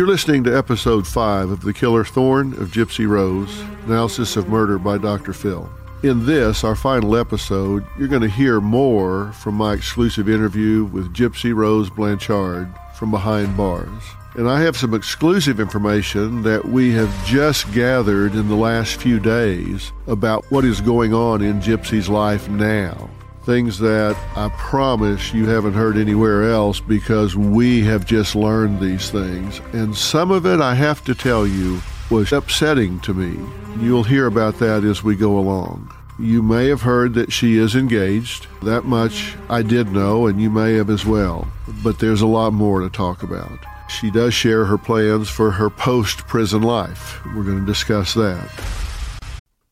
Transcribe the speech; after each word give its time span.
You're 0.00 0.08
listening 0.08 0.44
to 0.44 0.56
episode 0.56 1.06
5 1.06 1.50
of 1.50 1.60
The 1.60 1.74
Killer 1.74 2.06
Thorn 2.06 2.54
of 2.54 2.70
Gypsy 2.70 3.06
Rose, 3.06 3.60
analysis 3.84 4.34
of 4.34 4.48
murder 4.48 4.78
by 4.78 4.96
Dr. 4.96 5.34
Phil. 5.34 5.70
In 6.02 6.24
this, 6.24 6.64
our 6.64 6.74
final 6.74 7.14
episode, 7.18 7.84
you're 7.98 8.08
going 8.08 8.22
to 8.22 8.28
hear 8.28 8.62
more 8.62 9.30
from 9.32 9.56
my 9.56 9.74
exclusive 9.74 10.26
interview 10.26 10.84
with 10.84 11.12
Gypsy 11.12 11.54
Rose 11.54 11.90
Blanchard 11.90 12.72
from 12.94 13.10
behind 13.10 13.58
bars. 13.58 14.02
And 14.36 14.48
I 14.48 14.62
have 14.62 14.74
some 14.74 14.94
exclusive 14.94 15.60
information 15.60 16.44
that 16.44 16.64
we 16.64 16.92
have 16.92 17.26
just 17.26 17.70
gathered 17.74 18.34
in 18.34 18.48
the 18.48 18.56
last 18.56 18.96
few 18.96 19.20
days 19.20 19.92
about 20.06 20.50
what 20.50 20.64
is 20.64 20.80
going 20.80 21.12
on 21.12 21.42
in 21.42 21.60
Gypsy's 21.60 22.08
life 22.08 22.48
now 22.48 23.10
things 23.44 23.78
that 23.78 24.16
I 24.36 24.48
promise 24.50 25.32
you 25.32 25.46
haven't 25.46 25.72
heard 25.72 25.96
anywhere 25.96 26.50
else 26.50 26.80
because 26.80 27.36
we 27.36 27.82
have 27.84 28.04
just 28.04 28.34
learned 28.34 28.80
these 28.80 29.10
things. 29.10 29.60
And 29.72 29.96
some 29.96 30.30
of 30.30 30.46
it, 30.46 30.60
I 30.60 30.74
have 30.74 31.02
to 31.04 31.14
tell 31.14 31.46
you, 31.46 31.80
was 32.10 32.32
upsetting 32.32 33.00
to 33.00 33.14
me. 33.14 33.38
You'll 33.82 34.02
hear 34.02 34.26
about 34.26 34.58
that 34.58 34.84
as 34.84 35.02
we 35.02 35.16
go 35.16 35.38
along. 35.38 35.94
You 36.18 36.42
may 36.42 36.68
have 36.68 36.82
heard 36.82 37.14
that 37.14 37.32
she 37.32 37.56
is 37.56 37.74
engaged. 37.74 38.46
That 38.62 38.84
much 38.84 39.36
I 39.48 39.62
did 39.62 39.90
know, 39.90 40.26
and 40.26 40.40
you 40.40 40.50
may 40.50 40.74
have 40.74 40.90
as 40.90 41.06
well. 41.06 41.48
But 41.82 41.98
there's 41.98 42.20
a 42.20 42.26
lot 42.26 42.52
more 42.52 42.80
to 42.80 42.90
talk 42.90 43.22
about. 43.22 43.58
She 43.88 44.10
does 44.10 44.34
share 44.34 44.66
her 44.66 44.76
plans 44.76 45.30
for 45.30 45.50
her 45.50 45.70
post 45.70 46.26
prison 46.26 46.62
life. 46.62 47.24
We're 47.34 47.44
going 47.44 47.60
to 47.60 47.66
discuss 47.66 48.12
that. 48.14 48.50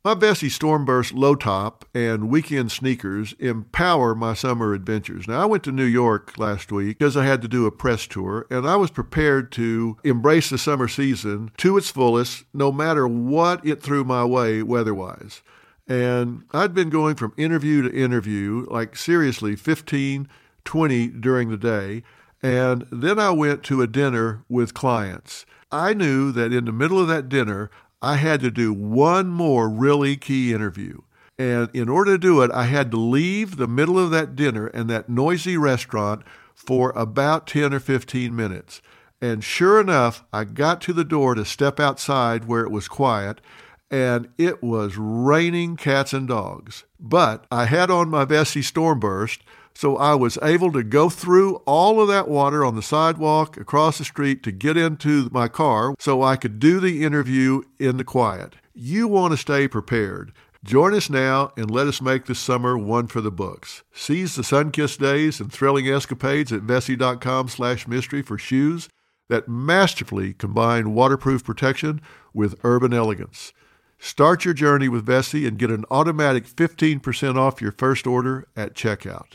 My 0.04 0.14
Vessi 0.14 0.48
Stormburst 0.48 1.12
low 1.12 1.34
top 1.34 1.84
and 1.92 2.30
weekend 2.30 2.70
sneakers 2.70 3.34
empower 3.40 4.14
my 4.14 4.32
summer 4.32 4.72
adventures. 4.72 5.26
Now, 5.26 5.42
I 5.42 5.46
went 5.46 5.64
to 5.64 5.72
New 5.72 5.84
York 5.84 6.38
last 6.38 6.70
week 6.70 6.98
because 6.98 7.16
I 7.16 7.24
had 7.24 7.42
to 7.42 7.48
do 7.48 7.66
a 7.66 7.72
press 7.72 8.06
tour, 8.06 8.46
and 8.48 8.66
I 8.66 8.76
was 8.76 8.92
prepared 8.92 9.50
to 9.52 9.96
embrace 10.04 10.50
the 10.50 10.56
summer 10.56 10.86
season 10.86 11.50
to 11.56 11.76
its 11.76 11.90
fullest, 11.90 12.44
no 12.54 12.70
matter 12.70 13.08
what 13.08 13.66
it 13.66 13.82
threw 13.82 14.04
my 14.04 14.24
way 14.24 14.62
weatherwise. 14.62 15.42
And 15.88 16.44
I'd 16.52 16.74
been 16.74 16.90
going 16.90 17.16
from 17.16 17.34
interview 17.36 17.82
to 17.82 17.92
interview, 17.92 18.66
like 18.70 18.94
seriously 18.94 19.56
15, 19.56 20.28
20 20.64 21.08
during 21.08 21.50
the 21.50 21.56
day. 21.56 22.04
And 22.40 22.86
then 22.92 23.18
I 23.18 23.30
went 23.30 23.64
to 23.64 23.82
a 23.82 23.88
dinner 23.88 24.44
with 24.48 24.74
clients. 24.74 25.44
I 25.72 25.92
knew 25.92 26.30
that 26.32 26.52
in 26.52 26.66
the 26.66 26.72
middle 26.72 27.00
of 27.00 27.08
that 27.08 27.28
dinner, 27.28 27.68
I 28.00 28.16
had 28.16 28.40
to 28.40 28.50
do 28.50 28.72
one 28.72 29.28
more 29.28 29.68
really 29.68 30.16
key 30.16 30.52
interview. 30.52 31.00
And 31.38 31.68
in 31.72 31.88
order 31.88 32.12
to 32.12 32.18
do 32.18 32.42
it, 32.42 32.50
I 32.52 32.64
had 32.64 32.90
to 32.90 32.96
leave 32.96 33.56
the 33.56 33.68
middle 33.68 33.98
of 33.98 34.10
that 34.10 34.34
dinner 34.34 34.66
and 34.68 34.90
that 34.90 35.08
noisy 35.08 35.56
restaurant 35.56 36.22
for 36.54 36.90
about 36.96 37.46
10 37.46 37.72
or 37.72 37.80
15 37.80 38.34
minutes. 38.34 38.82
And 39.20 39.42
sure 39.42 39.80
enough, 39.80 40.24
I 40.32 40.44
got 40.44 40.80
to 40.82 40.92
the 40.92 41.04
door 41.04 41.34
to 41.34 41.44
step 41.44 41.80
outside 41.80 42.46
where 42.46 42.62
it 42.62 42.70
was 42.70 42.88
quiet, 42.88 43.40
and 43.90 44.28
it 44.36 44.62
was 44.62 44.96
raining 44.96 45.76
cats 45.76 46.12
and 46.12 46.28
dogs. 46.28 46.84
But 47.00 47.46
I 47.50 47.64
had 47.64 47.90
on 47.90 48.08
my 48.10 48.24
Vessi 48.24 48.62
Stormburst, 48.62 49.38
so 49.78 49.96
I 49.96 50.16
was 50.16 50.40
able 50.42 50.72
to 50.72 50.82
go 50.82 51.08
through 51.08 51.62
all 51.64 52.00
of 52.00 52.08
that 52.08 52.26
water 52.26 52.64
on 52.64 52.74
the 52.74 52.82
sidewalk 52.82 53.56
across 53.56 53.98
the 53.98 54.04
street 54.04 54.42
to 54.42 54.50
get 54.50 54.76
into 54.76 55.28
my 55.30 55.46
car 55.46 55.94
so 56.00 56.20
I 56.20 56.34
could 56.34 56.58
do 56.58 56.80
the 56.80 57.04
interview 57.04 57.62
in 57.78 57.96
the 57.96 58.02
quiet. 58.02 58.56
You 58.74 59.06
want 59.06 59.34
to 59.34 59.36
stay 59.36 59.68
prepared. 59.68 60.32
Join 60.64 60.94
us 60.94 61.08
now 61.08 61.52
and 61.56 61.70
let 61.70 61.86
us 61.86 62.02
make 62.02 62.26
this 62.26 62.40
summer 62.40 62.76
one 62.76 63.06
for 63.06 63.20
the 63.20 63.30
books. 63.30 63.84
Seize 63.92 64.34
the 64.34 64.42
sun-kissed 64.42 64.98
days 64.98 65.38
and 65.38 65.52
thrilling 65.52 65.86
escapades 65.86 66.50
at 66.50 66.62
Vessi.com 66.62 67.46
slash 67.46 67.86
mystery 67.86 68.22
for 68.22 68.36
shoes 68.36 68.88
that 69.28 69.46
masterfully 69.46 70.32
combine 70.32 70.92
waterproof 70.92 71.44
protection 71.44 72.00
with 72.34 72.58
urban 72.64 72.92
elegance. 72.92 73.52
Start 73.96 74.44
your 74.44 74.54
journey 74.54 74.88
with 74.88 75.06
Vessi 75.06 75.46
and 75.46 75.56
get 75.56 75.70
an 75.70 75.84
automatic 75.88 76.48
15% 76.48 77.36
off 77.36 77.62
your 77.62 77.70
first 77.70 78.08
order 78.08 78.48
at 78.56 78.74
checkout. 78.74 79.34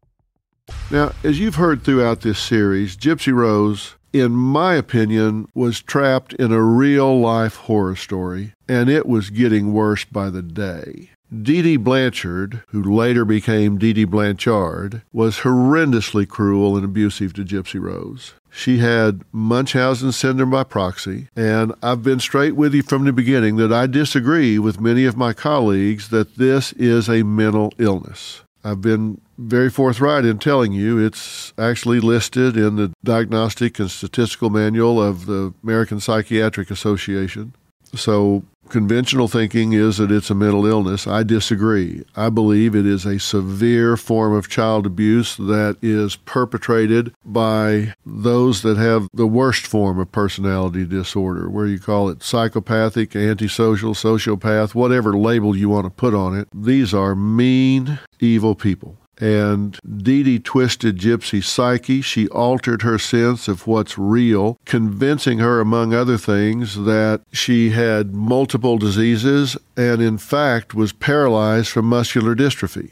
Now, 0.91 1.13
as 1.23 1.39
you've 1.39 1.55
heard 1.55 1.83
throughout 1.83 2.19
this 2.19 2.37
series, 2.37 2.97
Gypsy 2.97 3.33
Rose, 3.33 3.95
in 4.11 4.33
my 4.33 4.75
opinion, 4.75 5.47
was 5.55 5.81
trapped 5.81 6.33
in 6.33 6.51
a 6.51 6.61
real 6.61 7.17
life 7.17 7.55
horror 7.55 7.95
story, 7.95 8.53
and 8.67 8.89
it 8.89 9.05
was 9.05 9.29
getting 9.29 9.71
worse 9.71 10.03
by 10.03 10.29
the 10.29 10.41
day. 10.41 11.11
Dee 11.31 11.61
Dee 11.61 11.77
Blanchard, 11.77 12.63
who 12.71 12.83
later 12.83 13.23
became 13.23 13.77
Dee 13.77 13.93
Dee 13.93 14.03
Blanchard, 14.03 15.01
was 15.13 15.39
horrendously 15.39 16.27
cruel 16.27 16.75
and 16.75 16.83
abusive 16.83 17.31
to 17.35 17.45
Gypsy 17.45 17.79
Rose. 17.79 18.33
She 18.49 18.79
had 18.79 19.21
Munchausen 19.31 20.11
syndrome 20.11 20.49
by 20.49 20.65
proxy, 20.65 21.29
and 21.37 21.73
I've 21.81 22.03
been 22.03 22.19
straight 22.19 22.57
with 22.57 22.73
you 22.73 22.83
from 22.83 23.05
the 23.05 23.13
beginning 23.13 23.55
that 23.55 23.71
I 23.71 23.87
disagree 23.87 24.59
with 24.59 24.81
many 24.81 25.05
of 25.05 25.15
my 25.15 25.31
colleagues 25.31 26.09
that 26.09 26.35
this 26.35 26.73
is 26.73 27.07
a 27.07 27.23
mental 27.23 27.73
illness. 27.77 28.41
I've 28.61 28.81
been 28.81 29.20
very 29.37 29.69
forthright 29.69 30.25
in 30.25 30.39
telling 30.39 30.71
you 30.71 30.97
it's 30.97 31.53
actually 31.57 31.99
listed 31.99 32.55
in 32.57 32.75
the 32.75 32.91
Diagnostic 33.03 33.79
and 33.79 33.89
Statistical 33.89 34.49
Manual 34.49 35.01
of 35.01 35.25
the 35.25 35.53
American 35.63 35.99
Psychiatric 35.99 36.71
Association. 36.71 37.53
So, 37.93 38.43
conventional 38.69 39.27
thinking 39.27 39.73
is 39.73 39.97
that 39.97 40.11
it's 40.11 40.29
a 40.29 40.35
mental 40.35 40.65
illness. 40.65 41.05
I 41.05 41.23
disagree. 41.23 42.03
I 42.15 42.29
believe 42.29 42.73
it 42.73 42.85
is 42.85 43.05
a 43.05 43.19
severe 43.19 43.97
form 43.97 44.33
of 44.33 44.47
child 44.47 44.85
abuse 44.85 45.35
that 45.35 45.75
is 45.81 46.15
perpetrated 46.15 47.13
by 47.25 47.93
those 48.05 48.61
that 48.61 48.77
have 48.77 49.09
the 49.13 49.27
worst 49.27 49.67
form 49.67 49.99
of 49.99 50.11
personality 50.11 50.85
disorder, 50.85 51.49
where 51.49 51.67
you 51.67 51.79
call 51.79 52.07
it 52.07 52.23
psychopathic, 52.23 53.13
antisocial, 53.13 53.93
sociopath, 53.93 54.73
whatever 54.73 55.17
label 55.17 55.55
you 55.55 55.67
want 55.67 55.85
to 55.85 55.89
put 55.91 56.13
on 56.13 56.37
it. 56.37 56.47
These 56.53 56.93
are 56.93 57.13
mean, 57.13 57.99
evil 58.21 58.55
people. 58.55 58.97
And 59.21 59.79
Dee 60.03 60.23
Dee 60.23 60.39
twisted 60.39 60.97
Gypsy's 60.97 61.47
psyche. 61.47 62.01
She 62.01 62.27
altered 62.29 62.81
her 62.81 62.97
sense 62.97 63.47
of 63.47 63.67
what's 63.67 63.97
real, 63.97 64.59
convincing 64.65 65.37
her, 65.37 65.59
among 65.59 65.93
other 65.93 66.17
things, 66.17 66.75
that 66.85 67.21
she 67.31 67.69
had 67.69 68.15
multiple 68.15 68.79
diseases 68.79 69.55
and, 69.77 70.01
in 70.01 70.17
fact, 70.17 70.73
was 70.73 70.91
paralyzed 70.91 71.69
from 71.69 71.85
muscular 71.85 72.35
dystrophy. 72.35 72.91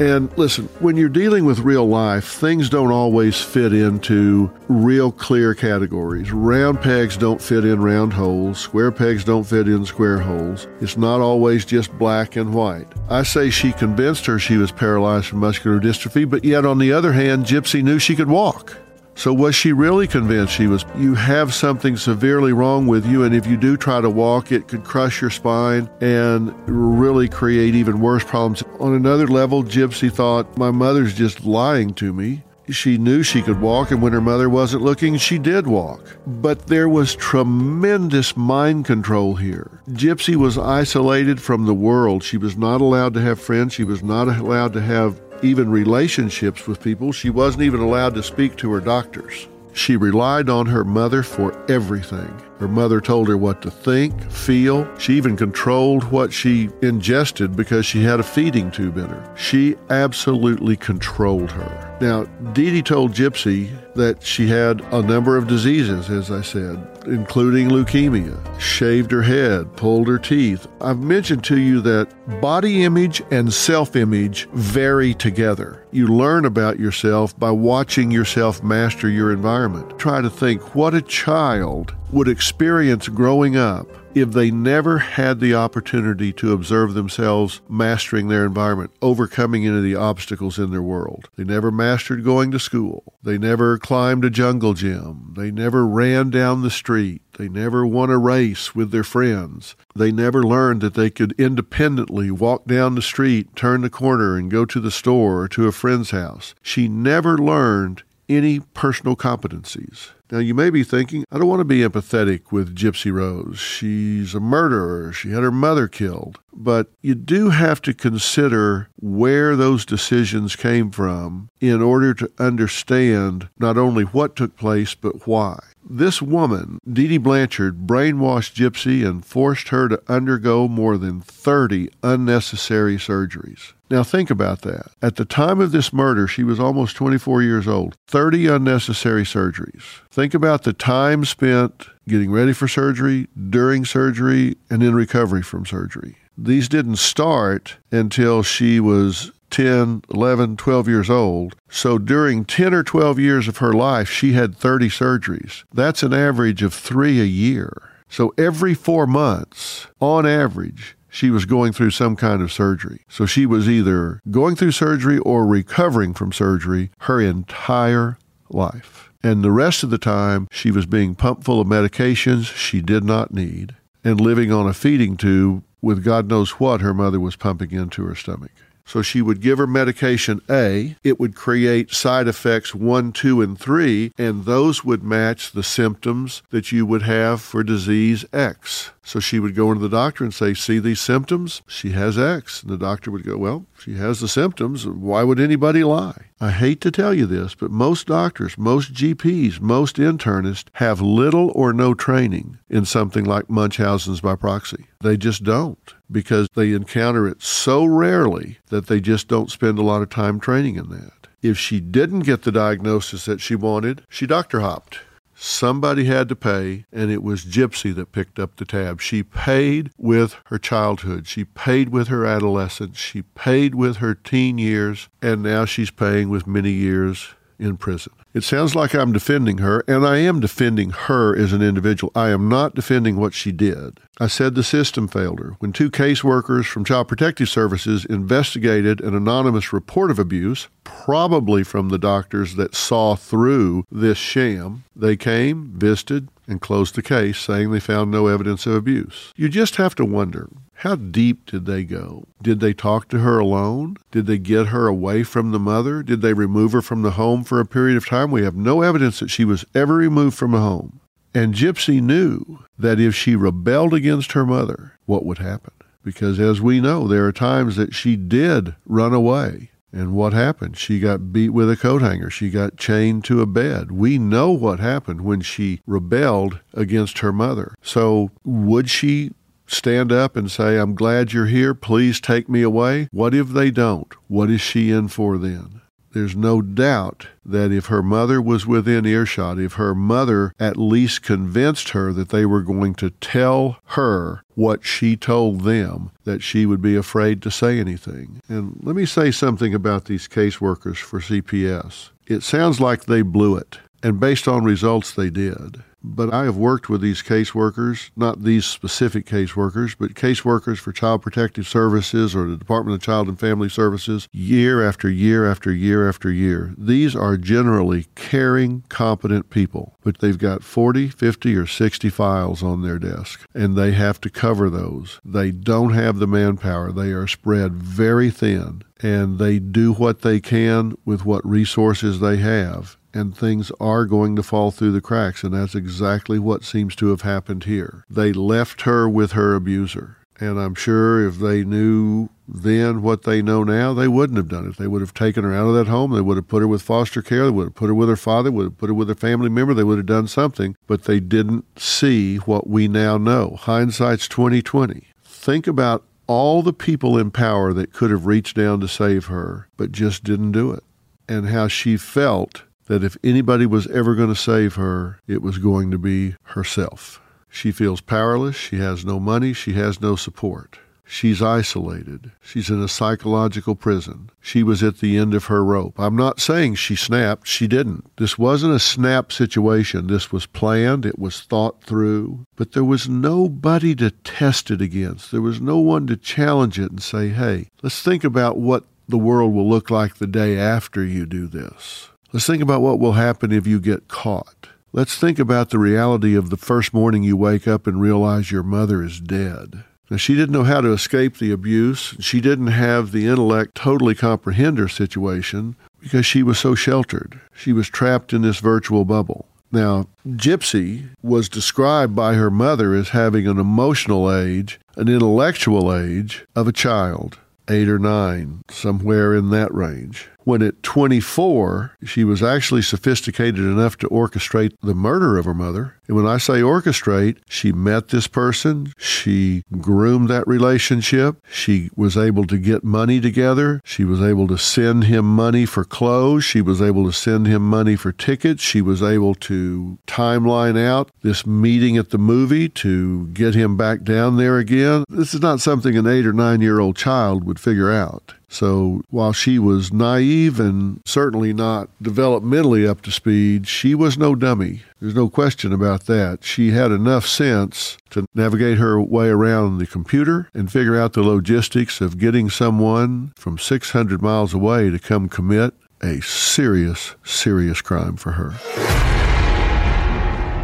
And 0.00 0.36
listen, 0.36 0.66
when 0.80 0.96
you're 0.96 1.08
dealing 1.08 1.44
with 1.44 1.60
real 1.60 1.86
life, 1.86 2.24
things 2.24 2.68
don't 2.68 2.90
always 2.90 3.40
fit 3.40 3.72
into 3.72 4.50
real 4.68 5.12
clear 5.12 5.54
categories. 5.54 6.32
Round 6.32 6.80
pegs 6.80 7.16
don't 7.16 7.40
fit 7.40 7.64
in 7.64 7.80
round 7.80 8.12
holes, 8.12 8.58
square 8.58 8.90
pegs 8.90 9.22
don't 9.22 9.44
fit 9.44 9.68
in 9.68 9.84
square 9.84 10.18
holes. 10.18 10.66
It's 10.80 10.96
not 10.96 11.20
always 11.20 11.64
just 11.64 11.96
black 11.96 12.34
and 12.34 12.52
white. 12.52 12.88
I 13.08 13.22
say 13.22 13.50
she 13.50 13.72
convinced 13.72 14.26
her 14.26 14.40
she 14.40 14.56
was 14.56 14.72
paralyzed 14.72 15.26
from 15.26 15.38
muscular 15.38 15.78
dystrophy, 15.78 16.28
but 16.28 16.44
yet 16.44 16.66
on 16.66 16.78
the 16.78 16.92
other 16.92 17.12
hand, 17.12 17.44
Gypsy 17.44 17.80
knew 17.80 18.00
she 18.00 18.16
could 18.16 18.28
walk. 18.28 18.76
So 19.16 19.32
was 19.32 19.54
she 19.54 19.72
really 19.72 20.06
convinced 20.06 20.52
she 20.52 20.66
was, 20.66 20.84
you 20.96 21.14
have 21.14 21.54
something 21.54 21.96
severely 21.96 22.52
wrong 22.52 22.86
with 22.86 23.06
you, 23.06 23.22
and 23.22 23.34
if 23.34 23.46
you 23.46 23.56
do 23.56 23.76
try 23.76 24.00
to 24.00 24.10
walk, 24.10 24.50
it 24.50 24.68
could 24.68 24.84
crush 24.84 25.20
your 25.20 25.30
spine 25.30 25.88
and 26.00 26.54
really 26.68 27.28
create 27.28 27.74
even 27.74 28.00
worse 28.00 28.24
problems? 28.24 28.62
On 28.80 28.94
another 28.94 29.26
level, 29.26 29.62
Gypsy 29.62 30.12
thought, 30.12 30.58
my 30.58 30.70
mother's 30.70 31.14
just 31.14 31.44
lying 31.44 31.94
to 31.94 32.12
me. 32.12 32.42
She 32.70 32.96
knew 32.96 33.22
she 33.22 33.42
could 33.42 33.60
walk, 33.60 33.90
and 33.90 34.00
when 34.00 34.14
her 34.14 34.22
mother 34.22 34.48
wasn't 34.48 34.82
looking, 34.82 35.18
she 35.18 35.38
did 35.38 35.66
walk. 35.66 36.16
But 36.26 36.66
there 36.66 36.88
was 36.88 37.14
tremendous 37.14 38.38
mind 38.38 38.86
control 38.86 39.34
here. 39.34 39.70
Gypsy 39.90 40.34
was 40.34 40.56
isolated 40.56 41.42
from 41.42 41.66
the 41.66 41.74
world. 41.74 42.22
She 42.24 42.38
was 42.38 42.56
not 42.56 42.80
allowed 42.80 43.12
to 43.14 43.20
have 43.20 43.38
friends. 43.38 43.74
She 43.74 43.84
was 43.84 44.02
not 44.02 44.28
allowed 44.28 44.72
to 44.72 44.80
have 44.80 45.20
even 45.42 45.70
relationships 45.70 46.66
with 46.66 46.82
people. 46.82 47.12
She 47.12 47.30
wasn't 47.30 47.64
even 47.64 47.80
allowed 47.80 48.14
to 48.14 48.22
speak 48.22 48.56
to 48.56 48.72
her 48.72 48.80
doctors. 48.80 49.48
She 49.72 49.96
relied 49.96 50.48
on 50.48 50.66
her 50.66 50.84
mother 50.84 51.22
for 51.22 51.52
everything. 51.70 52.40
Her 52.58 52.68
mother 52.68 53.00
told 53.00 53.28
her 53.28 53.36
what 53.36 53.62
to 53.62 53.70
think, 53.70 54.30
feel. 54.30 54.88
She 54.98 55.14
even 55.14 55.36
controlled 55.36 56.04
what 56.04 56.32
she 56.32 56.70
ingested 56.82 57.56
because 57.56 57.84
she 57.84 58.02
had 58.02 58.20
a 58.20 58.24
feeding 58.24 58.70
tube 58.70 58.96
in 58.96 59.06
her. 59.06 59.34
She 59.36 59.76
absolutely 59.90 60.76
controlled 60.76 61.50
her. 61.50 61.96
Now, 62.00 62.24
Dee 62.52 62.70
Dee 62.70 62.82
told 62.82 63.12
Gypsy 63.12 63.70
that 63.94 64.22
she 64.22 64.48
had 64.48 64.80
a 64.92 65.02
number 65.02 65.36
of 65.36 65.46
diseases, 65.46 66.10
as 66.10 66.30
I 66.30 66.42
said, 66.42 66.86
including 67.06 67.68
leukemia, 67.68 68.38
shaved 68.60 69.10
her 69.12 69.22
head, 69.22 69.74
pulled 69.76 70.08
her 70.08 70.18
teeth. 70.18 70.66
I've 70.80 70.98
mentioned 70.98 71.44
to 71.44 71.58
you 71.58 71.80
that 71.82 72.08
body 72.40 72.82
image 72.84 73.22
and 73.30 73.52
self 73.52 73.96
image 73.96 74.48
vary 74.52 75.14
together. 75.14 75.86
You 75.92 76.08
learn 76.08 76.44
about 76.44 76.78
yourself 76.78 77.38
by 77.38 77.50
watching 77.52 78.10
yourself 78.10 78.62
master 78.62 79.08
your 79.08 79.32
environment. 79.32 79.98
Try 79.98 80.20
to 80.20 80.30
think 80.30 80.74
what 80.74 80.94
a 80.94 81.02
child 81.02 81.94
would 82.10 82.28
experience 82.28 83.08
growing 83.08 83.56
up 83.56 83.88
if 84.14 84.30
they 84.30 84.50
never 84.50 84.98
had 84.98 85.40
the 85.40 85.54
opportunity 85.54 86.32
to 86.32 86.52
observe 86.52 86.94
themselves 86.94 87.60
mastering 87.68 88.28
their 88.28 88.46
environment, 88.46 88.92
overcoming 89.02 89.66
any 89.66 89.76
of 89.76 89.82
the 89.82 89.96
obstacles 89.96 90.58
in 90.58 90.70
their 90.70 90.82
world. 90.82 91.28
They 91.36 91.44
never 91.44 91.70
mastered 91.70 92.24
going 92.24 92.52
to 92.52 92.60
school. 92.60 93.14
They 93.22 93.38
never 93.38 93.78
climbed 93.78 94.24
a 94.24 94.30
jungle 94.30 94.74
gym. 94.74 95.34
They 95.36 95.50
never 95.50 95.86
ran 95.86 96.30
down 96.30 96.62
the 96.62 96.70
street. 96.70 97.22
They 97.36 97.48
never 97.48 97.84
won 97.84 98.10
a 98.10 98.18
race 98.18 98.74
with 98.74 98.92
their 98.92 99.02
friends. 99.02 99.74
They 99.96 100.12
never 100.12 100.44
learned 100.44 100.80
that 100.82 100.94
they 100.94 101.10
could 101.10 101.32
independently 101.32 102.30
walk 102.30 102.66
down 102.66 102.94
the 102.94 103.02
street, 103.02 103.56
turn 103.56 103.80
the 103.80 103.90
corner, 103.90 104.36
and 104.36 104.50
go 104.50 104.64
to 104.64 104.78
the 104.78 104.92
store 104.92 105.42
or 105.42 105.48
to 105.48 105.66
a 105.66 105.72
friend's 105.72 106.12
house. 106.12 106.54
She 106.62 106.86
never 106.86 107.36
learned 107.36 108.04
any 108.28 108.60
personal 108.60 109.16
competencies. 109.16 110.10
Now, 110.30 110.38
you 110.38 110.54
may 110.54 110.70
be 110.70 110.82
thinking, 110.82 111.24
I 111.30 111.38
don't 111.38 111.48
want 111.48 111.60
to 111.60 111.64
be 111.64 111.80
empathetic 111.80 112.50
with 112.50 112.74
Gypsy 112.74 113.12
Rose. 113.12 113.58
She's 113.58 114.34
a 114.34 114.40
murderer. 114.40 115.12
She 115.12 115.30
had 115.30 115.42
her 115.42 115.52
mother 115.52 115.86
killed. 115.86 116.38
But 116.52 116.90
you 117.02 117.14
do 117.14 117.50
have 117.50 117.82
to 117.82 117.94
consider 117.94 118.88
where 118.96 119.54
those 119.54 119.84
decisions 119.84 120.56
came 120.56 120.90
from 120.90 121.50
in 121.60 121.82
order 121.82 122.14
to 122.14 122.30
understand 122.38 123.48
not 123.58 123.76
only 123.76 124.04
what 124.04 124.34
took 124.34 124.56
place, 124.56 124.94
but 124.94 125.26
why. 125.26 125.58
This 125.88 126.22
woman, 126.22 126.78
Dee 126.90 127.08
Dee 127.08 127.18
Blanchard, 127.18 127.86
brainwashed 127.86 128.54
Gypsy 128.54 129.06
and 129.06 129.24
forced 129.24 129.68
her 129.68 129.88
to 129.88 130.02
undergo 130.08 130.66
more 130.66 130.96
than 130.96 131.20
30 131.20 131.90
unnecessary 132.02 132.96
surgeries. 132.96 133.74
Now, 133.94 134.02
think 134.02 134.28
about 134.28 134.62
that. 134.62 134.90
At 135.00 135.14
the 135.14 135.24
time 135.24 135.60
of 135.60 135.70
this 135.70 135.92
murder, 135.92 136.26
she 136.26 136.42
was 136.42 136.58
almost 136.58 136.96
24 136.96 137.42
years 137.42 137.68
old. 137.68 137.96
30 138.08 138.48
unnecessary 138.48 139.22
surgeries. 139.22 140.00
Think 140.10 140.34
about 140.34 140.64
the 140.64 140.72
time 140.72 141.24
spent 141.24 141.86
getting 142.08 142.32
ready 142.32 142.52
for 142.52 142.66
surgery, 142.66 143.28
during 143.50 143.84
surgery, 143.84 144.56
and 144.68 144.82
in 144.82 144.96
recovery 144.96 145.42
from 145.44 145.64
surgery. 145.64 146.16
These 146.36 146.68
didn't 146.68 146.96
start 146.96 147.76
until 147.92 148.42
she 148.42 148.80
was 148.80 149.30
10, 149.50 150.02
11, 150.12 150.56
12 150.56 150.88
years 150.88 151.08
old. 151.08 151.54
So 151.68 151.96
during 151.96 152.44
10 152.44 152.74
or 152.74 152.82
12 152.82 153.20
years 153.20 153.46
of 153.46 153.58
her 153.58 153.72
life, 153.72 154.10
she 154.10 154.32
had 154.32 154.56
30 154.56 154.88
surgeries. 154.88 155.62
That's 155.72 156.02
an 156.02 156.12
average 156.12 156.64
of 156.64 156.74
three 156.74 157.20
a 157.20 157.24
year. 157.24 157.92
So 158.08 158.34
every 158.36 158.74
four 158.74 159.06
months, 159.06 159.86
on 160.00 160.26
average, 160.26 160.96
she 161.14 161.30
was 161.30 161.46
going 161.46 161.72
through 161.72 161.92
some 161.92 162.16
kind 162.16 162.42
of 162.42 162.52
surgery. 162.52 163.02
So 163.08 163.24
she 163.24 163.46
was 163.46 163.68
either 163.68 164.20
going 164.32 164.56
through 164.56 164.72
surgery 164.72 165.18
or 165.18 165.46
recovering 165.46 166.12
from 166.12 166.32
surgery 166.32 166.90
her 167.02 167.20
entire 167.20 168.18
life. 168.50 169.12
And 169.22 169.44
the 169.44 169.52
rest 169.52 169.84
of 169.84 169.90
the 169.90 169.98
time, 169.98 170.48
she 170.50 170.72
was 170.72 170.86
being 170.86 171.14
pumped 171.14 171.44
full 171.44 171.60
of 171.60 171.68
medications 171.68 172.46
she 172.46 172.80
did 172.80 173.04
not 173.04 173.32
need 173.32 173.76
and 174.02 174.20
living 174.20 174.50
on 174.50 174.68
a 174.68 174.74
feeding 174.74 175.16
tube 175.16 175.62
with 175.80 176.04
God 176.04 176.28
knows 176.28 176.58
what 176.58 176.80
her 176.80 176.92
mother 176.92 177.20
was 177.20 177.36
pumping 177.36 177.70
into 177.70 178.04
her 178.06 178.16
stomach. 178.16 178.50
So 178.86 179.02
she 179.02 179.22
would 179.22 179.40
give 179.40 179.58
her 179.58 179.66
medication 179.66 180.40
A. 180.48 180.96
It 181.02 181.18
would 181.18 181.34
create 181.34 181.92
side 181.92 182.28
effects 182.28 182.74
1, 182.74 183.12
2, 183.12 183.40
and 183.40 183.58
3, 183.58 184.12
and 184.18 184.44
those 184.44 184.84
would 184.84 185.02
match 185.02 185.52
the 185.52 185.62
symptoms 185.62 186.42
that 186.50 186.70
you 186.70 186.84
would 186.84 187.02
have 187.02 187.40
for 187.40 187.62
disease 187.64 188.24
X. 188.32 188.90
So 189.02 189.20
she 189.20 189.38
would 189.38 189.54
go 189.54 189.70
into 189.70 189.82
the 189.82 189.96
doctor 189.96 190.24
and 190.24 190.34
say, 190.34 190.54
See 190.54 190.78
these 190.78 191.00
symptoms? 191.00 191.62
She 191.66 191.90
has 191.90 192.18
X. 192.18 192.62
And 192.62 192.70
the 192.70 192.78
doctor 192.78 193.10
would 193.10 193.24
go, 193.24 193.36
Well, 193.36 193.66
she 193.84 193.96
has 193.96 194.20
the 194.20 194.28
symptoms. 194.28 194.86
Why 194.86 195.24
would 195.24 195.38
anybody 195.38 195.84
lie? 195.84 196.28
I 196.40 196.52
hate 196.52 196.80
to 196.80 196.90
tell 196.90 197.12
you 197.12 197.26
this, 197.26 197.54
but 197.54 197.70
most 197.70 198.06
doctors, 198.06 198.56
most 198.56 198.94
GPs, 198.94 199.60
most 199.60 199.96
internists 199.96 200.68
have 200.74 201.02
little 201.02 201.52
or 201.54 201.74
no 201.74 201.92
training 201.92 202.56
in 202.70 202.86
something 202.86 203.26
like 203.26 203.50
Munchausen's 203.50 204.22
by 204.22 204.36
proxy. 204.36 204.86
They 205.02 205.18
just 205.18 205.44
don't 205.44 205.94
because 206.10 206.48
they 206.54 206.72
encounter 206.72 207.28
it 207.28 207.42
so 207.42 207.84
rarely 207.84 208.56
that 208.70 208.86
they 208.86 209.00
just 209.00 209.28
don't 209.28 209.50
spend 209.50 209.78
a 209.78 209.82
lot 209.82 210.00
of 210.00 210.08
time 210.08 210.40
training 210.40 210.76
in 210.76 210.88
that. 210.88 211.28
If 211.42 211.58
she 211.58 211.78
didn't 211.78 212.20
get 212.20 212.44
the 212.44 212.52
diagnosis 212.52 213.26
that 213.26 213.42
she 213.42 213.54
wanted, 213.54 214.00
she 214.08 214.26
doctor 214.26 214.60
hopped. 214.60 215.00
Somebody 215.46 216.06
had 216.06 216.30
to 216.30 216.36
pay, 216.36 216.86
and 216.90 217.10
it 217.10 217.22
was 217.22 217.44
Gypsy 217.44 217.94
that 217.96 218.12
picked 218.12 218.38
up 218.38 218.56
the 218.56 218.64
tab. 218.64 219.02
She 219.02 219.22
paid 219.22 219.90
with 219.98 220.36
her 220.46 220.56
childhood. 220.56 221.26
She 221.26 221.44
paid 221.44 221.90
with 221.90 222.08
her 222.08 222.24
adolescence. 222.24 222.96
She 222.96 223.20
paid 223.20 223.74
with 223.74 223.98
her 223.98 224.14
teen 224.14 224.56
years, 224.56 225.10
and 225.20 225.42
now 225.42 225.66
she's 225.66 225.90
paying 225.90 226.30
with 226.30 226.46
many 226.46 226.70
years 226.70 227.34
in 227.58 227.76
prison. 227.76 228.14
It 228.34 228.42
sounds 228.42 228.74
like 228.74 228.94
I'm 228.94 229.12
defending 229.12 229.58
her, 229.58 229.84
and 229.86 230.04
I 230.04 230.16
am 230.16 230.40
defending 230.40 230.90
her 230.90 231.36
as 231.36 231.52
an 231.52 231.62
individual. 231.62 232.10
I 232.16 232.30
am 232.30 232.48
not 232.48 232.74
defending 232.74 233.16
what 233.16 233.32
she 233.32 233.52
did. 233.52 234.00
I 234.18 234.26
said 234.26 234.56
the 234.56 234.64
system 234.64 235.06
failed 235.06 235.38
her. 235.38 235.54
When 235.60 235.72
two 235.72 235.88
caseworkers 235.88 236.64
from 236.66 236.84
Child 236.84 237.06
Protective 237.06 237.48
Services 237.48 238.04
investigated 238.04 239.00
an 239.00 239.14
anonymous 239.14 239.72
report 239.72 240.10
of 240.10 240.18
abuse, 240.18 240.66
probably 240.82 241.62
from 241.62 241.90
the 241.90 241.98
doctors 241.98 242.56
that 242.56 242.74
saw 242.74 243.14
through 243.14 243.84
this 243.88 244.18
sham, 244.18 244.82
they 244.96 245.16
came, 245.16 245.72
visited, 245.76 246.28
and 246.48 246.60
closed 246.60 246.96
the 246.96 247.02
case, 247.02 247.38
saying 247.38 247.70
they 247.70 247.78
found 247.78 248.10
no 248.10 248.26
evidence 248.26 248.66
of 248.66 248.74
abuse. 248.74 249.32
You 249.36 249.48
just 249.48 249.76
have 249.76 249.94
to 249.94 250.04
wonder 250.04 250.48
how 250.74 250.96
deep 250.96 251.46
did 251.46 251.66
they 251.66 251.84
go? 251.84 252.24
Did 252.42 252.60
they 252.60 252.74
talk 252.74 253.08
to 253.08 253.20
her 253.20 253.38
alone? 253.38 253.96
Did 254.10 254.26
they 254.26 254.38
get 254.38 254.66
her 254.66 254.86
away 254.86 255.22
from 255.22 255.50
the 255.50 255.58
mother? 255.58 256.02
Did 256.02 256.20
they 256.20 256.32
remove 256.32 256.72
her 256.72 256.82
from 256.82 257.02
the 257.02 257.12
home 257.12 257.44
for 257.44 257.60
a 257.60 257.66
period 257.66 257.96
of 257.96 258.06
time? 258.06 258.30
We 258.30 258.42
have 258.42 258.56
no 258.56 258.82
evidence 258.82 259.20
that 259.20 259.30
she 259.30 259.44
was 259.44 259.64
ever 259.74 259.94
removed 259.94 260.36
from 260.36 260.54
a 260.54 260.60
home. 260.60 261.00
And 261.32 261.54
Gypsy 261.54 262.00
knew 262.00 262.60
that 262.78 263.00
if 263.00 263.14
she 263.14 263.34
rebelled 263.34 263.94
against 263.94 264.32
her 264.32 264.46
mother, 264.46 264.98
what 265.06 265.24
would 265.24 265.38
happen? 265.38 265.72
Because 266.02 266.38
as 266.38 266.60
we 266.60 266.80
know, 266.80 267.08
there 267.08 267.24
are 267.26 267.32
times 267.32 267.76
that 267.76 267.94
she 267.94 268.14
did 268.14 268.74
run 268.86 269.14
away. 269.14 269.70
And 269.90 270.12
what 270.12 270.32
happened? 270.32 270.76
She 270.76 270.98
got 270.98 271.32
beat 271.32 271.50
with 271.50 271.70
a 271.70 271.76
coat 271.76 272.02
hanger. 272.02 272.28
She 272.28 272.50
got 272.50 272.76
chained 272.76 273.24
to 273.26 273.40
a 273.40 273.46
bed. 273.46 273.92
We 273.92 274.18
know 274.18 274.50
what 274.50 274.80
happened 274.80 275.20
when 275.20 275.40
she 275.40 275.80
rebelled 275.86 276.58
against 276.72 277.20
her 277.20 277.32
mother. 277.32 277.74
So, 277.80 278.30
would 278.44 278.90
she 278.90 279.30
stand 279.66 280.12
up 280.12 280.36
and 280.36 280.50
say, 280.50 280.78
I'm 280.78 280.94
glad 280.94 281.32
you're 281.32 281.46
here. 281.46 281.74
Please 281.74 282.20
take 282.20 282.48
me 282.48 282.62
away? 282.62 283.08
What 283.12 283.34
if 283.34 283.48
they 283.48 283.70
don't? 283.70 284.12
What 284.28 284.50
is 284.50 284.60
she 284.60 284.90
in 284.90 285.08
for 285.08 285.38
then? 285.38 285.80
There's 286.14 286.36
no 286.36 286.62
doubt 286.62 287.26
that 287.44 287.72
if 287.72 287.86
her 287.86 288.02
mother 288.02 288.40
was 288.40 288.68
within 288.68 289.04
earshot, 289.04 289.58
if 289.58 289.72
her 289.72 289.96
mother 289.96 290.54
at 290.60 290.76
least 290.76 291.22
convinced 291.22 291.88
her 291.88 292.12
that 292.12 292.28
they 292.28 292.46
were 292.46 292.62
going 292.62 292.94
to 292.94 293.10
tell 293.10 293.78
her 293.86 294.44
what 294.54 294.84
she 294.84 295.16
told 295.16 295.62
them, 295.62 296.12
that 296.22 296.40
she 296.40 296.66
would 296.66 296.80
be 296.80 296.94
afraid 296.94 297.42
to 297.42 297.50
say 297.50 297.80
anything. 297.80 298.40
And 298.48 298.78
let 298.80 298.94
me 298.94 299.06
say 299.06 299.32
something 299.32 299.74
about 299.74 300.04
these 300.04 300.28
caseworkers 300.28 300.98
for 300.98 301.18
CPS. 301.18 302.10
It 302.28 302.44
sounds 302.44 302.80
like 302.80 303.06
they 303.06 303.22
blew 303.22 303.56
it, 303.56 303.80
and 304.00 304.20
based 304.20 304.46
on 304.46 304.62
results, 304.62 305.12
they 305.12 305.30
did. 305.30 305.82
But 306.06 306.34
I 306.34 306.44
have 306.44 306.56
worked 306.58 306.90
with 306.90 307.00
these 307.00 307.22
caseworkers, 307.22 308.10
not 308.14 308.44
these 308.44 308.66
specific 308.66 309.24
caseworkers, 309.24 309.96
but 309.98 310.12
caseworkers 310.12 310.76
for 310.76 310.92
Child 310.92 311.22
Protective 311.22 311.66
Services 311.66 312.36
or 312.36 312.46
the 312.46 312.58
Department 312.58 312.96
of 312.96 313.02
Child 313.02 313.28
and 313.28 313.40
Family 313.40 313.70
Services 313.70 314.28
year 314.30 314.86
after 314.86 315.08
year 315.08 315.50
after 315.50 315.72
year 315.72 316.06
after 316.06 316.30
year. 316.30 316.74
These 316.76 317.16
are 317.16 317.38
generally 317.38 318.06
caring, 318.16 318.84
competent 318.90 319.48
people, 319.48 319.96
but 320.02 320.18
they've 320.18 320.36
got 320.36 320.62
40, 320.62 321.08
50, 321.08 321.56
or 321.56 321.66
60 321.66 322.10
files 322.10 322.62
on 322.62 322.82
their 322.82 322.98
desk, 322.98 323.48
and 323.54 323.74
they 323.74 323.92
have 323.92 324.20
to 324.20 324.30
cover 324.30 324.68
those. 324.68 325.20
They 325.24 325.50
don't 325.52 325.94
have 325.94 326.18
the 326.18 326.26
manpower, 326.26 326.92
they 326.92 327.12
are 327.12 327.26
spread 327.26 327.72
very 327.76 328.30
thin 328.30 328.82
and 329.02 329.38
they 329.38 329.58
do 329.58 329.92
what 329.92 330.22
they 330.22 330.40
can 330.40 330.96
with 331.04 331.24
what 331.24 331.44
resources 331.46 332.20
they 332.20 332.36
have 332.36 332.96
and 333.14 333.36
things 333.36 333.70
are 333.80 334.04
going 334.04 334.36
to 334.36 334.42
fall 334.42 334.70
through 334.70 334.92
the 334.92 335.00
cracks. 335.00 335.44
And 335.44 335.54
that's 335.54 335.74
exactly 335.74 336.38
what 336.38 336.64
seems 336.64 336.96
to 336.96 337.08
have 337.08 337.22
happened 337.22 337.64
here. 337.64 338.04
They 338.10 338.32
left 338.32 338.82
her 338.82 339.08
with 339.08 339.32
her 339.32 339.54
abuser. 339.54 340.18
And 340.40 340.58
I'm 340.58 340.74
sure 340.74 341.26
if 341.26 341.38
they 341.38 341.62
knew 341.62 342.28
then 342.48 343.02
what 343.02 343.22
they 343.22 343.40
know 343.40 343.62
now, 343.62 343.94
they 343.94 344.08
wouldn't 344.08 344.36
have 344.36 344.48
done 344.48 344.68
it. 344.68 344.76
They 344.76 344.88
would 344.88 345.00
have 345.00 345.14
taken 345.14 345.44
her 345.44 345.54
out 345.54 345.68
of 345.68 345.74
that 345.74 345.86
home. 345.86 346.10
They 346.10 346.20
would 346.20 346.36
have 346.36 346.48
put 346.48 346.60
her 346.60 346.66
with 346.66 346.82
foster 346.82 347.22
care. 347.22 347.44
They 347.44 347.50
would 347.50 347.68
have 347.68 347.74
put 347.74 347.86
her 347.86 347.94
with 347.94 348.08
her 348.08 348.16
father, 348.16 348.50
would 348.50 348.64
have 348.64 348.78
put 348.78 348.88
her 348.88 348.94
with 348.94 349.08
a 349.08 349.14
family 349.14 349.48
member. 349.48 349.74
They 349.74 349.84
would 349.84 349.98
have 349.98 350.06
done 350.06 350.26
something, 350.26 350.76
but 350.88 351.04
they 351.04 351.20
didn't 351.20 351.80
see 351.80 352.38
what 352.38 352.66
we 352.66 352.88
now 352.88 353.16
know. 353.16 353.56
Hindsight's 353.60 354.26
2020. 354.26 355.06
Think 355.22 355.66
about 355.68 356.04
all 356.26 356.62
the 356.62 356.72
people 356.72 357.16
in 357.16 357.30
power 357.30 357.72
that 357.72 357.92
could 357.92 358.10
have 358.10 358.26
reached 358.26 358.56
down 358.56 358.80
to 358.80 358.88
save 358.88 359.26
her, 359.26 359.68
but 359.76 359.92
just 359.92 360.24
didn't 360.24 360.52
do 360.52 360.72
it. 360.72 360.82
And 361.28 361.48
how 361.48 361.68
she 361.68 361.96
felt 361.96 362.63
that 362.86 363.04
if 363.04 363.16
anybody 363.24 363.66
was 363.66 363.86
ever 363.88 364.14
going 364.14 364.28
to 364.28 364.34
save 364.34 364.74
her, 364.74 365.20
it 365.26 365.42
was 365.42 365.58
going 365.58 365.90
to 365.90 365.98
be 365.98 366.36
herself. 366.42 367.20
She 367.48 367.70
feels 367.70 368.00
powerless. 368.00 368.56
She 368.56 368.76
has 368.76 369.04
no 369.04 369.20
money. 369.20 369.52
She 369.52 369.74
has 369.74 370.00
no 370.00 370.16
support. 370.16 370.78
She's 371.06 371.42
isolated. 371.42 372.32
She's 372.40 372.70
in 372.70 372.82
a 372.82 372.88
psychological 372.88 373.76
prison. 373.76 374.30
She 374.40 374.62
was 374.62 374.82
at 374.82 374.98
the 374.98 375.18
end 375.18 375.34
of 375.34 375.44
her 375.44 375.62
rope. 375.62 376.00
I'm 376.00 376.16
not 376.16 376.40
saying 376.40 376.76
she 376.76 376.96
snapped. 376.96 377.46
She 377.46 377.68
didn't. 377.68 378.10
This 378.16 378.38
wasn't 378.38 378.74
a 378.74 378.80
snap 378.80 379.30
situation. 379.30 380.06
This 380.06 380.32
was 380.32 380.46
planned. 380.46 381.04
It 381.04 381.18
was 381.18 381.42
thought 381.42 381.84
through. 381.84 382.46
But 382.56 382.72
there 382.72 382.84
was 382.84 383.08
nobody 383.08 383.94
to 383.96 384.10
test 384.10 384.70
it 384.70 384.80
against. 384.80 385.30
There 385.30 385.42
was 385.42 385.60
no 385.60 385.78
one 385.78 386.06
to 386.06 386.16
challenge 386.16 386.78
it 386.78 386.90
and 386.90 387.02
say, 387.02 387.28
hey, 387.28 387.68
let's 387.82 388.02
think 388.02 388.24
about 388.24 388.56
what 388.56 388.84
the 389.06 389.18
world 389.18 389.52
will 389.52 389.68
look 389.68 389.90
like 389.90 390.16
the 390.16 390.26
day 390.26 390.58
after 390.58 391.04
you 391.04 391.26
do 391.26 391.46
this. 391.46 392.08
Let's 392.34 392.46
think 392.46 392.62
about 392.62 392.82
what 392.82 392.98
will 392.98 393.12
happen 393.12 393.52
if 393.52 393.64
you 393.64 393.78
get 393.78 394.08
caught. 394.08 394.66
Let's 394.92 395.16
think 395.16 395.38
about 395.38 395.70
the 395.70 395.78
reality 395.78 396.34
of 396.34 396.50
the 396.50 396.56
first 396.56 396.92
morning 396.92 397.22
you 397.22 397.36
wake 397.36 397.68
up 397.68 397.86
and 397.86 398.00
realize 398.00 398.50
your 398.50 398.64
mother 398.64 399.04
is 399.04 399.20
dead. 399.20 399.84
Now, 400.10 400.16
she 400.16 400.34
didn't 400.34 400.52
know 400.52 400.64
how 400.64 400.80
to 400.80 400.90
escape 400.90 401.38
the 401.38 401.52
abuse. 401.52 402.16
She 402.18 402.40
didn't 402.40 402.66
have 402.66 403.12
the 403.12 403.28
intellect 403.28 403.76
totally 403.76 404.16
comprehend 404.16 404.78
her 404.78 404.88
situation 404.88 405.76
because 406.00 406.26
she 406.26 406.42
was 406.42 406.58
so 406.58 406.74
sheltered. 406.74 407.40
She 407.54 407.72
was 407.72 407.88
trapped 407.88 408.32
in 408.32 408.42
this 408.42 408.58
virtual 408.58 409.04
bubble. 409.04 409.46
Now, 409.70 410.08
Gypsy 410.26 411.10
was 411.22 411.48
described 411.48 412.16
by 412.16 412.34
her 412.34 412.50
mother 412.50 412.94
as 412.94 413.10
having 413.10 413.46
an 413.46 413.60
emotional 413.60 414.28
age, 414.34 414.80
an 414.96 415.06
intellectual 415.06 415.94
age 415.94 416.44
of 416.56 416.66
a 416.66 416.72
child, 416.72 417.38
eight 417.70 417.88
or 417.88 418.00
nine, 418.00 418.62
somewhere 418.68 419.36
in 419.36 419.50
that 419.50 419.72
range 419.72 420.28
when 420.44 420.62
at 420.62 420.82
24, 420.82 421.96
she 422.04 422.24
was 422.24 422.42
actually 422.42 422.82
sophisticated 422.82 423.60
enough 423.60 423.96
to 423.98 424.08
orchestrate 424.08 424.74
the 424.82 424.94
murder 424.94 425.36
of 425.36 425.44
her 425.44 425.54
mother. 425.54 425.96
And 426.06 426.16
when 426.16 426.26
I 426.26 426.36
say 426.36 426.60
orchestrate, 426.60 427.38
she 427.48 427.72
met 427.72 428.08
this 428.08 428.26
person, 428.26 428.92
she 428.98 429.64
groomed 429.80 430.28
that 430.28 430.46
relationship, 430.46 431.42
she 431.50 431.90
was 431.96 432.16
able 432.16 432.46
to 432.46 432.58
get 432.58 432.84
money 432.84 433.20
together, 433.20 433.80
she 433.84 434.04
was 434.04 434.20
able 434.20 434.46
to 434.48 434.58
send 434.58 435.04
him 435.04 435.24
money 435.24 435.64
for 435.64 435.84
clothes, 435.84 436.44
she 436.44 436.60
was 436.60 436.82
able 436.82 437.06
to 437.06 437.12
send 437.12 437.46
him 437.46 437.62
money 437.62 437.96
for 437.96 438.12
tickets, 438.12 438.62
she 438.62 438.82
was 438.82 439.02
able 439.02 439.34
to 439.34 439.98
timeline 440.06 440.78
out 440.78 441.10
this 441.22 441.46
meeting 441.46 441.96
at 441.96 442.10
the 442.10 442.18
movie 442.18 442.68
to 442.68 443.26
get 443.28 443.54
him 443.54 443.76
back 443.76 444.02
down 444.02 444.36
there 444.36 444.58
again. 444.58 445.04
This 445.08 445.32
is 445.32 445.40
not 445.40 445.60
something 445.60 445.96
an 445.96 446.06
eight 446.06 446.26
or 446.26 446.34
nine 446.34 446.60
year 446.60 446.80
old 446.80 446.96
child 446.96 447.44
would 447.44 447.58
figure 447.58 447.90
out. 447.90 448.34
So 448.48 449.02
while 449.10 449.32
she 449.32 449.58
was 449.58 449.92
naive 449.92 450.60
and 450.60 451.00
certainly 451.04 451.52
not 451.52 451.88
developmentally 452.02 452.88
up 452.88 453.02
to 453.02 453.10
speed, 453.10 453.66
she 453.66 453.94
was 453.94 454.16
no 454.16 454.34
dummy. 454.34 454.82
There's 455.00 455.14
no 455.14 455.28
question 455.28 455.72
about 455.72 456.06
that. 456.06 456.44
She 456.44 456.70
had 456.70 456.92
enough 456.92 457.26
sense 457.26 457.96
to 458.10 458.26
navigate 458.34 458.78
her 458.78 459.00
way 459.00 459.28
around 459.28 459.78
the 459.78 459.86
computer 459.86 460.48
and 460.54 460.70
figure 460.70 460.96
out 460.98 461.14
the 461.14 461.22
logistics 461.22 462.00
of 462.00 462.18
getting 462.18 462.48
someone 462.50 463.32
from 463.36 463.58
600 463.58 464.22
miles 464.22 464.54
away 464.54 464.90
to 464.90 464.98
come 464.98 465.28
commit 465.28 465.74
a 466.02 466.20
serious, 466.20 467.14
serious 467.24 467.80
crime 467.80 468.16
for 468.16 468.32
her. 468.32 468.52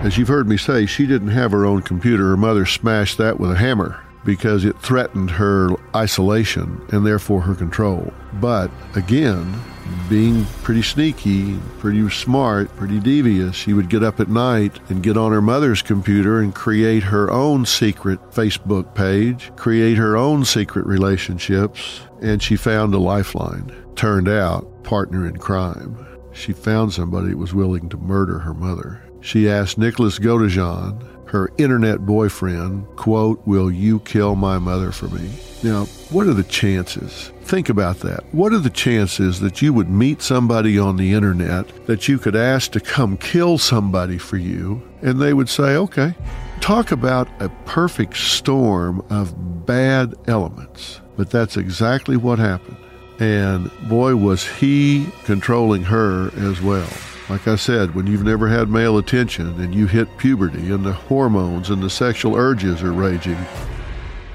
As 0.04 0.16
you've 0.16 0.28
heard 0.28 0.48
me 0.48 0.56
say, 0.56 0.86
she 0.86 1.06
didn't 1.06 1.28
have 1.28 1.52
her 1.52 1.66
own 1.66 1.82
computer. 1.82 2.28
Her 2.28 2.36
mother 2.36 2.64
smashed 2.64 3.18
that 3.18 3.38
with 3.38 3.50
a 3.50 3.56
hammer 3.56 4.02
because 4.24 4.64
it 4.64 4.78
threatened 4.80 5.30
her 5.30 5.70
isolation 5.94 6.80
and 6.92 7.06
therefore 7.06 7.40
her 7.42 7.54
control. 7.54 8.12
But 8.34 8.70
again, 8.94 9.60
being 10.08 10.44
pretty 10.62 10.82
sneaky, 10.82 11.56
pretty 11.78 12.08
smart, 12.10 12.74
pretty 12.76 13.00
devious, 13.00 13.56
she 13.56 13.72
would 13.72 13.88
get 13.88 14.02
up 14.02 14.20
at 14.20 14.28
night 14.28 14.78
and 14.88 15.02
get 15.02 15.16
on 15.16 15.32
her 15.32 15.42
mother's 15.42 15.82
computer 15.82 16.40
and 16.40 16.54
create 16.54 17.02
her 17.04 17.30
own 17.30 17.64
secret 17.66 18.20
Facebook 18.30 18.94
page, 18.94 19.50
create 19.56 19.96
her 19.96 20.16
own 20.16 20.44
secret 20.44 20.86
relationships, 20.86 22.00
and 22.20 22.42
she 22.42 22.56
found 22.56 22.94
a 22.94 22.98
lifeline. 22.98 23.72
Turned 23.96 24.28
out, 24.28 24.82
partner 24.84 25.26
in 25.26 25.36
crime. 25.36 26.06
She 26.32 26.52
found 26.52 26.92
somebody 26.92 27.30
that 27.30 27.36
was 27.36 27.54
willing 27.54 27.88
to 27.88 27.96
murder 27.96 28.38
her 28.38 28.54
mother. 28.54 29.02
She 29.20 29.48
asked 29.48 29.76
Nicholas 29.76 30.18
Godejohn, 30.18 31.19
her 31.30 31.50
internet 31.58 32.04
boyfriend, 32.04 32.84
quote, 32.96 33.40
Will 33.46 33.70
you 33.70 34.00
kill 34.00 34.34
my 34.34 34.58
mother 34.58 34.90
for 34.90 35.06
me? 35.08 35.30
Now, 35.62 35.84
what 36.10 36.26
are 36.26 36.34
the 36.34 36.42
chances? 36.42 37.30
Think 37.42 37.68
about 37.68 38.00
that. 38.00 38.24
What 38.32 38.52
are 38.52 38.58
the 38.58 38.68
chances 38.70 39.38
that 39.40 39.62
you 39.62 39.72
would 39.72 39.88
meet 39.88 40.22
somebody 40.22 40.76
on 40.76 40.96
the 40.96 41.12
internet 41.12 41.86
that 41.86 42.08
you 42.08 42.18
could 42.18 42.34
ask 42.34 42.72
to 42.72 42.80
come 42.80 43.16
kill 43.16 43.58
somebody 43.58 44.18
for 44.18 44.38
you 44.38 44.82
and 45.02 45.20
they 45.20 45.32
would 45.32 45.48
say, 45.48 45.76
okay? 45.76 46.14
Talk 46.60 46.90
about 46.90 47.28
a 47.40 47.48
perfect 47.64 48.16
storm 48.16 49.04
of 49.08 49.66
bad 49.66 50.14
elements. 50.26 51.00
But 51.16 51.30
that's 51.30 51.56
exactly 51.56 52.16
what 52.16 52.38
happened. 52.40 52.76
And 53.20 53.70
boy, 53.88 54.16
was 54.16 54.46
he 54.46 55.06
controlling 55.24 55.84
her 55.84 56.30
as 56.36 56.60
well. 56.60 56.88
Like 57.30 57.46
I 57.46 57.54
said, 57.54 57.94
when 57.94 58.08
you've 58.08 58.24
never 58.24 58.48
had 58.48 58.68
male 58.68 58.98
attention 58.98 59.60
and 59.60 59.72
you 59.72 59.86
hit 59.86 60.18
puberty 60.18 60.72
and 60.72 60.84
the 60.84 60.92
hormones 60.92 61.70
and 61.70 61.80
the 61.80 61.88
sexual 61.88 62.34
urges 62.34 62.82
are 62.82 62.92
raging, 62.92 63.38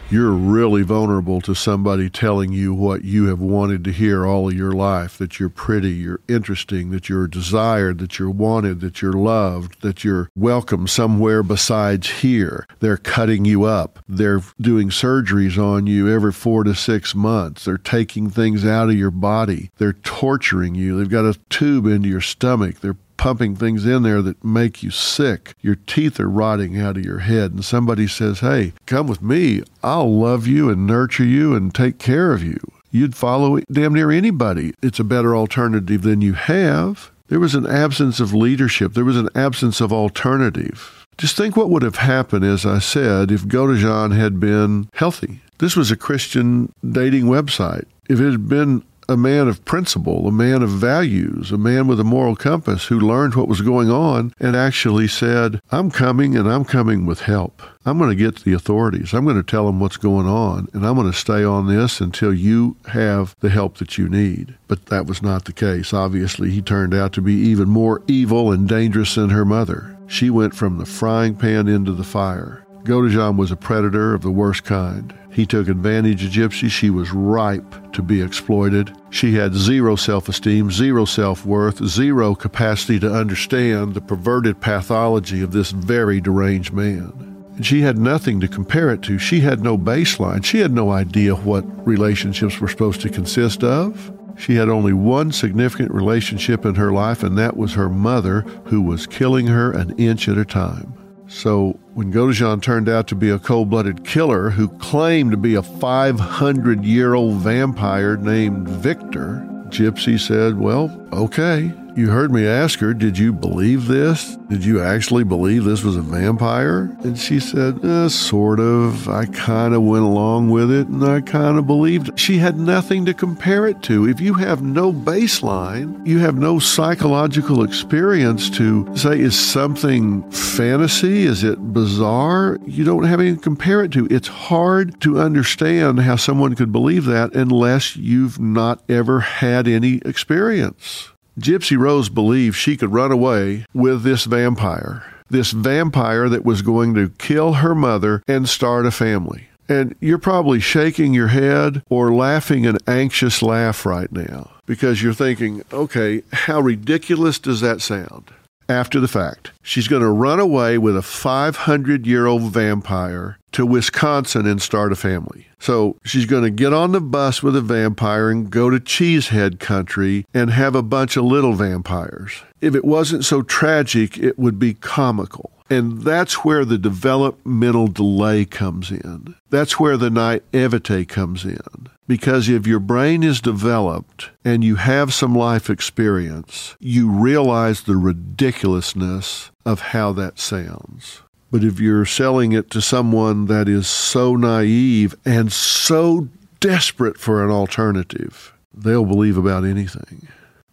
you're 0.10 0.32
really 0.32 0.84
vulnerable 0.84 1.42
to 1.42 1.56
somebody 1.56 2.10
telling 2.10 2.52
you 2.52 2.74
what 2.74 3.04
you 3.04 3.26
have 3.26 3.40
wanted 3.40 3.84
to 3.84 3.92
hear 3.92 4.26
all 4.26 4.48
of 4.48 4.54
your 4.54 4.72
life 4.72 5.18
that 5.18 5.40
you're 5.40 5.50
pretty, 5.50 5.92
you're 5.92 6.22
interesting, 6.28 6.92
that 6.92 7.10
you're 7.10 7.28
desired, 7.28 7.98
that 7.98 8.20
you're 8.20 8.30
wanted, 8.30 8.82
that 8.82 9.02
you're 9.02 9.14
loved, 9.14 9.82
that 9.82 10.04
you're 10.04 10.30
welcome 10.36 10.88
somewhere 10.88 11.42
besides 11.42 12.10
here. 12.22 12.68
They're 12.80 12.98
cutting 12.98 13.46
you 13.46 13.64
up. 13.64 14.00
They're 14.08 14.42
doing 14.62 14.90
surgeries 14.90 15.58
on 15.58 15.88
you 15.88 16.08
every 16.08 16.32
four 16.32 16.64
to 16.64 16.76
six 16.76 17.16
months. 17.16 17.66
They're 17.66 17.78
taking 17.78 18.30
things 18.30 18.66
out 18.66 18.90
of 18.90 18.96
your 18.96 19.12
body. 19.12 19.72
They're 19.78 19.94
torturing 19.94 20.76
you. 20.76 20.98
They've 20.98 21.10
got 21.10 21.26
a 21.26 21.40
tube 21.50 21.88
into 21.88 22.10
your 22.10 22.22
stomach. 22.22 22.80
They're 22.82 22.98
pumping 23.26 23.56
things 23.56 23.88
in 23.88 24.04
there 24.04 24.22
that 24.22 24.44
make 24.44 24.84
you 24.84 24.92
sick. 24.92 25.56
Your 25.60 25.74
teeth 25.88 26.20
are 26.20 26.30
rotting 26.30 26.80
out 26.80 26.96
of 26.96 27.04
your 27.04 27.20
head, 27.20 27.54
and 27.54 27.66
somebody 27.66 28.08
says, 28.08 28.42
Hey, 28.42 28.74
come 28.86 29.08
with 29.08 29.20
me. 29.20 29.64
I'll 29.82 30.16
love 30.16 30.46
you 30.46 30.70
and 30.70 30.86
nurture 30.86 31.26
you 31.26 31.56
and 31.56 31.74
take 31.74 31.98
care 31.98 32.34
of 32.34 32.44
you. 32.44 32.60
You'd 32.92 33.16
follow 33.16 33.60
damn 33.72 33.96
near 33.96 34.12
anybody. 34.12 34.76
It's 34.84 35.00
a 35.00 35.04
better 35.04 35.36
alternative 35.36 36.04
than 36.04 36.22
you 36.22 36.34
have. 36.34 37.10
There 37.28 37.40
was 37.40 37.56
an 37.56 37.66
absence 37.66 38.20
of 38.20 38.32
leadership, 38.32 38.94
there 38.94 39.04
was 39.04 39.18
an 39.18 39.30
absence 39.34 39.82
of 39.82 39.92
alternative. 39.92 41.08
Just 41.18 41.36
think 41.36 41.58
what 41.58 41.72
would 41.72 41.82
have 41.82 41.96
happened, 41.96 42.46
as 42.46 42.64
I 42.64 42.78
said, 42.78 43.32
if 43.32 43.46
Godejohn 43.46 44.16
had 44.16 44.40
been 44.40 44.88
healthy. 44.94 45.40
This 45.58 45.76
was 45.76 45.90
a 45.90 45.98
Christian 45.98 46.72
dating 46.88 47.24
website. 47.24 47.86
If 48.08 48.20
it 48.20 48.30
had 48.30 48.48
been 48.48 48.84
a 49.08 49.18
man 49.18 49.48
of 49.48 49.64
principle, 49.66 50.28
a 50.28 50.32
man 50.32 50.62
of 50.62 50.70
values, 50.70 51.52
a 51.52 51.58
man 51.58 51.88
with 51.88 52.00
a 52.00 52.04
moral 52.04 52.36
compass 52.36 52.86
who 52.86 53.00
learned 53.00 53.36
what 53.36 53.48
was 53.48 53.62
going 53.62 53.90
on 53.90 54.34
and 54.40 54.56
actually 54.56 55.08
said, 55.08 55.62
I'm 55.72 55.92
coming 55.92 56.36
and 56.36 56.52
I'm 56.52 56.66
coming 56.66 57.06
with 57.06 57.22
help. 57.22 57.62
I'm 57.86 57.98
going 57.98 58.10
to 58.10 58.16
get 58.16 58.38
to 58.38 58.44
the 58.44 58.54
authorities. 58.54 59.14
I'm 59.14 59.26
going 59.26 59.38
to 59.38 59.44
tell 59.44 59.68
them 59.68 59.80
what's 59.80 59.98
going 59.98 60.28
on 60.28 60.68
and 60.74 60.86
I'm 60.86 60.96
going 60.96 61.12
to 61.12 61.18
stay 61.18 61.44
on 61.44 61.68
this 61.68 62.02
until 62.02 62.34
you 62.34 62.78
have 62.88 63.36
the 63.40 63.50
help 63.50 63.78
that 63.78 63.98
you 63.98 64.10
need. 64.10 64.56
But 64.68 64.88
that 64.88 65.06
was 65.06 65.22
not 65.22 65.46
the 65.46 65.54
case. 65.54 65.94
Obviously, 65.94 66.50
he 66.50 66.62
turned 66.62 66.94
out 66.94 67.14
to 67.14 67.22
be 67.22 67.34
even 67.34 67.70
more 67.70 68.02
evil 68.08 68.52
and 68.52 68.68
dangerous 68.68 69.16
than 69.16 69.30
her 69.30 69.46
mother. 69.46 69.96
She 70.08 70.30
went 70.30 70.56
from 70.56 70.78
the 70.78 70.86
frying 70.86 71.36
pan 71.36 71.68
into 71.68 71.92
the 71.92 72.04
fire. 72.04 72.65
Godejohn 72.86 73.36
was 73.36 73.52
a 73.52 73.56
predator 73.56 74.14
of 74.14 74.22
the 74.22 74.30
worst 74.30 74.64
kind. 74.64 75.12
He 75.32 75.48
took 75.48 75.68
advantage 75.68 76.24
of 76.24 76.32
Gypsy. 76.32 76.70
She 76.70 76.92
was 76.92 77.12
ripe 77.12 77.92
to 77.94 78.04
be 78.04 78.22
exploited. 78.22 78.96
She 79.10 79.34
had 79.34 79.56
zero 79.56 79.96
self 79.96 80.30
esteem, 80.30 80.70
zero 80.70 81.06
self 81.06 81.48
worth, 81.48 81.84
zero 81.84 82.36
capacity 82.36 83.00
to 83.00 83.12
understand 83.12 83.96
the 83.96 84.02
perverted 84.02 84.62
pathology 84.62 85.42
of 85.42 85.52
this 85.52 85.72
very 85.72 86.22
deranged 86.22 86.74
man. 86.74 87.44
And 87.56 87.66
she 87.66 87.82
had 87.82 87.98
nothing 87.98 88.40
to 88.42 88.48
compare 88.48 88.92
it 88.92 89.02
to. 89.04 89.18
She 89.18 89.40
had 89.40 89.62
no 89.62 89.80
baseline. 89.80 90.46
She 90.46 90.60
had 90.60 90.72
no 90.72 90.92
idea 90.92 91.34
what 91.34 91.66
relationships 91.88 92.60
were 92.60 92.68
supposed 92.68 93.02
to 93.02 93.10
consist 93.10 93.64
of. 93.64 94.12
She 94.38 94.56
had 94.56 94.70
only 94.70 94.94
one 94.94 95.32
significant 95.32 95.92
relationship 95.92 96.66
in 96.66 96.76
her 96.76 96.92
life, 96.92 97.24
and 97.24 97.36
that 97.38 97.58
was 97.58 97.74
her 97.74 97.90
mother, 97.90 98.42
who 98.66 98.82
was 98.82 99.08
killing 99.08 99.48
her 99.48 99.72
an 99.72 99.98
inch 99.98 100.30
at 100.30 100.38
a 100.38 100.46
time. 100.46 100.94
So 101.28 101.80
when 101.94 102.14
Godejohn 102.14 102.62
turned 102.62 102.88
out 102.88 103.08
to 103.08 103.16
be 103.16 103.30
a 103.30 103.40
cold 103.40 103.70
blooded 103.70 104.06
killer 104.06 104.52
who 104.52 104.68
claimed 104.68 105.32
to 105.32 105.38
be 105.38 105.56
a 105.56 105.64
500 105.64 106.86
year 106.86 107.14
old 107.14 107.36
vampire 107.36 108.18
named 108.18 108.68
Victor, 108.68 109.46
Gypsy 109.70 110.20
said, 110.20 110.60
Well, 110.60 111.08
okay. 111.12 111.72
You 111.96 112.10
heard 112.10 112.30
me 112.30 112.46
ask 112.46 112.80
her, 112.80 112.94
Did 112.94 113.18
you 113.18 113.32
believe 113.32 113.88
this? 113.88 114.36
Did 114.50 114.66
you 114.66 114.82
actually 114.82 115.24
believe 115.24 115.64
this 115.64 115.82
was 115.82 115.96
a 115.96 116.02
vampire? 116.02 116.94
And 117.06 117.18
she 117.18 117.40
said, 117.40 117.80
eh, 117.86 118.10
Sort 118.10 118.60
of. 118.60 119.08
I 119.08 119.28
kind 119.28 119.74
of 119.74 119.82
went 119.82 120.04
along 120.04 120.50
with 120.50 120.72
it 120.72 120.90
and 120.90 121.02
I 121.02 121.22
kind 121.22 121.58
of 121.58 121.66
believed. 121.68 122.20
She 122.20 122.38
had 122.38 122.60
nothing 122.60 123.06
to 123.06 123.14
compare 123.14 123.66
it 123.66 123.82
to. 123.84 124.10
If 124.10 124.20
you 124.20 124.34
have 124.34 124.62
no 124.62 124.92
baseline, 124.92 126.06
you 126.06 126.20
have 126.20 126.36
no 126.38 126.60
psychological 126.60 127.64
experience 127.64 128.50
to 128.58 128.94
say, 128.98 129.18
Is 129.18 129.40
something 129.40 130.30
fantasy? 130.32 131.24
Is 131.24 131.46
it 131.46 131.72
bizarre? 131.72 132.60
You 132.66 132.84
don't 132.84 133.06
have 133.06 133.22
anything 133.22 133.38
to 133.38 133.42
compare 133.42 133.86
it 133.86 133.94
to. 133.94 134.06
It's 134.12 134.28
hard 134.28 135.00
to 135.00 135.22
understand 135.22 136.02
how 136.02 136.18
someone 136.18 136.56
could 136.56 136.74
believe 136.74 137.06
that 137.06 137.34
unless 137.34 137.96
you've 137.96 138.38
not 138.38 138.84
ever 138.90 139.22
had 139.22 139.66
any 139.66 140.02
experience. 140.04 141.14
Gypsy 141.40 141.78
Rose 141.78 142.08
believed 142.08 142.56
she 142.56 142.78
could 142.78 142.94
run 142.94 143.12
away 143.12 143.66
with 143.74 144.04
this 144.04 144.24
vampire, 144.26 145.04
this 145.30 145.52
vampire 145.52 146.30
that 146.30 146.46
was 146.46 146.62
going 146.62 146.94
to 146.94 147.10
kill 147.18 147.54
her 147.54 147.76
mother 147.76 148.24
and 148.28 148.48
start 148.48 148.86
a 148.86 148.92
family. 148.92 149.48
And 149.68 149.96
you're 150.00 150.18
probably 150.18 150.60
shaking 150.60 151.14
your 151.14 151.28
head 151.28 151.84
or 151.90 152.14
laughing 152.14 152.66
an 152.66 152.78
anxious 152.88 153.42
laugh 153.42 153.86
right 153.86 154.12
now 154.12 154.52
because 154.66 155.02
you're 155.02 155.14
thinking, 155.14 155.64
okay, 155.74 156.24
how 156.32 156.62
ridiculous 156.62 157.40
does 157.40 157.62
that 157.62 157.82
sound? 157.82 158.32
After 158.68 159.00
the 159.00 159.08
fact, 159.08 159.52
she's 159.62 159.88
going 159.88 160.02
to 160.02 160.10
run 160.10 160.40
away 160.40 160.78
with 160.78 160.98
a 160.98 161.04
500 161.04 162.08
year 162.08 162.26
old 162.26 162.52
vampire 162.52 163.38
to 163.52 163.66
Wisconsin 163.66 164.48
and 164.48 164.62
start 164.62 164.92
a 164.92 164.96
family. 164.96 165.48
So 165.60 165.98
she's 166.04 166.26
going 166.26 166.44
to 166.44 166.50
get 166.50 166.74
on 166.74 166.92
the 166.92 167.02
bus 167.02 167.44
with 167.44 167.56
a 167.56 167.62
vampire 167.62 168.30
and 168.30 168.50
go 168.50 168.70
to 168.70 168.80
Cheesehead 168.80 169.60
country 169.60 170.26
and 170.34 170.50
have 170.50 170.76
a 170.76 170.84
bunch 170.84 171.16
of 171.16 171.26
little 171.26 171.54
vampires. 171.54 172.44
If 172.60 172.76
it 172.76 172.86
wasn't 172.86 173.24
so 173.24 173.44
tragic, 173.44 174.18
it 174.18 174.40
would 174.40 174.58
be 174.58 174.74
comical. 174.74 175.52
And 175.70 176.02
that's 176.02 176.44
where 176.44 176.66
the 176.66 176.78
developmental 176.78 177.88
delay 177.88 178.46
comes 178.46 178.92
in. 178.92 179.36
That's 179.50 179.80
where 179.80 179.98
the 179.98 180.10
naivete 180.10 181.06
comes 181.06 181.46
in. 181.46 181.90
Because 182.08 182.50
if 182.50 182.68
your 182.68 182.80
brain 182.80 183.24
is 183.24 183.42
developed 183.42 184.30
and 184.44 184.64
you 184.64 184.76
have 184.76 185.14
some 185.14 185.36
life 185.36 185.70
experience, 185.70 186.76
you 186.80 187.10
realize 187.10 187.84
the 187.84 187.96
ridiculousness 187.96 189.50
of 189.66 189.80
how 189.80 190.12
that 190.14 190.40
sounds. 190.40 191.24
But 191.52 191.64
if 191.64 191.80
you're 191.80 192.06
selling 192.06 192.52
it 192.52 192.70
to 192.72 192.82
someone 192.82 193.46
that 193.46 193.68
is 193.68 193.88
so 193.88 194.36
naive 194.36 195.16
and 195.26 195.52
so 195.52 196.28
desperate 196.60 197.18
for 197.18 197.44
an 197.44 197.50
alternative, 197.50 198.54
they'll 198.74 199.06
believe 199.06 199.38
about 199.38 199.64
anything. 199.64 200.28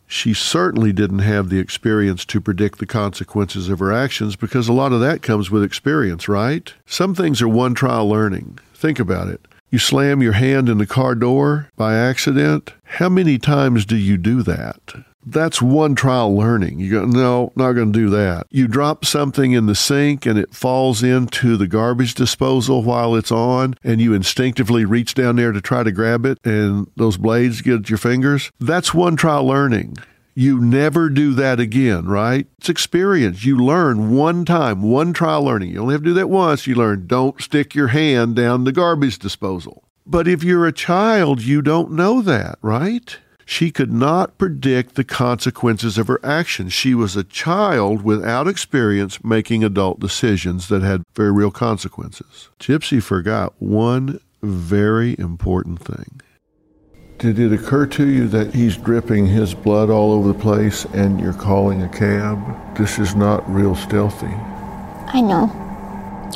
She 0.07 0.35
certainly 0.35 0.93
didn't 0.93 1.21
have 1.21 1.49
the 1.49 1.59
experience 1.59 2.27
to 2.27 2.41
predict 2.41 2.79
the 2.79 2.87
consequences 2.87 3.71
of 3.71 3.79
her 3.79 3.93
actions 3.93 4.37
because 4.37 4.69
a 4.69 4.73
lot 4.75 4.93
of 4.93 5.01
that 5.01 5.23
comes 5.23 5.51
with 5.51 5.63
experience, 5.63 6.29
right? 6.29 6.75
Some 6.85 7.15
things 7.15 7.41
are 7.41 7.49
one 7.49 7.73
trial 7.73 8.07
learning. 8.07 8.59
Think 8.75 8.99
about 8.99 9.29
it. 9.29 9.47
You 9.73 9.79
slam 9.79 10.21
your 10.21 10.35
hand 10.35 10.69
in 10.69 10.77
the 10.77 10.87
car 10.87 11.15
door 11.15 11.71
by 11.77 11.95
accident. 11.95 12.75
How 12.85 13.09
many 13.09 13.39
times 13.39 13.87
do 13.87 13.97
you 13.97 14.19
do 14.19 14.43
that? 14.43 14.77
That's 15.25 15.63
one 15.63 15.95
trial 15.95 16.37
learning. 16.37 16.79
You 16.79 16.91
go, 16.91 17.05
no, 17.07 17.53
not 17.57 17.73
going 17.73 17.91
to 17.91 17.99
do 17.99 18.11
that. 18.11 18.49
You 18.51 18.69
drop 18.69 19.07
something 19.07 19.53
in 19.53 19.65
the 19.65 19.75
sink 19.75 20.27
and 20.27 20.39
it 20.39 20.55
falls 20.55 21.03
into 21.03 21.57
the 21.57 21.67
garbage 21.67 22.15
disposal 22.15 22.83
while 22.83 23.15
it's 23.15 23.33
on, 23.33 23.75
and 23.83 23.99
you 23.99 24.13
instinctively 24.13 24.85
reach 24.85 25.15
down 25.15 25.37
there 25.37 25.53
to 25.53 25.61
try 25.63 25.83
to 25.83 25.91
grab 25.91 26.27
it, 26.27 26.39
and 26.45 26.91
those 26.97 27.17
blades 27.17 27.63
get 27.63 27.89
your 27.89 27.99
fingers. 27.99 28.53
That's 28.61 28.93
one 28.93 29.17
trial 29.17 29.47
learning. 29.47 29.97
You 30.35 30.61
never 30.61 31.11
do 31.11 31.35
that 31.35 31.61
again, 31.61 32.07
right? 32.07 32.47
It's 32.59 32.71
experience. 32.71 33.45
You 33.45 33.59
learn 33.59 34.17
one 34.17 34.45
time, 34.45 34.83
one 34.83 35.13
trial 35.13 35.45
learning. 35.45 35.71
You 35.71 35.81
only 35.83 35.95
have 35.95 36.03
to 36.03 36.11
do 36.11 36.15
that 36.15 36.31
once. 36.31 36.67
You 36.67 36.75
learn 36.75 37.07
don't 37.07 37.41
stick 37.41 37.75
your 37.75 37.89
hand 37.89 38.37
down 38.37 38.65
the 38.65 38.73
garbage 38.73 39.19
disposal. 39.19 39.85
But 40.07 40.27
if 40.27 40.43
you're 40.43 40.67
a 40.67 40.73
child, 40.73 41.43
you 41.43 41.61
don't 41.61 41.93
know 41.93 42.23
that, 42.23 42.59
right? 42.63 43.19
She 43.45 43.71
could 43.71 43.93
not 43.93 44.39
predict 44.39 44.95
the 44.95 45.05
consequences 45.05 45.99
of 45.99 46.07
her 46.07 46.21
actions. 46.25 46.73
She 46.73 46.95
was 46.95 47.17
a 47.17 47.25
child 47.25 48.03
without 48.03 48.49
experience 48.49 49.23
making 49.23 49.63
adult 49.63 50.01
decisions 50.01 50.69
that 50.69 50.83
had 50.83 51.03
very 51.15 51.31
real 51.31 51.51
consequences. 51.51 52.49
Gypsy 52.59 53.03
forgot 53.03 53.53
one 53.59 54.21
very 54.43 55.15
important 55.19 55.81
thing. 55.81 56.21
Did 57.23 57.39
it 57.39 57.53
occur 57.53 57.87
to 57.87 58.05
you 58.05 58.27
that 58.31 58.53
he's 58.53 58.77
dripping 58.77 59.29
his 59.29 59.55
blood 59.55 59.91
all 59.91 60.11
over 60.11 60.27
the 60.27 60.35
place 60.35 60.87
and 60.87 61.21
you're 61.21 61.33
calling 61.33 61.81
a 61.83 61.89
cab? 61.89 62.77
This 62.77 62.99
is 62.99 63.15
not 63.15 63.49
real 63.49 63.77
stealthy. 63.77 64.27
I 64.27 65.21
know. 65.21 65.49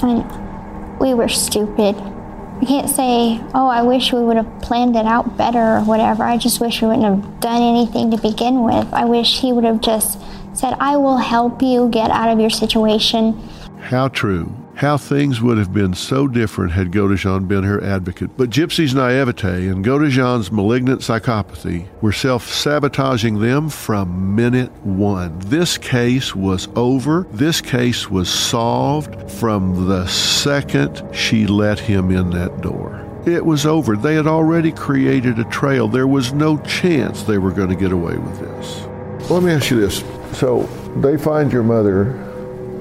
I 0.01 0.13
know. 0.13 0.97
We 1.01 1.13
were 1.13 1.27
stupid. 1.27 1.97
I 1.97 2.65
can't 2.65 2.89
say, 2.89 3.41
oh, 3.53 3.67
I 3.67 3.83
wish 3.83 4.13
we 4.13 4.23
would 4.23 4.37
have 4.37 4.63
planned 4.63 4.95
it 4.95 5.07
out 5.07 5.37
better 5.37 5.59
or 5.59 5.81
whatever. 5.81 6.23
I 6.23 6.37
just 6.37 6.61
wish 6.61 6.81
we 6.81 6.87
wouldn't 6.87 7.05
have 7.05 7.41
done 7.41 7.63
anything 7.63 8.13
to 8.13 8.17
begin 8.19 8.63
with. 8.63 8.87
I 8.93 9.07
wish 9.07 9.41
he 9.41 9.53
would 9.53 9.65
have 9.65 9.81
just 9.81 10.21
said, 10.55 10.77
I 10.79 10.99
will 10.99 11.19
help 11.19 11.63
you 11.63 11.89
get 11.89 12.13
out 12.13 12.29
of 12.29 12.39
your 12.39 12.51
situation. 12.51 13.33
How 13.81 14.07
true. 14.07 14.55
How 14.77 14.99
things 14.99 15.41
would 15.41 15.57
have 15.57 15.73
been 15.73 15.95
so 15.95 16.29
different 16.29 16.73
had 16.73 16.93
Godejohn 16.93 17.49
been 17.49 17.65
her 17.65 17.83
advocate. 17.83 18.37
But 18.37 18.51
Gypsy's 18.51 18.95
naivete 18.95 19.69
and 19.69 19.83
Godejohn's 19.83 20.53
malignant 20.53 21.01
psychopathy 21.01 21.87
were 22.03 22.13
self 22.13 22.47
sabotaging 22.47 23.41
them 23.41 23.71
from 23.71 24.37
minute 24.37 24.71
one. 24.85 25.39
This 25.39 25.79
case 25.79 26.37
was 26.37 26.69
over. 26.77 27.27
This 27.31 27.63
case 27.63 28.11
was 28.11 28.29
solved 28.29 29.31
from 29.31 29.89
the 29.89 30.07
second 30.09 31.03
she 31.11 31.47
let 31.47 31.79
him 31.79 32.11
in 32.11 32.29
that 32.31 32.61
door. 32.61 33.03
It 33.25 33.47
was 33.47 33.65
over. 33.65 33.97
They 33.97 34.15
had 34.15 34.27
already 34.27 34.73
created 34.73 35.39
a 35.39 35.45
trail. 35.45 35.89
There 35.89 36.07
was 36.07 36.35
no 36.35 36.59
chance 36.59 37.23
they 37.23 37.39
were 37.39 37.51
going 37.51 37.71
to 37.71 37.77
get 37.77 37.93
away 37.93 38.19
with 38.19 38.41
this. 38.41 39.31
Let 39.31 39.43
me 39.43 39.53
ask 39.53 39.71
you 39.71 39.81
this. 39.81 40.05
So 40.39 40.65
they 40.99 41.17
find 41.17 41.51
your 41.51 41.63
mother 41.63 42.13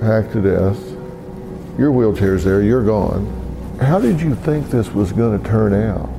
hacked 0.02 0.34
to 0.34 0.42
death 0.42 0.95
your 1.78 1.92
wheelchair's 1.92 2.44
there, 2.44 2.62
you're 2.62 2.84
gone. 2.84 3.26
How 3.82 4.00
did 4.00 4.22
you 4.22 4.36
think 4.36 4.70
this 4.70 4.90
was 4.92 5.12
going 5.12 5.42
to 5.42 5.50
turn 5.50 5.74
out? 5.74 6.10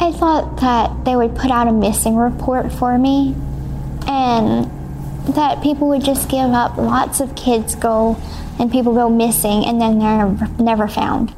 I 0.00 0.12
thought 0.12 0.60
that 0.60 1.04
they 1.04 1.16
would 1.16 1.36
put 1.36 1.50
out 1.50 1.68
a 1.68 1.72
missing 1.72 2.16
report 2.16 2.72
for 2.72 2.98
me 2.98 3.34
and 4.06 4.64
that 5.34 5.62
people 5.62 5.88
would 5.88 6.04
just 6.04 6.28
give 6.28 6.50
up. 6.50 6.76
Lots 6.76 7.20
of 7.20 7.34
kids 7.36 7.74
go 7.74 8.16
and 8.58 8.70
people 8.70 8.94
go 8.94 9.08
missing 9.08 9.64
and 9.64 9.80
then 9.80 9.98
they're 9.98 10.48
never 10.58 10.88
found. 10.88 11.34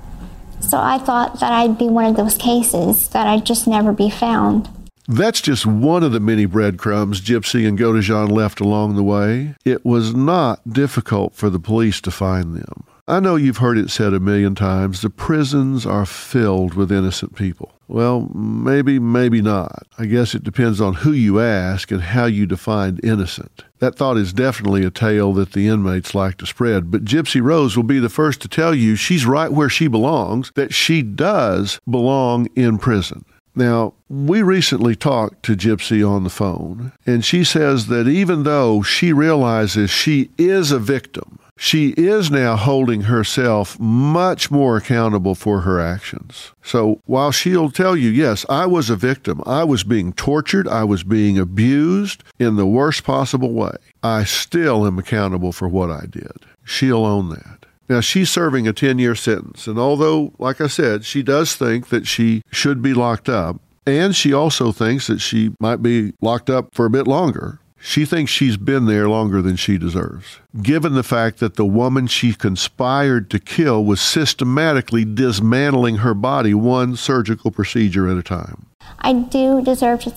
So 0.61 0.79
I 0.79 0.99
thought 0.99 1.41
that 1.41 1.53
I'd 1.53 1.79
be 1.79 1.89
one 1.89 2.05
of 2.05 2.17
those 2.17 2.37
cases, 2.37 3.09
that 3.09 3.27
I'd 3.27 3.47
just 3.47 3.67
never 3.67 3.93
be 3.93 4.11
found. 4.11 4.69
That's 5.09 5.41
just 5.41 5.67
one 5.67 6.05
of 6.05 6.13
the 6.13 6.21
many 6.21 6.45
breadcrumbs 6.45 7.21
Gypsy 7.21 7.67
and 7.67 7.79
Godejohn 7.79 8.31
left 8.31 8.61
along 8.61 8.95
the 8.95 9.03
way. 9.03 9.57
It 9.65 9.85
was 9.85 10.15
not 10.15 10.61
difficult 10.73 11.35
for 11.35 11.51
the 11.51 11.59
police 11.59 12.01
to 12.03 12.11
find 12.11 12.55
them. 12.55 12.85
I 13.11 13.19
know 13.19 13.35
you've 13.35 13.57
heard 13.57 13.77
it 13.77 13.91
said 13.91 14.15
a 14.15 14.21
million 14.21 14.55
times 14.55 15.03
the 15.03 15.11
prisons 15.11 15.85
are 15.85 16.07
filled 16.07 16.75
with 16.75 16.93
innocent 16.93 17.35
people. 17.35 17.73
Well, 17.89 18.31
maybe, 18.33 19.01
maybe 19.01 19.43
not. 19.43 19.85
I 19.99 20.07
guess 20.07 20.33
it 20.33 20.45
depends 20.45 20.81
on 20.81 20.95
who 20.95 21.11
you 21.11 21.41
ask 21.41 21.91
and 21.91 22.01
how 22.01 22.27
you 22.27 22.47
define 22.47 23.01
innocent. 23.03 23.65
That 23.81 23.97
thought 23.97 24.17
is 24.17 24.33
definitely 24.33 24.85
a 24.85 24.93
tale 24.93 25.33
that 25.33 25.55
the 25.55 25.67
inmates 25.67 26.15
like 26.15 26.37
to 26.37 26.47
spread, 26.47 26.93
but 26.93 27.05
Gypsy 27.05 27.43
Rose 27.43 27.77
will 27.77 27.83
be 27.83 27.99
the 27.99 28.09
first 28.09 28.41
to 28.43 28.49
tell 28.49 28.77
you 28.77 28.95
she's 28.95 29.27
right 29.27 29.51
where 29.51 29.69
she 29.69 29.89
belongs, 29.89 30.53
that 30.55 30.73
she 30.73 31.03
does 31.03 31.81
belong 31.91 32.47
in 32.55 32.79
prison. 32.79 33.25
Now, 33.57 33.95
we 34.09 34.41
recently 34.43 34.95
talked 34.95 35.43
to 35.47 35.57
Gypsy 35.57 36.09
on 36.09 36.23
the 36.23 36.31
phone, 36.31 36.93
and 37.05 37.25
she 37.25 37.43
says 37.43 37.89
that 37.89 38.07
even 38.07 38.45
though 38.45 38.83
she 38.83 39.13
realizes 39.13 39.91
she 39.91 40.31
is 40.39 40.71
a 40.71 40.79
victim, 40.79 41.40
she 41.61 41.91
is 41.91 42.31
now 42.31 42.57
holding 42.57 43.03
herself 43.03 43.79
much 43.79 44.51
more 44.51 44.79
accountable 44.79 45.35
for 45.35 45.61
her 45.61 45.79
actions. 45.79 46.53
So 46.63 47.03
while 47.05 47.33
she'll 47.33 47.71
tell 47.71 47.95
you, 47.95 48.09
yes, 48.09 48.47
I 48.49 48.65
was 48.65 48.89
a 48.89 48.97
victim, 48.97 49.43
I 49.45 49.65
was 49.65 49.85
being 49.85 50.15
tortured, 50.15 50.67
I 50.67 50.85
was 50.85 51.05
being 51.05 51.39
abused 51.39 52.25
in 52.39 52.57
the 52.57 52.65
worst 52.65 53.05
possible 53.05 53.53
way, 53.53 53.77
I 54.03 54.25
still 54.25 54.87
am 54.87 54.99
accountable 54.99 55.53
for 55.53 55.69
what 55.69 55.91
I 55.91 56.07
did. 56.07 56.33
She'll 56.65 57.05
own 57.05 57.29
that. 57.29 57.67
Now, 57.91 58.01
she's 58.01 58.31
serving 58.31 58.67
a 58.67 58.73
10 58.73 58.99
year 58.99 59.15
sentence, 59.15 59.67
and 59.67 59.79
although, 59.79 60.33
like 60.39 60.63
I 60.63 60.67
said, 60.67 61.05
she 61.05 61.23
does 61.23 61.57
think 61.57 61.89
that 61.89 62.07
she 62.07 62.41
should 62.51 62.81
be 62.81 62.95
locked 62.95 63.29
up, 63.29 63.61
and 63.87 64.17
she 64.17 64.33
also 64.33 64.73
thinks 64.73 65.09
that 65.09 65.21
she 65.21 65.53
might 65.61 65.83
be 65.83 66.15
locked 66.23 66.49
up 66.49 66.75
for 66.75 66.87
a 66.87 66.91
bit 66.91 67.07
longer, 67.07 67.60
She 67.83 68.05
thinks 68.05 68.31
she's 68.31 68.59
been 68.59 68.85
there 68.85 69.09
longer 69.09 69.41
than 69.41 69.57
she 69.57 69.79
deserves, 69.79 70.39
given 70.63 70.93
the 70.93 71.03
fact 71.03 71.39
that 71.39 71.57
the 71.57 71.65
woman 71.65 72.07
she 72.07 72.35
conspired 72.35 73.31
to 73.31 73.39
kill 73.39 73.85
was 73.85 74.03
systematically 74.03 75.05
dismantling 75.07 75.97
her 75.97 76.13
body 76.13 76.53
one 76.53 76.95
surgical 76.95 77.51
procedure 77.51 78.07
at 78.07 78.19
a 78.19 78.23
time. 78.23 78.67
I 78.99 79.15
do 79.15 79.63
deserve 79.63 80.03
to 80.03 80.11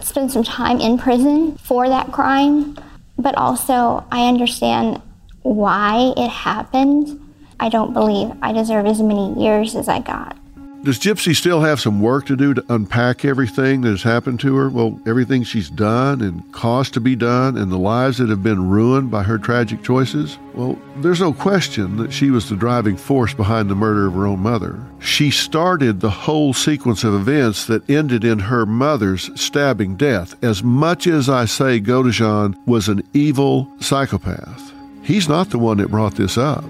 spend, 0.00 0.32
some 0.32 0.42
time 0.42 0.80
in 0.80 0.96
prison 0.96 1.58
for 1.58 1.88
that 1.88 2.12
crime, 2.12 2.78
but 3.18 3.34
also 3.36 4.04
I 4.10 4.26
understand 4.26 5.02
why 5.42 6.14
it 6.16 6.30
happened. 6.30 7.20
I 7.60 7.68
don't 7.68 7.92
believe 7.92 8.32
I 8.40 8.52
deserve 8.52 8.86
as 8.86 9.02
many 9.02 9.34
years 9.40 9.76
as 9.76 9.86
I 9.88 10.00
got. 10.00 10.36
Does 10.84 10.98
Gypsy 10.98 11.36
still 11.36 11.60
have 11.60 11.80
some 11.80 12.00
work 12.00 12.26
to 12.26 12.34
do 12.34 12.54
to 12.54 12.64
unpack 12.68 13.24
everything 13.24 13.82
that 13.82 13.90
has 13.90 14.02
happened 14.02 14.40
to 14.40 14.56
her? 14.56 14.68
Well, 14.68 15.00
everything 15.06 15.44
she's 15.44 15.70
done 15.70 16.20
and 16.20 16.50
caused 16.50 16.94
to 16.94 17.00
be 17.00 17.14
done, 17.14 17.56
and 17.56 17.70
the 17.70 17.78
lives 17.78 18.18
that 18.18 18.28
have 18.28 18.42
been 18.42 18.68
ruined 18.68 19.08
by 19.08 19.22
her 19.22 19.38
tragic 19.38 19.84
choices? 19.84 20.38
Well, 20.54 20.76
there's 20.96 21.20
no 21.20 21.32
question 21.32 21.98
that 21.98 22.12
she 22.12 22.30
was 22.30 22.48
the 22.48 22.56
driving 22.56 22.96
force 22.96 23.32
behind 23.32 23.70
the 23.70 23.76
murder 23.76 24.08
of 24.08 24.14
her 24.14 24.26
own 24.26 24.40
mother. 24.40 24.84
She 24.98 25.30
started 25.30 26.00
the 26.00 26.10
whole 26.10 26.52
sequence 26.52 27.04
of 27.04 27.14
events 27.14 27.64
that 27.66 27.88
ended 27.88 28.24
in 28.24 28.40
her 28.40 28.66
mother's 28.66 29.30
stabbing 29.40 29.94
death. 29.94 30.34
As 30.42 30.64
much 30.64 31.06
as 31.06 31.28
I 31.28 31.44
say 31.44 31.80
Godejohn 31.80 32.56
was 32.66 32.88
an 32.88 33.08
evil 33.14 33.72
psychopath, 33.78 34.72
he's 35.04 35.28
not 35.28 35.50
the 35.50 35.58
one 35.58 35.76
that 35.76 35.92
brought 35.92 36.16
this 36.16 36.36
up. 36.36 36.64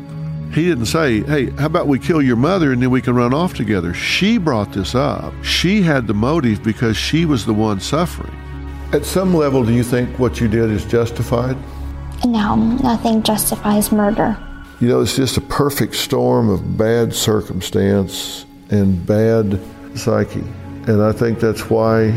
He 0.53 0.67
didn't 0.67 0.87
say, 0.87 1.23
hey, 1.23 1.49
how 1.53 1.65
about 1.65 1.89
we 1.89 1.99
kill 1.99 2.21
your 2.21 2.37
mother 2.37 2.73
and 2.73 2.83
then 2.83 2.91
we 2.91 3.01
can 3.01 3.15
run 3.15 3.33
off 3.33 3.55
together? 3.55 3.95
She 3.95 4.37
brought 4.37 4.71
this 4.73 4.95
up. 4.95 5.33
She 5.43 5.81
had 5.81 6.07
the 6.07 6.13
motive 6.13 6.63
because 6.63 6.95
she 6.95 7.25
was 7.25 7.47
the 7.47 7.55
one 7.55 7.81
suffering. 7.81 8.37
At 8.93 9.07
some 9.07 9.33
level, 9.33 9.65
do 9.65 9.73
you 9.73 9.83
think 9.83 10.19
what 10.19 10.43
you 10.43 10.49
did 10.49 10.71
is 10.71 10.85
justified? 10.85 11.57
No, 12.27 12.55
nothing 12.55 13.23
justifies 13.23 13.91
murder. 13.91 14.37
You 14.79 14.89
know, 14.89 15.01
it's 15.01 15.17
just 15.17 15.39
a 15.39 15.41
perfect 15.41 15.95
storm 15.95 16.51
of 16.51 16.77
bad 16.77 17.15
circumstance 17.15 18.45
and 18.69 19.07
bad 19.07 19.59
psyche. 19.95 20.45
And 20.87 21.03
I 21.03 21.13
think 21.13 21.41
that's 21.41 21.71
why 21.71 22.11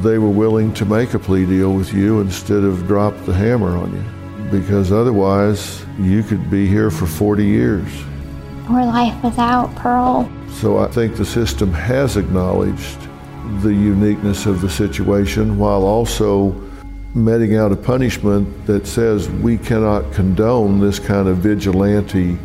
they 0.00 0.16
were 0.16 0.30
willing 0.30 0.72
to 0.74 0.86
make 0.86 1.12
a 1.12 1.18
plea 1.18 1.44
deal 1.44 1.74
with 1.74 1.92
you 1.92 2.20
instead 2.20 2.64
of 2.64 2.86
drop 2.86 3.14
the 3.26 3.34
hammer 3.34 3.76
on 3.76 3.92
you 3.92 4.23
because 4.60 4.92
otherwise 4.92 5.84
you 5.98 6.22
could 6.22 6.48
be 6.48 6.66
here 6.66 6.90
for 6.90 7.06
40 7.06 7.44
years. 7.44 7.88
Or 8.70 8.84
life 8.84 9.22
without 9.24 9.74
parole. 9.74 10.28
So 10.52 10.78
I 10.78 10.86
think 10.86 11.16
the 11.16 11.24
system 11.24 11.72
has 11.72 12.16
acknowledged 12.16 13.00
the 13.62 13.74
uniqueness 13.74 14.46
of 14.46 14.60
the 14.60 14.70
situation 14.70 15.58
while 15.58 15.82
also 15.82 16.52
meting 17.14 17.56
out 17.56 17.72
a 17.72 17.76
punishment 17.76 18.66
that 18.66 18.86
says 18.86 19.28
we 19.28 19.58
cannot 19.58 20.12
condone 20.12 20.78
this 20.78 20.98
kind 21.00 21.26
of 21.26 21.38
vigilante 21.38 22.38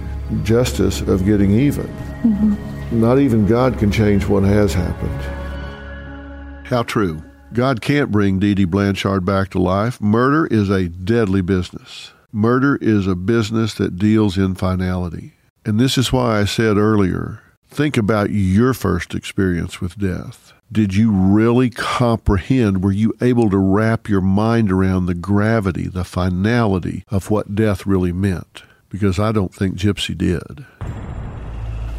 justice 0.44 1.02
of 1.02 1.26
getting 1.26 1.52
even. 1.52 1.88
Mm-hmm. 2.24 3.00
Not 3.00 3.20
even 3.20 3.46
God 3.46 3.78
can 3.78 3.92
change 3.92 4.26
what 4.26 4.44
has 4.44 4.74
happened. 4.74 6.66
How 6.66 6.82
true. 6.84 7.22
God 7.54 7.82
can't 7.82 8.12
bring 8.12 8.38
Dee 8.38 8.54
Dee 8.54 8.66
Blanchard 8.66 9.26
back 9.26 9.50
to 9.52 9.60
life. 9.60 10.00
Murder 10.00 10.46
is 10.48 10.70
a 10.70 10.88
deadly 10.88 11.42
business. 11.42 12.12
Murder 12.32 12.78
is 12.80 13.08
a 13.08 13.16
business 13.16 13.74
that 13.76 13.98
deals 13.98 14.38
in 14.38 14.54
finality. 14.54 15.34
And 15.66 15.80
this 15.80 15.98
is 15.98 16.14
why 16.14 16.40
I 16.40 16.46
said 16.46 16.78
earlier 16.78 17.42
think 17.68 17.98
about 17.98 18.32
your 18.32 18.74
first 18.74 19.14
experience 19.14 19.80
with 19.80 19.98
death. 19.98 20.54
Did 20.72 20.96
you 20.96 21.12
really 21.12 21.70
comprehend? 21.70 22.84
Were 22.84 22.92
you 22.92 23.14
able 23.22 23.50
to 23.50 23.58
wrap 23.58 24.08
your 24.08 24.22
mind 24.22 24.72
around 24.72 25.06
the 25.06 25.16
gravity, 25.16 25.88
the 25.88 26.04
finality 26.04 27.04
of 27.10 27.32
what 27.32 27.56
death 27.56 27.86
really 27.86 28.12
meant? 28.12 28.64
Because 28.90 29.20
I 29.20 29.32
don't 29.32 29.54
think 29.54 29.76
Gypsy 29.76 30.16
did. 30.18 30.66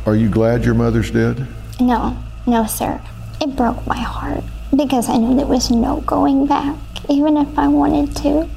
Are 0.06 0.16
you 0.16 0.28
glad 0.28 0.64
your 0.64 0.74
mother's 0.74 1.10
dead? 1.10 1.46
No, 1.80 2.16
no, 2.46 2.66
sir. 2.66 3.00
It 3.40 3.56
broke 3.56 3.84
my 3.86 3.98
heart 3.98 4.44
because 4.76 5.08
I 5.08 5.16
knew 5.16 5.36
there 5.36 5.46
was 5.46 5.70
no 5.70 6.00
going 6.02 6.46
back, 6.46 6.76
even 7.08 7.36
if 7.36 7.58
I 7.58 7.68
wanted 7.68 8.14
to. 8.16 8.48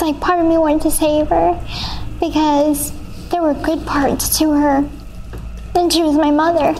Like, 0.00 0.20
part 0.20 0.40
of 0.40 0.46
me 0.46 0.58
wanted 0.58 0.82
to 0.82 0.90
save 0.90 1.28
her 1.28 1.60
because 2.20 2.92
there 3.30 3.42
were 3.42 3.54
good 3.54 3.86
parts 3.86 4.38
to 4.38 4.50
her, 4.52 4.88
and 5.74 5.92
she 5.92 6.02
was 6.02 6.16
my 6.16 6.30
mother. 6.30 6.74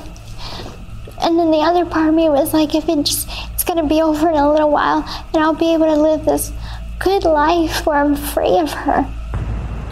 And 1.23 1.39
then 1.39 1.51
the 1.51 1.59
other 1.59 1.85
part 1.85 2.09
of 2.09 2.15
me 2.15 2.29
was 2.29 2.53
like, 2.53 2.75
if 2.75 2.89
it 2.89 3.05
just, 3.05 3.29
it's 3.53 3.65
gonna 3.65 3.87
be 3.87 4.03
over 4.03 4.29
in 4.29 4.37
a 4.37 4.51
little 4.51 4.71
while, 4.71 5.05
and 5.33 5.43
I'll 5.43 5.55
be 5.55 5.73
able 5.75 5.87
to 5.87 5.97
live 5.97 6.25
this 6.25 6.53
good 6.99 7.25
life 7.25 7.87
where 7.87 7.97
I'm 7.97 8.17
free 8.17 8.59
of 8.59 8.73
her. 8.73 9.07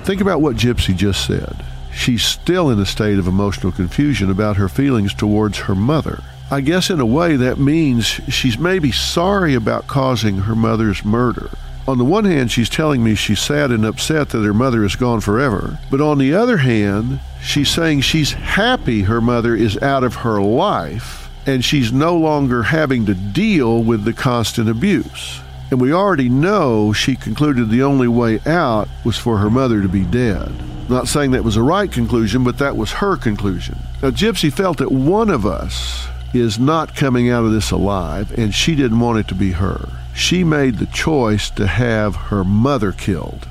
Think 0.02 0.20
about 0.20 0.40
what 0.40 0.56
Gypsy 0.56 0.96
just 0.96 1.26
said. 1.26 1.64
She's 1.92 2.22
still 2.22 2.70
in 2.70 2.78
a 2.78 2.86
state 2.86 3.18
of 3.18 3.26
emotional 3.26 3.72
confusion 3.72 4.30
about 4.30 4.56
her 4.56 4.68
feelings 4.68 5.12
towards 5.14 5.58
her 5.58 5.74
mother. 5.74 6.22
I 6.52 6.60
guess 6.60 6.90
in 6.90 6.98
a 6.98 7.06
way 7.06 7.36
that 7.36 7.58
means 7.58 8.06
she's 8.06 8.58
maybe 8.58 8.90
sorry 8.90 9.54
about 9.54 9.86
causing 9.86 10.38
her 10.38 10.56
mother's 10.56 11.04
murder. 11.04 11.48
On 11.86 11.96
the 11.96 12.04
one 12.04 12.24
hand, 12.24 12.50
she's 12.50 12.68
telling 12.68 13.04
me 13.04 13.14
she's 13.14 13.40
sad 13.40 13.70
and 13.70 13.84
upset 13.84 14.30
that 14.30 14.44
her 14.44 14.52
mother 14.52 14.84
is 14.84 14.96
gone 14.96 15.20
forever. 15.20 15.78
But 15.92 16.00
on 16.00 16.18
the 16.18 16.34
other 16.34 16.58
hand, 16.58 17.20
she's 17.40 17.70
saying 17.70 18.00
she's 18.00 18.32
happy 18.32 19.02
her 19.02 19.20
mother 19.20 19.54
is 19.54 19.78
out 19.78 20.02
of 20.02 20.16
her 20.16 20.42
life 20.42 21.30
and 21.46 21.64
she's 21.64 21.92
no 21.92 22.16
longer 22.16 22.64
having 22.64 23.06
to 23.06 23.14
deal 23.14 23.82
with 23.82 24.04
the 24.04 24.12
constant 24.12 24.68
abuse. 24.68 25.40
And 25.70 25.80
we 25.80 25.92
already 25.92 26.28
know 26.28 26.92
she 26.92 27.14
concluded 27.14 27.70
the 27.70 27.84
only 27.84 28.08
way 28.08 28.40
out 28.44 28.88
was 29.04 29.16
for 29.16 29.38
her 29.38 29.50
mother 29.50 29.82
to 29.82 29.88
be 29.88 30.04
dead. 30.04 30.52
Not 30.88 31.06
saying 31.06 31.30
that 31.30 31.44
was 31.44 31.56
a 31.56 31.62
right 31.62 31.90
conclusion, 31.90 32.42
but 32.42 32.58
that 32.58 32.76
was 32.76 32.90
her 32.90 33.16
conclusion. 33.16 33.78
Now, 34.02 34.10
Gypsy 34.10 34.52
felt 34.52 34.78
that 34.78 34.90
one 34.90 35.30
of 35.30 35.46
us 35.46 36.08
is 36.32 36.58
not 36.58 36.96
coming 36.96 37.30
out 37.30 37.44
of 37.44 37.52
this 37.52 37.70
alive, 37.70 38.36
and 38.38 38.54
she 38.54 38.74
didn't 38.74 39.00
want 39.00 39.18
it 39.18 39.28
to 39.28 39.34
be 39.34 39.52
her. 39.52 39.88
She 40.14 40.44
made 40.44 40.78
the 40.78 40.86
choice 40.86 41.50
to 41.50 41.66
have 41.66 42.14
her 42.14 42.44
mother 42.44 42.92
killed. 42.92 43.48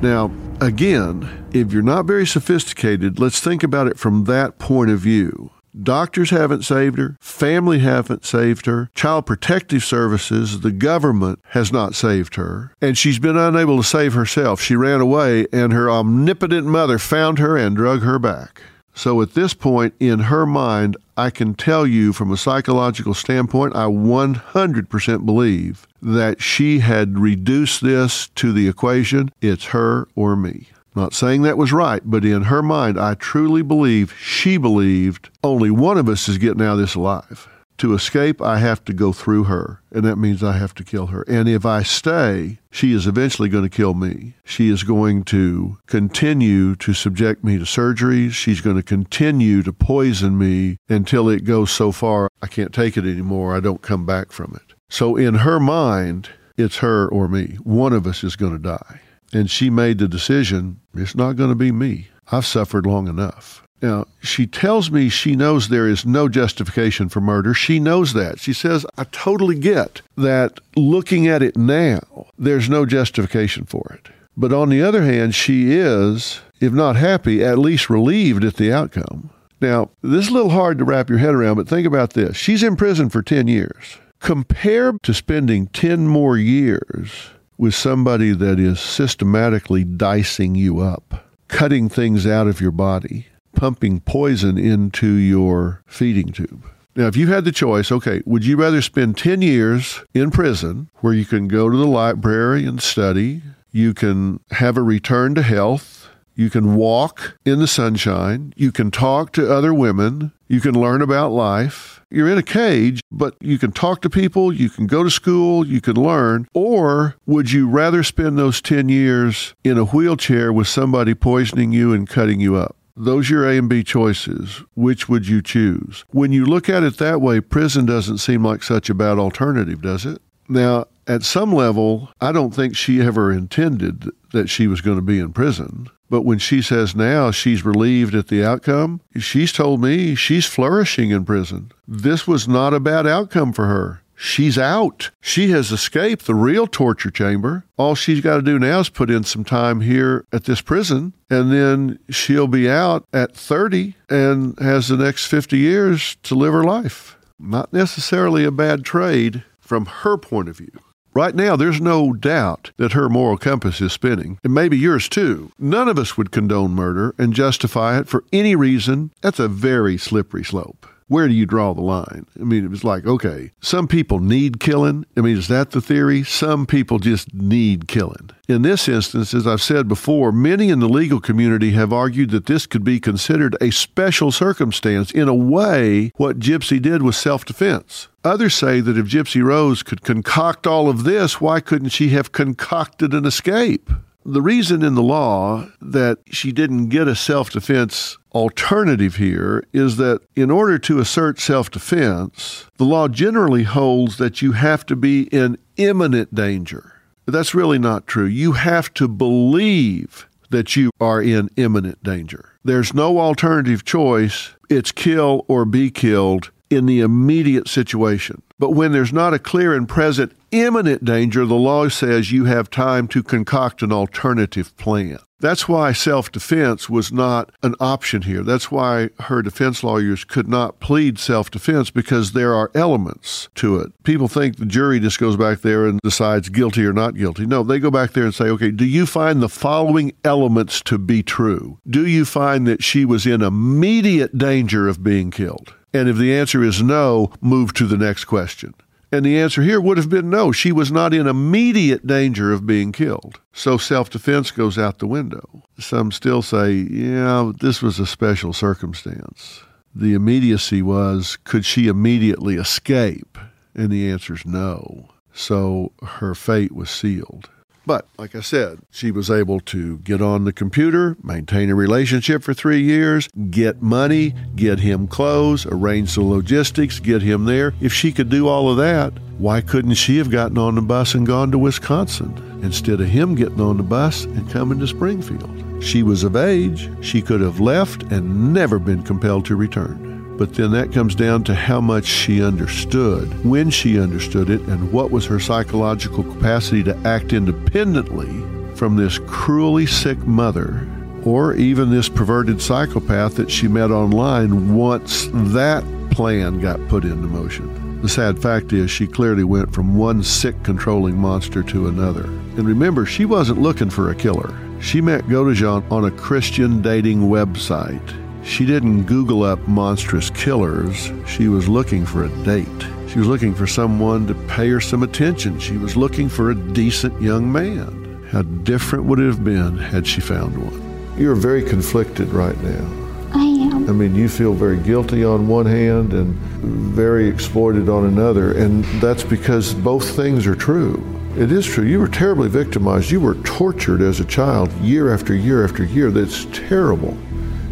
Now, 0.00 0.30
again, 0.60 1.46
if 1.52 1.72
you're 1.72 1.82
not 1.82 2.06
very 2.06 2.26
sophisticated, 2.26 3.18
let's 3.18 3.40
think 3.40 3.62
about 3.62 3.86
it 3.86 3.98
from 3.98 4.24
that 4.24 4.58
point 4.58 4.90
of 4.90 5.00
view. 5.00 5.50
Doctors 5.82 6.30
haven't 6.30 6.62
saved 6.62 6.98
her, 6.98 7.16
family 7.20 7.80
haven't 7.80 8.24
saved 8.24 8.66
her, 8.66 8.90
child 8.94 9.26
protective 9.26 9.82
services, 9.82 10.60
the 10.60 10.70
government 10.70 11.40
has 11.48 11.72
not 11.72 11.96
saved 11.96 12.36
her, 12.36 12.72
and 12.80 12.96
she's 12.96 13.18
been 13.18 13.36
unable 13.36 13.78
to 13.78 13.82
save 13.82 14.12
herself. 14.12 14.60
She 14.60 14.76
ran 14.76 15.00
away, 15.00 15.46
and 15.52 15.72
her 15.72 15.90
omnipotent 15.90 16.68
mother 16.68 16.98
found 16.98 17.40
her 17.40 17.56
and 17.56 17.74
drug 17.74 18.02
her 18.02 18.20
back. 18.20 18.62
So 18.94 19.20
at 19.20 19.34
this 19.34 19.52
point, 19.52 19.94
in 19.98 20.20
her 20.20 20.46
mind, 20.46 20.96
I 21.16 21.30
can 21.30 21.54
tell 21.54 21.86
you 21.86 22.12
from 22.12 22.32
a 22.32 22.36
psychological 22.36 23.14
standpoint, 23.14 23.76
I 23.76 23.84
100% 23.84 25.24
believe 25.24 25.86
that 26.02 26.42
she 26.42 26.80
had 26.80 27.18
reduced 27.18 27.82
this 27.82 28.28
to 28.34 28.52
the 28.52 28.68
equation 28.68 29.30
it's 29.40 29.66
her 29.66 30.08
or 30.16 30.34
me. 30.36 30.68
Not 30.96 31.12
saying 31.12 31.42
that 31.42 31.58
was 31.58 31.72
right, 31.72 32.02
but 32.04 32.24
in 32.24 32.42
her 32.42 32.62
mind, 32.62 32.98
I 32.98 33.14
truly 33.14 33.62
believe 33.62 34.14
she 34.20 34.56
believed 34.56 35.30
only 35.42 35.70
one 35.70 35.98
of 35.98 36.08
us 36.08 36.28
is 36.28 36.38
getting 36.38 36.62
out 36.62 36.74
of 36.74 36.78
this 36.78 36.94
alive. 36.94 37.48
To 37.78 37.92
escape, 37.92 38.40
I 38.40 38.58
have 38.58 38.84
to 38.84 38.92
go 38.92 39.12
through 39.12 39.44
her, 39.44 39.80
and 39.90 40.04
that 40.04 40.16
means 40.16 40.44
I 40.44 40.52
have 40.52 40.74
to 40.74 40.84
kill 40.84 41.06
her. 41.08 41.22
And 41.26 41.48
if 41.48 41.66
I 41.66 41.82
stay, 41.82 42.60
she 42.70 42.92
is 42.92 43.06
eventually 43.06 43.48
going 43.48 43.64
to 43.64 43.70
kill 43.70 43.94
me. 43.94 44.34
She 44.44 44.68
is 44.68 44.84
going 44.84 45.24
to 45.24 45.78
continue 45.86 46.76
to 46.76 46.94
subject 46.94 47.42
me 47.42 47.58
to 47.58 47.64
surgeries. 47.64 48.30
She's 48.32 48.60
going 48.60 48.76
to 48.76 48.82
continue 48.82 49.62
to 49.64 49.72
poison 49.72 50.38
me 50.38 50.78
until 50.88 51.28
it 51.28 51.44
goes 51.44 51.72
so 51.72 51.90
far 51.90 52.30
I 52.40 52.46
can't 52.46 52.72
take 52.72 52.96
it 52.96 53.04
anymore. 53.04 53.56
I 53.56 53.60
don't 53.60 53.82
come 53.82 54.06
back 54.06 54.30
from 54.30 54.54
it. 54.54 54.74
So 54.88 55.16
in 55.16 55.36
her 55.36 55.58
mind, 55.58 56.30
it's 56.56 56.78
her 56.78 57.08
or 57.08 57.26
me. 57.26 57.58
One 57.64 57.92
of 57.92 58.06
us 58.06 58.22
is 58.22 58.36
going 58.36 58.52
to 58.52 58.58
die. 58.58 59.00
And 59.32 59.50
she 59.50 59.68
made 59.68 59.98
the 59.98 60.06
decision 60.06 60.80
it's 60.94 61.16
not 61.16 61.34
going 61.34 61.50
to 61.50 61.56
be 61.56 61.72
me. 61.72 62.08
I've 62.30 62.46
suffered 62.46 62.86
long 62.86 63.08
enough. 63.08 63.63
Now, 63.84 64.06
she 64.22 64.46
tells 64.46 64.90
me 64.90 65.10
she 65.10 65.36
knows 65.36 65.68
there 65.68 65.86
is 65.86 66.06
no 66.06 66.26
justification 66.26 67.10
for 67.10 67.20
murder. 67.20 67.52
She 67.52 67.78
knows 67.78 68.14
that. 68.14 68.40
She 68.40 68.54
says, 68.54 68.86
I 68.96 69.04
totally 69.04 69.56
get 69.58 70.00
that 70.16 70.58
looking 70.74 71.28
at 71.28 71.42
it 71.42 71.54
now, 71.54 72.00
there's 72.38 72.70
no 72.70 72.86
justification 72.86 73.66
for 73.66 73.92
it. 73.92 74.10
But 74.38 74.54
on 74.54 74.70
the 74.70 74.82
other 74.82 75.02
hand, 75.02 75.34
she 75.34 75.72
is, 75.72 76.40
if 76.62 76.72
not 76.72 76.96
happy, 76.96 77.44
at 77.44 77.58
least 77.58 77.90
relieved 77.90 78.42
at 78.42 78.56
the 78.56 78.72
outcome. 78.72 79.28
Now, 79.60 79.90
this 80.00 80.24
is 80.24 80.30
a 80.30 80.34
little 80.34 80.48
hard 80.48 80.78
to 80.78 80.84
wrap 80.84 81.10
your 81.10 81.18
head 81.18 81.34
around, 81.34 81.56
but 81.56 81.68
think 81.68 81.86
about 81.86 82.14
this. 82.14 82.38
She's 82.38 82.62
in 82.62 82.76
prison 82.76 83.10
for 83.10 83.20
10 83.20 83.48
years. 83.48 83.98
Compared 84.18 85.02
to 85.02 85.12
spending 85.12 85.66
10 85.66 86.08
more 86.08 86.38
years 86.38 87.10
with 87.58 87.74
somebody 87.74 88.32
that 88.32 88.58
is 88.58 88.80
systematically 88.80 89.84
dicing 89.84 90.54
you 90.54 90.80
up, 90.80 91.28
cutting 91.48 91.90
things 91.90 92.26
out 92.26 92.46
of 92.46 92.62
your 92.62 92.70
body, 92.70 93.26
pumping 93.54 94.00
poison 94.00 94.58
into 94.58 95.14
your 95.14 95.82
feeding 95.86 96.32
tube. 96.32 96.64
Now, 96.96 97.08
if 97.08 97.16
you 97.16 97.26
had 97.26 97.44
the 97.44 97.52
choice, 97.52 97.90
okay, 97.90 98.22
would 98.24 98.46
you 98.46 98.56
rather 98.56 98.80
spend 98.80 99.18
10 99.18 99.42
years 99.42 100.02
in 100.14 100.30
prison 100.30 100.88
where 100.96 101.12
you 101.12 101.24
can 101.24 101.48
go 101.48 101.68
to 101.68 101.76
the 101.76 101.86
library 101.86 102.64
and 102.64 102.80
study, 102.80 103.42
you 103.72 103.94
can 103.94 104.38
have 104.52 104.76
a 104.76 104.82
return 104.82 105.34
to 105.34 105.42
health, 105.42 106.08
you 106.36 106.50
can 106.50 106.76
walk 106.76 107.36
in 107.44 107.58
the 107.58 107.66
sunshine, 107.66 108.52
you 108.56 108.70
can 108.70 108.92
talk 108.92 109.32
to 109.32 109.52
other 109.52 109.74
women, 109.74 110.32
you 110.46 110.60
can 110.60 110.80
learn 110.80 111.02
about 111.02 111.32
life. 111.32 112.00
You're 112.10 112.30
in 112.30 112.38
a 112.38 112.44
cage, 112.44 113.00
but 113.10 113.34
you 113.40 113.58
can 113.58 113.72
talk 113.72 114.00
to 114.02 114.10
people, 114.10 114.52
you 114.52 114.68
can 114.68 114.86
go 114.86 115.02
to 115.02 115.10
school, 115.10 115.66
you 115.66 115.80
can 115.80 115.96
learn. 115.96 116.46
Or 116.54 117.16
would 117.26 117.50
you 117.50 117.68
rather 117.68 118.04
spend 118.04 118.38
those 118.38 118.60
10 118.60 118.88
years 118.88 119.54
in 119.64 119.78
a 119.78 119.84
wheelchair 119.84 120.52
with 120.52 120.68
somebody 120.68 121.14
poisoning 121.14 121.72
you 121.72 121.92
and 121.92 122.08
cutting 122.08 122.38
you 122.38 122.54
up? 122.54 122.76
Those 122.96 123.28
are 123.28 123.34
your 123.34 123.50
A 123.50 123.58
and 123.58 123.68
B 123.68 123.82
choices. 123.82 124.62
Which 124.76 125.08
would 125.08 125.26
you 125.26 125.42
choose? 125.42 126.04
When 126.10 126.32
you 126.32 126.44
look 126.46 126.68
at 126.68 126.84
it 126.84 126.98
that 126.98 127.20
way, 127.20 127.40
prison 127.40 127.86
doesn't 127.86 128.18
seem 128.18 128.44
like 128.44 128.62
such 128.62 128.88
a 128.88 128.94
bad 128.94 129.18
alternative, 129.18 129.82
does 129.82 130.06
it? 130.06 130.22
Now, 130.48 130.86
at 131.06 131.22
some 131.22 131.52
level, 131.52 132.10
I 132.20 132.32
don't 132.32 132.54
think 132.54 132.76
she 132.76 133.00
ever 133.00 133.32
intended 133.32 134.10
that 134.32 134.48
she 134.48 134.66
was 134.66 134.80
going 134.80 134.96
to 134.96 135.02
be 135.02 135.18
in 135.18 135.32
prison. 135.32 135.88
But 136.08 136.22
when 136.22 136.38
she 136.38 136.62
says 136.62 136.94
now 136.94 137.30
she's 137.30 137.64
relieved 137.64 138.14
at 138.14 138.28
the 138.28 138.44
outcome, 138.44 139.00
she's 139.18 139.52
told 139.52 139.80
me 139.80 140.14
she's 140.14 140.46
flourishing 140.46 141.10
in 141.10 141.24
prison. 141.24 141.72
This 141.88 142.26
was 142.26 142.46
not 142.46 142.74
a 142.74 142.80
bad 142.80 143.06
outcome 143.06 143.52
for 143.52 143.66
her. 143.66 144.02
She's 144.16 144.58
out. 144.58 145.10
She 145.20 145.50
has 145.50 145.72
escaped 145.72 146.26
the 146.26 146.34
real 146.34 146.66
torture 146.66 147.10
chamber. 147.10 147.64
All 147.76 147.94
she's 147.94 148.20
got 148.20 148.36
to 148.36 148.42
do 148.42 148.58
now 148.58 148.80
is 148.80 148.88
put 148.88 149.10
in 149.10 149.24
some 149.24 149.44
time 149.44 149.80
here 149.80 150.24
at 150.32 150.44
this 150.44 150.60
prison, 150.60 151.14
and 151.28 151.52
then 151.52 151.98
she'll 152.10 152.48
be 152.48 152.68
out 152.68 153.04
at 153.12 153.36
30 153.36 153.94
and 154.08 154.58
has 154.58 154.88
the 154.88 154.96
next 154.96 155.26
50 155.26 155.58
years 155.58 156.16
to 156.22 156.34
live 156.34 156.52
her 156.52 156.64
life. 156.64 157.16
Not 157.38 157.72
necessarily 157.72 158.44
a 158.44 158.50
bad 158.50 158.84
trade 158.84 159.42
from 159.60 159.86
her 159.86 160.16
point 160.16 160.48
of 160.48 160.56
view. 160.56 160.72
Right 161.14 161.34
now, 161.34 161.54
there's 161.54 161.80
no 161.80 162.12
doubt 162.12 162.72
that 162.76 162.92
her 162.92 163.08
moral 163.08 163.38
compass 163.38 163.80
is 163.80 163.92
spinning, 163.92 164.38
and 164.42 164.52
maybe 164.52 164.76
yours 164.76 165.08
too. 165.08 165.52
None 165.60 165.88
of 165.88 165.96
us 165.96 166.16
would 166.16 166.32
condone 166.32 166.72
murder 166.72 167.14
and 167.18 167.32
justify 167.32 167.98
it 168.00 168.08
for 168.08 168.24
any 168.32 168.56
reason. 168.56 169.12
That's 169.20 169.38
a 169.38 169.46
very 169.46 169.96
slippery 169.96 170.42
slope 170.42 170.88
where 171.08 171.28
do 171.28 171.34
you 171.34 171.44
draw 171.44 171.74
the 171.74 171.82
line? 171.82 172.26
I 172.40 172.44
mean, 172.44 172.64
it 172.64 172.70
was 172.70 172.84
like, 172.84 173.06
okay, 173.06 173.52
some 173.60 173.86
people 173.86 174.20
need 174.20 174.58
killing. 174.58 175.04
I 175.16 175.20
mean, 175.20 175.36
is 175.36 175.48
that 175.48 175.72
the 175.72 175.80
theory? 175.80 176.22
Some 176.22 176.66
people 176.66 176.98
just 176.98 177.34
need 177.34 177.88
killing. 177.88 178.30
In 178.48 178.62
this 178.62 178.88
instance, 178.88 179.34
as 179.34 179.46
I've 179.46 179.62
said 179.62 179.86
before, 179.86 180.32
many 180.32 180.70
in 180.70 180.80
the 180.80 180.88
legal 180.88 181.20
community 181.20 181.72
have 181.72 181.92
argued 181.92 182.30
that 182.30 182.46
this 182.46 182.66
could 182.66 182.84
be 182.84 183.00
considered 183.00 183.56
a 183.60 183.70
special 183.70 184.32
circumstance. 184.32 185.10
In 185.10 185.28
a 185.28 185.34
way, 185.34 186.12
what 186.16 186.38
Gypsy 186.38 186.80
did 186.80 187.02
was 187.02 187.16
self 187.16 187.44
defense. 187.44 188.08
Others 188.24 188.54
say 188.54 188.80
that 188.80 188.96
if 188.96 189.06
Gypsy 189.06 189.44
Rose 189.44 189.82
could 189.82 190.02
concoct 190.02 190.66
all 190.66 190.88
of 190.88 191.04
this, 191.04 191.40
why 191.40 191.60
couldn't 191.60 191.90
she 191.90 192.08
have 192.10 192.32
concocted 192.32 193.12
an 193.12 193.26
escape? 193.26 193.90
The 194.26 194.40
reason 194.40 194.82
in 194.82 194.94
the 194.94 195.02
law 195.02 195.68
that 195.82 196.18
she 196.30 196.50
didn't 196.50 196.88
get 196.88 197.08
a 197.08 197.14
self 197.14 197.50
defense 197.50 198.16
alternative 198.32 199.16
here 199.16 199.64
is 199.74 199.96
that 199.98 200.22
in 200.34 200.50
order 200.50 200.78
to 200.78 200.98
assert 200.98 201.38
self 201.38 201.70
defense, 201.70 202.64
the 202.78 202.84
law 202.84 203.08
generally 203.08 203.64
holds 203.64 204.16
that 204.16 204.40
you 204.40 204.52
have 204.52 204.86
to 204.86 204.96
be 204.96 205.24
in 205.24 205.58
imminent 205.76 206.34
danger. 206.34 206.94
That's 207.26 207.54
really 207.54 207.78
not 207.78 208.06
true. 208.06 208.24
You 208.24 208.52
have 208.52 208.94
to 208.94 209.08
believe 209.08 210.26
that 210.48 210.74
you 210.74 210.90
are 211.00 211.20
in 211.20 211.50
imminent 211.56 212.02
danger. 212.02 212.52
There's 212.64 212.94
no 212.94 213.18
alternative 213.18 213.84
choice. 213.84 214.54
It's 214.70 214.92
kill 214.92 215.44
or 215.48 215.66
be 215.66 215.90
killed 215.90 216.50
in 216.70 216.86
the 216.86 217.00
immediate 217.00 217.68
situation. 217.68 218.42
But 218.58 218.70
when 218.70 218.92
there's 218.92 219.12
not 219.12 219.34
a 219.34 219.38
clear 219.38 219.74
and 219.74 219.88
present 219.88 220.32
imminent 220.50 221.04
danger, 221.04 221.44
the 221.44 221.54
law 221.54 221.88
says 221.88 222.32
you 222.32 222.44
have 222.44 222.70
time 222.70 223.08
to 223.08 223.22
concoct 223.22 223.82
an 223.82 223.92
alternative 223.92 224.76
plan. 224.76 225.18
That's 225.40 225.68
why 225.68 225.92
self 225.92 226.32
defense 226.32 226.88
was 226.88 227.12
not 227.12 227.50
an 227.62 227.74
option 227.78 228.22
here. 228.22 228.42
That's 228.42 228.70
why 228.70 229.10
her 229.20 229.42
defense 229.42 229.84
lawyers 229.84 230.24
could 230.24 230.48
not 230.48 230.80
plead 230.80 231.18
self 231.18 231.50
defense 231.50 231.90
because 231.90 232.32
there 232.32 232.54
are 232.54 232.70
elements 232.74 233.50
to 233.56 233.78
it. 233.78 233.92
People 234.04 234.28
think 234.28 234.56
the 234.56 234.64
jury 234.64 235.00
just 235.00 235.18
goes 235.18 235.36
back 235.36 235.60
there 235.60 235.84
and 235.84 236.00
decides 236.00 236.48
guilty 236.48 236.86
or 236.86 236.94
not 236.94 237.14
guilty. 237.14 237.44
No, 237.44 237.62
they 237.62 237.78
go 237.78 237.90
back 237.90 238.12
there 238.12 238.24
and 238.24 238.34
say, 238.34 238.44
okay, 238.46 238.70
do 238.70 238.86
you 238.86 239.04
find 239.04 239.42
the 239.42 239.50
following 239.50 240.14
elements 240.24 240.80
to 240.82 240.96
be 240.96 241.22
true? 241.22 241.78
Do 241.86 242.06
you 242.06 242.24
find 242.24 242.66
that 242.66 242.82
she 242.82 243.04
was 243.04 243.26
in 243.26 243.42
immediate 243.42 244.38
danger 244.38 244.88
of 244.88 245.02
being 245.02 245.30
killed? 245.30 245.74
And 245.94 246.08
if 246.08 246.16
the 246.16 246.34
answer 246.34 246.62
is 246.64 246.82
no, 246.82 247.30
move 247.40 247.72
to 247.74 247.86
the 247.86 247.96
next 247.96 248.24
question. 248.24 248.74
And 249.12 249.24
the 249.24 249.38
answer 249.38 249.62
here 249.62 249.80
would 249.80 249.96
have 249.96 250.10
been 250.10 250.28
no. 250.28 250.50
She 250.50 250.72
was 250.72 250.90
not 250.90 251.14
in 251.14 251.28
immediate 251.28 252.04
danger 252.04 252.52
of 252.52 252.66
being 252.66 252.90
killed. 252.90 253.38
So 253.52 253.78
self 253.78 254.10
defense 254.10 254.50
goes 254.50 254.76
out 254.76 254.98
the 254.98 255.06
window. 255.06 255.62
Some 255.78 256.10
still 256.10 256.42
say, 256.42 256.72
yeah, 256.72 257.52
this 257.60 257.80
was 257.80 258.00
a 258.00 258.06
special 258.06 258.52
circumstance. 258.52 259.62
The 259.94 260.14
immediacy 260.14 260.82
was, 260.82 261.38
could 261.44 261.64
she 261.64 261.86
immediately 261.86 262.56
escape? 262.56 263.38
And 263.72 263.90
the 263.90 264.10
answer 264.10 264.34
is 264.34 264.44
no. 264.44 265.10
So 265.32 265.92
her 266.02 266.34
fate 266.34 266.72
was 266.72 266.90
sealed. 266.90 267.48
But 267.86 268.06
like 268.18 268.34
I 268.34 268.40
said, 268.40 268.80
she 268.90 269.10
was 269.10 269.30
able 269.30 269.60
to 269.60 269.98
get 269.98 270.22
on 270.22 270.44
the 270.44 270.52
computer, 270.52 271.16
maintain 271.22 271.70
a 271.70 271.74
relationship 271.74 272.42
for 272.42 272.54
three 272.54 272.82
years, 272.82 273.28
get 273.50 273.82
money, 273.82 274.34
get 274.56 274.78
him 274.80 275.06
clothes, 275.06 275.66
arrange 275.66 276.14
the 276.14 276.22
logistics, 276.22 276.98
get 276.98 277.22
him 277.22 277.44
there. 277.44 277.74
If 277.80 277.92
she 277.92 278.12
could 278.12 278.30
do 278.30 278.48
all 278.48 278.70
of 278.70 278.76
that, 278.78 279.12
why 279.38 279.60
couldn't 279.60 279.94
she 279.94 280.18
have 280.18 280.30
gotten 280.30 280.58
on 280.58 280.76
the 280.76 280.82
bus 280.82 281.14
and 281.14 281.26
gone 281.26 281.50
to 281.50 281.58
Wisconsin 281.58 282.60
instead 282.62 283.00
of 283.00 283.08
him 283.08 283.34
getting 283.34 283.60
on 283.60 283.76
the 283.76 283.82
bus 283.82 284.24
and 284.24 284.48
coming 284.50 284.78
to 284.78 284.86
Springfield? 284.86 285.82
She 285.82 286.02
was 286.02 286.24
of 286.24 286.36
age. 286.36 286.88
She 287.04 287.20
could 287.20 287.42
have 287.42 287.60
left 287.60 288.04
and 288.04 288.54
never 288.54 288.78
been 288.78 289.02
compelled 289.02 289.44
to 289.46 289.56
return. 289.56 290.13
But 290.36 290.54
then 290.54 290.72
that 290.72 290.92
comes 290.92 291.14
down 291.14 291.44
to 291.44 291.54
how 291.54 291.80
much 291.80 292.06
she 292.06 292.42
understood, 292.42 293.44
when 293.44 293.70
she 293.70 294.00
understood 294.00 294.50
it, 294.50 294.60
and 294.62 294.92
what 294.92 295.10
was 295.10 295.26
her 295.26 295.38
psychological 295.38 296.24
capacity 296.24 296.82
to 296.84 296.96
act 297.04 297.32
independently 297.32 298.28
from 298.74 298.96
this 298.96 299.18
cruelly 299.26 299.86
sick 299.86 300.18
mother, 300.26 300.88
or 301.24 301.54
even 301.54 301.90
this 301.90 302.08
perverted 302.08 302.60
psychopath 302.60 303.36
that 303.36 303.50
she 303.50 303.68
met 303.68 303.90
online 303.90 304.74
once 304.74 305.28
that 305.32 305.84
plan 306.10 306.60
got 306.60 306.86
put 306.88 307.04
into 307.04 307.28
motion. 307.28 308.00
The 308.02 308.08
sad 308.08 308.42
fact 308.42 308.72
is, 308.72 308.90
she 308.90 309.06
clearly 309.06 309.44
went 309.44 309.72
from 309.72 309.96
one 309.96 310.22
sick, 310.22 310.62
controlling 310.62 311.16
monster 311.16 311.62
to 311.62 311.88
another. 311.88 312.24
And 312.24 312.66
remember, 312.66 313.06
she 313.06 313.24
wasn't 313.24 313.62
looking 313.62 313.88
for 313.88 314.10
a 314.10 314.14
killer. 314.14 314.54
She 314.80 315.00
met 315.00 315.24
Godejohn 315.24 315.90
on 315.90 316.04
a 316.04 316.10
Christian 316.10 316.82
dating 316.82 317.20
website. 317.20 318.23
She 318.44 318.66
didn't 318.66 319.04
Google 319.04 319.42
up 319.42 319.66
monstrous 319.66 320.30
killers. 320.30 321.10
She 321.26 321.48
was 321.48 321.68
looking 321.68 322.04
for 322.04 322.24
a 322.24 322.28
date. 322.44 322.68
She 323.08 323.18
was 323.18 323.26
looking 323.26 323.54
for 323.54 323.66
someone 323.66 324.26
to 324.26 324.34
pay 324.34 324.68
her 324.68 324.80
some 324.80 325.02
attention. 325.02 325.58
She 325.58 325.76
was 325.76 325.96
looking 325.96 326.28
for 326.28 326.50
a 326.50 326.54
decent 326.54 327.20
young 327.22 327.50
man. 327.50 328.26
How 328.30 328.42
different 328.42 329.06
would 329.06 329.18
it 329.18 329.26
have 329.26 329.44
been 329.44 329.78
had 329.78 330.06
she 330.06 330.20
found 330.20 330.58
one? 330.58 331.18
You're 331.18 331.34
very 331.34 331.62
conflicted 331.62 332.28
right 332.28 332.60
now. 332.62 332.86
I 333.32 333.44
am. 333.44 333.88
I 333.88 333.92
mean, 333.92 334.14
you 334.14 334.28
feel 334.28 334.52
very 334.52 334.78
guilty 334.78 335.24
on 335.24 335.48
one 335.48 335.66
hand 335.66 336.12
and 336.12 336.34
very 336.62 337.28
exploited 337.28 337.88
on 337.88 338.04
another, 338.04 338.52
and 338.52 338.84
that's 339.00 339.24
because 339.24 339.74
both 339.74 340.14
things 340.16 340.46
are 340.46 340.54
true. 340.54 341.02
It 341.36 341.50
is 341.50 341.66
true. 341.66 341.84
You 341.84 341.98
were 341.98 342.08
terribly 342.08 342.48
victimized. 342.48 343.10
You 343.10 343.20
were 343.20 343.34
tortured 343.36 344.02
as 344.02 344.20
a 344.20 344.24
child 344.24 344.72
year 344.74 345.12
after 345.12 345.34
year 345.34 345.64
after 345.64 345.84
year. 345.84 346.10
That's 346.10 346.44
terrible. 346.46 347.16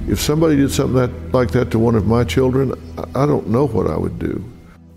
If 0.08 0.20
somebody 0.20 0.56
did 0.56 0.70
something 0.70 0.96
that, 0.96 1.32
like 1.32 1.52
that 1.52 1.70
to 1.70 1.78
one 1.78 1.94
of 1.94 2.06
my 2.06 2.24
children, 2.24 2.72
I 3.14 3.24
don't 3.24 3.48
know 3.48 3.66
what 3.66 3.86
I 3.86 3.96
would 3.96 4.18
do. 4.18 4.44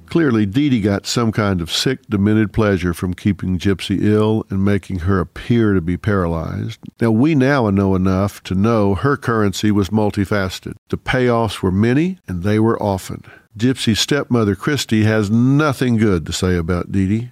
Clearly, 0.08 0.46
Dee 0.46 0.70
Dee 0.70 0.82
got 0.82 1.06
some 1.06 1.32
kind 1.32 1.62
of 1.62 1.72
sick, 1.72 2.00
demented 2.10 2.54
pleasure 2.54 2.94
from 2.94 3.14
keeping 3.14 3.60
Gypsy 3.60 4.02
ill 4.02 4.46
and 4.50 4.64
making 4.64 5.00
her 5.00 5.20
appear 5.20 5.74
to 5.74 5.82
be 5.82 5.98
paralyzed. 5.98 6.80
Now, 7.02 7.12
we 7.12 7.36
now 7.36 7.70
know 7.70 7.96
enough 7.96 8.42
to 8.44 8.56
know 8.56 8.96
her 8.96 9.18
currency 9.18 9.72
was 9.72 9.90
multifaceted. 9.90 10.76
The 10.90 10.98
payoffs 10.98 11.62
were 11.62 11.72
many, 11.72 12.20
and 12.28 12.44
they 12.44 12.60
were 12.60 12.82
often. 12.82 13.24
Gypsy's 13.58 14.00
stepmother, 14.00 14.56
Christy, 14.56 15.04
has 15.04 15.30
nothing 15.30 15.98
good 15.98 16.26
to 16.26 16.34
say 16.34 16.56
about 16.56 16.92
Dee 16.92 17.08
Dee. 17.08 17.32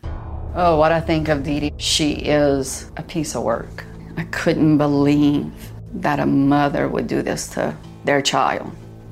Oh, 0.55 0.77
what 0.77 0.91
I 0.91 1.01
think 1.01 1.27
of 1.27 1.43
Dee 1.43 1.59
Dee, 1.59 1.73
she 1.77 2.13
is 2.13 2.91
a 2.97 3.03
piece 3.03 3.35
of 3.35 3.43
work. 3.43 3.85
I 4.17 4.25
couldn't 4.25 4.77
believe 4.77 5.72
that 5.95 6.19
a 6.19 6.25
mother 6.25 6.87
would 6.87 7.07
do 7.07 7.21
this 7.21 7.47
to 7.49 7.75
their 8.05 8.21
child. 8.21 8.71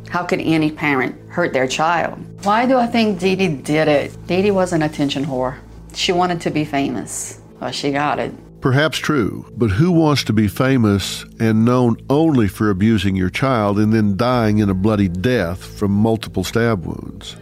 How 0.10 0.24
could 0.24 0.42
any 0.42 0.72
parent 0.72 1.16
hurt 1.30 1.54
their 1.54 1.68
child? 1.68 2.20
Why 2.44 2.66
do 2.66 2.78
I 2.78 2.88
think 2.88 3.20
Dee 3.20 3.36
Dee 3.36 3.48
did 3.48 3.88
it? 3.88 4.28
Dee 4.28 4.42
Dee 4.42 4.52
was 4.52 4.74
an 4.74 4.82
attention 4.82 5.24
whore. 5.24 5.58
She 5.94 6.12
wanted 6.12 6.42
to 6.42 6.50
be 6.50 6.66
famous. 6.66 7.40
Well, 7.60 7.72
she 7.72 7.92
got 7.92 8.20
it. 8.20 8.34
Perhaps 8.62 9.00
true, 9.00 9.52
but 9.56 9.72
who 9.72 9.92
wants 9.92 10.24
to 10.26 10.34
be 10.34 10.48
famous 10.48 11.26
and 11.40 11.66
known 11.66 11.98
only 12.10 12.48
for 12.48 12.70
abusing 12.70 13.16
your 13.16 13.30
child 13.30 13.80
and 13.80 13.92
then 13.92 14.18
dying 14.18 14.60
in 14.60 14.70
a 14.70 14.74
bloody 14.76 15.08
death 15.08 15.64
from 15.64 15.92
multiple 15.92 16.44
stab 16.44 16.86
wounds? 16.86 17.38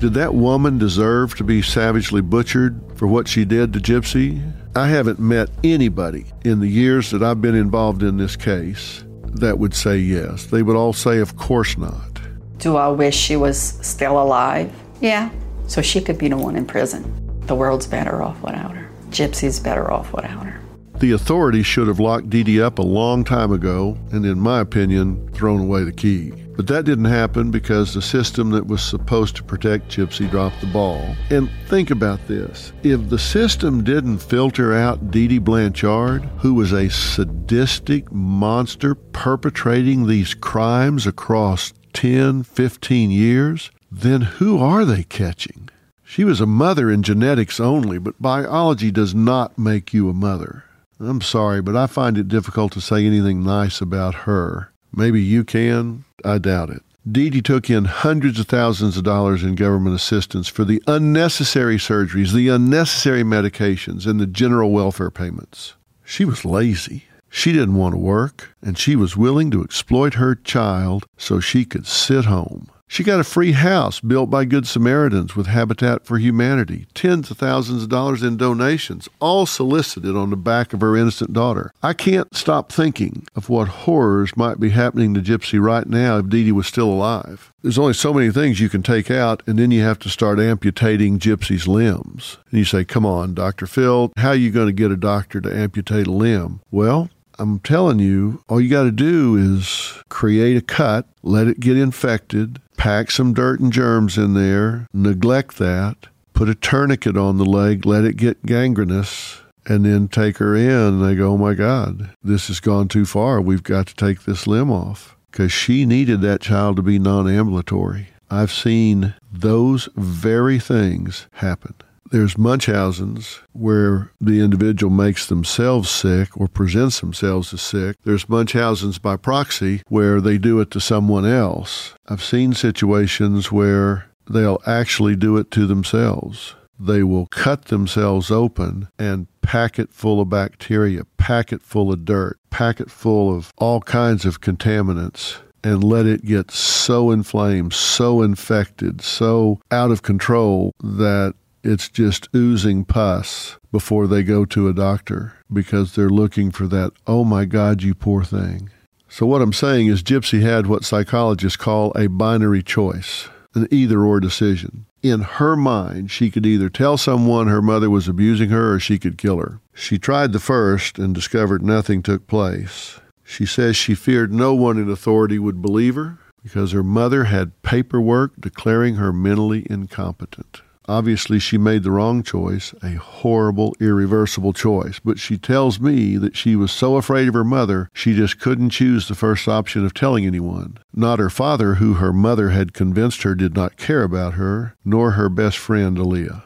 Did 0.00 0.14
that 0.14 0.34
woman 0.34 0.78
deserve 0.78 1.36
to 1.36 1.44
be 1.44 1.62
savagely 1.62 2.20
butchered 2.20 2.80
for 2.96 3.06
what 3.06 3.28
she 3.28 3.44
did 3.44 3.72
to 3.72 3.78
Gypsy? 3.78 4.40
I 4.74 4.88
haven't 4.88 5.18
met 5.18 5.48
anybody 5.64 6.26
in 6.44 6.60
the 6.60 6.68
years 6.68 7.10
that 7.10 7.22
I've 7.22 7.40
been 7.40 7.54
involved 7.54 8.02
in 8.02 8.16
this 8.16 8.36
case 8.36 9.04
that 9.24 9.58
would 9.58 9.74
say 9.74 9.98
yes. 9.98 10.46
They 10.46 10.62
would 10.62 10.76
all 10.76 10.92
say, 10.92 11.18
of 11.18 11.36
course 11.36 11.76
not. 11.76 12.20
Do 12.58 12.76
I 12.76 12.88
wish 12.88 13.16
she 13.16 13.36
was 13.36 13.58
still 13.58 14.20
alive? 14.20 14.72
Yeah. 15.00 15.30
So 15.66 15.82
she 15.82 16.00
could 16.00 16.18
be 16.18 16.28
the 16.28 16.36
one 16.36 16.56
in 16.56 16.66
prison. 16.66 17.40
The 17.46 17.54
world's 17.54 17.86
better 17.86 18.22
off 18.22 18.42
without 18.42 18.76
her. 18.76 18.88
Gypsy's 19.10 19.60
better 19.60 19.90
off 19.90 20.12
without 20.12 20.46
her. 20.46 20.60
The 20.98 21.12
authorities 21.12 21.66
should 21.66 21.86
have 21.88 22.00
locked 22.00 22.28
Dee 22.28 22.42
Dee 22.42 22.60
up 22.60 22.78
a 22.78 22.82
long 22.82 23.24
time 23.24 23.52
ago 23.52 23.96
and, 24.10 24.26
in 24.26 24.40
my 24.40 24.60
opinion, 24.60 25.28
thrown 25.32 25.60
away 25.60 25.84
the 25.84 25.92
key. 25.92 26.32
But 26.58 26.66
that 26.66 26.86
didn't 26.86 27.04
happen 27.04 27.52
because 27.52 27.94
the 27.94 28.02
system 28.02 28.50
that 28.50 28.66
was 28.66 28.82
supposed 28.82 29.36
to 29.36 29.44
protect 29.44 29.96
Gypsy 29.96 30.28
dropped 30.28 30.60
the 30.60 30.66
ball. 30.66 31.14
And 31.30 31.48
think 31.68 31.92
about 31.92 32.26
this 32.26 32.72
if 32.82 33.08
the 33.08 33.18
system 33.18 33.84
didn't 33.84 34.18
filter 34.18 34.74
out 34.74 35.12
Dee 35.12 35.28
Dee 35.28 35.38
Blanchard, 35.38 36.24
who 36.38 36.54
was 36.54 36.72
a 36.72 36.90
sadistic 36.90 38.10
monster 38.10 38.96
perpetrating 38.96 40.08
these 40.08 40.34
crimes 40.34 41.06
across 41.06 41.72
10, 41.92 42.42
15 42.42 43.12
years, 43.12 43.70
then 43.92 44.22
who 44.22 44.58
are 44.58 44.84
they 44.84 45.04
catching? 45.04 45.68
She 46.02 46.24
was 46.24 46.40
a 46.40 46.46
mother 46.46 46.90
in 46.90 47.04
genetics 47.04 47.60
only, 47.60 47.98
but 47.98 48.20
biology 48.20 48.90
does 48.90 49.14
not 49.14 49.56
make 49.58 49.94
you 49.94 50.10
a 50.10 50.12
mother. 50.12 50.64
I'm 50.98 51.20
sorry, 51.20 51.62
but 51.62 51.76
I 51.76 51.86
find 51.86 52.18
it 52.18 52.26
difficult 52.26 52.72
to 52.72 52.80
say 52.80 53.06
anything 53.06 53.44
nice 53.44 53.80
about 53.80 54.26
her. 54.26 54.72
Maybe 54.92 55.22
you 55.22 55.44
can. 55.44 56.04
I 56.24 56.38
doubt 56.38 56.70
it. 56.70 56.82
Dee 57.10 57.40
took 57.40 57.70
in 57.70 57.86
hundreds 57.86 58.38
of 58.38 58.48
thousands 58.48 58.96
of 58.96 59.04
dollars 59.04 59.42
in 59.42 59.54
government 59.54 59.96
assistance 59.96 60.46
for 60.48 60.64
the 60.64 60.82
unnecessary 60.86 61.78
surgeries, 61.78 62.32
the 62.32 62.48
unnecessary 62.48 63.22
medications, 63.22 64.06
and 64.06 64.20
the 64.20 64.26
general 64.26 64.70
welfare 64.70 65.10
payments. 65.10 65.74
She 66.04 66.24
was 66.24 66.44
lazy. 66.44 67.04
She 67.30 67.52
didn't 67.52 67.76
want 67.76 67.94
to 67.94 67.98
work, 67.98 68.54
and 68.60 68.76
she 68.76 68.96
was 68.96 69.16
willing 69.16 69.50
to 69.52 69.62
exploit 69.62 70.14
her 70.14 70.34
child 70.34 71.06
so 71.16 71.40
she 71.40 71.64
could 71.64 71.86
sit 71.86 72.26
home. 72.26 72.68
She 72.90 73.04
got 73.04 73.20
a 73.20 73.24
free 73.24 73.52
house 73.52 74.00
built 74.00 74.30
by 74.30 74.46
Good 74.46 74.66
Samaritans 74.66 75.36
with 75.36 75.46
Habitat 75.46 76.06
for 76.06 76.16
Humanity, 76.16 76.86
tens 76.94 77.30
of 77.30 77.36
thousands 77.36 77.82
of 77.82 77.90
dollars 77.90 78.22
in 78.22 78.38
donations, 78.38 79.10
all 79.20 79.44
solicited 79.44 80.16
on 80.16 80.30
the 80.30 80.36
back 80.36 80.72
of 80.72 80.80
her 80.80 80.96
innocent 80.96 81.34
daughter. 81.34 81.70
I 81.82 81.92
can't 81.92 82.34
stop 82.34 82.72
thinking 82.72 83.26
of 83.36 83.50
what 83.50 83.68
horrors 83.68 84.36
might 84.38 84.58
be 84.58 84.70
happening 84.70 85.12
to 85.14 85.20
Gypsy 85.20 85.60
right 85.60 85.86
now 85.86 86.18
if 86.18 86.30
Dee 86.30 86.44
Dee 86.44 86.52
was 86.52 86.66
still 86.66 86.90
alive. 86.90 87.52
There's 87.62 87.78
only 87.78 87.92
so 87.92 88.14
many 88.14 88.32
things 88.32 88.58
you 88.58 88.70
can 88.70 88.82
take 88.82 89.10
out, 89.10 89.42
and 89.46 89.58
then 89.58 89.70
you 89.70 89.82
have 89.82 89.98
to 90.00 90.08
start 90.08 90.40
amputating 90.40 91.18
Gypsy's 91.18 91.68
limbs. 91.68 92.38
And 92.50 92.58
you 92.58 92.64
say, 92.64 92.86
Come 92.86 93.04
on, 93.04 93.34
Dr. 93.34 93.66
Phil, 93.66 94.12
how 94.16 94.30
are 94.30 94.34
you 94.34 94.50
going 94.50 94.68
to 94.68 94.72
get 94.72 94.90
a 94.90 94.96
doctor 94.96 95.42
to 95.42 95.54
amputate 95.54 96.06
a 96.06 96.12
limb? 96.12 96.60
Well, 96.70 97.10
I'm 97.38 97.60
telling 97.60 98.00
you, 98.00 98.42
all 98.48 98.60
you 98.60 98.70
got 98.70 98.84
to 98.84 98.90
do 98.90 99.36
is 99.36 100.02
create 100.08 100.56
a 100.56 100.60
cut, 100.60 101.06
let 101.22 101.46
it 101.46 101.60
get 101.60 101.76
infected, 101.76 102.60
pack 102.78 103.10
some 103.10 103.34
dirt 103.34 103.60
and 103.60 103.70
germs 103.70 104.16
in 104.16 104.32
there, 104.32 104.86
neglect 104.94 105.58
that, 105.58 106.06
put 106.32 106.48
a 106.48 106.54
tourniquet 106.54 107.18
on 107.18 107.36
the 107.36 107.44
leg, 107.44 107.84
let 107.84 108.04
it 108.04 108.16
get 108.16 108.46
gangrenous, 108.46 109.42
and 109.66 109.84
then 109.84 110.08
take 110.08 110.38
her 110.38 110.56
in. 110.56 110.70
And 110.70 111.04
they 111.04 111.14
go, 111.14 111.32
oh 111.32 111.36
my 111.36 111.52
God, 111.52 112.10
this 112.22 112.48
has 112.48 112.60
gone 112.60 112.88
too 112.88 113.04
far. 113.04 113.40
We've 113.40 113.62
got 113.62 113.88
to 113.88 113.94
take 113.94 114.22
this 114.22 114.46
limb 114.46 114.70
off. 114.70 115.16
Because 115.30 115.52
she 115.52 115.84
needed 115.84 116.22
that 116.22 116.40
child 116.40 116.76
to 116.76 116.82
be 116.82 116.98
non 116.98 117.28
ambulatory. 117.28 118.08
I've 118.30 118.52
seen 118.52 119.14
those 119.30 119.88
very 119.94 120.58
things 120.58 121.26
happen. 121.32 121.74
There's 122.10 122.38
Munchausen's 122.38 123.40
where 123.52 124.10
the 124.18 124.40
individual 124.40 124.90
makes 124.90 125.26
themselves 125.26 125.90
sick 125.90 126.34
or 126.36 126.48
presents 126.48 127.00
themselves 127.00 127.52
as 127.52 127.60
sick. 127.60 127.96
There's 128.04 128.28
Munchausen's 128.28 128.98
by 128.98 129.16
proxy 129.16 129.82
where 129.88 130.20
they 130.20 130.38
do 130.38 130.60
it 130.60 130.70
to 130.70 130.80
someone 130.80 131.26
else. 131.26 131.94
I've 132.06 132.24
seen 132.24 132.54
situations 132.54 133.52
where 133.52 134.06
they'll 134.28 134.62
actually 134.66 135.16
do 135.16 135.36
it 135.36 135.50
to 135.52 135.66
themselves. 135.66 136.54
They 136.80 137.02
will 137.02 137.26
cut 137.26 137.66
themselves 137.66 138.30
open 138.30 138.88
and 138.98 139.26
pack 139.42 139.78
it 139.78 139.92
full 139.92 140.20
of 140.20 140.30
bacteria, 140.30 141.04
pack 141.18 141.52
it 141.52 141.62
full 141.62 141.92
of 141.92 142.04
dirt, 142.04 142.38
pack 142.50 142.80
it 142.80 142.90
full 142.90 143.36
of 143.36 143.52
all 143.58 143.80
kinds 143.80 144.24
of 144.24 144.40
contaminants 144.40 145.38
and 145.64 145.82
let 145.82 146.06
it 146.06 146.24
get 146.24 146.50
so 146.50 147.10
inflamed, 147.10 147.72
so 147.74 148.22
infected, 148.22 149.00
so 149.00 149.60
out 149.70 149.90
of 149.90 150.02
control 150.02 150.72
that 150.80 151.34
it's 151.68 151.90
just 151.90 152.28
oozing 152.34 152.84
pus 152.84 153.58
before 153.70 154.06
they 154.06 154.22
go 154.22 154.46
to 154.46 154.68
a 154.68 154.72
doctor 154.72 155.34
because 155.52 155.94
they're 155.94 156.08
looking 156.08 156.50
for 156.50 156.66
that, 156.66 156.92
oh 157.06 157.24
my 157.24 157.44
God, 157.44 157.82
you 157.82 157.94
poor 157.94 158.24
thing. 158.24 158.70
So, 159.08 159.26
what 159.26 159.42
I'm 159.42 159.52
saying 159.52 159.88
is, 159.88 160.02
Gypsy 160.02 160.40
had 160.40 160.66
what 160.66 160.84
psychologists 160.84 161.56
call 161.56 161.92
a 161.92 162.06
binary 162.06 162.62
choice, 162.62 163.28
an 163.54 163.68
either 163.70 164.02
or 164.02 164.18
decision. 164.18 164.86
In 165.02 165.20
her 165.20 165.56
mind, 165.56 166.10
she 166.10 166.30
could 166.30 166.46
either 166.46 166.68
tell 166.68 166.96
someone 166.96 167.46
her 167.46 167.62
mother 167.62 167.90
was 167.90 168.08
abusing 168.08 168.50
her 168.50 168.74
or 168.74 168.80
she 168.80 168.98
could 168.98 169.18
kill 169.18 169.38
her. 169.38 169.60
She 169.74 169.98
tried 169.98 170.32
the 170.32 170.40
first 170.40 170.98
and 170.98 171.14
discovered 171.14 171.62
nothing 171.62 172.02
took 172.02 172.26
place. 172.26 172.98
She 173.24 173.46
says 173.46 173.76
she 173.76 173.94
feared 173.94 174.32
no 174.32 174.54
one 174.54 174.78
in 174.78 174.90
authority 174.90 175.38
would 175.38 175.62
believe 175.62 175.94
her 175.96 176.18
because 176.42 176.72
her 176.72 176.82
mother 176.82 177.24
had 177.24 177.62
paperwork 177.62 178.32
declaring 178.40 178.96
her 178.96 179.12
mentally 179.12 179.66
incompetent. 179.70 180.62
Obviously, 180.88 181.38
she 181.38 181.58
made 181.58 181.82
the 181.82 181.90
wrong 181.90 182.22
choice, 182.22 182.74
a 182.82 182.94
horrible, 182.94 183.76
irreversible 183.78 184.54
choice. 184.54 184.98
But 184.98 185.18
she 185.18 185.36
tells 185.36 185.78
me 185.78 186.16
that 186.16 186.34
she 186.34 186.56
was 186.56 186.72
so 186.72 186.96
afraid 186.96 187.28
of 187.28 187.34
her 187.34 187.44
mother, 187.44 187.90
she 187.92 188.14
just 188.14 188.40
couldn't 188.40 188.70
choose 188.70 189.06
the 189.06 189.14
first 189.14 189.46
option 189.46 189.84
of 189.84 189.92
telling 189.92 190.24
anyone. 190.24 190.78
Not 190.94 191.18
her 191.18 191.28
father, 191.28 191.74
who 191.74 191.94
her 191.94 192.12
mother 192.12 192.50
had 192.50 192.72
convinced 192.72 193.22
her 193.22 193.34
did 193.34 193.54
not 193.54 193.76
care 193.76 194.02
about 194.02 194.34
her, 194.34 194.76
nor 194.82 195.12
her 195.12 195.28
best 195.28 195.58
friend, 195.58 195.98
Aleah. 195.98 196.42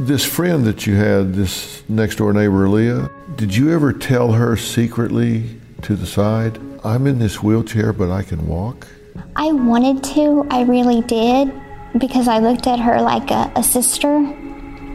This 0.00 0.24
friend 0.24 0.64
that 0.64 0.86
you 0.86 0.96
had, 0.96 1.34
this 1.34 1.88
next 1.88 2.16
door 2.16 2.32
neighbor, 2.32 2.66
Aleah, 2.66 3.08
did 3.36 3.54
you 3.54 3.72
ever 3.72 3.92
tell 3.92 4.32
her 4.32 4.56
secretly 4.56 5.60
to 5.82 5.94
the 5.94 6.06
side, 6.06 6.58
I'm 6.82 7.06
in 7.06 7.20
this 7.20 7.40
wheelchair, 7.40 7.92
but 7.92 8.10
I 8.10 8.22
can 8.22 8.48
walk? 8.48 8.88
I 9.36 9.52
wanted 9.52 10.02
to, 10.14 10.46
I 10.50 10.62
really 10.62 11.02
did 11.02 11.52
because 11.98 12.28
I 12.28 12.38
looked 12.38 12.66
at 12.66 12.78
her 12.80 13.00
like 13.00 13.30
a, 13.30 13.50
a 13.56 13.62
sister, 13.62 14.16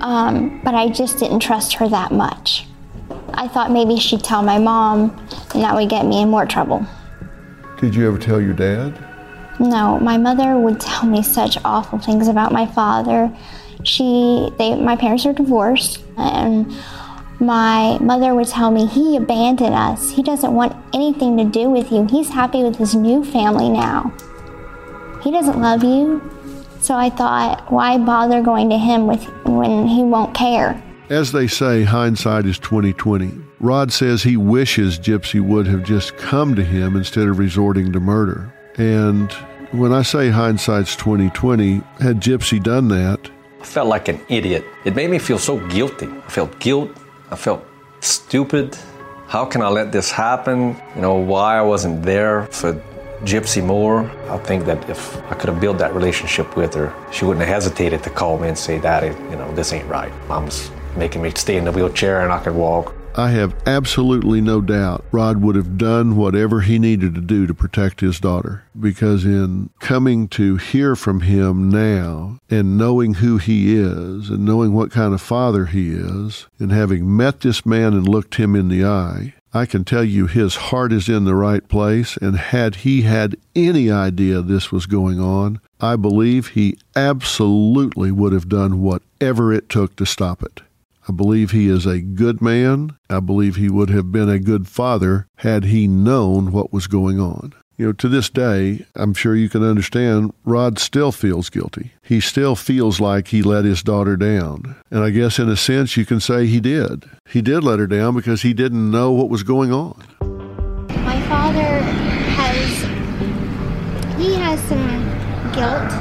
um, 0.02 0.62
but 0.64 0.76
I 0.76 0.90
just 0.90 1.20
didn't 1.20 1.40
trust 1.40 1.74
her 1.76 1.90
that 1.90 2.12
much. 2.12 2.66
I 3.34 3.48
thought 3.48 3.72
maybe 3.72 3.98
she'd 3.98 4.24
tell 4.24 4.42
my 4.42 4.60
mom, 4.60 5.12
and 5.54 5.64
that 5.64 5.76
would 5.76 5.90
get 5.90 6.06
me 6.06 6.22
in 6.22 6.30
more 6.30 6.46
trouble. 6.46 6.86
Did 7.80 7.96
you 7.96 8.08
ever 8.08 8.18
tell 8.18 8.40
your 8.40 8.54
dad? 8.54 8.98
No, 9.60 10.00
my 10.00 10.18
mother 10.18 10.58
would 10.58 10.80
tell 10.80 11.06
me 11.06 11.22
such 11.22 11.58
awful 11.64 12.00
things 12.00 12.28
about 12.28 12.52
my 12.52 12.66
father. 12.66 13.36
She, 13.84 14.50
they, 14.58 14.76
my 14.76 14.96
parents 14.96 15.26
are 15.26 15.34
divorced, 15.34 16.02
and 16.18 16.74
my 17.40 17.98
mother 18.00 18.34
would 18.34 18.48
tell 18.48 18.72
me 18.72 18.86
he 18.86 19.18
abandoned 19.18 19.76
us. 19.76 20.12
He 20.12 20.24
doesn't 20.24 20.54
want 20.54 20.76
anything 20.94 21.38
to 21.38 21.44
do 21.46 21.70
with 21.70 21.92
you. 21.92 22.06
He's 22.06 22.30
happy 22.30 22.64
with 22.64 22.78
his 22.78 22.96
new 22.96 23.24
family 23.24 23.70
now. 23.70 24.14
He 25.22 25.32
doesn't 25.32 25.60
love 25.60 25.84
you. 25.84 26.22
So 26.86 26.94
I 26.94 27.10
thought, 27.10 27.72
why 27.72 27.98
bother 27.98 28.44
going 28.44 28.70
to 28.70 28.78
him 28.78 29.08
with 29.08 29.26
when 29.44 29.88
he 29.88 30.04
won't 30.04 30.36
care? 30.36 30.80
As 31.10 31.32
they 31.32 31.48
say, 31.48 31.84
hindsight 31.84 32.46
is 32.46 32.60
2020. 32.60 33.32
Rod 33.60 33.92
says 33.92 34.22
he 34.22 34.38
wishes 34.38 35.00
Gypsy 35.00 35.42
would 35.42 35.66
have 35.66 35.84
just 35.84 36.16
come 36.18 36.54
to 36.54 36.64
him 36.64 36.96
instead 36.96 37.28
of 37.28 37.40
resorting 37.40 37.92
to 37.92 38.00
murder. 38.00 38.54
And 38.78 39.32
when 39.72 39.94
I 39.94 40.04
say 40.04 40.30
hindsight's 40.30 40.96
2020, 40.96 41.82
had 42.02 42.22
Gypsy 42.22 42.62
done 42.62 42.90
that, 42.90 43.32
I 43.60 43.66
felt 43.66 43.88
like 43.88 44.08
an 44.08 44.22
idiot. 44.30 44.64
It 44.84 44.96
made 44.96 45.10
me 45.10 45.18
feel 45.18 45.40
so 45.40 45.58
guilty. 45.70 46.06
I 46.06 46.30
felt 46.30 46.60
guilt. 46.60 46.92
I 47.32 47.36
felt 47.36 47.66
stupid. 48.02 48.78
How 49.26 49.44
can 49.44 49.64
I 49.64 49.70
let 49.70 49.92
this 49.92 50.12
happen? 50.12 50.80
You 50.96 51.02
know, 51.02 51.16
why 51.16 51.58
I 51.58 51.64
wasn't 51.64 52.04
there 52.04 52.46
for 52.52 52.80
Gypsy 53.26 53.66
Moore. 53.66 54.10
I 54.30 54.38
think 54.38 54.66
that 54.66 54.88
if 54.88 55.18
I 55.32 55.34
could 55.34 55.50
have 55.50 55.60
built 55.60 55.80
that 55.80 55.96
relationship 55.96 56.56
with 56.56 56.76
her, 56.76 56.94
she 57.12 57.26
wouldn't 57.26 57.44
have 57.44 57.56
hesitated 57.56 58.04
to 58.04 58.12
call 58.12 58.38
me 58.38 58.48
and 58.48 58.58
say, 58.58 58.80
Daddy, 58.80 59.08
you 59.32 59.36
know, 59.36 59.52
this 59.56 59.74
ain't 59.74 59.88
right. 59.88 60.14
Mom's 60.28 60.70
making 60.96 61.24
me 61.24 61.32
stay 61.36 61.58
in 61.58 61.66
the 61.66 61.72
wheelchair 61.72 62.22
and 62.22 62.32
I 62.32 62.42
can 62.44 62.56
walk. 62.56 62.94
I 63.18 63.30
have 63.30 63.56
absolutely 63.66 64.42
no 64.42 64.60
doubt 64.60 65.06
Rod 65.12 65.42
would 65.42 65.56
have 65.56 65.78
done 65.78 66.18
whatever 66.18 66.62
he 66.62 66.78
needed 66.78 67.16
to 67.16 67.22
do 67.22 67.48
to 67.48 67.54
protect 67.54 68.02
his 68.02 68.20
daughter. 68.20 68.66
Because 68.78 69.24
in 69.24 69.70
coming 69.80 70.28
to 70.30 70.58
hear 70.58 70.96
from 70.96 71.22
him 71.22 71.70
now 71.70 72.40
and 72.50 72.78
knowing 72.78 73.16
who 73.16 73.38
he 73.38 73.76
is 73.76 74.30
and 74.30 74.46
knowing 74.46 74.74
what 74.74 74.92
kind 74.92 75.14
of 75.14 75.22
father 75.22 75.68
he 75.68 75.92
is 75.92 76.48
and 76.60 76.72
having 76.72 77.16
met 77.16 77.40
this 77.40 77.66
man 77.66 77.94
and 77.94 78.08
looked 78.08 78.36
him 78.36 78.54
in 78.54 78.68
the 78.68 78.86
eye, 78.86 79.34
I 79.56 79.66
can 79.66 79.86
tell 79.86 80.04
you 80.04 80.28
his 80.28 80.58
heart 80.58 80.92
is 80.92 81.08
in 81.08 81.24
the 81.24 81.34
right 81.34 81.66
place, 81.66 82.18
and 82.18 82.36
had 82.36 82.76
he 82.76 83.04
had 83.04 83.38
any 83.56 83.90
idea 83.90 84.42
this 84.42 84.70
was 84.70 84.86
going 84.86 85.18
on, 85.18 85.62
I 85.80 85.96
believe 85.96 86.50
he 86.50 86.78
absolutely 86.94 88.12
would 88.12 88.34
have 88.34 88.50
done 88.50 88.82
whatever 88.82 89.54
it 89.54 89.70
took 89.70 89.96
to 89.96 90.06
stop 90.06 90.44
it. 90.44 90.60
I 91.08 91.14
believe 91.14 91.52
he 91.52 91.70
is 91.70 91.86
a 91.86 92.02
good 92.02 92.42
man. 92.42 92.98
I 93.10 93.22
believe 93.22 93.56
he 93.56 93.70
would 93.70 93.90
have 93.92 94.12
been 94.12 94.28
a 94.28 94.40
good 94.40 94.68
father 94.68 95.26
had 95.38 95.64
he 95.64 95.88
known 95.88 96.52
what 96.52 96.74
was 96.74 96.88
going 96.88 97.22
on. 97.22 97.54
You 97.78 97.88
know, 97.88 97.92
to 97.94 98.08
this 98.08 98.30
day, 98.30 98.86
I'm 98.96 99.14
sure 99.14 99.36
you 99.36 99.50
can 99.50 99.62
understand, 99.62 100.34
Rod 100.46 100.80
still 100.80 101.12
feels 101.12 101.50
guilty. 101.50 101.92
He 102.02 102.22
still 102.22 102.56
feels 102.56 103.02
like 103.02 103.28
he 103.28 103.42
let 103.42 103.66
his 103.66 103.84
daughter 103.84 104.16
down. 104.16 104.78
And 104.90 105.04
I 105.04 105.10
guess 105.10 105.40
in 105.40 105.50
a 105.50 105.58
sense, 105.58 105.98
you 105.98 106.06
can 106.06 106.22
say 106.22 106.46
he 106.46 106.62
did. 106.62 107.04
He 107.28 107.42
did 107.42 107.66
let 107.66 107.80
her 107.80 107.88
down 107.88 108.16
because 108.16 108.44
he 108.44 108.54
didn't 108.54 108.90
know 108.90 109.12
what 109.12 109.30
was 109.30 109.44
going 109.44 109.74
on. 109.74 110.02
My 111.04 111.22
father 111.28 111.82
has, 112.32 112.82
he 114.18 114.36
has 114.36 114.58
some 114.70 114.88
guilt, 115.52 115.92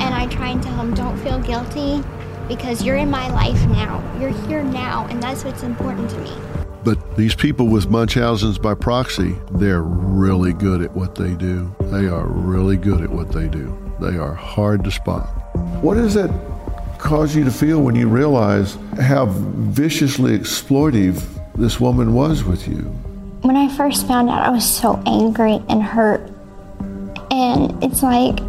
and 0.00 0.14
I 0.14 0.28
try 0.30 0.50
and 0.50 0.62
tell 0.62 0.76
him, 0.76 0.94
don't 0.94 1.18
feel 1.18 1.40
guilty 1.40 2.00
because 2.46 2.84
you're 2.84 2.98
in 2.98 3.10
my 3.10 3.28
life 3.30 3.66
now. 3.66 4.00
You're 4.20 4.30
here 4.46 4.62
now, 4.62 5.08
and 5.10 5.20
that's 5.20 5.44
what's 5.44 5.64
important 5.64 6.10
to 6.10 6.18
me. 6.18 6.63
But 6.84 7.16
these 7.16 7.34
people 7.34 7.66
with 7.66 7.88
Munchausen's 7.88 8.58
by 8.58 8.74
proxy, 8.74 9.34
they're 9.52 9.82
really 9.82 10.52
good 10.52 10.82
at 10.82 10.94
what 10.94 11.14
they 11.14 11.34
do. 11.34 11.74
They 11.80 12.06
are 12.08 12.26
really 12.26 12.76
good 12.76 13.00
at 13.00 13.08
what 13.08 13.32
they 13.32 13.48
do. 13.48 13.76
They 14.00 14.18
are 14.18 14.34
hard 14.34 14.84
to 14.84 14.90
spot. 14.90 15.26
What 15.82 15.94
does 15.94 16.12
that 16.12 16.30
cause 16.98 17.34
you 17.34 17.44
to 17.44 17.50
feel 17.50 17.80
when 17.80 17.94
you 17.94 18.06
realize 18.08 18.76
how 19.00 19.26
viciously 19.26 20.38
exploitive 20.38 21.22
this 21.54 21.80
woman 21.80 22.12
was 22.12 22.44
with 22.44 22.68
you? 22.68 22.82
When 23.42 23.56
I 23.56 23.74
first 23.76 24.06
found 24.06 24.28
out, 24.28 24.42
I 24.42 24.50
was 24.50 24.68
so 24.68 25.02
angry 25.06 25.62
and 25.70 25.82
hurt. 25.82 26.30
And 27.30 27.82
it's 27.82 28.02
like, 28.02 28.40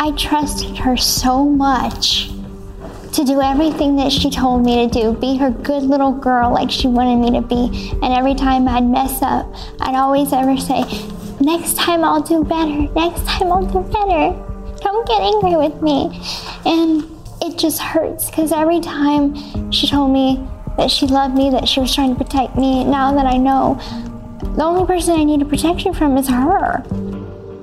I 0.00 0.12
trusted 0.16 0.76
her 0.78 0.96
so 0.96 1.44
much 1.44 2.30
to 3.16 3.24
do 3.24 3.40
everything 3.40 3.96
that 3.96 4.12
she 4.12 4.30
told 4.30 4.64
me 4.64 4.86
to 4.86 4.92
do, 4.92 5.12
be 5.14 5.36
her 5.38 5.50
good 5.50 5.82
little 5.82 6.12
girl 6.12 6.52
like 6.52 6.70
she 6.70 6.86
wanted 6.86 7.16
me 7.16 7.40
to 7.40 7.46
be. 7.46 7.90
And 8.02 8.12
every 8.12 8.34
time 8.34 8.68
I'd 8.68 8.84
mess 8.84 9.22
up, 9.22 9.52
I'd 9.80 9.94
always 9.94 10.32
ever 10.34 10.56
say, 10.58 10.84
Next 11.40 11.76
time 11.76 12.04
I'll 12.04 12.22
do 12.22 12.44
better. 12.44 12.92
Next 12.94 13.26
time 13.26 13.52
I'll 13.52 13.66
do 13.66 13.80
better. 13.90 14.36
Don't 14.80 15.06
get 15.06 15.20
angry 15.20 15.56
with 15.56 15.82
me. 15.82 16.20
And 16.64 17.04
it 17.42 17.58
just 17.58 17.80
hurts 17.80 18.30
because 18.30 18.52
every 18.52 18.80
time 18.80 19.70
she 19.70 19.86
told 19.86 20.12
me 20.12 20.46
that 20.76 20.90
she 20.90 21.06
loved 21.06 21.34
me, 21.34 21.50
that 21.50 21.68
she 21.68 21.80
was 21.80 21.94
trying 21.94 22.14
to 22.14 22.22
protect 22.22 22.56
me, 22.56 22.84
now 22.84 23.14
that 23.14 23.26
I 23.26 23.36
know, 23.38 23.80
the 24.56 24.62
only 24.62 24.86
person 24.86 25.14
I 25.14 25.24
need 25.24 25.40
a 25.40 25.44
protection 25.46 25.94
from 25.94 26.16
is 26.16 26.28
her. 26.28 26.82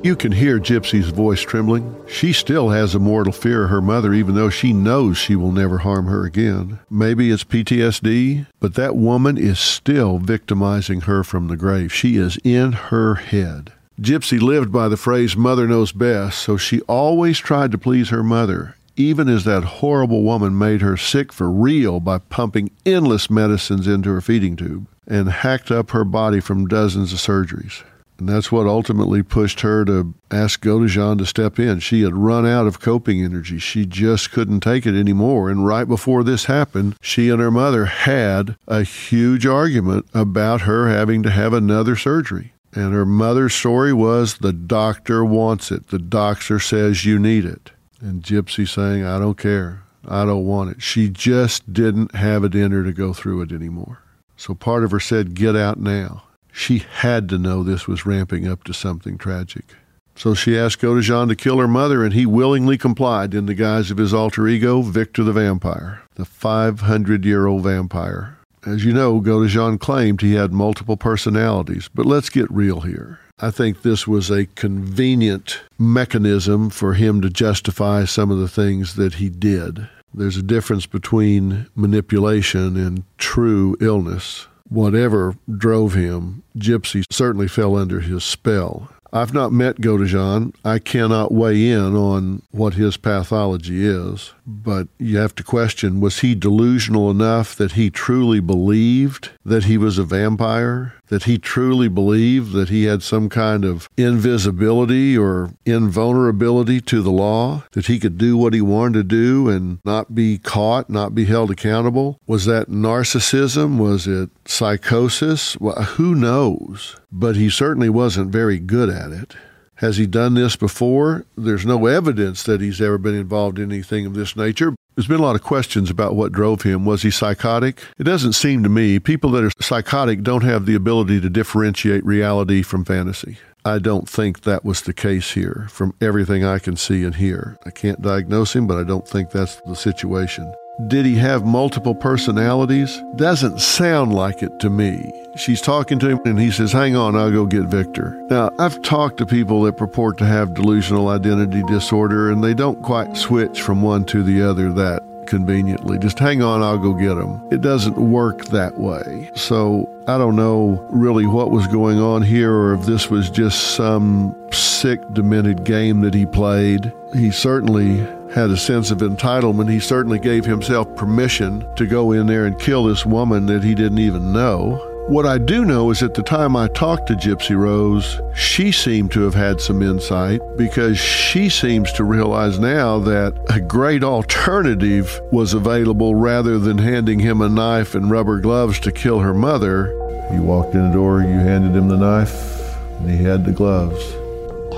You 0.04 0.18
can 0.18 0.34
hear 0.34 0.60
Gypsy's 0.60 1.12
voice 1.12 1.40
trembling. 1.40 1.96
She 2.10 2.34
still 2.34 2.72
has 2.72 2.94
a 2.94 3.00
mortal 3.00 3.32
fear 3.32 3.64
of 3.64 3.70
her 3.70 3.82
mother, 3.82 4.14
even 4.14 4.36
though 4.36 4.50
she 4.50 4.74
knows 4.74 5.18
she 5.18 5.38
will 5.38 5.54
never 5.54 5.78
harm 5.78 6.08
her 6.08 6.26
again. 6.26 6.80
Maybe 6.90 7.32
it's 7.32 7.46
PTSD, 7.46 8.46
but 8.60 8.74
that 8.76 8.98
woman 8.98 9.38
is 9.38 9.62
still 9.62 10.18
victimizing 10.18 11.02
her 11.02 11.24
from 11.24 11.48
the 11.48 11.56
grave. 11.56 11.94
She 11.94 12.18
is 12.18 12.38
in 12.44 12.74
her 12.74 13.16
head. 13.16 13.72
Gypsy 14.02 14.42
lived 14.42 14.74
by 14.74 14.90
the 14.90 14.98
phrase, 14.98 15.38
Mother 15.38 15.70
knows 15.70 15.94
best, 15.94 16.40
so 16.40 16.58
she 16.58 16.82
always 16.82 17.40
tried 17.40 17.72
to 17.72 17.78
please 17.78 18.10
her 18.10 18.24
mother, 18.24 18.76
even 18.98 19.30
as 19.30 19.46
that 19.46 19.64
horrible 19.64 20.24
woman 20.24 20.58
made 20.58 20.82
her 20.82 20.98
sick 20.98 21.32
for 21.32 21.50
real 21.50 22.02
by 22.02 22.18
pumping 22.18 22.72
endless 22.86 23.30
medicines 23.30 23.88
into 23.88 24.10
her 24.10 24.20
feeding 24.20 24.58
tube 24.58 24.86
and 25.08 25.30
hacked 25.30 25.72
up 25.72 25.92
her 25.92 26.04
body 26.04 26.42
from 26.42 26.68
dozens 26.68 27.14
of 27.14 27.20
surgeries. 27.20 27.84
And 28.20 28.30
that's 28.30 28.52
what 28.52 28.68
ultimately 28.68 29.24
pushed 29.24 29.62
her 29.62 29.84
to 29.86 30.14
ask 30.30 30.64
Godejohn 30.64 31.18
to 31.18 31.26
step 31.26 31.60
in. 31.60 31.80
She 31.80 32.04
had 32.04 32.16
run 32.16 32.46
out 32.46 32.68
of 32.68 32.80
coping 32.80 33.24
energy. 33.24 33.60
She 33.60 33.86
just 33.86 34.32
couldn't 34.32 34.62
take 34.62 34.86
it 34.86 34.98
anymore. 34.98 35.50
And 35.50 35.66
right 35.66 35.88
before 35.88 36.24
this 36.24 36.46
happened, 36.46 36.96
she 37.02 37.30
and 37.30 37.42
her 37.42 37.52
mother 37.52 37.86
had 37.86 38.56
a 38.68 38.84
huge 38.84 39.46
argument 39.46 40.06
about 40.14 40.62
her 40.62 40.90
having 40.90 41.24
to 41.24 41.32
have 41.32 41.54
another 41.54 41.96
surgery. 41.96 42.54
And 42.76 42.94
her 42.94 43.06
mother's 43.06 43.54
story 43.54 43.94
was 43.94 44.38
the 44.38 44.54
doctor 44.54 45.24
wants 45.24 45.72
it. 45.72 45.88
The 45.88 46.00
doctor 46.00 46.60
says 46.60 47.06
you 47.06 47.20
need 47.20 47.46
it. 47.46 47.72
And 48.02 48.24
Gypsy 48.24 48.68
saying, 48.68 49.06
I 49.06 49.20
don't 49.20 49.38
care. 49.38 49.84
I 50.08 50.26
don't 50.26 50.46
want 50.46 50.72
it. 50.72 50.82
She 50.82 51.10
just 51.10 51.72
didn't 51.72 52.16
have 52.16 52.44
it 52.44 52.56
in 52.56 52.72
her 52.72 52.84
to 52.84 52.92
go 52.92 53.14
through 53.14 53.42
it 53.44 53.52
anymore. 53.52 54.00
So 54.36 54.54
part 54.54 54.84
of 54.84 54.92
her 54.92 55.00
said, 55.00 55.36
Get 55.36 55.56
out 55.56 55.80
now. 55.80 56.24
She 56.56 56.78
had 56.78 57.28
to 57.30 57.40
know 57.40 57.64
this 57.64 57.88
was 57.88 58.06
ramping 58.06 58.48
up 58.48 58.64
to 58.66 58.74
something 58.74 59.18
tragic. 59.18 59.74
So 60.16 60.36
she 60.36 60.56
asked 60.56 60.80
Godejohn 60.80 61.28
to 61.30 61.36
kill 61.36 61.58
her 61.58 61.68
mother, 61.68 62.04
and 62.04 62.14
he 62.14 62.28
willingly 62.28 62.78
complied 62.78 63.34
in 63.34 63.48
the 63.48 63.56
guise 63.56 63.90
of 63.90 63.98
his 63.98 64.14
alter 64.14 64.48
ego, 64.48 64.84
Victor 64.84 65.24
the 65.24 65.34
Vampire, 65.34 66.04
the 66.14 66.26
500 66.26 67.26
year 67.26 67.48
old 67.48 67.64
vampire. 67.64 68.38
As 68.66 68.86
you 68.86 68.94
know, 68.94 69.20
Godejohn 69.20 69.80
claimed 69.80 70.22
he 70.22 70.36
had 70.36 70.54
multiple 70.54 70.96
personalities, 70.96 71.90
but 71.94 72.06
let's 72.06 72.30
get 72.30 72.50
real 72.52 72.82
here. 72.82 73.20
I 73.40 73.50
think 73.50 73.82
this 73.82 74.08
was 74.08 74.30
a 74.30 74.46
convenient 74.46 75.62
mechanism 75.80 76.70
for 76.70 76.94
him 76.94 77.20
to 77.22 77.30
justify 77.32 78.06
some 78.06 78.30
of 78.30 78.38
the 78.38 78.48
things 78.48 78.96
that 78.96 79.16
he 79.16 79.28
did. 79.28 79.90
There's 80.14 80.38
a 80.38 80.44
difference 80.44 80.86
between 80.86 81.66
manipulation 81.76 82.78
and 82.78 83.04
true 83.18 83.76
illness 83.82 84.48
whatever 84.68 85.36
drove 85.58 85.94
him, 85.94 86.44
Gypsy 86.58 87.04
certainly 87.12 87.48
fell 87.48 87.76
under 87.76 88.00
his 88.00 88.24
spell. 88.24 88.90
I've 89.14 89.34
not 89.34 89.52
met 89.52 89.80
Godejohn. 89.80 90.56
I 90.66 90.80
cannot 90.80 91.32
weigh 91.32 91.70
in 91.70 91.96
on 91.96 92.42
what 92.50 92.74
his 92.74 92.98
pathology 92.98 93.86
is, 93.86 94.34
but 94.48 94.88
you 94.98 95.18
have 95.18 95.36
to 95.36 95.44
question 95.44 96.02
was 96.02 96.22
he 96.22 96.34
delusional 96.34 97.12
enough 97.12 97.56
that 97.56 97.74
he 97.74 97.92
truly 97.92 98.40
believed 98.40 99.30
that 99.46 99.66
he 99.66 99.78
was 99.78 100.00
a 100.00 100.04
vampire? 100.04 100.96
That 101.10 101.26
he 101.26 101.38
truly 101.38 101.90
believed 101.90 102.54
that 102.54 102.70
he 102.70 102.86
had 102.86 103.04
some 103.04 103.30
kind 103.30 103.66
of 103.66 103.88
invisibility 103.98 105.16
or 105.16 105.52
invulnerability 105.64 106.82
to 106.82 107.04
the 107.04 107.12
law? 107.12 107.66
That 107.74 107.86
he 107.86 108.00
could 108.00 108.18
do 108.18 108.36
what 108.36 108.56
he 108.56 108.62
wanted 108.62 108.94
to 108.94 109.04
do 109.04 109.48
and 109.48 109.78
not 109.86 110.16
be 110.16 110.40
caught, 110.40 110.90
not 110.90 111.14
be 111.14 111.26
held 111.26 111.52
accountable? 111.52 112.20
Was 112.26 112.46
that 112.46 112.68
narcissism? 112.70 113.78
Was 113.78 114.08
it 114.08 114.32
psychosis? 114.46 115.56
Well, 115.60 115.84
who 115.84 116.16
knows? 116.16 116.96
But 117.12 117.36
he 117.36 117.50
certainly 117.50 117.90
wasn't 117.90 118.32
very 118.32 118.58
good 118.58 118.90
at 118.90 119.03
it. 119.12 119.36
Has 119.76 119.98
he 119.98 120.06
done 120.06 120.36
this 120.36 120.56
before? 120.56 121.26
There's 121.36 121.66
no 121.66 121.88
evidence 121.88 122.44
that 122.44 122.62
he's 122.62 122.80
ever 122.80 122.98
been 122.98 123.16
involved 123.16 123.60
in 123.60 123.72
anything 123.72 124.06
of 124.06 124.14
this 124.14 124.36
nature. 124.36 124.76
There's 124.96 125.08
been 125.08 125.20
a 125.20 125.24
lot 125.24 125.36
of 125.36 125.42
questions 125.42 125.90
about 125.90 126.16
what 126.16 126.32
drove 126.32 126.62
him. 126.62 126.86
Was 126.86 127.02
he 127.02 127.10
psychotic? 127.10 127.84
It 127.98 128.04
doesn't 128.04 128.34
seem 128.34 128.62
to 128.64 128.70
me. 128.70 129.00
People 129.00 129.32
that 129.32 129.44
are 129.44 129.52
psychotic 129.60 130.22
don't 130.22 130.44
have 130.44 130.68
the 130.68 130.76
ability 130.76 131.20
to 131.22 131.30
differentiate 131.30 132.06
reality 132.06 132.62
from 132.62 132.86
fantasy. 132.86 133.40
I 133.66 133.80
don't 133.80 134.08
think 134.08 134.42
that 134.42 134.64
was 134.64 134.82
the 134.82 134.94
case 134.94 135.32
here 135.32 135.68
from 135.70 135.96
everything 136.00 136.44
I 136.44 136.60
can 136.60 136.76
see 136.76 137.04
and 137.04 137.16
hear. 137.16 137.58
I 137.66 137.72
can't 137.72 138.02
diagnose 138.02 138.56
him, 138.56 138.68
but 138.68 138.78
I 138.78 138.84
don't 138.84 139.08
think 139.08 139.32
that's 139.32 139.56
the 139.62 139.76
situation. 139.76 140.54
Did 140.88 141.06
he 141.06 141.16
have 141.18 141.46
multiple 141.46 141.94
personalities? 141.94 143.04
Doesn't 143.16 143.60
sound 143.60 144.14
like 144.14 144.42
it 144.42 144.60
to 144.60 144.72
me. 144.72 145.14
She's 145.36 145.62
talking 145.62 146.00
to 146.00 146.10
him 146.10 146.22
and 146.26 146.40
he 146.40 146.50
says, 146.50 146.72
Hang 146.72 146.96
on, 146.96 147.16
I'll 147.16 147.32
go 147.32 147.46
get 147.46 147.64
Victor. 147.64 148.20
Now, 148.30 148.50
I've 148.58 148.82
talked 148.82 149.18
to 149.18 149.26
people 149.26 149.62
that 149.64 149.78
purport 149.78 150.18
to 150.18 150.26
have 150.26 150.56
delusional 150.56 151.10
identity 151.10 151.62
disorder 151.64 152.32
and 152.32 152.44
they 152.44 152.56
don't 152.56 152.82
quite 152.82 153.16
switch 153.16 153.62
from 153.62 153.84
one 153.84 154.04
to 154.06 154.24
the 154.24 154.42
other 154.42 154.72
that 154.74 155.04
conveniently. 155.28 156.00
Just 156.00 156.18
hang 156.20 156.42
on, 156.42 156.64
I'll 156.64 156.78
go 156.78 156.94
get 156.94 157.18
him. 157.18 157.42
It 157.52 157.62
doesn't 157.62 157.98
work 157.98 158.46
that 158.46 158.78
way. 158.80 159.30
So 159.36 159.90
I 160.08 160.18
don't 160.18 160.36
know 160.36 160.86
really 160.90 161.28
what 161.28 161.52
was 161.52 161.68
going 161.68 162.00
on 162.00 162.24
here 162.24 162.52
or 162.52 162.74
if 162.74 162.86
this 162.86 163.10
was 163.10 163.30
just 163.30 163.76
some 163.76 164.36
sick, 164.52 165.00
demented 165.14 165.64
game 165.64 166.02
that 166.02 166.14
he 166.14 166.26
played. 166.26 166.92
He 167.14 167.32
certainly 167.32 168.06
had 168.34 168.50
a 168.50 168.58
sense 168.58 168.90
of 168.90 168.98
entitlement. 169.00 169.70
He 169.70 169.80
certainly 169.80 170.20
gave 170.20 170.44
himself 170.44 170.94
permission 170.96 171.66
to 171.76 171.86
go 171.86 172.12
in 172.12 172.26
there 172.26 172.46
and 172.46 172.60
kill 172.60 172.86
this 172.86 173.06
woman 173.06 173.46
that 173.46 173.64
he 173.64 173.76
didn't 173.76 174.00
even 174.00 174.34
know. 174.34 174.90
What 175.08 175.26
I 175.26 175.38
do 175.38 175.66
know 175.66 175.92
is 175.92 176.02
at 176.02 176.14
the 176.14 176.24
time 176.24 176.56
I 176.56 176.68
talked 176.70 177.08
to 177.08 177.16
Gypsy 177.16 177.58
Rose, 177.58 178.22
she 178.34 178.72
seemed 178.72 179.12
to 179.12 179.22
have 179.24 179.36
had 179.36 179.60
some 179.60 179.84
insight 179.84 180.40
because 180.58 180.98
she 180.98 181.50
seems 181.50 181.92
to 181.94 182.06
realize 182.06 182.58
now 182.58 183.00
that 183.00 183.38
a 183.50 183.60
great 183.60 184.02
alternative 184.02 185.20
was 185.32 185.54
available 185.54 186.16
rather 186.16 186.58
than 186.58 186.78
handing 186.78 187.20
him 187.20 187.42
a 187.42 187.50
knife 187.50 187.96
and 187.96 188.10
rubber 188.10 188.40
gloves 188.40 188.80
to 188.80 188.94
kill 188.94 189.20
her 189.20 189.34
mother. 189.34 189.88
You 190.32 190.42
walked 190.42 190.74
in 190.74 190.88
the 190.88 190.94
door, 190.94 191.20
you 191.20 191.28
handed 191.28 191.76
him 191.76 191.90
the 191.90 191.98
knife, 191.98 192.78
and 193.00 193.10
he 193.10 193.24
had 193.24 193.44
the 193.44 193.52
gloves. 193.52 194.23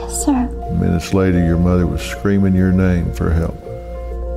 Yes, 0.05 0.23
sir. 0.23 0.47
Minutes 0.79 1.15
later, 1.15 1.43
your 1.43 1.57
mother 1.57 1.87
was 1.87 1.99
screaming 1.99 2.53
your 2.53 2.71
name 2.71 3.11
for 3.13 3.31
help. 3.31 3.55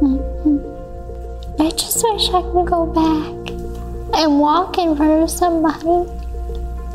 Mm-hmm. 0.00 1.60
I 1.60 1.70
just 1.72 2.02
wish 2.02 2.28
I 2.30 2.40
could 2.40 2.66
go 2.66 2.86
back 2.86 3.50
and 4.18 4.40
walk 4.40 4.78
in 4.78 4.96
front 4.96 5.22
of 5.24 5.30
somebody 5.30 6.10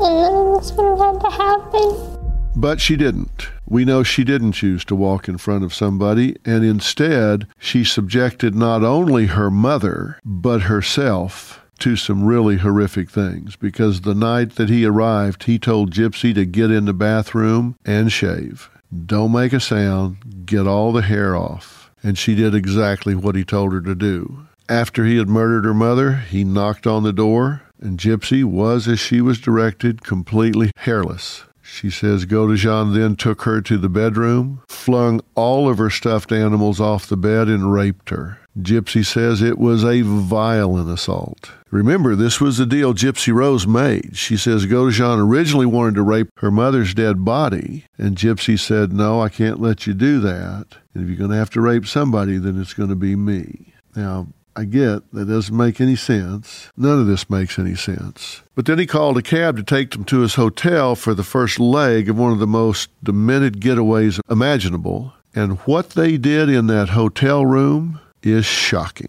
none 0.00 0.34
of 0.34 0.60
this 0.60 0.72
would 0.72 0.86
have 0.86 0.98
had 0.98 1.20
to 1.20 1.30
happen. 1.30 2.50
But 2.56 2.80
she 2.80 2.96
didn't. 2.96 3.48
We 3.64 3.84
know 3.84 4.02
she 4.02 4.24
didn't 4.24 4.52
choose 4.52 4.84
to 4.86 4.96
walk 4.96 5.28
in 5.28 5.38
front 5.38 5.62
of 5.62 5.72
somebody, 5.72 6.36
and 6.44 6.64
instead, 6.64 7.46
she 7.58 7.84
subjected 7.84 8.56
not 8.56 8.82
only 8.82 9.26
her 9.26 9.52
mother, 9.52 10.18
but 10.24 10.62
herself 10.62 11.63
to 11.80 11.96
some 11.96 12.24
really 12.24 12.58
horrific 12.58 13.10
things. 13.10 13.56
Because 13.56 14.00
the 14.00 14.14
night 14.14 14.56
that 14.56 14.68
he 14.68 14.84
arrived, 14.84 15.44
he 15.44 15.58
told 15.58 15.92
Gypsy 15.92 16.34
to 16.34 16.44
get 16.44 16.70
in 16.70 16.84
the 16.84 16.92
bathroom 16.92 17.76
and 17.84 18.10
shave. 18.10 18.70
Don't 19.06 19.32
make 19.32 19.52
a 19.52 19.60
sound, 19.60 20.46
get 20.46 20.66
all 20.66 20.92
the 20.92 21.02
hair 21.02 21.34
off. 21.34 21.90
And 22.02 22.18
she 22.18 22.34
did 22.34 22.54
exactly 22.54 23.14
what 23.14 23.34
he 23.34 23.44
told 23.44 23.72
her 23.72 23.80
to 23.80 23.94
do. 23.94 24.46
After 24.68 25.04
he 25.04 25.18
had 25.18 25.28
murdered 25.28 25.64
her 25.64 25.74
mother, 25.74 26.16
he 26.16 26.44
knocked 26.44 26.86
on 26.86 27.02
the 27.02 27.12
door, 27.12 27.62
and 27.80 27.98
Gypsy 27.98 28.44
was, 28.44 28.88
as 28.88 28.98
she 28.98 29.20
was 29.20 29.38
directed, 29.38 30.02
completely 30.02 30.70
hairless. 30.76 31.44
She 31.66 31.88
says 31.88 32.26
Godejohn 32.26 32.94
then 32.94 33.16
took 33.16 33.42
her 33.42 33.62
to 33.62 33.78
the 33.78 33.88
bedroom, 33.88 34.60
flung 34.68 35.22
all 35.34 35.68
of 35.68 35.78
her 35.78 35.88
stuffed 35.88 36.30
animals 36.30 36.78
off 36.78 37.06
the 37.06 37.16
bed, 37.16 37.48
and 37.48 37.72
raped 37.72 38.10
her. 38.10 38.38
Gypsy 38.58 39.04
says 39.04 39.40
it 39.40 39.58
was 39.58 39.82
a 39.82 40.02
violent 40.02 40.90
assault. 40.90 41.50
Remember, 41.70 42.14
this 42.14 42.40
was 42.40 42.58
the 42.58 42.66
deal 42.66 42.94
Gypsy 42.94 43.34
Rose 43.34 43.66
made. 43.66 44.16
She 44.16 44.36
says 44.36 44.66
Godejohn 44.66 45.18
originally 45.18 45.66
wanted 45.66 45.94
to 45.96 46.02
rape 46.02 46.28
her 46.36 46.50
mother's 46.50 46.94
dead 46.94 47.24
body, 47.24 47.86
and 47.96 48.16
Gypsy 48.16 48.58
said, 48.58 48.92
No, 48.92 49.20
I 49.20 49.30
can't 49.30 49.60
let 49.60 49.86
you 49.86 49.94
do 49.94 50.20
that. 50.20 50.66
And 50.92 51.02
if 51.02 51.08
you're 51.08 51.18
going 51.18 51.30
to 51.30 51.36
have 51.36 51.50
to 51.50 51.60
rape 51.60 51.86
somebody, 51.86 52.36
then 52.36 52.60
it's 52.60 52.74
going 52.74 52.90
to 52.90 52.94
be 52.94 53.16
me. 53.16 53.72
Now, 53.96 54.28
I 54.56 54.64
get 54.64 55.10
that 55.12 55.26
doesn't 55.26 55.56
make 55.56 55.80
any 55.80 55.96
sense. 55.96 56.70
None 56.76 57.00
of 57.00 57.06
this 57.06 57.28
makes 57.28 57.58
any 57.58 57.74
sense. 57.74 58.42
But 58.54 58.66
then 58.66 58.78
he 58.78 58.86
called 58.86 59.18
a 59.18 59.22
cab 59.22 59.56
to 59.56 59.62
take 59.62 59.90
them 59.90 60.04
to 60.04 60.20
his 60.20 60.36
hotel 60.36 60.94
for 60.94 61.12
the 61.12 61.24
first 61.24 61.58
leg 61.58 62.08
of 62.08 62.16
one 62.16 62.32
of 62.32 62.38
the 62.38 62.46
most 62.46 62.88
demented 63.02 63.60
getaways 63.60 64.20
imaginable. 64.30 65.12
And 65.34 65.58
what 65.60 65.90
they 65.90 66.16
did 66.16 66.48
in 66.48 66.68
that 66.68 66.90
hotel 66.90 67.44
room 67.44 68.00
is 68.22 68.46
shocking. 68.46 69.08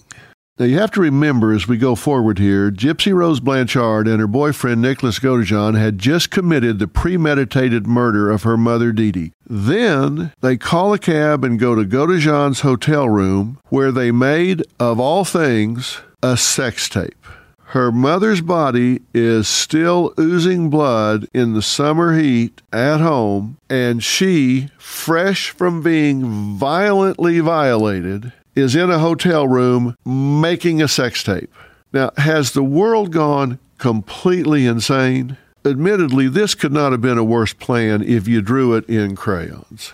Now, 0.58 0.64
you 0.64 0.80
have 0.80 0.92
to 0.92 1.02
remember 1.02 1.52
as 1.52 1.68
we 1.68 1.76
go 1.76 1.96
forward 1.96 2.40
here, 2.40 2.72
Gypsy 2.72 3.14
Rose 3.14 3.42
Blanchard 3.42 4.08
and 4.08 4.22
her 4.22 4.28
boyfriend 4.28 4.82
Nicholas 4.82 5.20
Godejohn 5.20 5.78
had 5.78 6.00
just 6.00 6.32
committed 6.32 6.80
the 6.80 6.88
premeditated 6.88 7.88
murder 7.88 8.32
of 8.32 8.44
her 8.44 8.56
mother 8.56 8.94
Dee 8.94 9.12
Dee. 9.12 9.34
Then 9.46 10.32
they 10.40 10.56
call 10.56 10.94
a 10.94 10.98
cab 10.98 11.44
and 11.44 11.60
go 11.60 11.76
to 11.76 11.84
Godejohn's 11.84 12.62
hotel 12.62 13.10
room 13.10 13.60
where 13.68 13.92
they 13.92 14.12
made, 14.12 14.64
of 14.80 14.98
all 14.98 15.26
things, 15.26 16.00
a 16.24 16.38
sex 16.38 16.88
tape. 16.88 17.28
Her 17.70 17.92
mother's 17.92 18.40
body 18.40 19.02
is 19.14 19.50
still 19.50 20.14
oozing 20.18 20.70
blood 20.70 21.28
in 21.34 21.54
the 21.54 21.62
summer 21.62 22.18
heat 22.18 22.62
at 22.72 23.02
home, 23.02 23.58
and 23.70 24.02
she, 24.02 24.70
fresh 24.78 25.50
from 25.50 25.82
being 25.82 26.58
violently 26.58 27.42
violated, 27.42 28.32
is 28.56 28.76
in 28.76 28.90
a 28.90 29.00
hotel 29.00 29.48
room 29.48 29.96
making 30.06 30.82
a 30.82 30.88
sex 30.88 31.24
tape. 31.24 31.54
Now, 31.92 32.12
has 32.18 32.52
the 32.54 32.64
world 32.64 33.12
gone 33.12 33.60
completely 33.78 34.66
insane? 34.66 35.38
Admittedly, 35.66 36.28
this 36.30 36.56
could 36.56 36.72
not 36.72 36.92
have 36.92 37.02
been 37.02 37.18
a 37.18 37.24
worse 37.24 37.54
plan 37.54 38.02
if 38.02 38.28
you 38.28 38.42
drew 38.42 38.74
it 38.76 38.88
in 38.88 39.16
crayons. 39.16 39.94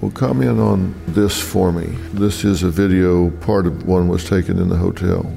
Well, 0.00 0.10
comment 0.10 0.58
on 0.58 0.94
this 1.06 1.40
for 1.40 1.72
me. 1.72 1.86
This 2.12 2.44
is 2.44 2.62
a 2.62 2.70
video, 2.70 3.30
part 3.30 3.66
of 3.66 3.86
one 3.86 4.08
was 4.08 4.28
taken 4.28 4.58
in 4.58 4.68
the 4.68 4.76
hotel. 4.76 5.32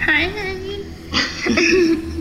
Hi, 0.00 0.24
honey. 0.28 0.82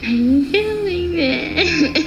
How 0.00 0.08
you 0.08 0.50
feeling 0.50 1.18
it? 1.18 1.99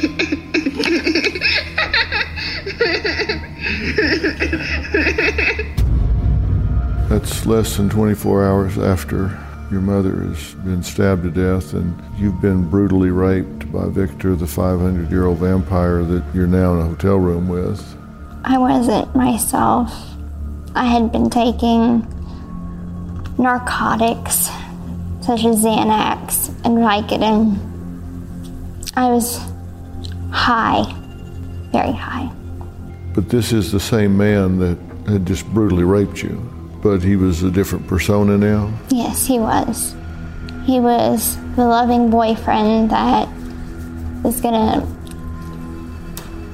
That's 7.10 7.46
less 7.46 7.78
than 7.78 7.89
24 7.89 8.46
hours 8.46 8.78
after 8.78 9.39
your 9.70 9.82
mother 9.82 10.16
has 10.16 10.54
been 10.56 10.84
stabbed 10.84 11.24
to 11.24 11.30
death 11.30 11.74
and 11.74 12.02
you've 12.18 12.41
been 12.41 12.70
brutally 12.70 13.10
raped 13.10 13.72
by 13.72 13.88
Victor, 13.88 14.36
the 14.36 14.48
500 14.48 15.10
year 15.10 15.26
old 15.26 15.39
vampire 15.39 16.04
that 16.04 16.24
you're 16.34 16.48
now 16.48 16.74
in 16.74 16.80
a 16.80 16.86
hotel 16.86 17.18
room 17.18 17.48
with. 17.48 17.82
I 18.44 18.58
wasn't 18.58 19.16
myself. 19.16 19.91
I 20.76 20.86
had 20.86 21.12
been 21.12 21.30
taking 21.30 22.02
narcotics 23.38 24.50
such 25.22 25.46
as 25.46 25.64
Xanax 25.64 26.50
and 26.66 26.78
Vicodin. 26.78 27.58
I 28.96 29.10
was 29.10 29.39
high, 30.32 30.84
very 31.72 31.94
high. 31.94 32.30
But 33.14 33.30
this 33.30 33.53
is 33.53 33.72
the 33.72 33.80
same 33.80 34.18
man 34.18 34.59
that 34.59 34.78
had 35.07 35.26
just 35.26 35.45
brutally 35.53 35.84
raped 35.84 36.24
you, 36.24 36.38
but 36.82 37.03
he 37.03 37.16
was 37.16 37.43
a 37.43 37.51
different 37.51 37.88
persona 37.88 38.38
now. 38.38 38.72
Yes, 38.89 39.26
he 39.26 39.39
was. 39.39 39.95
He 40.66 40.80
was 40.80 41.38
the 41.55 41.66
loving 41.66 42.09
boyfriend 42.09 42.89
that 42.89 43.28
was 44.24 44.39
gonna 44.41 44.88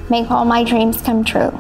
make 0.09 0.29
all 0.31 0.45
my 0.45 0.63
dreams 0.63 1.01
come 1.01 1.23
true. 1.23 1.57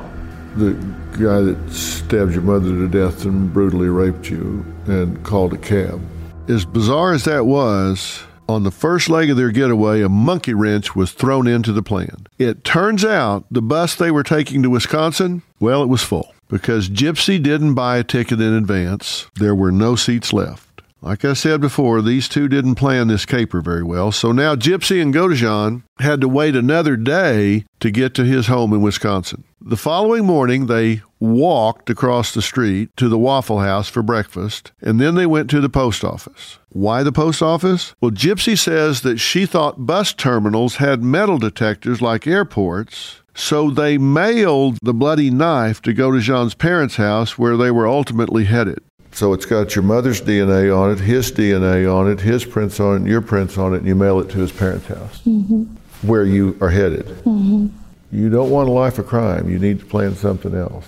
The 0.55 0.73
guy 1.13 1.41
that 1.41 1.71
stabbed 1.71 2.33
your 2.33 2.41
mother 2.41 2.69
to 2.69 2.87
death 2.87 3.25
and 3.25 3.53
brutally 3.53 3.89
raped 3.89 4.29
you 4.29 4.65
and 4.87 5.23
called 5.23 5.53
a 5.53 5.57
cab. 5.57 6.01
As 6.47 6.65
bizarre 6.65 7.13
as 7.13 7.25
that 7.25 7.45
was, 7.45 8.23
on 8.49 8.63
the 8.63 8.71
first 8.71 9.09
leg 9.09 9.29
of 9.29 9.37
their 9.37 9.51
getaway, 9.51 10.01
a 10.01 10.09
monkey 10.09 10.55
wrench 10.55 10.95
was 10.95 11.11
thrown 11.11 11.45
into 11.47 11.71
the 11.71 11.83
plan. 11.83 12.25
It 12.39 12.63
turns 12.63 13.05
out 13.05 13.45
the 13.51 13.61
bus 13.61 13.93
they 13.93 14.09
were 14.09 14.23
taking 14.23 14.63
to 14.63 14.71
Wisconsin, 14.71 15.43
well, 15.59 15.83
it 15.83 15.87
was 15.87 16.01
full 16.01 16.33
because 16.49 16.89
Gypsy 16.89 17.41
didn't 17.41 17.75
buy 17.75 17.97
a 17.97 18.03
ticket 18.03 18.41
in 18.41 18.53
advance. 18.53 19.27
There 19.35 19.53
were 19.53 19.71
no 19.71 19.95
seats 19.95 20.33
left. 20.33 20.68
Like 21.01 21.23
I 21.23 21.31
said 21.31 21.61
before, 21.61 22.01
these 22.01 22.27
two 22.27 22.49
didn't 22.49 22.75
plan 22.75 23.07
this 23.07 23.25
caper 23.25 23.61
very 23.61 23.83
well, 23.83 24.11
so 24.11 24.33
now 24.33 24.55
Gypsy 24.55 25.01
and 25.01 25.13
Godejohn 25.13 25.83
had 25.99 26.19
to 26.19 26.27
wait 26.27 26.57
another 26.57 26.97
day 26.97 27.65
to 27.79 27.89
get 27.89 28.13
to 28.15 28.25
his 28.25 28.47
home 28.47 28.73
in 28.73 28.81
Wisconsin. 28.81 29.45
The 29.61 29.77
following 29.77 30.25
morning, 30.25 30.65
they 30.65 31.01
walked 31.19 31.89
across 31.89 32.33
the 32.33 32.41
street 32.41 32.89
to 32.97 33.07
the 33.07 33.17
Waffle 33.17 33.59
House 33.59 33.87
for 33.87 34.03
breakfast, 34.03 34.73
and 34.81 34.99
then 34.99 35.15
they 35.15 35.25
went 35.25 35.49
to 35.51 35.61
the 35.61 35.69
post 35.69 36.03
office. 36.03 36.59
Why 36.69 37.03
the 37.03 37.13
post 37.13 37.41
office? 37.41 37.95
Well, 38.01 38.11
Gypsy 38.11 38.57
says 38.57 39.01
that 39.01 39.19
she 39.19 39.45
thought 39.45 39.85
bus 39.85 40.13
terminals 40.13 40.77
had 40.77 41.01
metal 41.01 41.37
detectors 41.37 42.01
like 42.01 42.27
airports, 42.27 43.21
so 43.33 43.69
they 43.69 43.97
mailed 43.97 44.77
the 44.81 44.93
bloody 44.93 45.29
knife 45.29 45.81
to 45.83 45.93
Godejohn's 45.93 46.55
parents' 46.55 46.97
house 46.97 47.37
where 47.37 47.55
they 47.55 47.71
were 47.71 47.87
ultimately 47.87 48.45
headed. 48.45 48.79
So 49.11 49.33
it's 49.33 49.45
got 49.45 49.75
your 49.75 49.83
mother's 49.83 50.21
DNA 50.21 50.75
on 50.75 50.91
it, 50.91 50.99
his 50.99 51.31
DNA 51.31 51.91
on 51.93 52.09
it, 52.09 52.19
his 52.19 52.45
prints 52.45 52.79
on 52.79 53.05
it, 53.05 53.09
your 53.09 53.21
prints 53.21 53.57
on 53.57 53.73
it, 53.73 53.77
and 53.77 53.87
you 53.87 53.95
mail 53.95 54.19
it 54.19 54.29
to 54.29 54.37
his 54.37 54.51
parents' 54.51 54.87
house 54.87 55.21
mm-hmm. 55.25 55.63
where 56.07 56.23
you 56.23 56.57
are 56.61 56.69
headed. 56.69 57.05
Mm-hmm. 57.05 57.67
You 58.11 58.29
don't 58.29 58.49
want 58.49 58.69
a 58.69 58.71
life 58.71 58.97
of 58.97 59.07
crime. 59.07 59.49
You 59.49 59.59
need 59.59 59.79
to 59.79 59.85
plan 59.85 60.15
something 60.15 60.55
else 60.55 60.87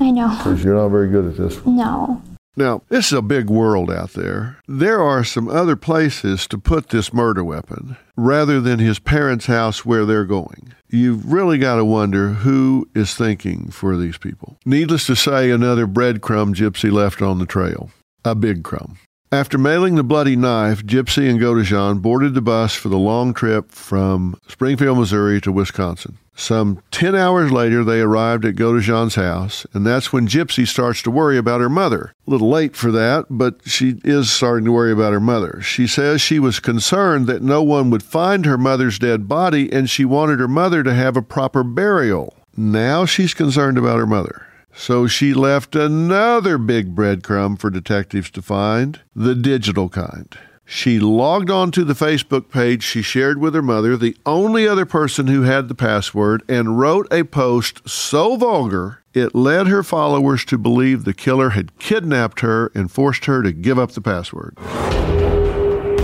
I 0.00 0.10
know. 0.10 0.28
because 0.28 0.62
you're 0.64 0.74
not 0.74 0.88
very 0.88 1.08
good 1.08 1.26
at 1.26 1.36
this 1.36 1.56
one. 1.64 1.76
No. 1.76 2.22
Now, 2.54 2.82
this 2.88 3.06
is 3.06 3.12
a 3.14 3.22
big 3.22 3.48
world 3.48 3.90
out 3.90 4.12
there. 4.12 4.58
There 4.68 5.00
are 5.00 5.24
some 5.24 5.48
other 5.48 5.74
places 5.74 6.46
to 6.48 6.58
put 6.58 6.90
this 6.90 7.12
murder 7.12 7.42
weapon 7.42 7.96
rather 8.14 8.60
than 8.60 8.78
his 8.78 8.98
parents' 8.98 9.46
house 9.46 9.86
where 9.86 10.04
they're 10.04 10.26
going. 10.26 10.74
You've 10.88 11.32
really 11.32 11.56
got 11.56 11.76
to 11.76 11.84
wonder 11.84 12.28
who 12.28 12.88
is 12.94 13.14
thinking 13.14 13.70
for 13.70 13.96
these 13.96 14.18
people. 14.18 14.58
Needless 14.66 15.06
to 15.06 15.16
say, 15.16 15.50
another 15.50 15.86
breadcrumb 15.86 16.54
Gypsy 16.54 16.92
left 16.92 17.22
on 17.22 17.38
the 17.38 17.46
trail. 17.46 17.90
A 18.24 18.34
big 18.34 18.62
crumb. 18.62 18.98
After 19.32 19.56
mailing 19.56 19.94
the 19.94 20.02
bloody 20.02 20.36
knife, 20.36 20.84
Gypsy 20.84 21.26
and 21.30 21.40
Godejohn 21.40 22.02
boarded 22.02 22.34
the 22.34 22.42
bus 22.42 22.74
for 22.74 22.90
the 22.90 22.98
long 22.98 23.32
trip 23.32 23.70
from 23.70 24.38
Springfield, 24.46 24.98
Missouri 24.98 25.40
to 25.40 25.50
Wisconsin. 25.50 26.18
Some 26.34 26.82
10 26.90 27.14
hours 27.14 27.50
later, 27.50 27.82
they 27.82 28.02
arrived 28.02 28.44
at 28.44 28.56
Godejohn's 28.56 29.14
house, 29.14 29.66
and 29.72 29.86
that's 29.86 30.12
when 30.12 30.28
Gypsy 30.28 30.68
starts 30.68 31.00
to 31.02 31.10
worry 31.10 31.38
about 31.38 31.62
her 31.62 31.70
mother. 31.70 32.12
A 32.26 32.30
little 32.30 32.50
late 32.50 32.76
for 32.76 32.90
that, 32.90 33.24
but 33.30 33.60
she 33.64 33.94
is 34.04 34.30
starting 34.30 34.66
to 34.66 34.72
worry 34.72 34.92
about 34.92 35.14
her 35.14 35.20
mother. 35.20 35.62
She 35.62 35.86
says 35.86 36.20
she 36.20 36.38
was 36.38 36.60
concerned 36.60 37.26
that 37.26 37.40
no 37.40 37.62
one 37.62 37.88
would 37.88 38.02
find 38.02 38.44
her 38.44 38.58
mother's 38.58 38.98
dead 38.98 39.28
body, 39.28 39.72
and 39.72 39.88
she 39.88 40.04
wanted 40.04 40.40
her 40.40 40.48
mother 40.48 40.82
to 40.82 40.92
have 40.92 41.16
a 41.16 41.22
proper 41.22 41.64
burial. 41.64 42.36
Now 42.54 43.06
she's 43.06 43.32
concerned 43.32 43.78
about 43.78 43.98
her 43.98 44.06
mother. 44.06 44.46
So 44.74 45.06
she 45.06 45.34
left 45.34 45.76
another 45.76 46.58
big 46.58 46.94
breadcrumb 46.94 47.58
for 47.58 47.70
detectives 47.70 48.30
to 48.32 48.42
find 48.42 49.00
the 49.14 49.34
digital 49.34 49.88
kind. 49.88 50.36
She 50.64 50.98
logged 50.98 51.50
onto 51.50 51.84
the 51.84 51.92
Facebook 51.92 52.48
page 52.48 52.82
she 52.82 53.02
shared 53.02 53.38
with 53.38 53.54
her 53.54 53.62
mother, 53.62 53.96
the 53.96 54.16
only 54.24 54.66
other 54.66 54.86
person 54.86 55.26
who 55.26 55.42
had 55.42 55.68
the 55.68 55.74
password, 55.74 56.42
and 56.48 56.78
wrote 56.78 57.06
a 57.12 57.24
post 57.24 57.86
so 57.86 58.36
vulgar 58.36 59.02
It 59.12 59.34
led 59.34 59.66
her 59.66 59.82
followers 59.82 60.46
to 60.46 60.56
believe 60.56 61.04
the 61.04 61.12
killer 61.12 61.50
had 61.50 61.78
kidnapped 61.78 62.40
her 62.40 62.72
and 62.74 62.90
forced 62.90 63.26
her 63.26 63.42
to 63.42 63.52
give 63.52 63.78
up 63.78 63.92
the 63.92 64.00
password. 64.00 64.56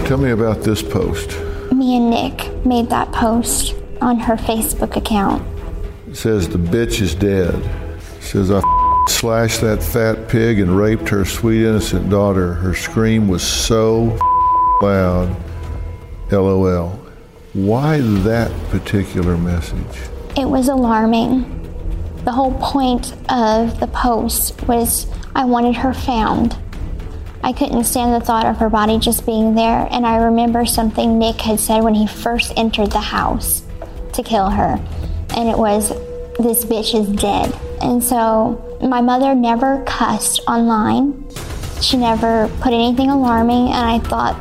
Tell 0.07 0.19
me 0.19 0.31
about 0.31 0.63
this 0.63 0.83
post. 0.83 1.31
Me 1.73 1.97
and 1.97 2.11
Nick 2.11 2.67
made 2.67 2.91
that 2.91 3.11
post 3.13 3.75
on 4.03 4.19
her 4.19 4.37
Facebook 4.37 4.97
account. 4.97 5.43
It 6.07 6.17
says, 6.17 6.49
The 6.51 6.59
bitch 6.59 7.01
is 7.01 7.15
dead. 7.15 7.88
Says, 8.29 8.51
I 8.51 8.61
slashed 9.09 9.63
that 9.63 9.83
fat 9.83 10.29
pig 10.29 10.61
and 10.61 10.77
raped 10.77 11.09
her 11.09 11.25
sweet 11.25 11.67
innocent 11.67 12.11
daughter. 12.11 12.53
Her 12.53 12.75
scream 12.75 13.27
was 13.27 13.43
so 13.43 14.19
loud. 14.83 15.35
LOL. 16.31 16.91
Why 17.55 18.01
that 18.01 18.53
particular 18.69 19.39
message? 19.39 20.11
It 20.37 20.45
was 20.45 20.69
alarming. 20.69 21.47
The 22.25 22.33
whole 22.33 22.53
point 22.61 23.15
of 23.31 23.81
the 23.81 23.87
post 23.87 24.63
was 24.69 25.07
I 25.35 25.47
wanted 25.47 25.77
her 25.77 25.95
found. 25.95 26.55
I 27.43 27.55
couldn't 27.55 27.85
stand 27.85 28.13
the 28.13 28.23
thought 28.23 28.45
of 28.45 28.59
her 28.59 28.69
body 28.69 28.99
just 28.99 29.25
being 29.25 29.55
there, 29.55 29.89
and 29.91 30.07
I 30.07 30.17
remember 30.19 30.67
something 30.67 31.19
Nick 31.19 31.41
had 31.41 31.61
said 31.61 31.83
when 31.83 31.95
he 31.95 32.07
first 32.07 32.53
entered 32.59 32.93
the 32.93 33.01
house 33.01 33.63
to 34.13 34.23
kill 34.23 34.51
her, 34.51 34.79
and 35.35 35.49
it 35.49 35.57
was, 35.57 35.89
This 36.39 36.67
bitch 36.67 36.95
is 36.95 37.09
dead. 37.09 37.59
And 37.81 38.03
so 38.03 38.79
my 38.83 39.01
mother 39.01 39.35
never 39.35 39.83
cussed 39.85 40.41
online. 40.47 41.25
She 41.81 41.97
never 41.97 42.49
put 42.61 42.73
anything 42.73 43.11
alarming, 43.11 43.69
and 43.69 43.77
I 43.77 43.99
thought 44.01 44.37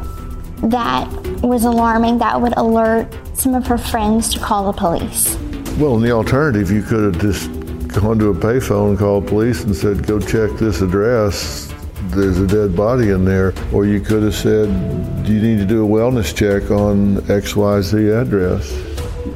that 0.69 1.07
was 1.41 1.65
alarming. 1.65 2.17
That 2.17 2.41
would 2.41 2.57
alert 2.57 3.07
some 3.33 3.53
of 3.53 3.67
her 3.67 3.77
friends 3.77 4.33
to 4.33 4.39
call 4.39 4.71
the 4.71 4.77
police. 4.77 5.35
Well, 5.77 5.95
in 5.95 6.01
the 6.01 6.11
alternative, 6.11 6.71
you 6.71 6.81
could 6.81 7.13
have 7.13 7.21
just 7.21 7.51
gone 7.93 8.17
to 8.19 8.29
a 8.29 8.33
payphone 8.33 8.97
called 8.97 9.27
police 9.27 9.63
and 9.63 9.75
said, 9.75 10.07
go 10.07 10.19
check 10.19 10.51
this 10.57 10.81
address. 10.81 11.71
There's 12.09 12.39
a 12.39 12.47
dead 12.47 12.75
body 12.75 13.09
in 13.09 13.25
there. 13.25 13.53
Or 13.71 13.85
you 13.85 13.99
could 13.99 14.23
have 14.23 14.35
said, 14.35 14.67
do 15.23 15.33
you 15.33 15.41
need 15.41 15.59
to 15.59 15.65
do 15.65 15.85
a 15.85 15.87
wellness 15.87 16.35
check 16.35 16.71
on 16.71 17.17
XYZ 17.27 18.21
address? 18.21 18.71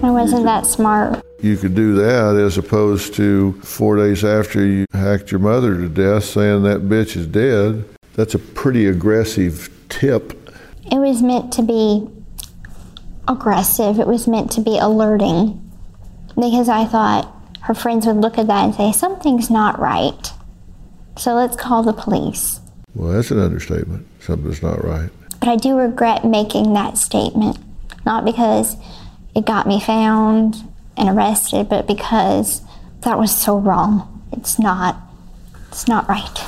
I 0.04 0.10
wasn't 0.10 0.46
that 0.46 0.66
smart. 0.66 1.24
You 1.42 1.58
could 1.58 1.74
do 1.74 1.96
that 1.96 2.36
as 2.36 2.60
opposed 2.60 3.16
to 3.16 3.54
four 3.64 3.98
days 3.98 4.24
after 4.24 4.64
you 4.64 4.86
hacked 4.94 5.32
your 5.32 5.40
mother 5.40 5.76
to 5.76 5.90
death 5.90 6.26
saying 6.26 6.62
that 6.64 6.82
bitch 6.82 7.16
is 7.16 7.26
dead. 7.26 7.84
That's 8.14 8.36
a 8.36 8.40
pretty 8.40 8.86
aggressive 8.86 9.72
tip. 9.90 10.38
It 10.92 10.98
was 10.98 11.24
meant 11.24 11.52
to 11.54 11.64
be 11.64 12.08
aggressive, 13.28 14.00
it 14.00 14.06
was 14.06 14.28
meant 14.28 14.52
to 14.52 14.62
be 14.62 14.78
alerting 14.78 15.58
because 16.36 16.70
I 16.70 16.86
thought 16.86 17.34
her 17.62 17.74
friends 17.74 18.06
would 18.06 18.18
look 18.18 18.38
at 18.38 18.48
that 18.48 18.66
and 18.66 18.76
say, 18.76 18.92
Something's 18.92 19.50
not 19.50 19.80
right. 19.80 20.32
So 21.18 21.34
let's 21.34 21.56
call 21.56 21.82
the 21.82 21.94
police. 21.94 22.60
Well, 22.94 23.14
that's 23.14 23.32
an 23.32 23.40
understatement. 23.40 24.08
Something's 24.20 24.62
not 24.62 24.84
right. 24.84 25.10
But 25.40 25.50
I 25.50 25.56
do 25.56 25.76
regret 25.76 26.24
making 26.24 26.74
that 26.74 27.00
statement, 27.00 27.58
not 28.06 28.26
because 28.26 28.76
it 29.34 29.46
got 29.46 29.66
me 29.66 29.80
found 29.80 30.71
and 30.98 31.10
arrested, 31.10 31.70
but 31.70 31.88
because 31.88 32.62
that 33.02 33.18
was 33.18 33.36
so 33.36 33.58
wrong. 33.58 34.24
It's 34.32 34.60
not. 34.60 34.98
It's 35.70 35.88
not 35.88 36.08
right. 36.08 36.40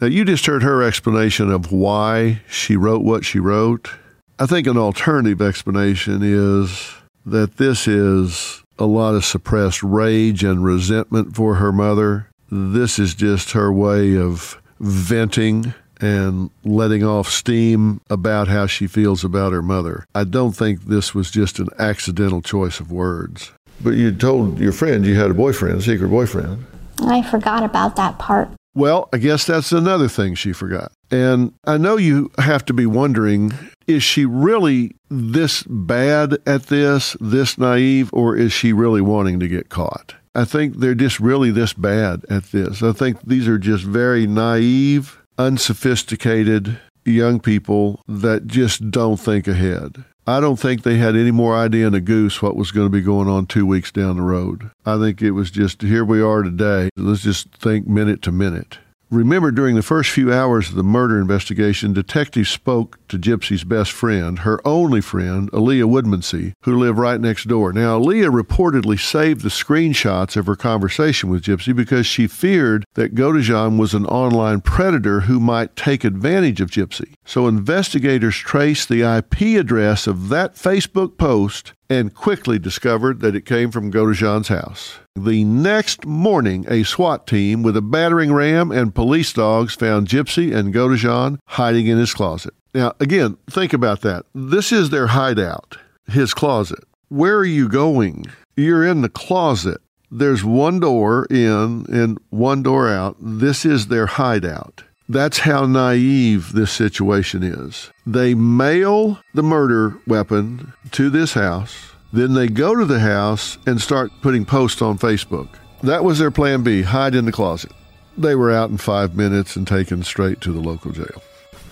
Now, 0.00 0.08
you 0.08 0.24
just 0.24 0.46
heard 0.46 0.62
her 0.62 0.82
explanation 0.82 1.50
of 1.50 1.72
why 1.72 2.42
she 2.48 2.76
wrote 2.76 3.02
what 3.02 3.24
she 3.24 3.38
wrote. 3.38 3.90
I 4.38 4.46
think 4.46 4.66
an 4.66 4.76
alternative 4.76 5.40
explanation 5.40 6.20
is 6.22 6.94
that 7.24 7.56
this 7.56 7.88
is 7.88 8.62
a 8.78 8.84
lot 8.84 9.14
of 9.14 9.24
suppressed 9.24 9.82
rage 9.82 10.44
and 10.44 10.62
resentment 10.62 11.34
for 11.34 11.54
her 11.54 11.72
mother. 11.72 12.28
This 12.50 12.98
is 12.98 13.14
just 13.14 13.52
her 13.52 13.72
way 13.72 14.16
of 14.16 14.60
venting 14.78 15.72
and 16.00 16.50
letting 16.62 17.02
off 17.02 17.28
steam 17.28 18.00
about 18.10 18.48
how 18.48 18.66
she 18.66 18.86
feels 18.86 19.24
about 19.24 19.52
her 19.52 19.62
mother. 19.62 20.04
I 20.14 20.24
don't 20.24 20.52
think 20.52 20.82
this 20.82 21.14
was 21.14 21.30
just 21.30 21.58
an 21.58 21.68
accidental 21.78 22.42
choice 22.42 22.80
of 22.80 22.92
words. 22.92 23.52
But 23.82 23.90
you 23.90 24.12
told 24.12 24.58
your 24.58 24.72
friend 24.72 25.04
you 25.04 25.14
had 25.14 25.30
a 25.30 25.34
boyfriend, 25.34 25.78
a 25.78 25.82
secret 25.82 26.08
boyfriend. 26.08 26.64
I 27.00 27.22
forgot 27.22 27.62
about 27.62 27.96
that 27.96 28.18
part. 28.18 28.48
Well, 28.74 29.08
I 29.12 29.18
guess 29.18 29.46
that's 29.46 29.72
another 29.72 30.08
thing 30.08 30.34
she 30.34 30.52
forgot. 30.52 30.92
And 31.10 31.54
I 31.64 31.78
know 31.78 31.96
you 31.96 32.30
have 32.38 32.64
to 32.66 32.74
be 32.74 32.86
wondering 32.86 33.52
is 33.86 34.02
she 34.02 34.24
really 34.24 34.96
this 35.08 35.62
bad 35.62 36.38
at 36.46 36.64
this, 36.64 37.16
this 37.20 37.56
naive, 37.56 38.10
or 38.12 38.36
is 38.36 38.52
she 38.52 38.72
really 38.72 39.00
wanting 39.00 39.38
to 39.40 39.48
get 39.48 39.68
caught? 39.68 40.14
I 40.34 40.44
think 40.44 40.78
they're 40.78 40.94
just 40.94 41.20
really 41.20 41.50
this 41.50 41.72
bad 41.72 42.24
at 42.28 42.44
this. 42.46 42.82
I 42.82 42.92
think 42.92 43.22
these 43.22 43.48
are 43.48 43.58
just 43.58 43.84
very 43.84 44.26
naive, 44.26 45.18
unsophisticated 45.38 46.78
young 47.04 47.40
people 47.40 48.02
that 48.08 48.46
just 48.46 48.90
don't 48.90 49.18
think 49.18 49.46
ahead. 49.48 50.04
I 50.28 50.40
don't 50.40 50.58
think 50.58 50.82
they 50.82 50.96
had 50.96 51.14
any 51.14 51.30
more 51.30 51.54
idea 51.54 51.84
than 51.84 51.94
a 51.94 52.00
goose 52.00 52.42
what 52.42 52.56
was 52.56 52.72
going 52.72 52.86
to 52.86 52.90
be 52.90 53.00
going 53.00 53.28
on 53.28 53.46
two 53.46 53.64
weeks 53.64 53.92
down 53.92 54.16
the 54.16 54.22
road. 54.22 54.72
I 54.84 54.98
think 54.98 55.22
it 55.22 55.30
was 55.30 55.52
just 55.52 55.82
here 55.82 56.04
we 56.04 56.20
are 56.20 56.42
today. 56.42 56.90
Let's 56.96 57.22
just 57.22 57.50
think 57.52 57.86
minute 57.86 58.22
to 58.22 58.32
minute. 58.32 58.78
Remember, 59.10 59.52
during 59.52 59.76
the 59.76 59.82
first 59.82 60.10
few 60.10 60.32
hours 60.32 60.68
of 60.68 60.74
the 60.74 60.82
murder 60.82 61.20
investigation, 61.20 61.92
detectives 61.92 62.48
spoke 62.48 62.98
to 63.06 63.18
Gypsy's 63.18 63.62
best 63.62 63.92
friend, 63.92 64.40
her 64.40 64.60
only 64.66 65.00
friend, 65.00 65.48
Aleah 65.52 65.88
Woodmansee, 65.88 66.54
who 66.62 66.76
lived 66.76 66.98
right 66.98 67.20
next 67.20 67.46
door. 67.46 67.72
Now, 67.72 68.00
Aleah 68.00 68.32
reportedly 68.32 68.98
saved 68.98 69.42
the 69.42 69.48
screenshots 69.48 70.36
of 70.36 70.46
her 70.46 70.56
conversation 70.56 71.30
with 71.30 71.44
Gypsy 71.44 71.74
because 71.74 72.04
she 72.04 72.26
feared 72.26 72.84
that 72.94 73.14
Godejohn 73.14 73.78
was 73.78 73.94
an 73.94 74.06
online 74.06 74.60
predator 74.60 75.20
who 75.20 75.38
might 75.38 75.76
take 75.76 76.02
advantage 76.02 76.60
of 76.60 76.72
Gypsy. 76.72 77.14
So 77.24 77.46
investigators 77.46 78.34
traced 78.34 78.88
the 78.88 79.02
IP 79.02 79.56
address 79.56 80.08
of 80.08 80.30
that 80.30 80.56
Facebook 80.56 81.16
post 81.16 81.74
and 81.88 82.14
quickly 82.14 82.58
discovered 82.58 83.20
that 83.20 83.36
it 83.36 83.46
came 83.46 83.70
from 83.70 83.92
Godejohn's 83.92 84.48
house. 84.48 84.98
The 85.14 85.44
next 85.44 86.04
morning, 86.04 86.64
a 86.68 86.82
SWAT 86.82 87.26
team 87.26 87.62
with 87.62 87.76
a 87.76 87.82
battering 87.82 88.32
ram 88.32 88.70
and 88.70 88.94
police 88.94 89.32
dogs 89.32 89.74
found 89.74 90.08
Gypsy 90.08 90.54
and 90.54 90.74
Godejohn 90.74 91.38
hiding 91.46 91.86
in 91.86 91.98
his 91.98 92.12
closet. 92.12 92.54
Now, 92.74 92.92
again, 93.00 93.38
think 93.48 93.72
about 93.72 94.02
that. 94.02 94.26
This 94.34 94.72
is 94.72 94.90
their 94.90 95.06
hideout, 95.08 95.78
his 96.10 96.34
closet. 96.34 96.84
Where 97.08 97.36
are 97.36 97.44
you 97.44 97.68
going? 97.68 98.26
You're 98.56 98.84
in 98.84 99.02
the 99.02 99.08
closet. 99.08 99.80
There's 100.10 100.44
one 100.44 100.80
door 100.80 101.26
in 101.30 101.86
and 101.88 102.18
one 102.30 102.62
door 102.62 102.88
out. 102.88 103.16
This 103.20 103.64
is 103.64 103.86
their 103.86 104.06
hideout. 104.06 104.82
That's 105.08 105.38
how 105.38 105.66
naive 105.66 106.52
this 106.52 106.72
situation 106.72 107.44
is. 107.44 107.92
They 108.04 108.34
mail 108.34 109.20
the 109.34 109.42
murder 109.42 109.96
weapon 110.06 110.72
to 110.92 111.10
this 111.10 111.34
house. 111.34 111.92
Then 112.12 112.34
they 112.34 112.48
go 112.48 112.74
to 112.74 112.84
the 112.84 112.98
house 112.98 113.56
and 113.66 113.80
start 113.80 114.10
putting 114.20 114.44
posts 114.44 114.82
on 114.82 114.98
Facebook. 114.98 115.48
That 115.82 116.02
was 116.02 116.18
their 116.18 116.32
plan 116.32 116.62
B 116.62 116.82
hide 116.82 117.14
in 117.14 117.24
the 117.24 117.32
closet. 117.32 117.70
They 118.18 118.34
were 118.34 118.50
out 118.50 118.70
in 118.70 118.78
five 118.78 119.14
minutes 119.14 119.54
and 119.54 119.66
taken 119.66 120.02
straight 120.02 120.40
to 120.40 120.52
the 120.52 120.60
local 120.60 120.90
jail. 120.90 121.22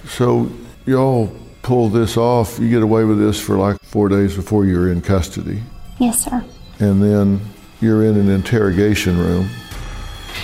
So, 0.07 0.51
y'all 0.87 1.35
pull 1.63 1.89
this 1.89 2.17
off. 2.17 2.59
You 2.61 2.69
get 2.69 2.83
away 2.83 3.05
with 3.05 3.19
this 3.19 3.41
for 3.41 3.57
like 3.57 3.81
four 3.83 4.09
days 4.09 4.37
before 4.37 4.65
you're 4.65 4.93
in 4.93 5.01
custody. 5.01 5.63
Yes, 5.99 6.25
sir. 6.25 6.45
And 6.79 7.03
then 7.03 7.41
you're 7.81 8.05
in 8.05 8.17
an 8.17 8.29
interrogation 8.29 9.19
room. 9.19 9.49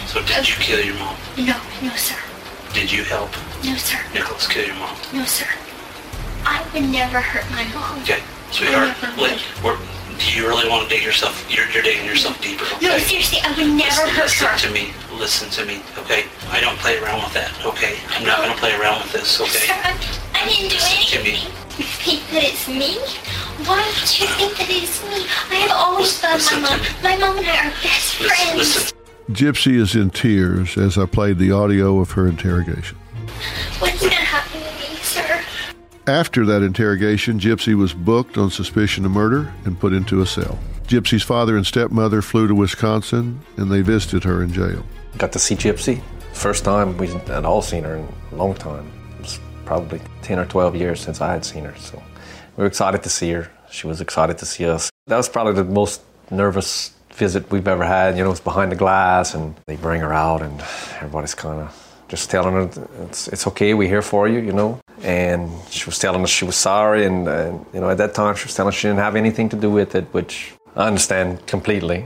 So, 0.06 0.24
did 0.24 0.48
you 0.48 0.56
kill 0.56 0.84
your 0.84 0.94
mom? 0.96 1.16
No, 1.36 1.60
no, 1.82 1.90
sir. 1.90 2.16
Did 2.72 2.90
you 2.92 3.04
help 3.04 3.30
No, 3.64 3.74
sir. 3.76 3.98
Nicholas 4.14 4.46
kill 4.46 4.66
your 4.66 4.76
mom? 4.76 4.96
No, 5.12 5.24
sir. 5.24 5.46
I 6.44 6.64
would 6.72 6.84
never 6.88 7.20
hurt 7.20 7.44
my 7.50 7.64
mom. 7.74 8.00
Okay, 8.02 8.22
sweetheart, 8.50 8.96
wait, 9.18 9.42
we're, 9.62 9.76
do 10.18 10.32
you 10.32 10.46
really 10.48 10.68
want 10.68 10.88
to 10.88 10.88
dig 10.88 11.04
yourself? 11.04 11.34
You're, 11.50 11.68
you're 11.70 11.82
dating 11.82 12.06
yourself 12.06 12.40
deeper, 12.40 12.64
okay? 12.76 12.86
No, 12.86 12.98
seriously, 12.98 13.38
I 13.44 13.50
would 13.50 13.66
never 13.74 14.06
listen, 14.06 14.08
hurt 14.08 14.24
listen 14.24 14.46
her. 14.48 14.58
to 14.58 14.70
me. 14.72 14.92
Listen 15.18 15.50
to 15.50 15.66
me, 15.66 15.82
okay? 15.98 16.24
I 16.50 16.60
don't 16.60 16.78
play 16.78 16.98
around 16.98 17.22
with 17.24 17.34
that, 17.34 17.52
okay? 17.66 17.98
I'm 18.16 18.24
not 18.24 18.38
gonna 18.38 18.54
play 18.56 18.72
around 18.78 19.02
with 19.02 19.12
this, 19.12 19.28
Sir, 19.36 19.44
okay? 19.44 19.68
I, 19.68 19.92
I 20.34 20.48
didn't 20.48 20.70
do 20.70 20.76
Listen 20.76 21.18
to 21.18 21.24
me. 21.24 21.30
anything. 21.30 21.52
You 21.76 21.84
think 21.84 22.20
that 22.32 22.44
it's 22.44 22.68
me? 22.68 22.96
Why 23.66 23.84
would 23.84 24.08
you 24.20 24.26
think 24.40 24.56
that 24.56 24.68
it's 24.70 25.02
me? 25.04 25.26
I 25.50 25.54
have 25.66 25.72
always 25.76 26.22
Listen- 26.22 26.62
loved 26.62 26.72
my 26.72 26.76
mom. 26.76 26.80
My 27.02 27.16
mom 27.18 27.38
and 27.38 27.46
I 27.46 27.68
are 27.68 27.72
best 27.82 28.20
Listen, 28.20 28.46
friends. 28.46 28.56
listen. 28.56 28.96
Gypsy 29.30 29.74
is 29.74 29.94
in 29.94 30.10
tears 30.10 30.76
as 30.76 30.98
I 30.98 31.06
played 31.06 31.38
the 31.38 31.52
audio 31.52 32.00
of 32.00 32.10
her 32.12 32.26
interrogation. 32.26 32.98
What's 33.78 34.00
gonna 34.00 34.12
happen 34.14 34.60
to 34.60 34.90
me, 34.90 34.96
sir? 34.96 35.44
After 36.08 36.44
that 36.46 36.62
interrogation, 36.62 37.38
Gypsy 37.38 37.76
was 37.76 37.94
booked 37.94 38.36
on 38.36 38.50
suspicion 38.50 39.04
of 39.04 39.12
murder 39.12 39.52
and 39.64 39.78
put 39.78 39.92
into 39.92 40.20
a 40.20 40.26
cell. 40.26 40.58
Gypsy's 40.88 41.22
father 41.22 41.56
and 41.56 41.64
stepmother 41.64 42.22
flew 42.22 42.48
to 42.48 42.56
Wisconsin 42.56 43.40
and 43.56 43.70
they 43.70 43.82
visited 43.82 44.24
her 44.24 44.42
in 44.42 44.52
jail. 44.52 44.84
Got 45.16 45.30
to 45.32 45.38
see 45.38 45.54
Gypsy. 45.54 46.02
First 46.32 46.64
time 46.64 46.96
we 46.96 47.06
had 47.06 47.44
all 47.44 47.62
seen 47.62 47.84
her 47.84 47.96
in 47.96 48.08
a 48.32 48.34
long 48.34 48.54
time. 48.54 48.90
It 49.14 49.22
was 49.22 49.38
probably 49.64 50.00
10 50.22 50.40
or 50.40 50.46
12 50.46 50.74
years 50.74 50.98
since 50.98 51.20
I 51.20 51.32
had 51.32 51.44
seen 51.44 51.64
her. 51.64 51.76
So 51.76 52.02
we 52.56 52.62
were 52.62 52.66
excited 52.66 53.04
to 53.04 53.08
see 53.08 53.30
her. 53.30 53.48
She 53.70 53.86
was 53.86 54.00
excited 54.00 54.38
to 54.38 54.46
see 54.46 54.66
us. 54.66 54.90
That 55.06 55.16
was 55.16 55.28
probably 55.28 55.52
the 55.52 55.64
most 55.64 56.02
nervous 56.32 56.94
visit 57.20 57.50
we've 57.54 57.68
ever 57.68 57.84
had. 57.84 58.16
You 58.16 58.24
know, 58.24 58.32
it's 58.32 58.48
behind 58.52 58.72
the 58.72 58.80
glass, 58.84 59.34
and 59.36 59.54
they 59.66 59.76
bring 59.76 60.00
her 60.06 60.12
out, 60.12 60.40
and 60.46 60.56
everybody's 60.96 61.36
kind 61.46 61.60
of 61.64 61.68
just 62.08 62.30
telling 62.34 62.54
her 62.58 62.64
it's 63.06 63.28
it's 63.28 63.46
okay, 63.50 63.70
we're 63.74 63.92
here 63.96 64.06
for 64.12 64.24
you. 64.32 64.40
You 64.48 64.54
know, 64.60 64.70
and 65.02 65.40
she 65.76 65.84
was 65.90 65.98
telling 66.04 66.22
us 66.26 66.30
she 66.30 66.46
was 66.50 66.56
sorry, 66.56 67.02
and, 67.08 67.28
and 67.28 67.54
you 67.74 67.80
know, 67.80 67.88
at 67.94 67.98
that 67.98 68.12
time 68.20 68.34
she 68.34 68.46
was 68.48 68.54
telling 68.56 68.72
us 68.72 68.78
she 68.80 68.88
didn't 68.88 69.04
have 69.08 69.16
anything 69.24 69.48
to 69.50 69.56
do 69.66 69.70
with 69.70 69.94
it, 69.94 70.06
which 70.16 70.34
I 70.74 70.86
understand 70.92 71.46
completely. 71.46 72.00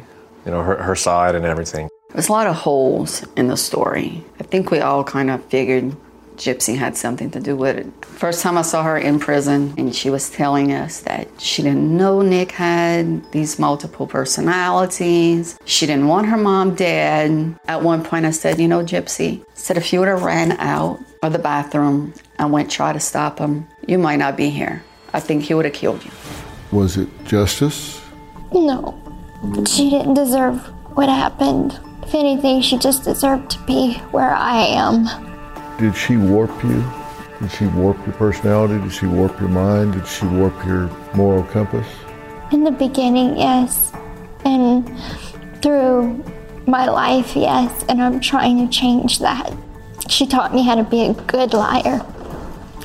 You 0.44 0.50
know, 0.52 0.62
her 0.68 0.76
her 0.88 0.96
side 0.96 1.34
and 1.38 1.44
everything. 1.54 1.88
There's 2.12 2.28
a 2.28 2.32
lot 2.32 2.46
of 2.46 2.54
holes 2.54 3.24
in 3.36 3.48
the 3.48 3.56
story. 3.56 4.08
I 4.40 4.44
think 4.50 4.70
we 4.70 4.78
all 4.88 5.02
kind 5.16 5.30
of 5.30 5.38
figured 5.46 5.96
Gypsy 6.36 6.76
had 6.76 6.96
something 6.96 7.30
to 7.30 7.40
do 7.40 7.56
with 7.56 7.76
it. 7.76 8.04
First 8.04 8.42
time 8.42 8.58
I 8.58 8.62
saw 8.62 8.82
her 8.82 8.98
in 8.98 9.18
prison, 9.18 9.74
and 9.78 9.94
she 9.94 10.10
was 10.10 10.30
telling 10.30 10.72
us 10.72 11.00
that 11.02 11.28
she 11.40 11.62
didn't 11.62 11.96
know 11.96 12.22
Nick 12.22 12.52
had 12.52 13.30
these 13.32 13.58
multiple 13.58 14.06
personalities. 14.06 15.58
She 15.64 15.86
didn't 15.86 16.08
want 16.08 16.26
her 16.26 16.36
mom 16.36 16.74
dead. 16.74 17.56
At 17.66 17.82
one 17.82 18.02
point, 18.04 18.26
I 18.26 18.30
said, 18.30 18.58
You 18.58 18.68
know, 18.68 18.82
Gypsy, 18.84 19.42
I 19.42 19.44
said 19.54 19.76
if 19.76 19.92
you 19.92 20.00
would 20.00 20.08
have 20.08 20.22
ran 20.22 20.52
out 20.52 21.00
of 21.22 21.32
the 21.32 21.38
bathroom 21.38 22.14
and 22.38 22.52
went 22.52 22.70
try 22.70 22.92
to 22.92 23.00
stop 23.00 23.38
him, 23.38 23.66
you 23.86 23.98
might 23.98 24.16
not 24.16 24.36
be 24.36 24.50
here. 24.50 24.82
I 25.12 25.20
think 25.20 25.44
he 25.44 25.54
would 25.54 25.64
have 25.64 25.74
killed 25.74 26.04
you. 26.04 26.10
Was 26.72 26.96
it 26.96 27.08
justice? 27.24 28.00
No. 28.52 29.00
She 29.66 29.90
didn't 29.90 30.14
deserve 30.14 30.58
what 30.96 31.08
happened. 31.08 31.78
If 32.02 32.14
anything, 32.14 32.60
she 32.60 32.78
just 32.78 33.04
deserved 33.04 33.50
to 33.52 33.58
be 33.64 33.94
where 34.10 34.34
I 34.34 34.56
am. 34.56 35.33
Did 35.78 35.96
she 35.96 36.16
warp 36.16 36.50
you? 36.62 36.84
Did 37.40 37.50
she 37.50 37.66
warp 37.66 37.96
your 38.06 38.14
personality? 38.14 38.78
Did 38.80 38.92
she 38.92 39.06
warp 39.06 39.38
your 39.40 39.48
mind? 39.48 39.94
Did 39.94 40.06
she 40.06 40.26
warp 40.26 40.54
your 40.64 40.88
moral 41.14 41.42
compass? 41.44 41.86
In 42.52 42.62
the 42.62 42.70
beginning, 42.70 43.36
yes. 43.36 43.92
And 44.44 44.88
through 45.60 46.24
my 46.66 46.86
life, 46.86 47.34
yes. 47.34 47.84
And 47.88 48.00
I'm 48.00 48.20
trying 48.20 48.64
to 48.64 48.72
change 48.72 49.18
that. 49.18 49.52
She 50.08 50.26
taught 50.26 50.54
me 50.54 50.62
how 50.62 50.76
to 50.76 50.84
be 50.84 51.06
a 51.06 51.14
good 51.14 51.54
liar, 51.54 52.06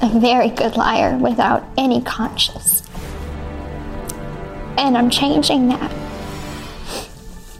a 0.01 0.19
very 0.19 0.49
good 0.49 0.75
liar 0.75 1.17
without 1.17 1.63
any 1.77 2.01
conscience. 2.01 2.83
And 4.77 4.97
I'm 4.97 5.09
changing 5.09 5.67
that. 5.69 5.91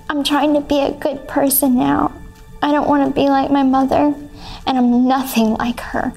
I'm 0.10 0.24
trying 0.24 0.56
to 0.56 0.62
be 0.62 0.80
a 0.80 0.92
good 0.92 1.28
person 1.28 1.78
now. 1.78 2.14
I 2.62 2.72
don't 2.72 2.90
want 2.90 3.08
to 3.08 3.14
be 3.14 3.30
like 3.30 3.52
my 3.52 3.64
mother, 3.64 4.14
and 4.70 4.78
I'm 4.78 5.08
nothing 5.08 5.56
like 5.56 5.80
her. 5.80 6.14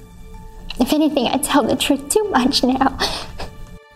If 0.78 0.92
anything, 0.92 1.26
I 1.26 1.38
tell 1.38 1.64
the 1.64 1.74
truth 1.74 2.08
too 2.10 2.24
much 2.30 2.62
now. 2.62 2.98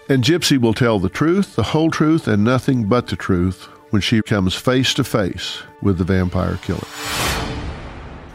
And 0.08 0.24
Gypsy 0.24 0.58
will 0.58 0.74
tell 0.74 0.98
the 0.98 1.10
truth, 1.10 1.56
the 1.56 1.62
whole 1.62 1.90
truth, 1.90 2.26
and 2.26 2.42
nothing 2.42 2.84
but 2.84 3.08
the 3.08 3.16
truth 3.16 3.68
when 3.90 4.00
she 4.00 4.22
comes 4.22 4.54
face 4.54 4.94
to 4.94 5.04
face 5.04 5.62
with 5.82 5.98
the 5.98 6.04
vampire 6.04 6.58
killer. 6.62 7.45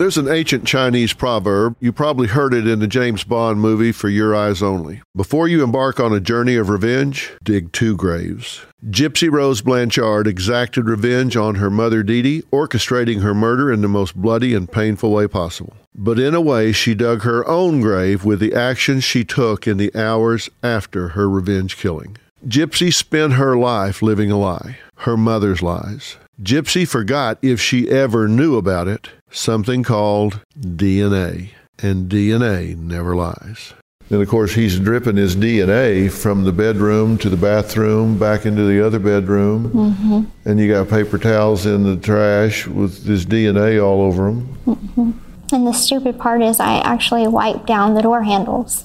There's 0.02 0.18
an 0.18 0.28
ancient 0.28 0.66
Chinese 0.66 1.14
proverb. 1.14 1.76
You 1.80 1.92
probably 1.92 2.28
heard 2.28 2.56
it 2.56 2.66
in 2.66 2.80
the 2.80 2.88
James 2.88 3.24
Bond 3.24 3.62
movie 3.62 3.92
For 3.92 4.10
Your 4.10 4.36
Eyes 4.36 4.64
Only. 4.64 5.04
Before 5.16 5.48
you 5.48 5.64
embark 5.64 6.00
on 6.00 6.12
a 6.12 6.20
journey 6.20 6.56
of 6.56 6.70
revenge, 6.70 7.32
dig 7.44 7.72
two 7.72 7.96
graves. 7.96 8.62
Gypsy 8.90 9.32
Rose 9.32 9.62
Blanchard 9.62 10.26
exacted 10.26 10.86
revenge 10.86 11.38
on 11.38 11.54
her 11.54 11.70
mother 11.70 12.02
Dee 12.02 12.24
Dee, 12.24 12.42
orchestrating 12.52 13.22
her 13.22 13.36
murder 13.36 13.72
in 13.72 13.82
the 13.82 13.88
most 13.88 14.16
bloody 14.16 14.56
and 14.56 14.72
painful 14.72 15.12
way 15.12 15.28
possible. 15.28 15.76
But 15.94 16.18
in 16.18 16.34
a 16.34 16.42
way, 16.42 16.72
she 16.72 16.96
dug 16.96 17.22
her 17.22 17.48
own 17.48 17.80
grave 17.80 18.26
with 18.26 18.40
the 18.40 18.56
actions 18.56 19.04
she 19.04 19.24
took 19.24 19.68
in 19.68 19.78
the 19.78 19.96
hours 19.96 20.50
after 20.64 21.10
her 21.10 21.30
revenge 21.30 21.78
killing. 21.78 22.18
Gypsy 22.48 22.92
spent 22.92 23.34
her 23.34 23.56
life 23.56 24.02
living 24.02 24.32
a 24.32 24.40
lie, 24.40 24.80
her 24.96 25.16
mother's 25.16 25.62
lies. 25.62 26.18
Gypsy 26.42 26.88
forgot, 26.88 27.38
if 27.44 27.62
she 27.62 27.88
ever 27.88 28.28
knew 28.28 28.58
about 28.58 28.88
it, 28.88 29.10
something 29.32 29.84
called 29.84 30.42
DNA. 30.60 31.50
And 31.84 32.10
DNA 32.12 32.78
never 32.78 33.16
lies. 33.16 33.74
And 34.12 34.22
of 34.22 34.28
course, 34.28 34.54
he's 34.54 34.78
dripping 34.78 35.16
his 35.16 35.36
DNA 35.36 36.12
from 36.12 36.44
the 36.44 36.52
bedroom 36.52 37.18
to 37.20 37.30
the 37.30 37.38
bathroom, 37.38 38.20
back 38.20 38.46
into 38.46 38.66
the 38.66 38.86
other 38.86 39.00
bedroom. 39.00 39.72
Mm-hmm. 39.72 40.50
And 40.50 40.60
you 40.60 40.68
got 40.72 40.90
paper 40.90 41.18
towels 41.18 41.66
in 41.66 41.84
the 41.84 41.96
trash 41.96 42.68
with 42.68 43.06
his 43.06 43.26
DNA 43.26 43.84
all 43.84 44.02
over 44.02 44.26
them. 44.26 44.58
Mm-hmm. 44.68 45.12
And 45.56 45.68
the 45.68 45.74
stupid 45.74 46.20
part 46.20 46.42
is, 46.42 46.60
I 46.60 46.80
actually 46.80 47.28
wiped 47.28 47.66
down 47.68 47.94
the 47.94 48.02
door 48.02 48.24
handles 48.24 48.84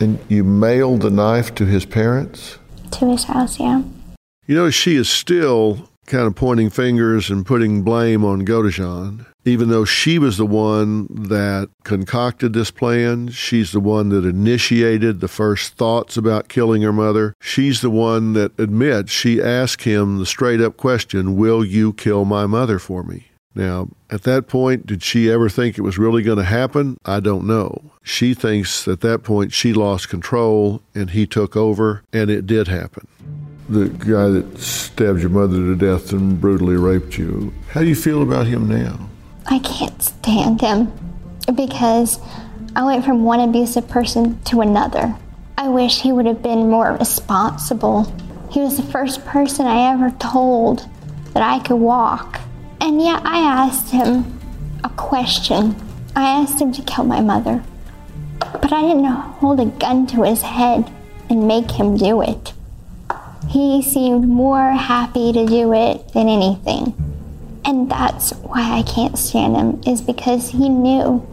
And 0.00 0.18
you 0.28 0.44
mailed 0.44 1.02
the 1.02 1.10
knife 1.10 1.54
to 1.56 1.66
his 1.66 1.86
parents? 1.86 2.58
to 2.98 3.10
his 3.10 3.24
house, 3.24 3.58
yeah. 3.60 3.82
You 4.46 4.54
know, 4.54 4.70
she 4.70 4.96
is 4.96 5.08
still 5.08 5.88
kind 6.06 6.26
of 6.26 6.34
pointing 6.34 6.70
fingers 6.70 7.30
and 7.30 7.46
putting 7.46 7.82
blame 7.82 8.24
on 8.24 8.44
Godejohn, 8.44 9.26
even 9.44 9.68
though 9.68 9.84
she 9.84 10.18
was 10.18 10.36
the 10.36 10.46
one 10.46 11.06
that 11.10 11.68
concocted 11.84 12.52
this 12.52 12.70
plan. 12.70 13.28
She's 13.28 13.72
the 13.72 13.80
one 13.80 14.08
that 14.10 14.24
initiated 14.24 15.20
the 15.20 15.28
first 15.28 15.74
thoughts 15.74 16.16
about 16.16 16.48
killing 16.48 16.82
her 16.82 16.92
mother. 16.92 17.34
She's 17.40 17.80
the 17.80 17.90
one 17.90 18.32
that 18.34 18.58
admits 18.58 19.12
she 19.12 19.42
asked 19.42 19.82
him 19.82 20.18
the 20.18 20.26
straight 20.26 20.60
up 20.60 20.76
question, 20.76 21.36
Will 21.36 21.64
you 21.64 21.92
kill 21.92 22.24
my 22.24 22.46
mother 22.46 22.78
for 22.78 23.02
me? 23.02 23.26
Now, 23.54 23.88
at 24.10 24.24
that 24.24 24.48
point, 24.48 24.86
did 24.86 25.02
she 25.02 25.30
ever 25.30 25.48
think 25.48 25.78
it 25.78 25.82
was 25.82 25.98
really 25.98 26.22
going 26.22 26.38
to 26.38 26.44
happen? 26.44 26.96
I 27.04 27.20
don't 27.20 27.46
know. 27.46 27.92
She 28.02 28.34
thinks 28.34 28.88
at 28.88 29.00
that 29.02 29.22
point 29.22 29.52
she 29.52 29.72
lost 29.72 30.08
control 30.08 30.82
and 30.94 31.10
he 31.10 31.26
took 31.26 31.56
over, 31.56 32.02
and 32.12 32.30
it 32.30 32.46
did 32.46 32.66
happen. 32.66 33.06
The 33.68 33.88
guy 33.88 34.28
that 34.28 34.58
stabbed 34.58 35.20
your 35.20 35.30
mother 35.30 35.56
to 35.56 35.76
death 35.76 36.12
and 36.12 36.40
brutally 36.40 36.76
raped 36.76 37.16
you, 37.16 37.54
how 37.70 37.80
do 37.80 37.86
you 37.86 37.94
feel 37.94 38.22
about 38.22 38.46
him 38.46 38.68
now? 38.68 39.08
I 39.46 39.58
can't 39.58 40.02
stand 40.02 40.60
him 40.60 40.92
because 41.54 42.18
I 42.74 42.84
went 42.84 43.04
from 43.04 43.24
one 43.24 43.40
abusive 43.40 43.88
person 43.88 44.42
to 44.44 44.60
another. 44.60 45.16
I 45.56 45.68
wish 45.68 46.00
he 46.00 46.12
would 46.12 46.26
have 46.26 46.42
been 46.42 46.70
more 46.70 46.96
responsible. 46.96 48.04
He 48.50 48.60
was 48.60 48.76
the 48.76 48.82
first 48.82 49.24
person 49.24 49.66
I 49.66 49.92
ever 49.92 50.10
told 50.18 50.88
that 51.32 51.42
I 51.42 51.58
could 51.60 51.76
walk. 51.76 52.40
And 52.80 53.00
yet 53.00 53.22
I 53.24 53.38
asked 53.38 53.90
him 53.90 54.38
a 54.82 54.88
question. 54.90 55.76
I 56.16 56.40
asked 56.40 56.60
him 56.60 56.72
to 56.72 56.82
kill 56.82 57.04
my 57.04 57.20
mother. 57.20 57.62
But 58.38 58.72
I 58.72 58.82
didn't 58.82 59.04
hold 59.04 59.60
a 59.60 59.66
gun 59.66 60.06
to 60.08 60.22
his 60.22 60.42
head 60.42 60.90
and 61.28 61.46
make 61.46 61.70
him 61.70 61.96
do 61.96 62.22
it. 62.22 62.52
He 63.48 63.82
seemed 63.82 64.26
more 64.26 64.70
happy 64.70 65.32
to 65.32 65.46
do 65.46 65.72
it 65.72 66.12
than 66.12 66.28
anything. 66.28 66.94
And 67.66 67.90
that's 67.90 68.32
why 68.32 68.78
I 68.78 68.82
can't 68.82 69.18
stand 69.18 69.56
him, 69.56 69.80
is 69.86 70.00
because 70.00 70.50
he 70.50 70.68
knew. 70.68 71.26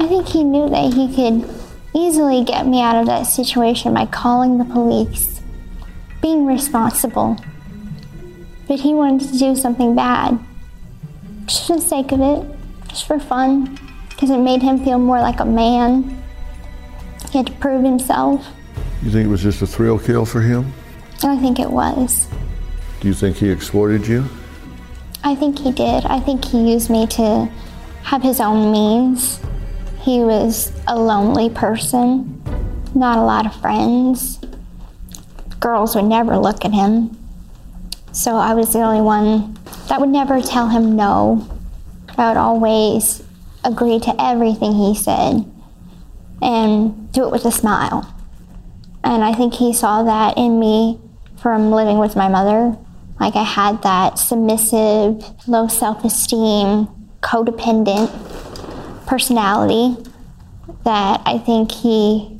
I 0.00 0.06
think 0.06 0.26
he 0.28 0.42
knew 0.42 0.68
that 0.68 0.94
he 0.94 1.14
could 1.14 1.48
easily 1.94 2.44
get 2.44 2.66
me 2.66 2.82
out 2.82 2.96
of 2.96 3.06
that 3.06 3.24
situation 3.24 3.94
by 3.94 4.06
calling 4.06 4.58
the 4.58 4.64
police, 4.64 5.40
being 6.22 6.46
responsible. 6.46 7.36
But 8.66 8.80
he 8.80 8.94
wanted 8.94 9.28
to 9.32 9.38
do 9.38 9.54
something 9.54 9.94
bad, 9.94 10.38
just 11.46 11.66
for 11.66 11.76
the 11.76 11.82
sake 11.82 12.12
of 12.12 12.20
it, 12.20 12.46
just 12.88 13.06
for 13.06 13.20
fun, 13.20 13.78
because 14.08 14.30
it 14.30 14.38
made 14.38 14.62
him 14.62 14.82
feel 14.82 14.98
more 14.98 15.20
like 15.20 15.40
a 15.40 15.44
man. 15.44 16.22
He 17.30 17.38
had 17.38 17.48
to 17.48 17.52
prove 17.54 17.84
himself. 17.84 18.46
You 19.02 19.10
think 19.10 19.26
it 19.26 19.30
was 19.30 19.42
just 19.42 19.60
a 19.60 19.66
thrill 19.66 19.98
kill 19.98 20.24
for 20.24 20.40
him? 20.40 20.72
I 21.22 21.36
think 21.36 21.60
it 21.60 21.70
was. 21.70 22.26
Do 23.00 23.08
you 23.08 23.14
think 23.14 23.36
he 23.36 23.50
exploited 23.50 24.06
you? 24.06 24.24
I 25.26 25.34
think 25.34 25.58
he 25.58 25.72
did. 25.72 26.04
I 26.04 26.20
think 26.20 26.44
he 26.44 26.70
used 26.70 26.90
me 26.90 27.06
to 27.06 27.46
have 28.02 28.22
his 28.22 28.40
own 28.40 28.70
means. 28.70 29.40
He 30.02 30.20
was 30.20 30.70
a 30.86 31.00
lonely 31.00 31.48
person, 31.48 32.42
not 32.94 33.16
a 33.16 33.22
lot 33.22 33.46
of 33.46 33.58
friends. 33.58 34.38
Girls 35.60 35.96
would 35.96 36.04
never 36.04 36.36
look 36.36 36.66
at 36.66 36.74
him. 36.74 37.16
So 38.12 38.36
I 38.36 38.52
was 38.52 38.74
the 38.74 38.80
only 38.80 39.00
one 39.00 39.56
that 39.88 39.98
would 39.98 40.10
never 40.10 40.42
tell 40.42 40.68
him 40.68 40.94
no. 40.94 41.48
I 42.18 42.28
would 42.28 42.36
always 42.36 43.22
agree 43.64 43.98
to 44.00 44.14
everything 44.22 44.74
he 44.74 44.94
said 44.94 45.50
and 46.42 47.10
do 47.12 47.24
it 47.24 47.32
with 47.32 47.46
a 47.46 47.50
smile. 47.50 48.14
And 49.02 49.24
I 49.24 49.32
think 49.32 49.54
he 49.54 49.72
saw 49.72 50.02
that 50.02 50.36
in 50.36 50.60
me 50.60 51.00
from 51.38 51.70
living 51.70 51.98
with 51.98 52.14
my 52.14 52.28
mother. 52.28 52.76
Like 53.20 53.36
I 53.36 53.44
had 53.44 53.82
that 53.82 54.18
submissive, 54.18 55.22
low 55.48 55.68
self 55.68 56.04
esteem, 56.04 56.88
codependent 57.22 58.10
personality 59.06 59.96
that 60.84 61.22
I 61.24 61.38
think 61.38 61.72
he 61.72 62.38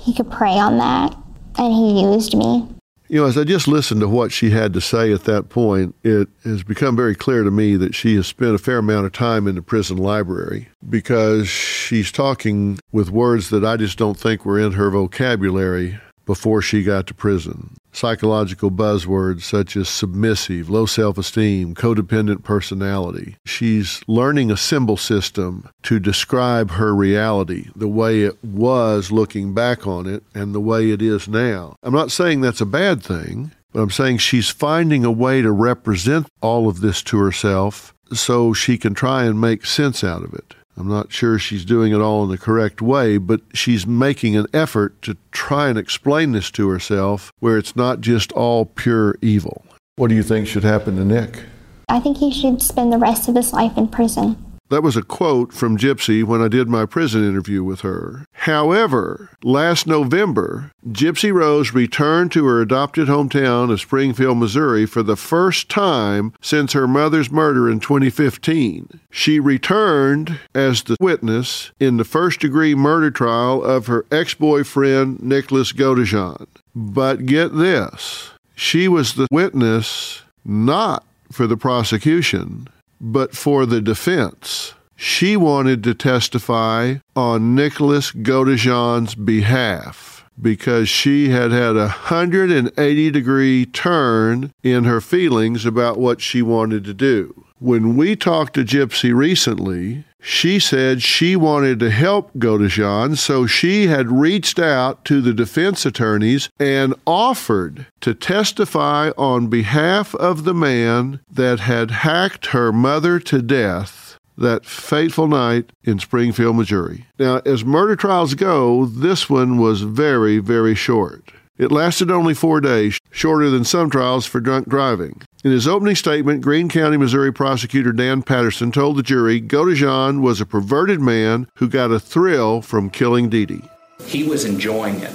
he 0.00 0.14
could 0.14 0.30
prey 0.30 0.58
on 0.58 0.78
that 0.78 1.14
and 1.58 1.72
he 1.72 2.02
used 2.02 2.36
me. 2.36 2.68
You 3.10 3.22
know, 3.22 3.26
as 3.26 3.38
I 3.38 3.44
just 3.44 3.66
listened 3.66 4.02
to 4.02 4.08
what 4.08 4.32
she 4.32 4.50
had 4.50 4.74
to 4.74 4.82
say 4.82 5.12
at 5.12 5.24
that 5.24 5.48
point, 5.48 5.94
it 6.04 6.28
has 6.44 6.62
become 6.62 6.94
very 6.94 7.14
clear 7.14 7.42
to 7.42 7.50
me 7.50 7.74
that 7.76 7.94
she 7.94 8.16
has 8.16 8.26
spent 8.26 8.54
a 8.54 8.58
fair 8.58 8.78
amount 8.78 9.06
of 9.06 9.12
time 9.12 9.48
in 9.48 9.54
the 9.54 9.62
prison 9.62 9.96
library 9.96 10.68
because 10.88 11.48
she's 11.48 12.12
talking 12.12 12.78
with 12.92 13.08
words 13.08 13.48
that 13.48 13.64
I 13.64 13.78
just 13.78 13.96
don't 13.96 14.18
think 14.18 14.44
were 14.44 14.60
in 14.60 14.72
her 14.72 14.90
vocabulary 14.90 15.98
before 16.26 16.60
she 16.60 16.82
got 16.82 17.06
to 17.06 17.14
prison. 17.14 17.78
Psychological 17.92 18.70
buzzwords 18.70 19.42
such 19.42 19.76
as 19.76 19.88
submissive, 19.88 20.68
low 20.70 20.86
self 20.86 21.18
esteem, 21.18 21.74
codependent 21.74 22.44
personality. 22.44 23.36
She's 23.46 24.02
learning 24.06 24.50
a 24.50 24.56
symbol 24.56 24.96
system 24.96 25.68
to 25.82 25.98
describe 25.98 26.72
her 26.72 26.94
reality, 26.94 27.68
the 27.74 27.88
way 27.88 28.22
it 28.22 28.42
was 28.44 29.10
looking 29.10 29.54
back 29.54 29.86
on 29.86 30.06
it, 30.06 30.22
and 30.34 30.54
the 30.54 30.60
way 30.60 30.90
it 30.90 31.02
is 31.02 31.28
now. 31.28 31.76
I'm 31.82 31.94
not 31.94 32.10
saying 32.10 32.40
that's 32.40 32.60
a 32.60 32.66
bad 32.66 33.02
thing. 33.02 33.52
But 33.72 33.82
I'm 33.82 33.90
saying 33.90 34.18
she's 34.18 34.48
finding 34.48 35.04
a 35.04 35.10
way 35.10 35.42
to 35.42 35.52
represent 35.52 36.26
all 36.40 36.68
of 36.68 36.80
this 36.80 37.02
to 37.02 37.18
herself 37.18 37.94
so 38.12 38.54
she 38.54 38.78
can 38.78 38.94
try 38.94 39.24
and 39.24 39.40
make 39.40 39.66
sense 39.66 40.02
out 40.02 40.22
of 40.22 40.32
it. 40.32 40.54
I'm 40.78 40.88
not 40.88 41.10
sure 41.10 41.40
she's 41.40 41.64
doing 41.64 41.92
it 41.92 42.00
all 42.00 42.22
in 42.22 42.30
the 42.30 42.38
correct 42.38 42.80
way, 42.80 43.18
but 43.18 43.40
she's 43.52 43.84
making 43.84 44.36
an 44.36 44.46
effort 44.54 45.02
to 45.02 45.16
try 45.32 45.68
and 45.68 45.76
explain 45.76 46.32
this 46.32 46.52
to 46.52 46.68
herself 46.68 47.32
where 47.40 47.58
it's 47.58 47.74
not 47.74 48.00
just 48.00 48.30
all 48.32 48.64
pure 48.64 49.16
evil. 49.20 49.64
What 49.96 50.08
do 50.08 50.14
you 50.14 50.22
think 50.22 50.46
should 50.46 50.62
happen 50.62 50.96
to 50.96 51.04
Nick? 51.04 51.42
I 51.88 51.98
think 51.98 52.18
he 52.18 52.30
should 52.30 52.62
spend 52.62 52.92
the 52.92 52.98
rest 52.98 53.28
of 53.28 53.34
his 53.34 53.52
life 53.52 53.76
in 53.76 53.88
prison. 53.88 54.36
That 54.70 54.82
was 54.82 54.96
a 54.96 55.02
quote 55.02 55.52
from 55.52 55.78
Gypsy 55.78 56.22
when 56.22 56.42
I 56.42 56.48
did 56.48 56.68
my 56.68 56.84
prison 56.84 57.26
interview 57.26 57.64
with 57.64 57.80
her. 57.80 58.26
However, 58.32 59.30
last 59.42 59.86
November, 59.86 60.72
Gypsy 60.88 61.32
Rose 61.32 61.72
returned 61.72 62.32
to 62.32 62.44
her 62.46 62.60
adopted 62.60 63.08
hometown 63.08 63.72
of 63.72 63.80
Springfield, 63.80 64.38
Missouri 64.38 64.84
for 64.84 65.02
the 65.02 65.16
first 65.16 65.68
time 65.68 66.34
since 66.40 66.74
her 66.74 66.86
mother's 66.86 67.30
murder 67.30 67.70
in 67.70 67.80
2015. 67.80 69.00
She 69.10 69.40
returned 69.40 70.38
as 70.54 70.82
the 70.82 70.96
witness 71.00 71.72
in 71.80 71.96
the 71.96 72.04
first 72.04 72.40
degree 72.40 72.74
murder 72.74 73.10
trial 73.10 73.64
of 73.64 73.86
her 73.86 74.04
ex 74.12 74.34
boyfriend, 74.34 75.22
Nicholas 75.22 75.72
Godejohn. 75.72 76.46
But 76.74 77.26
get 77.26 77.56
this 77.56 78.32
she 78.58 78.88
was 78.88 79.14
the 79.14 79.28
witness 79.30 80.22
not 80.44 81.04
for 81.30 81.46
the 81.46 81.56
prosecution 81.56 82.68
but 83.00 83.34
for 83.34 83.66
the 83.66 83.80
defense. 83.80 84.74
She 84.96 85.36
wanted 85.36 85.84
to 85.84 85.94
testify 85.94 86.96
on 87.14 87.54
Nicholas 87.54 88.10
Godejohn's 88.10 89.14
behalf 89.14 90.17
because 90.40 90.88
she 90.88 91.28
had 91.30 91.50
had 91.50 91.76
a 91.76 91.88
180 91.88 93.10
degree 93.10 93.66
turn 93.66 94.52
in 94.62 94.84
her 94.84 95.00
feelings 95.00 95.64
about 95.64 95.98
what 95.98 96.20
she 96.20 96.42
wanted 96.42 96.84
to 96.84 96.94
do. 96.94 97.44
When 97.58 97.96
we 97.96 98.14
talked 98.14 98.54
to 98.54 98.64
Gypsy 98.64 99.12
recently, 99.12 100.04
she 100.20 100.58
said 100.58 101.02
she 101.02 101.36
wanted 101.36 101.78
to 101.80 101.90
help 101.90 102.32
Godejohn, 102.34 103.16
so 103.16 103.46
she 103.46 103.86
had 103.86 104.12
reached 104.12 104.58
out 104.58 105.04
to 105.06 105.20
the 105.20 105.32
defense 105.32 105.86
attorneys 105.86 106.50
and 106.58 106.94
offered 107.06 107.86
to 108.00 108.14
testify 108.14 109.10
on 109.16 109.48
behalf 109.48 110.14
of 110.16 110.44
the 110.44 110.54
man 110.54 111.20
that 111.30 111.60
had 111.60 111.90
hacked 111.90 112.46
her 112.46 112.72
mother 112.72 113.18
to 113.20 113.42
death 113.42 114.07
that 114.38 114.64
fateful 114.64 115.28
night 115.28 115.72
in 115.84 115.98
Springfield, 115.98 116.56
Missouri. 116.56 117.06
Now, 117.18 117.40
as 117.44 117.64
murder 117.64 117.96
trials 117.96 118.34
go, 118.34 118.86
this 118.86 119.28
one 119.28 119.58
was 119.58 119.82
very, 119.82 120.38
very 120.38 120.74
short. 120.74 121.32
It 121.58 121.72
lasted 121.72 122.08
only 122.08 122.34
four 122.34 122.60
days, 122.60 123.00
shorter 123.10 123.50
than 123.50 123.64
some 123.64 123.90
trials 123.90 124.26
for 124.26 124.38
drunk 124.38 124.68
driving. 124.68 125.22
In 125.42 125.50
his 125.50 125.66
opening 125.66 125.96
statement, 125.96 126.40
Greene 126.40 126.68
County, 126.68 126.96
Missouri 126.96 127.32
prosecutor 127.32 127.92
Dan 127.92 128.22
Patterson 128.22 128.70
told 128.70 128.96
the 128.96 129.02
jury 129.02 129.40
Godejohn 129.40 130.20
was 130.20 130.40
a 130.40 130.46
perverted 130.46 131.00
man 131.00 131.48
who 131.56 131.68
got 131.68 131.90
a 131.90 131.98
thrill 131.98 132.62
from 132.62 132.90
killing 132.90 133.28
Dee 133.28 133.46
Dee. 133.46 133.62
He 134.04 134.22
was 134.22 134.44
enjoying 134.44 135.00
it. 135.00 135.14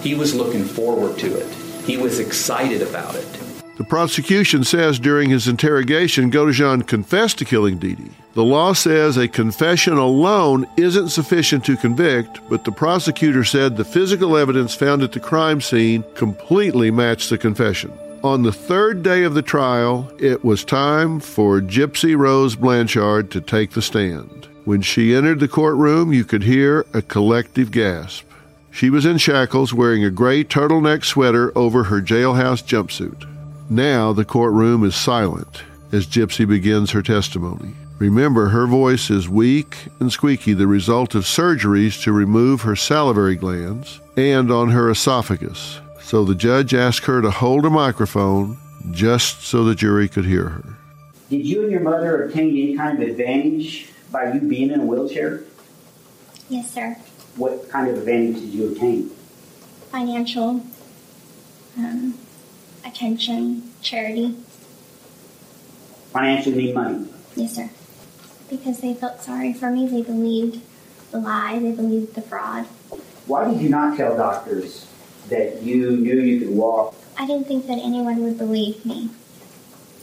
He 0.00 0.14
was 0.14 0.34
looking 0.34 0.64
forward 0.64 1.18
to 1.18 1.36
it. 1.36 1.48
He 1.84 1.98
was 1.98 2.18
excited 2.18 2.80
about 2.80 3.14
it. 3.14 3.41
The 3.76 3.84
prosecution 3.84 4.64
says 4.64 4.98
during 4.98 5.30
his 5.30 5.48
interrogation, 5.48 6.30
Godejohn 6.30 6.86
confessed 6.86 7.38
to 7.38 7.46
killing 7.46 7.78
Dee. 7.78 7.96
The 8.34 8.44
law 8.44 8.74
says 8.74 9.16
a 9.16 9.28
confession 9.28 9.94
alone 9.94 10.66
isn't 10.76 11.08
sufficient 11.08 11.64
to 11.64 11.76
convict, 11.76 12.40
but 12.50 12.64
the 12.64 12.72
prosecutor 12.72 13.44
said 13.44 13.76
the 13.76 13.84
physical 13.84 14.36
evidence 14.36 14.74
found 14.74 15.02
at 15.02 15.12
the 15.12 15.20
crime 15.20 15.60
scene 15.60 16.04
completely 16.14 16.90
matched 16.90 17.30
the 17.30 17.38
confession. 17.38 17.92
On 18.22 18.42
the 18.42 18.52
third 18.52 19.02
day 19.02 19.24
of 19.24 19.34
the 19.34 19.42
trial, 19.42 20.10
it 20.18 20.44
was 20.44 20.64
time 20.64 21.18
for 21.18 21.60
Gypsy 21.60 22.16
Rose 22.16 22.54
Blanchard 22.54 23.30
to 23.32 23.40
take 23.40 23.70
the 23.70 23.82
stand. 23.82 24.48
When 24.64 24.80
she 24.80 25.14
entered 25.14 25.40
the 25.40 25.48
courtroom, 25.48 26.12
you 26.12 26.24
could 26.24 26.44
hear 26.44 26.86
a 26.94 27.02
collective 27.02 27.70
gasp. 27.70 28.24
She 28.70 28.90
was 28.90 29.04
in 29.04 29.18
shackles 29.18 29.74
wearing 29.74 30.04
a 30.04 30.10
gray 30.10 30.44
turtleneck 30.44 31.04
sweater 31.04 31.56
over 31.56 31.84
her 31.84 32.00
jailhouse 32.00 32.62
jumpsuit. 32.62 33.31
Now 33.72 34.12
the 34.12 34.26
courtroom 34.26 34.84
is 34.84 34.94
silent 34.94 35.62
as 35.92 36.06
Gypsy 36.06 36.46
begins 36.46 36.90
her 36.90 37.00
testimony. 37.00 37.72
Remember, 37.98 38.50
her 38.50 38.66
voice 38.66 39.08
is 39.08 39.30
weak 39.30 39.88
and 39.98 40.12
squeaky, 40.12 40.52
the 40.52 40.66
result 40.66 41.14
of 41.14 41.24
surgeries 41.24 42.02
to 42.02 42.12
remove 42.12 42.60
her 42.60 42.76
salivary 42.76 43.34
glands 43.34 43.98
and 44.14 44.50
on 44.50 44.68
her 44.72 44.90
esophagus. 44.90 45.80
So 46.02 46.22
the 46.22 46.34
judge 46.34 46.74
asked 46.74 47.06
her 47.06 47.22
to 47.22 47.30
hold 47.30 47.64
a 47.64 47.70
microphone 47.70 48.58
just 48.90 49.40
so 49.44 49.64
the 49.64 49.74
jury 49.74 50.06
could 50.06 50.26
hear 50.26 50.50
her. 50.50 50.76
Did 51.30 51.46
you 51.46 51.62
and 51.62 51.72
your 51.72 51.80
mother 51.80 52.24
obtain 52.24 52.50
any 52.50 52.76
kind 52.76 53.02
of 53.02 53.08
advantage 53.08 53.88
by 54.10 54.34
you 54.34 54.40
being 54.40 54.70
in 54.70 54.80
a 54.80 54.84
wheelchair? 54.84 55.44
Yes, 56.50 56.74
sir. 56.74 56.94
What 57.36 57.70
kind 57.70 57.88
of 57.88 57.96
advantage 57.96 58.34
did 58.34 58.50
you 58.50 58.72
obtain? 58.72 59.08
Financial, 59.90 60.62
um, 61.78 62.18
attention, 62.84 63.70
charity. 63.82 64.36
Financially 66.12 66.56
mean 66.56 66.74
money. 66.74 67.08
Yes, 67.36 67.56
sir. 67.56 67.70
Because 68.50 68.80
they 68.80 68.94
felt 68.94 69.22
sorry 69.22 69.52
for 69.52 69.70
me. 69.70 69.86
They 69.86 70.02
believed 70.02 70.60
the 71.10 71.18
lie. 71.18 71.58
They 71.58 71.72
believed 71.72 72.14
the 72.14 72.22
fraud. 72.22 72.66
Why 73.26 73.50
did 73.50 73.60
you 73.60 73.68
not 73.68 73.96
tell 73.96 74.16
doctors 74.16 74.86
that 75.28 75.62
you 75.62 75.92
knew 75.96 76.20
you 76.20 76.40
could 76.40 76.50
walk? 76.56 76.94
I 77.18 77.26
didn't 77.26 77.46
think 77.46 77.66
that 77.66 77.78
anyone 77.78 78.22
would 78.24 78.36
believe 78.36 78.84
me. 78.84 79.10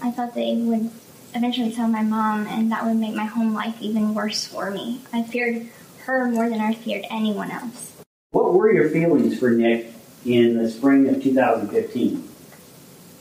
I 0.01 0.11
thought 0.11 0.33
they 0.33 0.55
would 0.55 0.89
eventually 1.35 1.71
tell 1.71 1.87
my 1.87 2.01
mom, 2.01 2.47
and 2.47 2.71
that 2.71 2.85
would 2.85 2.95
make 2.95 3.13
my 3.13 3.25
home 3.25 3.53
life 3.53 3.75
even 3.81 4.15
worse 4.15 4.45
for 4.45 4.71
me. 4.71 5.01
I 5.11 5.23
feared 5.23 5.67
her 6.05 6.25
more 6.27 6.49
than 6.49 6.59
I 6.59 6.73
feared 6.73 7.05
anyone 7.11 7.51
else. 7.51 8.01
What 8.31 8.53
were 8.53 8.71
your 8.71 8.89
feelings 8.89 9.37
for 9.37 9.51
Nick 9.51 9.91
in 10.25 10.57
the 10.57 10.69
spring 10.69 11.07
of 11.09 11.21
2015? 11.21 12.28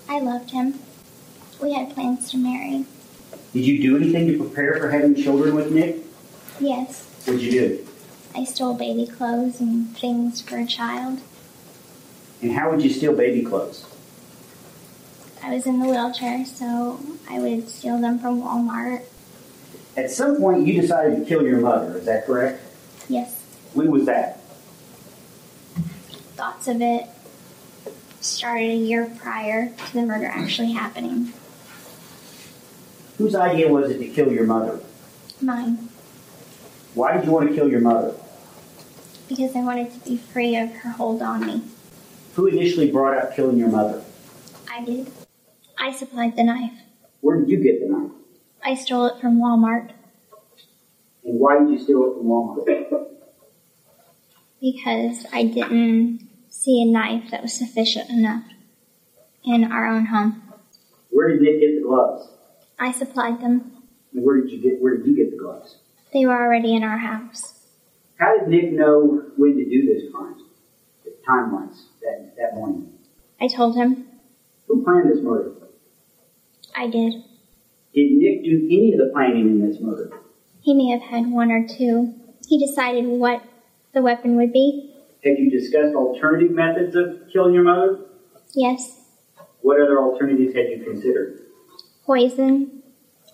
I 0.09 0.21
loved 0.21 0.51
him. 0.51 0.79
We 1.63 1.75
had 1.75 1.91
plans 1.91 2.31
to 2.31 2.37
marry. 2.39 2.85
Did 3.53 3.67
you 3.67 3.81
do 3.83 3.97
anything 3.97 4.27
to 4.29 4.39
prepare 4.39 4.77
for 4.79 4.91
having 4.91 5.15
children 5.15 5.55
with 5.55 5.71
Nick? 5.73 5.99
Yes, 6.61 7.05
What 7.25 7.35
did 7.35 7.43
you 7.43 7.51
do? 7.53 7.87
I 8.35 8.45
stole 8.45 8.75
baby 8.75 9.07
clothes 9.07 9.61
and 9.61 9.97
things 9.97 10.41
for 10.41 10.59
a 10.59 10.67
child. 10.67 11.21
And 12.43 12.53
how 12.53 12.71
would 12.71 12.83
you 12.83 12.91
steal 12.91 13.15
baby 13.15 13.45
clothes? 13.45 13.85
I 15.43 15.55
was 15.55 15.67
in 15.67 15.81
the 15.81 15.87
wheelchair, 15.87 16.45
so 16.45 17.01
I 17.29 17.39
would 17.39 17.69
steal 17.69 17.99
them 18.01 18.19
from 18.19 18.43
Walmart. 18.43 19.03
At 19.97 20.11
some 20.11 20.37
point, 20.37 20.67
you 20.67 20.81
decided 20.81 21.19
to 21.19 21.25
kill 21.25 21.43
your 21.43 21.61
mother, 21.61 21.97
is 21.99 22.05
that 22.07 22.27
correct? 22.27 22.61
Yes, 23.09 23.41
When 23.75 23.91
was 23.91 24.05
that? 24.07 24.41
thoughts 26.37 26.69
of 26.69 26.81
it 26.81 27.07
started 28.21 28.71
a 28.71 28.77
year 28.77 29.11
prior 29.21 29.71
to 29.71 29.93
the 29.93 30.03
murder 30.03 30.27
actually 30.27 30.73
happening. 30.73 31.33
Whose 33.19 33.35
idea 33.35 33.69
was 33.69 33.91
it 33.91 33.99
to 33.99 34.09
kill 34.09 34.33
your 34.33 34.47
mother? 34.47 34.81
Mine, 35.41 35.89
Why 36.95 37.17
did 37.17 37.27
you 37.27 37.33
want 37.33 37.49
to 37.49 37.55
kill 37.55 37.69
your 37.69 37.81
mother? 37.81 38.15
because 39.29 39.55
I 39.55 39.61
wanted 39.61 39.93
to 39.93 39.99
be 40.09 40.17
free 40.17 40.57
of 40.57 40.71
her 40.71 40.91
hold 40.91 41.21
on 41.21 41.45
me. 41.47 41.63
Who 42.35 42.47
initially 42.47 42.91
brought 42.91 43.19
up 43.19 43.37
killing 43.37 43.59
your 43.59 43.69
mother? 43.69 44.03
I 44.73 44.83
did. 44.83 45.13
I 45.79 45.93
supplied 45.93 46.35
the 46.35 46.45
knife. 46.45 46.73
Where 47.21 47.39
did 47.39 47.51
you 47.51 47.59
get 47.63 47.81
the 47.81 47.93
knife? 47.93 48.11
I 48.65 48.75
stole 48.75 49.05
it 49.07 49.21
from 49.21 49.39
Walmart 49.39 49.91
And 51.25 51.39
why 51.39 51.59
did 51.59 51.69
you 51.69 51.79
steal 51.79 52.05
it 52.11 52.15
from 52.17 52.27
Walmart? 52.27 53.07
because 54.61 55.27
I 55.33 55.45
didn't 55.45 56.28
see 56.59 56.83
a 56.83 56.85
knife 56.85 57.31
that 57.31 57.41
was 57.41 57.53
sufficient 57.53 58.11
enough 58.11 58.43
in 59.45 59.71
our 59.71 59.87
own 59.87 60.07
home. 60.07 60.43
Where 61.11 61.29
did 61.29 61.41
Nick 61.41 61.61
get 61.61 61.77
the 61.77 61.87
gloves? 61.87 62.29
I 62.79 62.91
supplied 62.91 63.41
them. 63.41 63.73
And 64.13 64.25
where 64.25 64.41
did 64.41 64.51
you 64.51 64.61
get 64.61 64.83
where 64.83 64.97
did 64.97 65.07
you 65.07 65.15
get 65.17 65.31
the 65.31 65.37
gloves? 65.37 65.77
They 66.13 66.27
were 66.27 66.35
already 66.35 66.75
in 66.75 66.83
our 66.83 66.99
house. 66.99 67.67
How 68.19 68.37
did 68.37 68.49
Nick 68.49 68.73
know 68.73 69.23
when 69.37 69.57
to 69.57 69.65
do 69.65 69.87
this 69.87 70.13
crime? 70.13 70.35
The 71.05 71.15
timelines 71.27 71.77
that, 72.03 72.35
that 72.37 72.55
morning. 72.55 72.93
I 73.41 73.47
told 73.47 73.77
him 73.77 74.09
Who 74.67 74.83
planned 74.83 75.11
this 75.11 75.23
murder? 75.23 75.53
I 76.75 76.89
did. 76.89 77.13
Did 77.95 78.13
Nick 78.13 78.43
do 78.43 78.67
any 78.67 78.93
of 78.95 78.99
the 78.99 79.13
planning 79.13 79.47
in 79.49 79.71
this 79.71 79.81
murder? 79.81 80.11
He 80.61 80.75
may 80.75 80.89
have 80.91 81.03
had 81.03 81.31
one 81.31 81.53
or 81.53 81.67
two. 81.69 82.15
He 82.49 82.59
decided 82.59 83.05
what 83.05 83.43
the 83.93 84.03
weapon 84.03 84.37
would 84.37 84.53
be. 84.53 84.98
Have 85.25 85.39
you 85.39 85.51
discussed 85.51 85.95
alternative 85.95 86.53
methods 86.53 86.95
of 86.95 87.29
killing 87.33 87.55
your 87.55 87.65
mother? 87.65 87.99
Yes. 88.55 89.01
What 89.63 89.81
other 89.81 89.99
alternatives 90.01 90.55
had 90.55 90.69
you 90.69 90.85
considered? 90.85 91.41
Poison, 92.07 92.83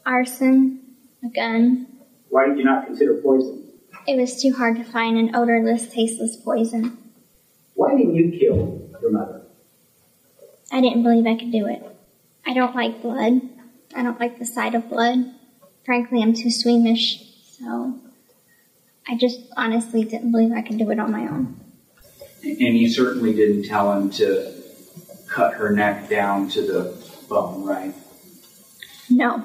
arson, 0.06 0.80
a 1.22 1.28
gun. 1.28 1.86
Why 2.30 2.48
did 2.48 2.58
you 2.58 2.64
not 2.64 2.86
consider 2.86 3.20
poison? 3.20 3.70
It 4.06 4.18
was 4.18 4.40
too 4.40 4.52
hard 4.52 4.76
to 4.76 4.84
find 4.84 5.18
an 5.18 5.34
odorless, 5.36 5.88
tasteless 5.92 6.36
poison. 6.36 6.98
Why 7.74 7.96
didn't 7.96 8.14
you 8.14 8.38
kill 8.38 8.90
your 9.02 9.10
mother? 9.10 9.42
I 10.72 10.80
didn't 10.80 11.02
believe 11.02 11.26
I 11.26 11.38
could 11.38 11.52
do 11.52 11.66
it. 11.66 11.82
I 12.46 12.54
don't 12.54 12.74
like 12.74 13.02
blood. 13.02 13.40
I 13.94 14.02
don't 14.02 14.18
like 14.18 14.38
the 14.38 14.44
sight 14.44 14.74
of 14.74 14.88
blood. 14.88 15.34
Frankly, 15.84 16.22
I'm 16.22 16.34
too 16.34 16.50
squeamish, 16.50 17.22
so 17.58 18.00
I 19.06 19.16
just 19.16 19.40
honestly 19.56 20.04
didn't 20.04 20.32
believe 20.32 20.52
I 20.52 20.62
could 20.62 20.78
do 20.78 20.90
it 20.90 20.98
on 20.98 21.12
my 21.12 21.28
own. 21.28 21.63
And 22.44 22.76
you 22.76 22.88
certainly 22.90 23.32
didn't 23.32 23.64
tell 23.64 23.92
him 23.92 24.10
to 24.10 24.52
cut 25.28 25.54
her 25.54 25.70
neck 25.70 26.08
down 26.08 26.48
to 26.50 26.62
the 26.62 27.26
bone, 27.28 27.64
right? 27.64 27.94
No. 29.10 29.42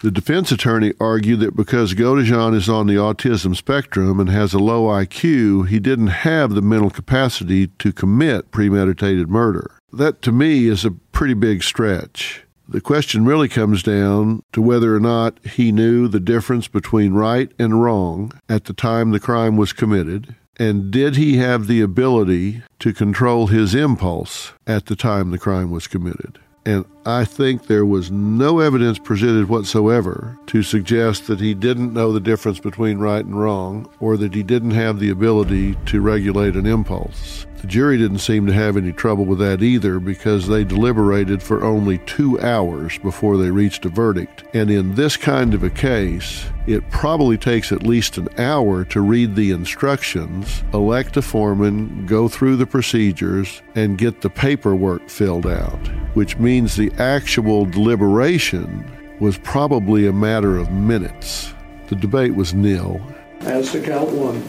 The 0.00 0.10
defense 0.12 0.52
attorney 0.52 0.92
argued 1.00 1.40
that 1.40 1.56
because 1.56 1.94
Godejohn 1.94 2.54
is 2.54 2.68
on 2.68 2.86
the 2.86 2.94
autism 2.94 3.56
spectrum 3.56 4.20
and 4.20 4.30
has 4.30 4.54
a 4.54 4.58
low 4.60 4.84
IQ, 4.84 5.68
he 5.68 5.80
didn't 5.80 6.08
have 6.08 6.54
the 6.54 6.62
mental 6.62 6.90
capacity 6.90 7.66
to 7.66 7.92
commit 7.92 8.52
premeditated 8.52 9.28
murder. 9.28 9.72
That 9.92 10.22
to 10.22 10.32
me 10.32 10.68
is 10.68 10.84
a 10.84 10.92
pretty 10.92 11.34
big 11.34 11.64
stretch. 11.64 12.44
The 12.68 12.80
question 12.80 13.24
really 13.24 13.48
comes 13.48 13.82
down 13.82 14.42
to 14.52 14.60
whether 14.60 14.94
or 14.94 15.00
not 15.00 15.44
he 15.44 15.72
knew 15.72 16.06
the 16.06 16.20
difference 16.20 16.68
between 16.68 17.14
right 17.14 17.50
and 17.58 17.82
wrong 17.82 18.38
at 18.48 18.66
the 18.66 18.74
time 18.74 19.10
the 19.10 19.18
crime 19.18 19.56
was 19.56 19.72
committed, 19.72 20.36
and 20.58 20.90
did 20.90 21.16
he 21.16 21.36
have 21.36 21.66
the 21.66 21.80
ability 21.80 22.62
to 22.80 22.92
control 22.92 23.46
his 23.46 23.74
impulse 23.74 24.52
at 24.66 24.86
the 24.86 24.96
time 24.96 25.30
the 25.30 25.38
crime 25.38 25.70
was 25.70 25.86
committed? 25.86 26.38
And 26.66 26.84
I 27.08 27.24
think 27.24 27.68
there 27.68 27.86
was 27.86 28.10
no 28.10 28.58
evidence 28.58 28.98
presented 28.98 29.48
whatsoever 29.48 30.38
to 30.48 30.62
suggest 30.62 31.26
that 31.28 31.40
he 31.40 31.54
didn't 31.54 31.94
know 31.94 32.12
the 32.12 32.20
difference 32.20 32.60
between 32.60 32.98
right 32.98 33.24
and 33.24 33.40
wrong 33.40 33.88
or 33.98 34.18
that 34.18 34.34
he 34.34 34.42
didn't 34.42 34.72
have 34.72 34.98
the 34.98 35.08
ability 35.08 35.74
to 35.86 36.02
regulate 36.02 36.54
an 36.54 36.66
impulse. 36.66 37.46
The 37.62 37.66
jury 37.66 37.98
didn't 37.98 38.18
seem 38.18 38.46
to 38.46 38.52
have 38.52 38.76
any 38.76 38.92
trouble 38.92 39.24
with 39.24 39.40
that 39.40 39.62
either 39.62 39.98
because 39.98 40.46
they 40.46 40.62
deliberated 40.62 41.42
for 41.42 41.64
only 41.64 41.98
two 41.98 42.38
hours 42.40 42.98
before 42.98 43.36
they 43.36 43.50
reached 43.50 43.84
a 43.84 43.88
verdict. 43.88 44.44
And 44.54 44.70
in 44.70 44.94
this 44.94 45.16
kind 45.16 45.54
of 45.54 45.64
a 45.64 45.70
case, 45.70 46.46
it 46.68 46.88
probably 46.90 47.36
takes 47.36 47.72
at 47.72 47.82
least 47.82 48.16
an 48.16 48.28
hour 48.38 48.84
to 48.84 49.00
read 49.00 49.34
the 49.34 49.50
instructions, 49.50 50.62
elect 50.72 51.16
a 51.16 51.22
foreman, 51.22 52.06
go 52.06 52.28
through 52.28 52.56
the 52.56 52.66
procedures, 52.66 53.60
and 53.74 53.98
get 53.98 54.20
the 54.20 54.30
paperwork 54.30 55.08
filled 55.08 55.46
out, 55.46 55.88
which 56.14 56.36
means 56.36 56.76
the 56.76 56.92
actual 56.98 57.64
deliberation 57.64 58.84
was 59.20 59.38
probably 59.38 60.06
a 60.06 60.12
matter 60.12 60.58
of 60.58 60.70
minutes. 60.72 61.52
The 61.88 61.96
debate 61.96 62.34
was 62.34 62.54
nil. 62.54 63.00
As 63.40 63.70
to 63.72 63.80
count 63.80 64.10
one, 64.10 64.42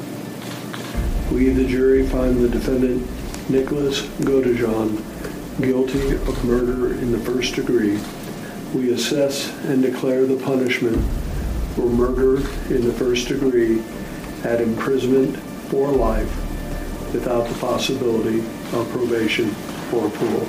we, 1.31 1.49
the 1.49 1.67
jury, 1.67 2.07
find 2.07 2.39
the 2.39 2.49
defendant, 2.49 3.07
Nicholas 3.49 4.01
Godejohn, 4.21 4.97
guilty 5.61 6.15
of 6.15 6.45
murder 6.45 6.93
in 6.93 7.11
the 7.11 7.19
first 7.19 7.55
degree. 7.55 7.99
We 8.73 8.93
assess 8.93 9.53
and 9.65 9.81
declare 9.81 10.25
the 10.25 10.37
punishment 10.43 10.97
for 11.75 11.85
murder 11.85 12.37
in 12.73 12.85
the 12.85 12.93
first 12.93 13.27
degree 13.27 13.81
at 14.43 14.61
imprisonment 14.61 15.37
for 15.69 15.91
life 15.91 16.35
without 17.13 17.47
the 17.47 17.55
possibility 17.55 18.39
of 18.73 18.89
probation 18.91 19.53
or 19.93 20.09
parole. 20.09 20.47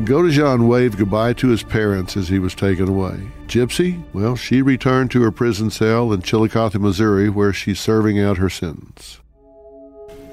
Godejohn 0.00 0.66
waved 0.66 0.98
goodbye 0.98 1.34
to 1.34 1.48
his 1.48 1.62
parents 1.62 2.16
as 2.16 2.28
he 2.28 2.38
was 2.38 2.54
taken 2.54 2.88
away. 2.88 3.30
Gypsy, 3.46 4.02
well, 4.12 4.36
she 4.36 4.62
returned 4.62 5.10
to 5.12 5.22
her 5.22 5.30
prison 5.30 5.70
cell 5.70 6.12
in 6.12 6.22
Chillicothe, 6.22 6.76
Missouri, 6.76 7.28
where 7.28 7.52
she's 7.52 7.78
serving 7.78 8.18
out 8.18 8.38
her 8.38 8.50
sentence. 8.50 9.20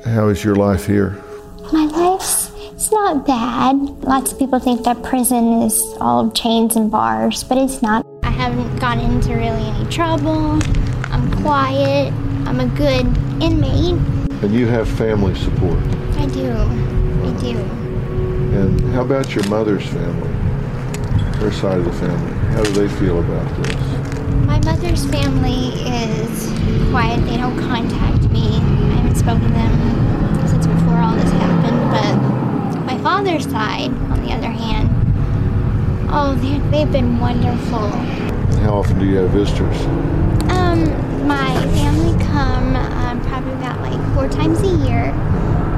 How 0.05 0.30
is 0.30 0.43
your 0.43 0.55
life 0.55 0.86
here? 0.86 1.22
My 1.74 1.86
life's 1.86 2.49
it's 2.80 2.93
not 2.93 3.28
bad. 3.28 3.76
Lots 4.05 4.32
of 4.32 4.39
people 4.39 4.57
think 4.57 4.86
that 4.86 5.03
prison 5.03 5.64
is 5.64 5.84
all 5.99 6.32
chains 6.32 6.78
and 6.78 6.89
bars, 6.89 7.43
but 7.43 7.57
it's 7.57 7.82
not. 7.82 8.05
I 8.24 8.30
haven't 8.30 8.78
gotten 8.78 9.12
into 9.12 9.36
really 9.36 9.68
any 9.68 9.86
trouble. 9.89 10.62
I'm 11.12 11.30
quiet. 11.41 12.14
I'm 12.47 12.62
a 12.62 12.68
good 12.68 13.05
inmate. 13.43 13.99
And 14.41 14.53
you 14.53 14.66
have 14.68 14.88
family 14.88 15.36
support. 15.36 15.78
I 16.18 16.26
do. 16.28 16.49
I 16.49 17.38
do. 17.41 17.89
And 18.52 18.82
how 18.93 19.02
about 19.02 19.36
your 19.36 19.47
mother's 19.47 19.86
family? 19.86 20.28
Her 21.39 21.52
side 21.52 21.78
of 21.78 21.86
the 21.86 21.93
family. 21.93 22.34
How 22.54 22.64
do 22.64 22.72
they 22.72 22.88
feel 22.95 23.20
about 23.20 23.47
this? 23.64 23.76
My 24.45 24.60
mother's 24.60 25.06
family 25.06 25.74
is 25.88 26.47
quiet. 26.89 27.24
They 27.26 27.38
don't 27.38 27.58
contact 27.60 28.30
me. 28.32 28.58
I 28.58 28.95
haven't 28.97 29.16
spoken 29.16 29.43
to 29.43 29.54
them 29.54 30.47
since 30.47 30.66
before 30.68 30.97
all 30.97 31.14
this 31.16 31.32
happened. 31.32 31.80
But 32.74 32.86
my 32.86 32.97
father's 33.04 33.45
side, 33.45 33.91
on 34.12 34.24
the 34.26 34.34
other 34.34 34.50
hand, 34.50 34.89
oh, 36.12 36.36
they've 36.72 36.91
been 36.91 37.20
wonderful. 37.20 37.88
How 38.62 38.80
often 38.80 39.00
do 39.00 39.06
you 39.06 39.18
have 39.18 39.30
visitors? 39.30 39.78
Um, 40.52 40.84
my 41.28 41.54
family 41.76 42.18
come 42.26 42.76
um, 42.76 43.22
probably 43.22 43.54
about 43.54 43.80
like 43.82 44.16
four 44.16 44.28
times 44.28 44.60
a 44.62 44.76
year, 44.88 45.14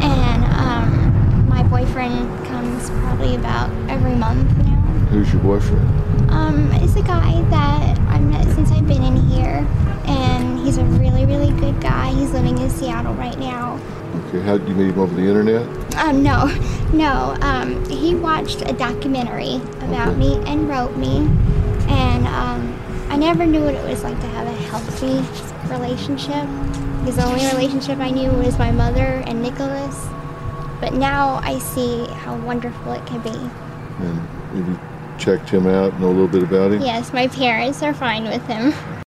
and 0.01 0.45
um, 0.45 1.49
my 1.49 1.63
boyfriend 1.63 2.40
probably 2.89 3.35
about 3.35 3.69
every 3.89 4.15
month 4.15 4.49
now. 4.65 4.75
Who's 5.11 5.31
your 5.33 5.41
boyfriend? 5.41 6.31
Um, 6.31 6.71
it's 6.73 6.95
a 6.95 7.01
guy 7.01 7.41
that 7.49 7.99
I've 8.07 8.23
met 8.23 8.45
since 8.55 8.71
I've 8.71 8.87
been 8.87 9.03
in 9.03 9.15
here, 9.29 9.67
and 10.05 10.59
he's 10.59 10.77
a 10.77 10.85
really, 10.85 11.25
really 11.25 11.51
good 11.59 11.79
guy. 11.81 12.11
He's 12.13 12.31
living 12.31 12.57
in 12.57 12.69
Seattle 12.69 13.13
right 13.15 13.37
now. 13.37 13.79
Okay, 14.27 14.41
how 14.41 14.57
did 14.57 14.67
you 14.67 14.75
meet 14.75 14.89
him 14.91 14.99
over 14.99 15.13
the 15.13 15.21
internet? 15.21 15.65
Um, 15.97 16.23
no, 16.23 16.45
no. 16.93 17.35
Um, 17.41 17.83
he 17.89 18.15
watched 18.15 18.61
a 18.61 18.73
documentary 18.73 19.55
about 19.81 20.09
Okay. 20.09 20.17
me 20.17 20.35
and 20.45 20.67
wrote 20.69 20.95
me, 20.97 21.17
and 21.89 22.25
um, 22.27 22.79
I 23.09 23.17
never 23.17 23.45
knew 23.45 23.61
what 23.61 23.73
it 23.75 23.83
was 23.89 24.03
like 24.03 24.19
to 24.21 24.27
have 24.27 24.47
a 24.47 24.51
healthy 24.69 25.17
relationship. 25.69 26.47
Because 26.99 27.15
the 27.15 27.25
only 27.25 27.45
relationship 27.47 27.97
I 27.99 28.11
knew 28.11 28.29
was 28.31 28.57
my 28.59 28.71
mother 28.71 29.23
and 29.25 29.41
Nicholas. 29.41 30.05
But 30.81 30.93
now 30.93 31.39
I 31.43 31.59
see 31.59 32.07
how 32.07 32.35
wonderful 32.35 32.91
it 32.91 33.05
can 33.05 33.21
be. 33.21 33.29
And 33.29 34.19
have 34.19 34.67
you 34.67 34.79
checked 35.19 35.49
him 35.49 35.67
out, 35.67 35.97
know 35.99 36.07
a 36.07 36.09
little 36.09 36.27
bit 36.27 36.43
about 36.43 36.71
him? 36.71 36.81
Yes, 36.81 37.13
my 37.13 37.27
parents 37.27 37.81
are 37.83 37.93
fine 37.93 38.23
with 38.23 38.45
him. 38.47 38.73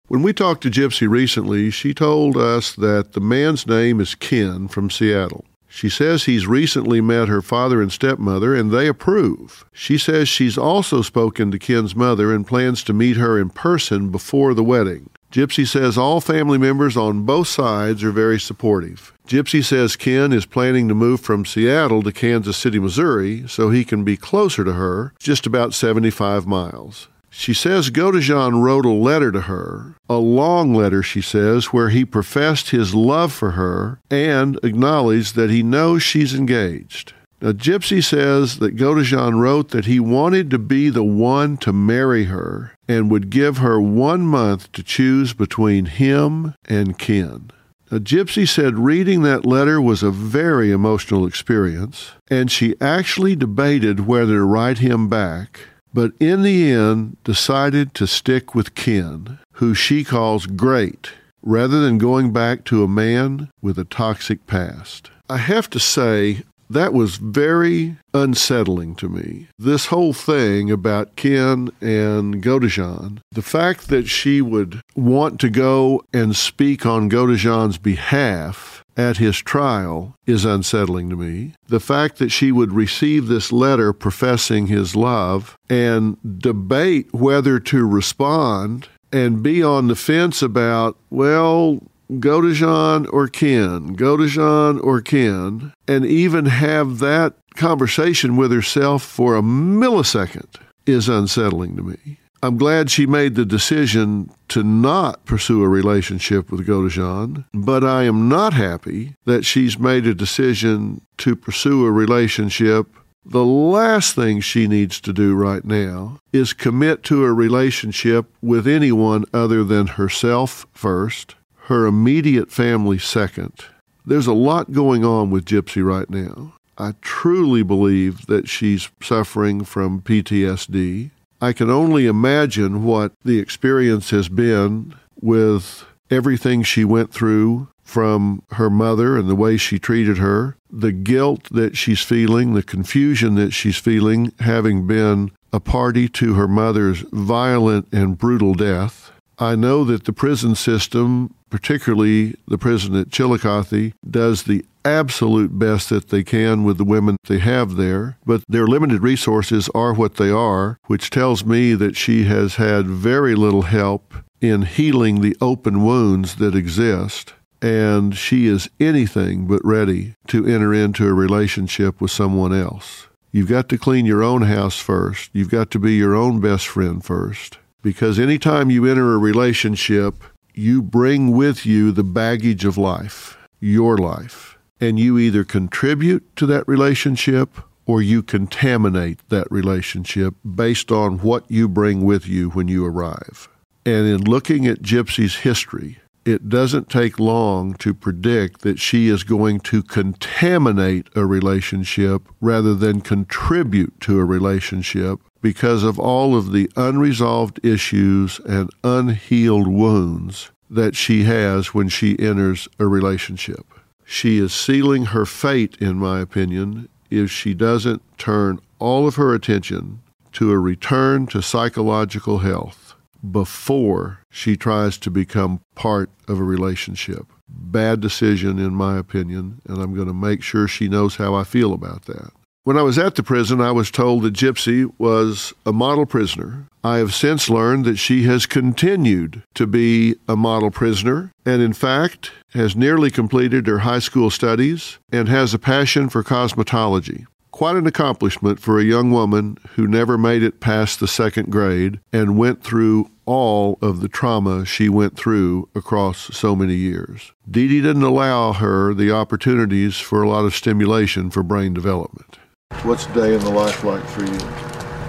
When 0.09 0.21
we 0.21 0.33
talked 0.33 0.61
to 0.63 0.69
Gypsy 0.69 1.09
recently, 1.09 1.71
she 1.71 1.93
told 1.93 2.35
us 2.37 2.75
that 2.75 3.13
the 3.13 3.21
man's 3.21 3.65
name 3.65 4.01
is 4.01 4.13
Ken 4.13 4.67
from 4.67 4.91
Seattle. 4.91 5.45
She 5.67 5.89
says 5.89 6.25
he's 6.25 6.45
recently 6.45 7.01
met 7.01 7.29
her 7.29 7.41
father 7.41 7.81
and 7.81 7.91
stepmother 7.91 8.53
and 8.53 8.69
they 8.69 8.87
approve. 8.87 9.65
She 9.71 9.97
says 9.97 10.29
she's 10.29 10.55
also 10.57 11.01
spoken 11.01 11.49
to 11.49 11.57
Ken's 11.57 11.95
mother 11.95 12.31
and 12.31 12.45
plans 12.45 12.83
to 12.83 12.93
meet 12.93 13.17
her 13.17 13.39
in 13.39 13.49
person 13.49 14.09
before 14.09 14.53
the 14.53 14.63
wedding. 14.63 15.09
Gypsy 15.33 15.67
says 15.67 15.97
all 15.97 16.21
family 16.21 16.59
members 16.59 16.95
on 16.95 17.25
both 17.25 17.47
sides 17.47 18.03
are 18.03 18.11
very 18.11 18.39
supportive. 18.39 19.17
Gypsy 19.27 19.63
says 19.63 19.95
Ken 19.95 20.31
is 20.31 20.45
planning 20.45 20.87
to 20.87 20.93
move 20.93 21.21
from 21.21 21.43
Seattle 21.43 22.03
to 22.03 22.11
Kansas 22.11 22.55
City, 22.55 22.77
Missouri, 22.77 23.47
so 23.47 23.71
he 23.71 23.83
can 23.83 24.03
be 24.03 24.15
closer 24.15 24.63
to 24.63 24.73
her, 24.73 25.11
just 25.17 25.47
about 25.47 25.73
75 25.73 26.45
miles. 26.45 27.07
She 27.31 27.51
says 27.51 27.89
Godejohn 27.89 28.61
wrote 28.61 28.85
a 28.85 28.91
letter 28.91 29.31
to 29.31 29.41
her, 29.41 29.95
a 30.07 30.17
long 30.17 30.75
letter, 30.75 31.01
she 31.01 31.21
says, 31.21 31.73
where 31.73 31.89
he 31.89 32.05
professed 32.05 32.69
his 32.69 32.93
love 32.93 33.33
for 33.33 33.51
her 33.51 33.99
and 34.11 34.59
acknowledged 34.61 35.33
that 35.33 35.49
he 35.49 35.63
knows 35.63 36.03
she's 36.03 36.35
engaged. 36.35 37.15
Now, 37.43 37.51
Gypsy 37.51 38.01
says 38.01 38.59
that 38.59 38.77
Godejohn 38.77 39.37
wrote 39.37 39.71
that 39.71 39.83
he 39.85 39.99
wanted 39.99 40.49
to 40.49 40.57
be 40.57 40.89
the 40.89 41.03
one 41.03 41.57
to 41.57 41.73
marry 41.73 42.23
her 42.25 42.71
and 42.87 43.11
would 43.11 43.29
give 43.29 43.57
her 43.57 43.81
one 43.81 44.21
month 44.21 44.71
to 44.71 44.81
choose 44.81 45.33
between 45.33 45.85
him 45.85 46.55
and 46.69 46.97
Ken. 46.97 47.51
Now, 47.91 47.97
Gypsy 47.97 48.47
said 48.47 48.79
reading 48.79 49.23
that 49.23 49.45
letter 49.45 49.81
was 49.81 50.01
a 50.01 50.09
very 50.09 50.71
emotional 50.71 51.27
experience, 51.27 52.13
and 52.29 52.49
she 52.49 52.75
actually 52.79 53.35
debated 53.35 54.07
whether 54.07 54.35
to 54.35 54.43
write 54.45 54.77
him 54.77 55.09
back 55.09 55.59
but 55.93 56.11
in 56.19 56.41
the 56.41 56.71
end 56.71 57.17
decided 57.23 57.93
to 57.93 58.07
stick 58.07 58.55
with 58.55 58.75
Ken, 58.75 59.37
who 59.53 59.73
she 59.73 60.03
calls 60.03 60.47
great, 60.47 61.11
rather 61.43 61.81
than 61.81 61.97
going 61.97 62.33
back 62.33 62.63
to 62.65 62.83
a 62.83 62.87
man 62.87 63.51
with 63.61 63.77
a 63.77 63.85
toxic 63.85 64.47
past. 64.47 65.11
I 65.29 65.37
have 65.37 65.69
to 65.69 65.79
say, 65.79 66.43
That 66.73 66.91
was 66.91 67.17
very 67.17 67.97
unsettling 68.15 68.95
to 68.95 69.07
me. 69.07 69.47
This 69.59 69.85
whole 69.85 70.11
thing 70.11 70.71
about 70.71 71.15
Ken 71.15 71.69
and 71.79 72.41
Godejohn, 72.41 73.19
the 73.31 73.43
fact 73.43 73.89
that 73.89 74.07
she 74.07 74.41
would 74.41 74.81
want 74.95 75.39
to 75.41 75.51
go 75.51 76.03
and 76.11 76.35
speak 76.35 76.83
on 76.83 77.11
Godejohn's 77.11 77.77
behalf 77.77 78.83
at 78.97 79.17
his 79.17 79.37
trial 79.37 80.15
is 80.25 80.45
unsettling 80.45 81.11
to 81.11 81.15
me. 81.15 81.53
The 81.67 81.79
fact 81.79 82.17
that 82.17 82.31
she 82.31 82.51
would 82.51 82.71
receive 82.71 83.27
this 83.27 83.51
letter 83.51 83.93
professing 83.93 84.65
his 84.65 84.95
love 84.95 85.55
and 85.69 86.17
debate 86.39 87.13
whether 87.13 87.59
to 87.59 87.85
respond 87.85 88.87
and 89.11 89.43
be 89.43 89.61
on 89.61 89.89
the 89.89 89.95
fence 89.95 90.41
about, 90.41 90.97
well, 91.11 91.79
Godejohn 92.11 93.07
or 93.11 93.27
Ken, 93.27 93.95
Godejohn 93.95 94.83
or 94.83 95.01
Ken, 95.01 95.73
and 95.87 96.05
even 96.05 96.45
have 96.45 96.99
that 96.99 97.35
conversation 97.55 98.35
with 98.35 98.51
herself 98.51 99.03
for 99.03 99.35
a 99.35 99.41
millisecond 99.41 100.55
is 100.85 101.07
unsettling 101.07 101.75
to 101.77 101.83
me. 101.83 102.19
I'm 102.43 102.57
glad 102.57 102.91
she 102.91 103.05
made 103.05 103.35
the 103.35 103.45
decision 103.45 104.29
to 104.49 104.63
not 104.63 105.23
pursue 105.23 105.63
a 105.63 105.69
relationship 105.69 106.51
with 106.51 106.67
Godejohn, 106.67 107.45
but 107.53 107.85
I 107.85 108.03
am 108.03 108.27
not 108.27 108.53
happy 108.53 109.15
that 109.23 109.45
she's 109.45 109.79
made 109.79 110.05
a 110.05 110.13
decision 110.13 111.05
to 111.19 111.37
pursue 111.37 111.85
a 111.85 111.91
relationship. 111.91 112.87
The 113.25 113.45
last 113.45 114.15
thing 114.15 114.41
she 114.41 114.67
needs 114.67 114.99
to 115.01 115.13
do 115.13 115.35
right 115.35 115.63
now 115.63 116.19
is 116.33 116.51
commit 116.51 117.01
to 117.03 117.23
a 117.23 117.31
relationship 117.31 118.25
with 118.41 118.67
anyone 118.67 119.23
other 119.33 119.63
than 119.63 119.87
herself 119.87 120.67
first, 120.73 121.35
her 121.65 121.85
immediate 121.85 122.51
family 122.51 122.97
second. 122.97 123.65
There's 124.05 124.27
a 124.27 124.33
lot 124.33 124.73
going 124.73 125.05
on 125.05 125.29
with 125.29 125.45
Gypsy 125.45 125.83
right 125.83 126.09
now. 126.09 126.53
I 126.77 126.93
truly 127.01 127.63
believe 127.63 128.25
that 128.25 128.49
she's 128.49 128.89
suffering 129.01 129.63
from 129.63 130.01
PTSD. 130.01 131.11
I 131.39 131.53
can 131.53 131.69
only 131.69 132.05
imagine 132.05 132.83
what 132.83 133.13
the 133.23 133.39
experience 133.39 134.09
has 134.09 134.27
been 134.27 134.95
with 135.21 135.85
everything 136.09 136.63
she 136.63 136.83
went 136.83 137.13
through 137.13 137.69
from 137.83 138.43
her 138.51 138.69
mother 138.69 139.17
and 139.17 139.29
the 139.29 139.35
way 139.35 139.55
she 139.55 139.77
treated 139.77 140.17
her, 140.17 140.57
the 140.69 140.91
guilt 140.91 141.47
that 141.51 141.77
she's 141.77 142.01
feeling, 142.01 142.53
the 142.53 142.63
confusion 142.63 143.35
that 143.35 143.51
she's 143.51 143.77
feeling, 143.77 144.33
having 144.39 144.87
been 144.87 145.31
a 145.51 145.59
party 145.59 146.09
to 146.09 146.33
her 146.33 146.47
mother's 146.47 147.01
violent 147.11 147.87
and 147.91 148.17
brutal 148.17 148.53
death. 148.53 149.11
I 149.39 149.55
know 149.55 149.83
that 149.85 150.05
the 150.05 150.13
prison 150.13 150.55
system, 150.55 151.33
particularly 151.49 152.35
the 152.47 152.57
prison 152.57 152.95
at 152.95 153.11
Chillicothe, 153.11 153.93
does 154.09 154.43
the 154.43 154.65
absolute 154.85 155.57
best 155.57 155.89
that 155.89 156.09
they 156.09 156.23
can 156.23 156.63
with 156.63 156.77
the 156.77 156.83
women 156.83 157.17
they 157.27 157.39
have 157.39 157.75
there, 157.75 158.17
but 158.25 158.43
their 158.47 158.67
limited 158.67 159.01
resources 159.01 159.69
are 159.73 159.93
what 159.93 160.15
they 160.15 160.29
are, 160.29 160.77
which 160.87 161.09
tells 161.09 161.45
me 161.45 161.73
that 161.73 161.95
she 161.95 162.25
has 162.25 162.55
had 162.55 162.85
very 162.87 163.35
little 163.35 163.63
help 163.63 164.13
in 164.41 164.63
healing 164.63 165.21
the 165.21 165.37
open 165.39 165.83
wounds 165.83 166.35
that 166.35 166.55
exist. 166.55 167.33
And 167.61 168.15
she 168.15 168.45
is 168.45 168.69
anything 168.79 169.47
but 169.47 169.63
ready 169.63 170.15
to 170.27 170.45
enter 170.45 170.73
into 170.73 171.07
a 171.07 171.13
relationship 171.13 172.01
with 172.01 172.11
someone 172.11 172.53
else. 172.53 173.07
You've 173.31 173.49
got 173.49 173.69
to 173.69 173.77
clean 173.77 174.05
your 174.05 174.21
own 174.21 174.43
house 174.43 174.79
first. 174.79 175.29
You've 175.33 175.49
got 175.49 175.71
to 175.71 175.79
be 175.79 175.93
your 175.93 176.13
own 176.13 176.41
best 176.41 176.67
friend 176.67 177.03
first. 177.03 177.57
Because 177.83 178.17
anytime 178.17 178.71
you 178.71 178.87
enter 178.87 179.13
a 179.13 179.19
relationship, 179.19 180.23
you 180.55 180.81
bring 180.81 181.37
with 181.37 181.67
you 181.67 181.91
the 181.91 182.03
baggage 182.03 182.65
of 182.65 182.79
life, 182.79 183.37
your 183.59 183.95
life 183.97 184.53
and 184.83 184.99
you 184.99 185.17
either 185.17 185.45
contribute 185.45 186.35
to 186.35 186.45
that 186.45 186.67
relationship 186.67 187.57
or 187.85 188.01
you 188.01 188.21
contaminate 188.21 189.19
that 189.29 189.49
relationship 189.49 190.33
based 190.55 190.91
on 190.91 191.19
what 191.19 191.49
you 191.49 191.69
bring 191.69 192.03
with 192.03 192.27
you 192.27 192.49
when 192.49 192.67
you 192.67 192.85
arrive. 192.85 193.47
And 193.85 194.07
in 194.07 194.21
looking 194.23 194.67
at 194.67 194.81
Gypsy's 194.81 195.37
history, 195.37 195.99
it 196.25 196.49
doesn't 196.49 196.89
take 196.89 197.19
long 197.19 197.73
to 197.75 197.93
predict 197.93 198.61
that 198.61 198.79
she 198.79 199.09
is 199.09 199.23
going 199.23 199.59
to 199.59 199.83
contaminate 199.83 201.07
a 201.15 201.25
relationship 201.25 202.27
rather 202.39 202.73
than 202.73 203.01
contribute 203.01 203.99
to 204.01 204.19
a 204.19 204.25
relationship 204.25 205.19
because 205.41 205.83
of 205.83 205.99
all 205.99 206.35
of 206.35 206.51
the 206.51 206.71
unresolved 206.75 207.59
issues 207.65 208.39
and 208.45 208.69
unhealed 208.83 209.67
wounds 209.67 210.51
that 210.69 210.95
she 210.95 211.23
has 211.23 211.73
when 211.73 211.89
she 211.89 212.17
enters 212.17 212.67
a 212.79 212.85
relationship. 212.85 213.65
She 214.05 214.37
is 214.37 214.53
sealing 214.53 215.05
her 215.07 215.25
fate, 215.25 215.77
in 215.77 215.97
my 215.97 216.19
opinion, 216.21 216.87
if 217.09 217.29
she 217.29 217.53
doesn't 217.53 218.01
turn 218.17 218.59
all 218.79 219.07
of 219.07 219.15
her 219.15 219.33
attention 219.33 220.01
to 220.33 220.51
a 220.51 220.57
return 220.57 221.27
to 221.27 221.41
psychological 221.41 222.39
health 222.39 222.82
before 223.29 224.19
she 224.29 224.57
tries 224.57 224.97
to 224.99 225.11
become 225.11 225.61
part 225.75 226.09
of 226.27 226.39
a 226.39 226.43
relationship. 226.43 227.25
Bad 227.47 228.01
decision, 228.01 228.59
in 228.59 228.73
my 228.73 228.97
opinion, 228.97 229.61
and 229.67 229.81
I'm 229.81 229.93
going 229.93 230.07
to 230.07 230.13
make 230.13 230.41
sure 230.41 230.67
she 230.67 230.87
knows 230.87 231.15
how 231.15 231.33
I 231.35 231.43
feel 231.43 231.73
about 231.73 232.05
that. 232.05 232.31
When 232.65 232.77
I 232.77 232.81
was 232.81 232.97
at 232.97 233.15
the 233.15 233.23
prison, 233.23 233.59
I 233.59 233.71
was 233.71 233.91
told 233.91 234.23
that 234.23 234.33
Gypsy 234.33 234.89
was 234.97 235.53
a 235.65 235.73
model 235.73 236.05
prisoner. 236.05 236.67
I 236.81 236.97
have 236.97 237.13
since 237.13 237.49
learned 237.49 237.83
that 237.83 237.97
she 237.97 238.23
has 238.23 238.45
continued 238.45 239.43
to 239.55 239.67
be 239.67 240.15
a 240.29 240.37
model 240.37 240.71
prisoner 240.71 241.31
and, 241.45 241.61
in 241.61 241.73
fact, 241.73 242.31
has 242.53 242.73
nearly 242.73 243.11
completed 243.11 243.67
her 243.67 243.79
high 243.79 243.99
school 243.99 244.29
studies 244.29 244.97
and 245.11 245.27
has 245.27 245.53
a 245.53 245.59
passion 245.59 246.07
for 246.07 246.23
cosmetology. 246.23 247.25
Quite 247.53 247.75
an 247.75 247.85
accomplishment 247.85 248.59
for 248.59 248.79
a 248.79 248.83
young 248.83 249.11
woman 249.11 249.59
who 249.75 249.85
never 249.85 250.17
made 250.17 250.41
it 250.41 250.59
past 250.59 250.99
the 250.99 251.07
second 251.07 251.51
grade 251.51 251.99
and 252.11 252.35
went 252.35 252.63
through 252.63 253.11
all 253.27 253.77
of 253.79 254.01
the 254.01 254.07
trauma 254.07 254.65
she 254.65 254.89
went 254.89 255.15
through 255.15 255.69
across 255.75 256.35
so 256.35 256.55
many 256.55 256.73
years. 256.73 257.31
Dee 257.47 257.67
Dee 257.67 257.79
didn't 257.79 258.01
allow 258.01 258.53
her 258.53 258.95
the 258.95 259.11
opportunities 259.11 259.99
for 259.99 260.23
a 260.23 260.29
lot 260.29 260.45
of 260.45 260.55
stimulation 260.55 261.29
for 261.29 261.43
brain 261.43 261.75
development. 261.75 262.39
What's 262.81 263.05
a 263.05 263.13
day 263.13 263.35
in 263.35 263.41
the 263.41 263.51
life 263.51 263.83
like 263.83 264.03
for 264.07 264.23
you? 264.23 264.39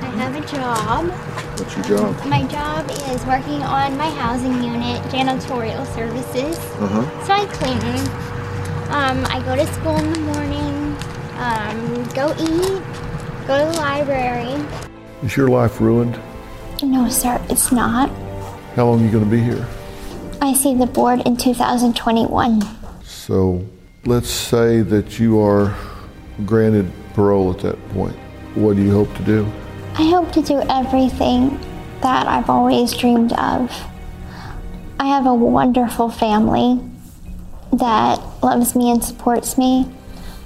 I 0.03 0.12
have 0.18 0.36
a 0.36 0.47
job. 0.47 1.11
What's 1.59 1.74
your 1.74 1.99
job? 1.99 2.26
My 2.26 2.45
job 2.45 2.90
is 2.90 3.24
working 3.24 3.62
on 3.62 3.97
my 3.97 4.11
housing 4.11 4.62
unit, 4.62 5.01
janitorial 5.05 5.86
services. 5.95 6.59
Uh-huh. 6.59 7.24
So 7.24 7.32
I 7.32 7.47
clean. 7.47 8.34
Um, 8.90 9.24
I 9.32 9.42
go 9.47 9.57
to 9.57 9.66
school 9.72 9.97
in 9.97 10.12
the 10.12 10.20
morning, 10.20 10.73
um, 11.39 12.05
go 12.14 12.32
eat, 12.39 12.82
go 13.47 13.59
to 13.59 13.72
the 13.72 13.78
library. 13.78 14.64
Is 15.22 15.37
your 15.37 15.49
life 15.49 15.80
ruined? 15.80 16.20
No, 16.82 17.09
sir, 17.09 17.41
it's 17.49 17.72
not. 17.72 18.11
How 18.76 18.87
long 18.87 19.01
are 19.01 19.05
you 19.05 19.11
going 19.11 19.24
to 19.24 19.30
be 19.30 19.41
here? 19.41 19.66
I 20.43 20.53
see 20.53 20.74
the 20.74 20.87
board 20.87 21.22
in 21.26 21.37
2021. 21.37 22.62
So 23.05 23.64
let's 24.05 24.28
say 24.28 24.82
that 24.82 25.18
you 25.18 25.41
are 25.41 25.74
granted 26.45 26.91
parole 27.14 27.51
at 27.53 27.61
that 27.61 27.89
point. 27.91 28.16
What 28.55 28.76
do 28.76 28.82
you 28.82 28.93
hope 28.93 29.14
to 29.16 29.22
do? 29.22 29.51
I 29.95 30.09
hope 30.09 30.32
to 30.32 30.43
do 30.43 30.61
everything 30.68 31.59
that 32.03 32.26
I've 32.26 32.51
always 32.51 32.93
dreamed 32.93 33.32
of. 33.32 33.70
I 34.99 35.07
have 35.07 35.26
a 35.26 35.35
wonderful 35.35 36.11
family 36.11 36.80
that 37.72 38.20
loves 38.43 38.76
me 38.76 38.91
and 38.91 39.03
supports 39.03 39.57
me. 39.57 39.91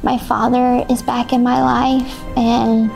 My 0.03 0.17
father 0.17 0.87
is 0.89 1.03
back 1.03 1.33
in 1.33 1.43
my 1.43 1.61
life, 1.61 2.23
and 2.37 2.89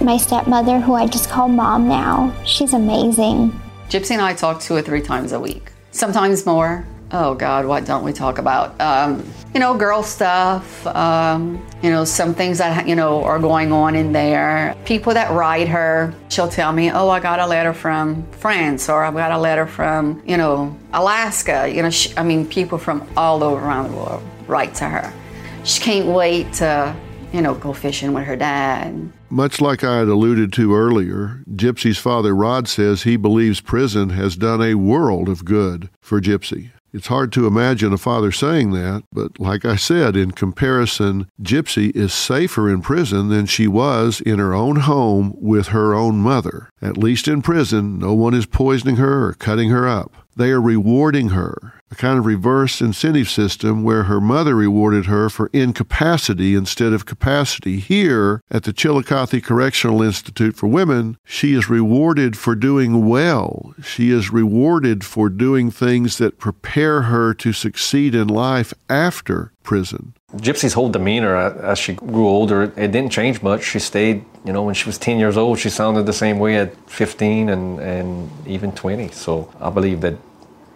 my 0.00 0.16
stepmother, 0.16 0.80
who 0.80 0.94
I 0.94 1.06
just 1.06 1.28
call 1.28 1.48
mom 1.48 1.86
now, 1.86 2.34
she's 2.44 2.72
amazing. 2.72 3.52
Gypsy 3.90 4.12
and 4.12 4.22
I 4.22 4.32
talk 4.32 4.60
two 4.60 4.74
or 4.74 4.82
three 4.82 5.02
times 5.02 5.32
a 5.32 5.40
week, 5.40 5.70
sometimes 5.90 6.46
more. 6.46 6.86
Oh 7.12 7.34
God, 7.34 7.66
what 7.66 7.84
don't 7.84 8.02
we 8.02 8.12
talk 8.12 8.38
about? 8.38 8.80
Um, 8.80 9.24
you 9.54 9.60
know, 9.60 9.76
girl 9.76 10.02
stuff. 10.02 10.86
Um, 10.88 11.64
you 11.82 11.90
know, 11.90 12.04
some 12.04 12.34
things 12.34 12.58
that 12.58 12.88
you 12.88 12.96
know 12.96 13.22
are 13.22 13.38
going 13.38 13.70
on 13.70 13.94
in 13.94 14.12
there. 14.12 14.74
People 14.86 15.14
that 15.14 15.30
write 15.30 15.68
her, 15.68 16.14
she'll 16.30 16.48
tell 16.48 16.72
me, 16.72 16.90
"Oh, 16.90 17.08
I 17.10 17.20
got 17.20 17.38
a 17.38 17.46
letter 17.46 17.72
from 17.74 18.26
France," 18.32 18.88
or 18.88 19.04
I've 19.04 19.14
got 19.14 19.30
a 19.30 19.38
letter 19.38 19.66
from 19.66 20.22
you 20.26 20.36
know 20.36 20.76
Alaska." 20.92 21.70
You 21.72 21.82
know, 21.82 21.90
she, 21.90 22.16
I 22.16 22.24
mean, 22.24 22.46
people 22.46 22.78
from 22.78 23.06
all 23.16 23.44
over 23.44 23.64
around 23.64 23.90
the 23.90 23.96
world 23.96 24.22
write 24.48 24.74
to 24.76 24.88
her. 24.88 25.12
She 25.66 25.80
can't 25.80 26.06
wait 26.06 26.52
to 26.54 26.94
you 27.32 27.42
know 27.42 27.54
go 27.54 27.72
fishing 27.72 28.12
with 28.12 28.24
her 28.24 28.36
dad. 28.36 29.12
Much 29.28 29.60
like 29.60 29.82
I 29.82 29.98
had 29.98 30.06
alluded 30.06 30.52
to 30.52 30.76
earlier, 30.76 31.42
Gypsy's 31.50 31.98
father 31.98 32.36
Rod 32.36 32.68
says 32.68 33.02
he 33.02 33.16
believes 33.16 33.60
prison 33.60 34.10
has 34.10 34.36
done 34.36 34.62
a 34.62 34.76
world 34.76 35.28
of 35.28 35.44
good 35.44 35.90
for 36.00 36.20
Gypsy. 36.20 36.70
It's 36.92 37.08
hard 37.08 37.32
to 37.32 37.48
imagine 37.48 37.92
a 37.92 37.98
father 37.98 38.30
saying 38.30 38.70
that, 38.70 39.02
but 39.12 39.40
like 39.40 39.64
I 39.64 39.74
said, 39.74 40.16
in 40.16 40.30
comparison, 40.30 41.28
Gypsy 41.42 41.94
is 41.96 42.14
safer 42.14 42.70
in 42.70 42.80
prison 42.80 43.28
than 43.28 43.46
she 43.46 43.66
was 43.66 44.20
in 44.20 44.38
her 44.38 44.54
own 44.54 44.76
home 44.76 45.34
with 45.36 45.68
her 45.68 45.94
own 45.94 46.18
mother. 46.18 46.70
At 46.80 46.96
least 46.96 47.26
in 47.26 47.42
prison, 47.42 47.98
no 47.98 48.14
one 48.14 48.34
is 48.34 48.46
poisoning 48.46 48.96
her 48.96 49.26
or 49.26 49.34
cutting 49.34 49.70
her 49.70 49.86
up. 49.86 50.14
They 50.36 50.52
are 50.52 50.60
rewarding 50.60 51.30
her 51.30 51.74
a 51.90 51.94
kind 51.94 52.18
of 52.18 52.26
reverse 52.26 52.80
incentive 52.80 53.28
system 53.28 53.84
where 53.84 54.04
her 54.04 54.20
mother 54.20 54.54
rewarded 54.56 55.06
her 55.06 55.30
for 55.30 55.50
incapacity 55.52 56.54
instead 56.54 56.92
of 56.92 57.06
capacity. 57.06 57.78
Here 57.78 58.42
at 58.50 58.64
the 58.64 58.72
Chillicothe 58.72 59.42
Correctional 59.44 60.02
Institute 60.02 60.56
for 60.56 60.66
Women, 60.66 61.16
she 61.24 61.54
is 61.54 61.70
rewarded 61.70 62.36
for 62.36 62.54
doing 62.54 63.08
well. 63.08 63.74
She 63.82 64.10
is 64.10 64.32
rewarded 64.32 65.04
for 65.04 65.28
doing 65.28 65.70
things 65.70 66.18
that 66.18 66.38
prepare 66.38 67.02
her 67.02 67.32
to 67.34 67.52
succeed 67.52 68.14
in 68.14 68.28
life 68.28 68.74
after 68.90 69.52
prison. 69.62 70.14
Gypsy's 70.36 70.74
whole 70.74 70.90
demeanor 70.90 71.36
uh, 71.36 71.54
as 71.62 71.78
she 71.78 71.94
grew 71.94 72.26
older, 72.26 72.64
it 72.64 72.90
didn't 72.90 73.10
change 73.10 73.42
much. 73.42 73.62
She 73.62 73.78
stayed, 73.78 74.24
you 74.44 74.52
know, 74.52 74.64
when 74.64 74.74
she 74.74 74.86
was 74.86 74.98
10 74.98 75.18
years 75.18 75.36
old, 75.36 75.58
she 75.60 75.70
sounded 75.70 76.04
the 76.06 76.12
same 76.12 76.38
way 76.40 76.56
at 76.56 76.74
15 76.90 77.48
and, 77.48 77.78
and 77.78 78.30
even 78.46 78.72
20. 78.72 79.08
So 79.12 79.52
I 79.60 79.70
believe 79.70 80.00
that, 80.00 80.14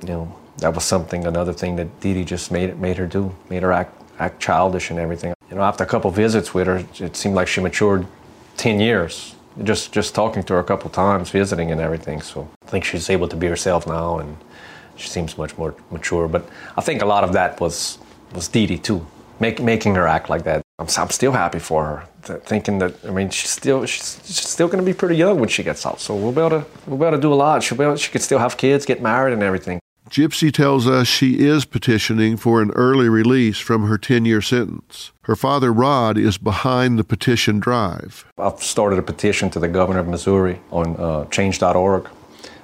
you 0.03 0.09
know, 0.09 0.40
that 0.59 0.75
was 0.75 0.85
something, 0.85 1.27
another 1.27 1.53
thing 1.53 1.77
that 1.77 2.01
Dee 2.01 2.25
just 2.25 2.51
made 2.51 2.79
made 2.79 2.97
her 2.97 3.07
do, 3.07 3.35
made 3.49 3.63
her 3.63 3.73
act 3.73 4.01
act 4.19 4.41
childish 4.41 4.91
and 4.91 4.99
everything. 4.99 5.35
You 5.49 5.57
know, 5.57 5.63
after 5.63 5.83
a 5.83 5.87
couple 5.87 6.11
visits 6.11 6.55
with 6.55 6.67
her, 6.67 6.85
it 7.01 7.17
seemed 7.17 7.35
like 7.35 7.49
she 7.49 7.61
matured 7.61 8.07
10 8.59 8.79
years. 8.79 9.35
Just 9.65 9.93
just 9.93 10.15
talking 10.15 10.43
to 10.45 10.53
her 10.55 10.61
a 10.61 10.65
couple 10.65 10.91
times, 10.91 11.31
visiting 11.31 11.73
and 11.73 11.81
everything. 11.81 12.21
So 12.23 12.49
I 12.63 12.67
think 12.71 12.85
she's 12.85 13.11
able 13.11 13.29
to 13.29 13.37
be 13.37 13.47
herself 13.49 13.87
now, 13.87 14.19
and 14.19 14.37
she 14.97 15.09
seems 15.09 15.37
much 15.37 15.57
more 15.59 15.75
mature. 15.91 16.29
But 16.29 16.49
I 16.77 16.83
think 16.83 17.03
a 17.03 17.07
lot 17.07 17.25
of 17.25 17.33
that 17.33 17.61
was 17.61 17.99
was 18.33 18.47
Dee 18.49 18.79
too, 18.79 19.05
make, 19.41 19.61
making 19.61 19.97
her 19.97 20.07
act 20.07 20.31
like 20.31 20.45
that. 20.45 20.63
I'm, 20.79 20.87
I'm 20.97 21.11
still 21.11 21.33
happy 21.33 21.59
for 21.59 21.85
her, 21.85 22.39
thinking 22.45 22.79
that 22.79 22.95
I 23.05 23.11
mean 23.11 23.31
she's 23.31 23.51
still 23.51 23.85
she's, 23.87 24.21
she's 24.25 24.49
still 24.49 24.69
going 24.69 24.79
to 24.79 24.85
be 24.85 24.95
pretty 24.95 25.17
young 25.17 25.41
when 25.41 25.49
she 25.49 25.63
gets 25.65 25.85
out. 25.85 26.01
So 26.01 26.15
we'll 26.15 26.33
be 26.33 26.41
able 26.41 26.61
to 26.61 26.67
we'll 26.87 26.99
be 26.99 27.07
able 27.07 27.17
to 27.17 27.23
do 27.23 27.33
a 27.33 27.35
lot. 27.35 27.63
She'll 27.63 27.77
be 27.77 27.85
able, 27.85 27.97
she 27.97 28.13
could 28.13 28.23
still 28.23 28.39
have 28.39 28.57
kids, 28.57 28.87
get 28.87 29.03
married, 29.03 29.33
and 29.33 29.43
everything. 29.43 29.81
Gypsy 30.09 30.53
tells 30.53 30.89
us 30.89 31.07
she 31.07 31.39
is 31.39 31.65
petitioning 31.65 32.37
for 32.37 32.63
an 32.63 32.71
early 32.73 33.09
release 33.09 33.59
from 33.59 33.87
her 33.87 33.99
10 33.99 34.25
year 34.25 34.41
sentence. 34.41 35.13
Her 35.23 35.37
father, 35.37 35.73
Rod, 35.73 36.19
is 36.19 36.39
behind 36.39 36.99
the 36.99 37.05
petition 37.05 37.61
drive. 37.61 38.25
I've 38.39 38.61
started 38.61 38.99
a 38.99 39.03
petition 39.03 39.51
to 39.51 39.61
the 39.61 39.69
governor 39.69 40.01
of 40.01 40.09
Missouri 40.09 40.59
on 40.73 40.97
uh, 40.97 41.27
change.org. 41.27 42.09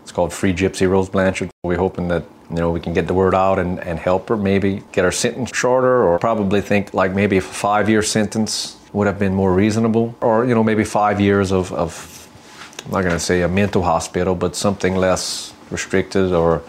It's 0.03 0.13
called 0.13 0.33
Free 0.33 0.53
Gypsy 0.53 0.89
Rose 0.89 1.09
Blanchard. 1.09 1.51
We're 1.63 1.79
hoping 1.79 2.09
that 2.09 2.25
you 2.51 2.57
know 2.57 2.71
we 2.71 2.81
can 2.81 2.93
get 2.95 3.07
the 3.07 3.15
word 3.15 3.35
out 3.35 3.59
and, 3.59 3.79
and 3.81 3.99
help 3.99 4.29
her, 4.29 4.37
maybe 4.37 4.83
get 4.93 5.05
her 5.05 5.13
sentence 5.13 5.51
shorter, 5.55 6.03
or 6.05 6.19
probably 6.19 6.61
think 6.61 6.95
like 6.95 7.13
maybe 7.13 7.37
a 7.37 7.41
five 7.41 7.89
year 7.89 8.03
sentence 8.03 8.77
would 8.93 9.07
have 9.07 9.19
been 9.19 9.35
more 9.35 9.53
reasonable, 9.53 10.17
or 10.21 10.45
you 10.45 10.55
know 10.55 10.65
maybe 10.65 10.85
five 10.85 11.21
years 11.21 11.53
of, 11.53 11.73
of 11.73 12.29
I'm 12.87 12.93
not 12.93 13.03
going 13.03 13.15
to 13.15 13.21
say 13.21 13.43
a 13.43 13.49
mental 13.49 13.83
hospital, 13.83 14.35
but 14.35 14.57
something 14.57 14.95
less 14.95 15.53
restricted 15.71 16.33
or 16.33 16.63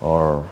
or 0.00 0.48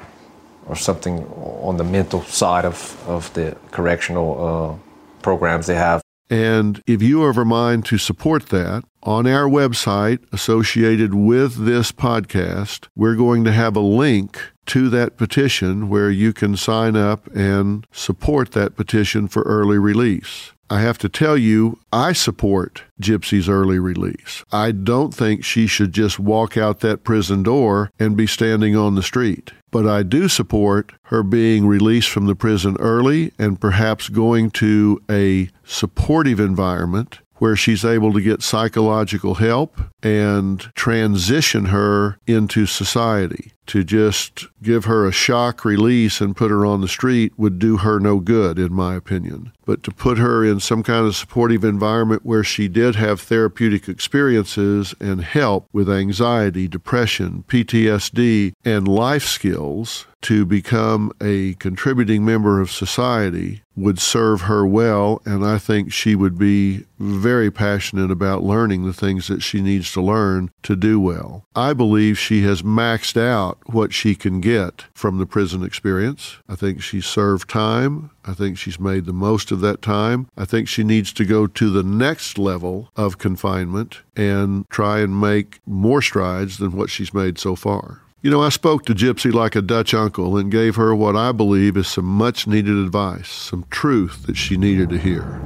or 0.66 0.76
something 0.76 1.24
on 1.62 1.78
the 1.78 1.84
mental 1.84 2.22
side 2.24 2.66
of, 2.66 3.02
of 3.08 3.32
the 3.32 3.56
correctional 3.70 4.28
uh, 4.46 5.22
programs 5.22 5.66
they 5.66 5.74
have. 5.74 6.02
And 6.30 6.82
if 6.86 7.00
you 7.00 7.26
ever 7.26 7.44
mind 7.44 7.86
to 7.86 7.96
support 7.96 8.50
that, 8.50 8.84
on 9.02 9.26
our 9.26 9.48
website 9.48 10.30
associated 10.30 11.14
with 11.14 11.64
this 11.64 11.90
podcast, 11.90 12.88
we're 12.94 13.14
going 13.14 13.44
to 13.44 13.52
have 13.52 13.76
a 13.76 13.80
link 13.80 14.38
to 14.66 14.90
that 14.90 15.16
petition 15.16 15.88
where 15.88 16.10
you 16.10 16.34
can 16.34 16.54
sign 16.54 16.96
up 16.96 17.26
and 17.34 17.86
support 17.90 18.50
that 18.52 18.76
petition 18.76 19.26
for 19.26 19.42
early 19.44 19.78
release. 19.78 20.52
I 20.70 20.81
have 20.81 20.99
to 20.99 21.09
tell 21.09 21.36
you, 21.36 21.78
I 21.93 22.12
support 22.12 22.82
Gypsy's 23.01 23.49
early 23.49 23.78
release. 23.78 24.45
I 24.53 24.73
don't 24.73 25.15
think 25.15 25.45
she 25.45 25.66
should 25.66 25.93
just 25.93 26.19
walk 26.19 26.57
out 26.57 26.81
that 26.81 27.05
prison 27.05 27.43
door 27.43 27.90
and 27.99 28.16
be 28.16 28.27
standing 28.27 28.77
on 28.77 28.95
the 28.95 29.03
street. 29.03 29.53
But 29.70 29.86
I 29.86 30.03
do 30.03 30.28
support 30.28 30.93
her 31.05 31.23
being 31.23 31.66
released 31.66 32.11
from 32.11 32.27
the 32.27 32.35
prison 32.35 32.77
early 32.78 33.32
and 33.39 33.61
perhaps 33.61 34.09
going 34.09 34.51
to 34.53 35.03
a 35.11 35.49
supportive 35.65 36.40
environment 36.40 37.20
where 37.36 37.57
she's 37.57 37.85
able 37.85 38.12
to 38.12 38.20
get 38.20 38.43
psychological 38.43 39.36
help 39.36 39.81
and 40.03 40.61
transition 40.74 41.66
her 41.66 42.19
into 42.27 42.66
society. 42.66 43.53
To 43.69 43.85
just 43.85 44.47
give 44.62 44.86
her 44.86 45.07
a 45.07 45.12
shock 45.12 45.62
release 45.62 46.23
and 46.23 46.35
put 46.35 46.51
her 46.51 46.65
on 46.65 46.81
the 46.81 46.89
street 46.89 47.35
would 47.36 47.59
do 47.59 47.77
her 47.77 48.01
no 48.01 48.19
good, 48.19 48.59
in 48.59 48.73
my 48.73 48.95
opinion. 48.95 49.53
But 49.66 49.82
to 49.82 49.90
put 49.90 50.16
her 50.16 50.43
in 50.43 50.61
some 50.61 50.82
kind 50.82 51.07
of 51.07 51.15
supportive 51.15 51.62
environment 51.62 52.24
where 52.24 52.43
she 52.43 52.69
did 52.69 52.97
have 52.97 53.20
therapeutic 53.20 53.86
experiences 53.86 54.95
and 54.99 55.23
help 55.23 55.69
with 55.70 55.90
anxiety, 55.90 56.66
depression, 56.66 57.45
PTSD, 57.47 58.55
and 58.65 58.89
life 58.89 59.27
skills 59.27 60.07
to 60.23 60.45
become 60.45 61.12
a 61.20 61.55
contributing 61.55 62.24
member 62.24 62.61
of 62.61 62.73
society 62.73 63.62
would 63.77 63.99
serve 63.99 64.43
her 64.43 64.66
well, 64.66 65.23
and 65.24 65.45
I 65.45 65.59
think 65.59 65.93
she 65.93 66.16
would 66.16 66.36
be 66.36 66.85
very 66.99 67.51
passionate 67.51 68.11
about 68.11 68.43
learning 68.43 68.85
the 68.85 68.93
things 68.93 69.28
that 69.28 69.43
she 69.43 69.61
needs 69.61 69.93
to 69.93 70.01
learn 70.01 70.51
to 70.65 70.74
do 70.74 70.99
well. 70.99 71.45
I 71.55 71.73
believe 71.74 72.19
she 72.19 72.43
has 72.43 72.62
maxed 72.62 73.20
out 73.20 73.57
what 73.66 73.93
she 73.93 74.14
can 74.14 74.40
get 74.40 74.85
from 74.94 75.18
the 75.18 75.26
prison 75.26 75.62
experience. 75.62 76.39
I 76.48 76.55
think 76.55 76.82
she 76.82 77.01
served 77.01 77.48
time. 77.48 78.10
I 78.24 78.35
think 78.35 78.59
she's 78.59 78.80
made 78.80 79.05
the 79.05 79.12
most 79.12 79.51
of 79.51 79.60
that 79.60 79.82
time. 79.82 80.28
I 80.36 80.44
think 80.44 80.68
she 80.68 80.85
needs 80.85 81.12
to 81.14 81.24
go 81.24 81.47
to 81.47 81.70
the 81.70 81.82
next 81.82 82.39
level 82.39 82.90
of 82.97 83.18
confinement 83.18 84.01
and 84.16 84.68
try 84.70 85.01
and 85.01 85.20
make 85.20 85.60
more 85.66 86.02
strides 86.02 86.59
than 86.59 86.72
what 86.72 86.90
she's 86.90 87.14
made 87.14 87.39
so 87.39 87.56
far. 87.56 88.02
You 88.20 88.32
know, 88.32 88.43
I 88.43 88.48
spoke 88.48 88.85
to 88.86 88.94
Gypsy 88.94 89.32
like 89.32 89.55
a 89.55 89.62
Dutch 89.62 89.94
uncle 89.94 90.36
and 90.36 90.51
gave 90.51 90.74
her 90.74 90.93
what 90.93 91.14
I 91.14 91.30
believe 91.30 91.76
is 91.76 91.86
some 91.86 92.05
much 92.05 92.48
needed 92.48 92.76
advice, 92.76 93.28
some 93.28 93.64
truth 93.70 94.26
that 94.26 94.36
she 94.36 94.56
needed 94.56 94.89
to 94.89 94.98
hear. 94.98 95.40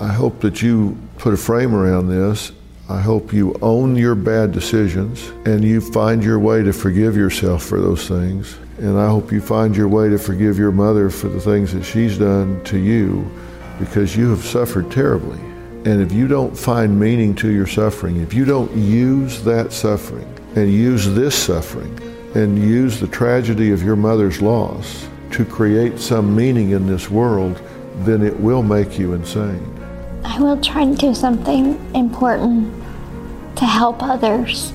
I 0.00 0.08
hope 0.08 0.40
that 0.40 0.60
you 0.60 0.98
put 1.18 1.34
a 1.34 1.36
frame 1.36 1.72
around 1.72 2.08
this. 2.08 2.50
I 2.88 3.00
hope 3.00 3.32
you 3.32 3.56
own 3.62 3.96
your 3.96 4.14
bad 4.14 4.52
decisions 4.52 5.30
and 5.46 5.64
you 5.64 5.80
find 5.80 6.22
your 6.22 6.38
way 6.38 6.62
to 6.62 6.72
forgive 6.72 7.16
yourself 7.16 7.62
for 7.62 7.80
those 7.80 8.06
things. 8.06 8.58
And 8.76 8.98
I 8.98 9.08
hope 9.08 9.32
you 9.32 9.40
find 9.40 9.74
your 9.74 9.88
way 9.88 10.10
to 10.10 10.18
forgive 10.18 10.58
your 10.58 10.70
mother 10.70 11.08
for 11.08 11.28
the 11.28 11.40
things 11.40 11.72
that 11.72 11.82
she's 11.82 12.18
done 12.18 12.62
to 12.64 12.76
you 12.76 13.30
because 13.78 14.14
you 14.14 14.28
have 14.30 14.44
suffered 14.44 14.90
terribly. 14.90 15.38
And 15.86 16.02
if 16.02 16.12
you 16.12 16.28
don't 16.28 16.56
find 16.56 17.00
meaning 17.00 17.34
to 17.36 17.50
your 17.50 17.66
suffering, 17.66 18.20
if 18.20 18.34
you 18.34 18.44
don't 18.44 18.70
use 18.72 19.42
that 19.44 19.72
suffering 19.72 20.28
and 20.54 20.70
use 20.70 21.06
this 21.14 21.34
suffering 21.34 21.98
and 22.34 22.58
use 22.58 23.00
the 23.00 23.08
tragedy 23.08 23.70
of 23.70 23.82
your 23.82 23.96
mother's 23.96 24.42
loss 24.42 25.08
to 25.30 25.46
create 25.46 25.98
some 25.98 26.36
meaning 26.36 26.70
in 26.70 26.86
this 26.86 27.08
world, 27.08 27.62
then 28.00 28.22
it 28.22 28.38
will 28.38 28.62
make 28.62 28.98
you 28.98 29.14
insane. 29.14 29.73
I 30.24 30.40
will 30.40 30.60
try 30.60 30.84
to 30.84 30.94
do 30.94 31.14
something 31.14 31.78
important 31.94 32.72
to 33.56 33.64
help 33.66 34.02
others. 34.02 34.72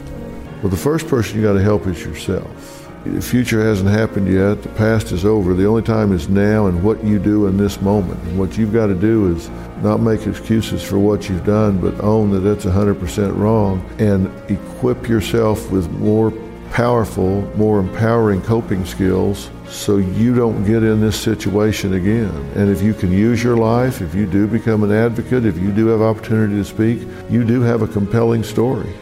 Well, 0.62 0.70
the 0.70 0.78
first 0.78 1.08
person 1.08 1.38
you 1.38 1.44
got 1.44 1.54
to 1.54 1.62
help 1.62 1.88
is 1.88 2.04
yourself. 2.04 2.88
The 3.06 3.22
future 3.22 3.64
hasn't 3.64 3.90
happened 3.90 4.28
yet. 4.28 4.62
The 4.62 4.70
past 4.70 5.12
is 5.12 5.26
over. 5.26 5.54
The 5.54 5.66
only 5.66 5.82
time 5.82 6.12
is 6.12 6.30
now 6.30 6.68
and 6.68 6.84
what 6.84 7.04
you 7.04 7.18
do 7.18 7.48
in 7.48 7.58
this 7.58 7.82
moment. 7.82 8.22
And 8.24 8.38
what 8.38 8.58
you've 8.58 8.74
got 8.74 8.88
to 8.88 8.94
do 8.94 9.36
is 9.36 9.50
not 9.82 10.02
make 10.02 10.28
excuses 10.28 10.84
for 10.84 11.00
what 11.00 11.30
you've 11.30 11.46
done, 11.46 11.80
but 11.80 12.00
own 12.02 12.30
that 12.32 12.42
that's 12.42 12.66
100% 12.66 13.38
wrong 13.38 13.90
and 14.00 14.30
equip 14.52 15.08
yourself 15.08 15.72
with 15.72 15.90
more 15.92 16.32
powerful, 16.72 17.42
more 17.56 17.80
empowering 17.80 18.42
coping 18.42 18.86
skills 18.86 19.50
so 19.68 19.98
you 19.98 20.34
don't 20.34 20.64
get 20.64 20.84
in 20.84 21.02
this 21.02 21.20
situation 21.20 21.94
again. 21.94 22.30
And 22.56 22.70
if 22.70 22.82
you 22.82 22.94
can 22.94 23.12
use 23.12 23.44
your 23.44 23.58
life, 23.58 24.02
if 24.02 24.16
you 24.16 24.26
do 24.26 24.48
become 24.48 24.84
an 24.84 24.92
advocate, 24.92 25.46
if 25.46 25.58
you 25.58 25.72
do 25.72 25.88
have 25.88 26.02
opportunity 26.02 26.56
to 26.56 26.66
speak, 26.66 27.00
you 27.30 27.44
do 27.44 27.62
have 27.62 27.82
a 27.82 27.88
compelling 27.88 28.44
story 28.44 28.94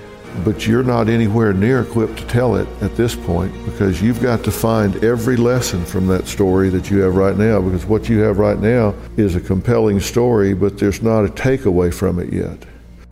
but 0.43 0.67
you're 0.67 0.83
not 0.83 1.09
anywhere 1.09 1.53
near 1.53 1.81
equipped 1.81 2.17
to 2.17 2.27
tell 2.27 2.55
it 2.55 2.67
at 2.81 2.95
this 2.95 3.15
point 3.15 3.53
because 3.65 4.01
you've 4.01 4.21
got 4.21 4.43
to 4.43 4.51
find 4.51 5.03
every 5.03 5.35
lesson 5.35 5.83
from 5.85 6.07
that 6.07 6.27
story 6.27 6.69
that 6.69 6.89
you 6.89 6.99
have 6.99 7.15
right 7.15 7.37
now 7.37 7.59
because 7.61 7.85
what 7.85 8.09
you 8.09 8.19
have 8.19 8.37
right 8.37 8.59
now 8.59 8.93
is 9.15 9.35
a 9.35 9.41
compelling 9.41 9.99
story, 9.99 10.53
but 10.53 10.77
there's 10.77 11.01
not 11.01 11.25
a 11.25 11.29
takeaway 11.29 11.93
from 11.93 12.19
it 12.19 12.31
yet. 12.31 12.57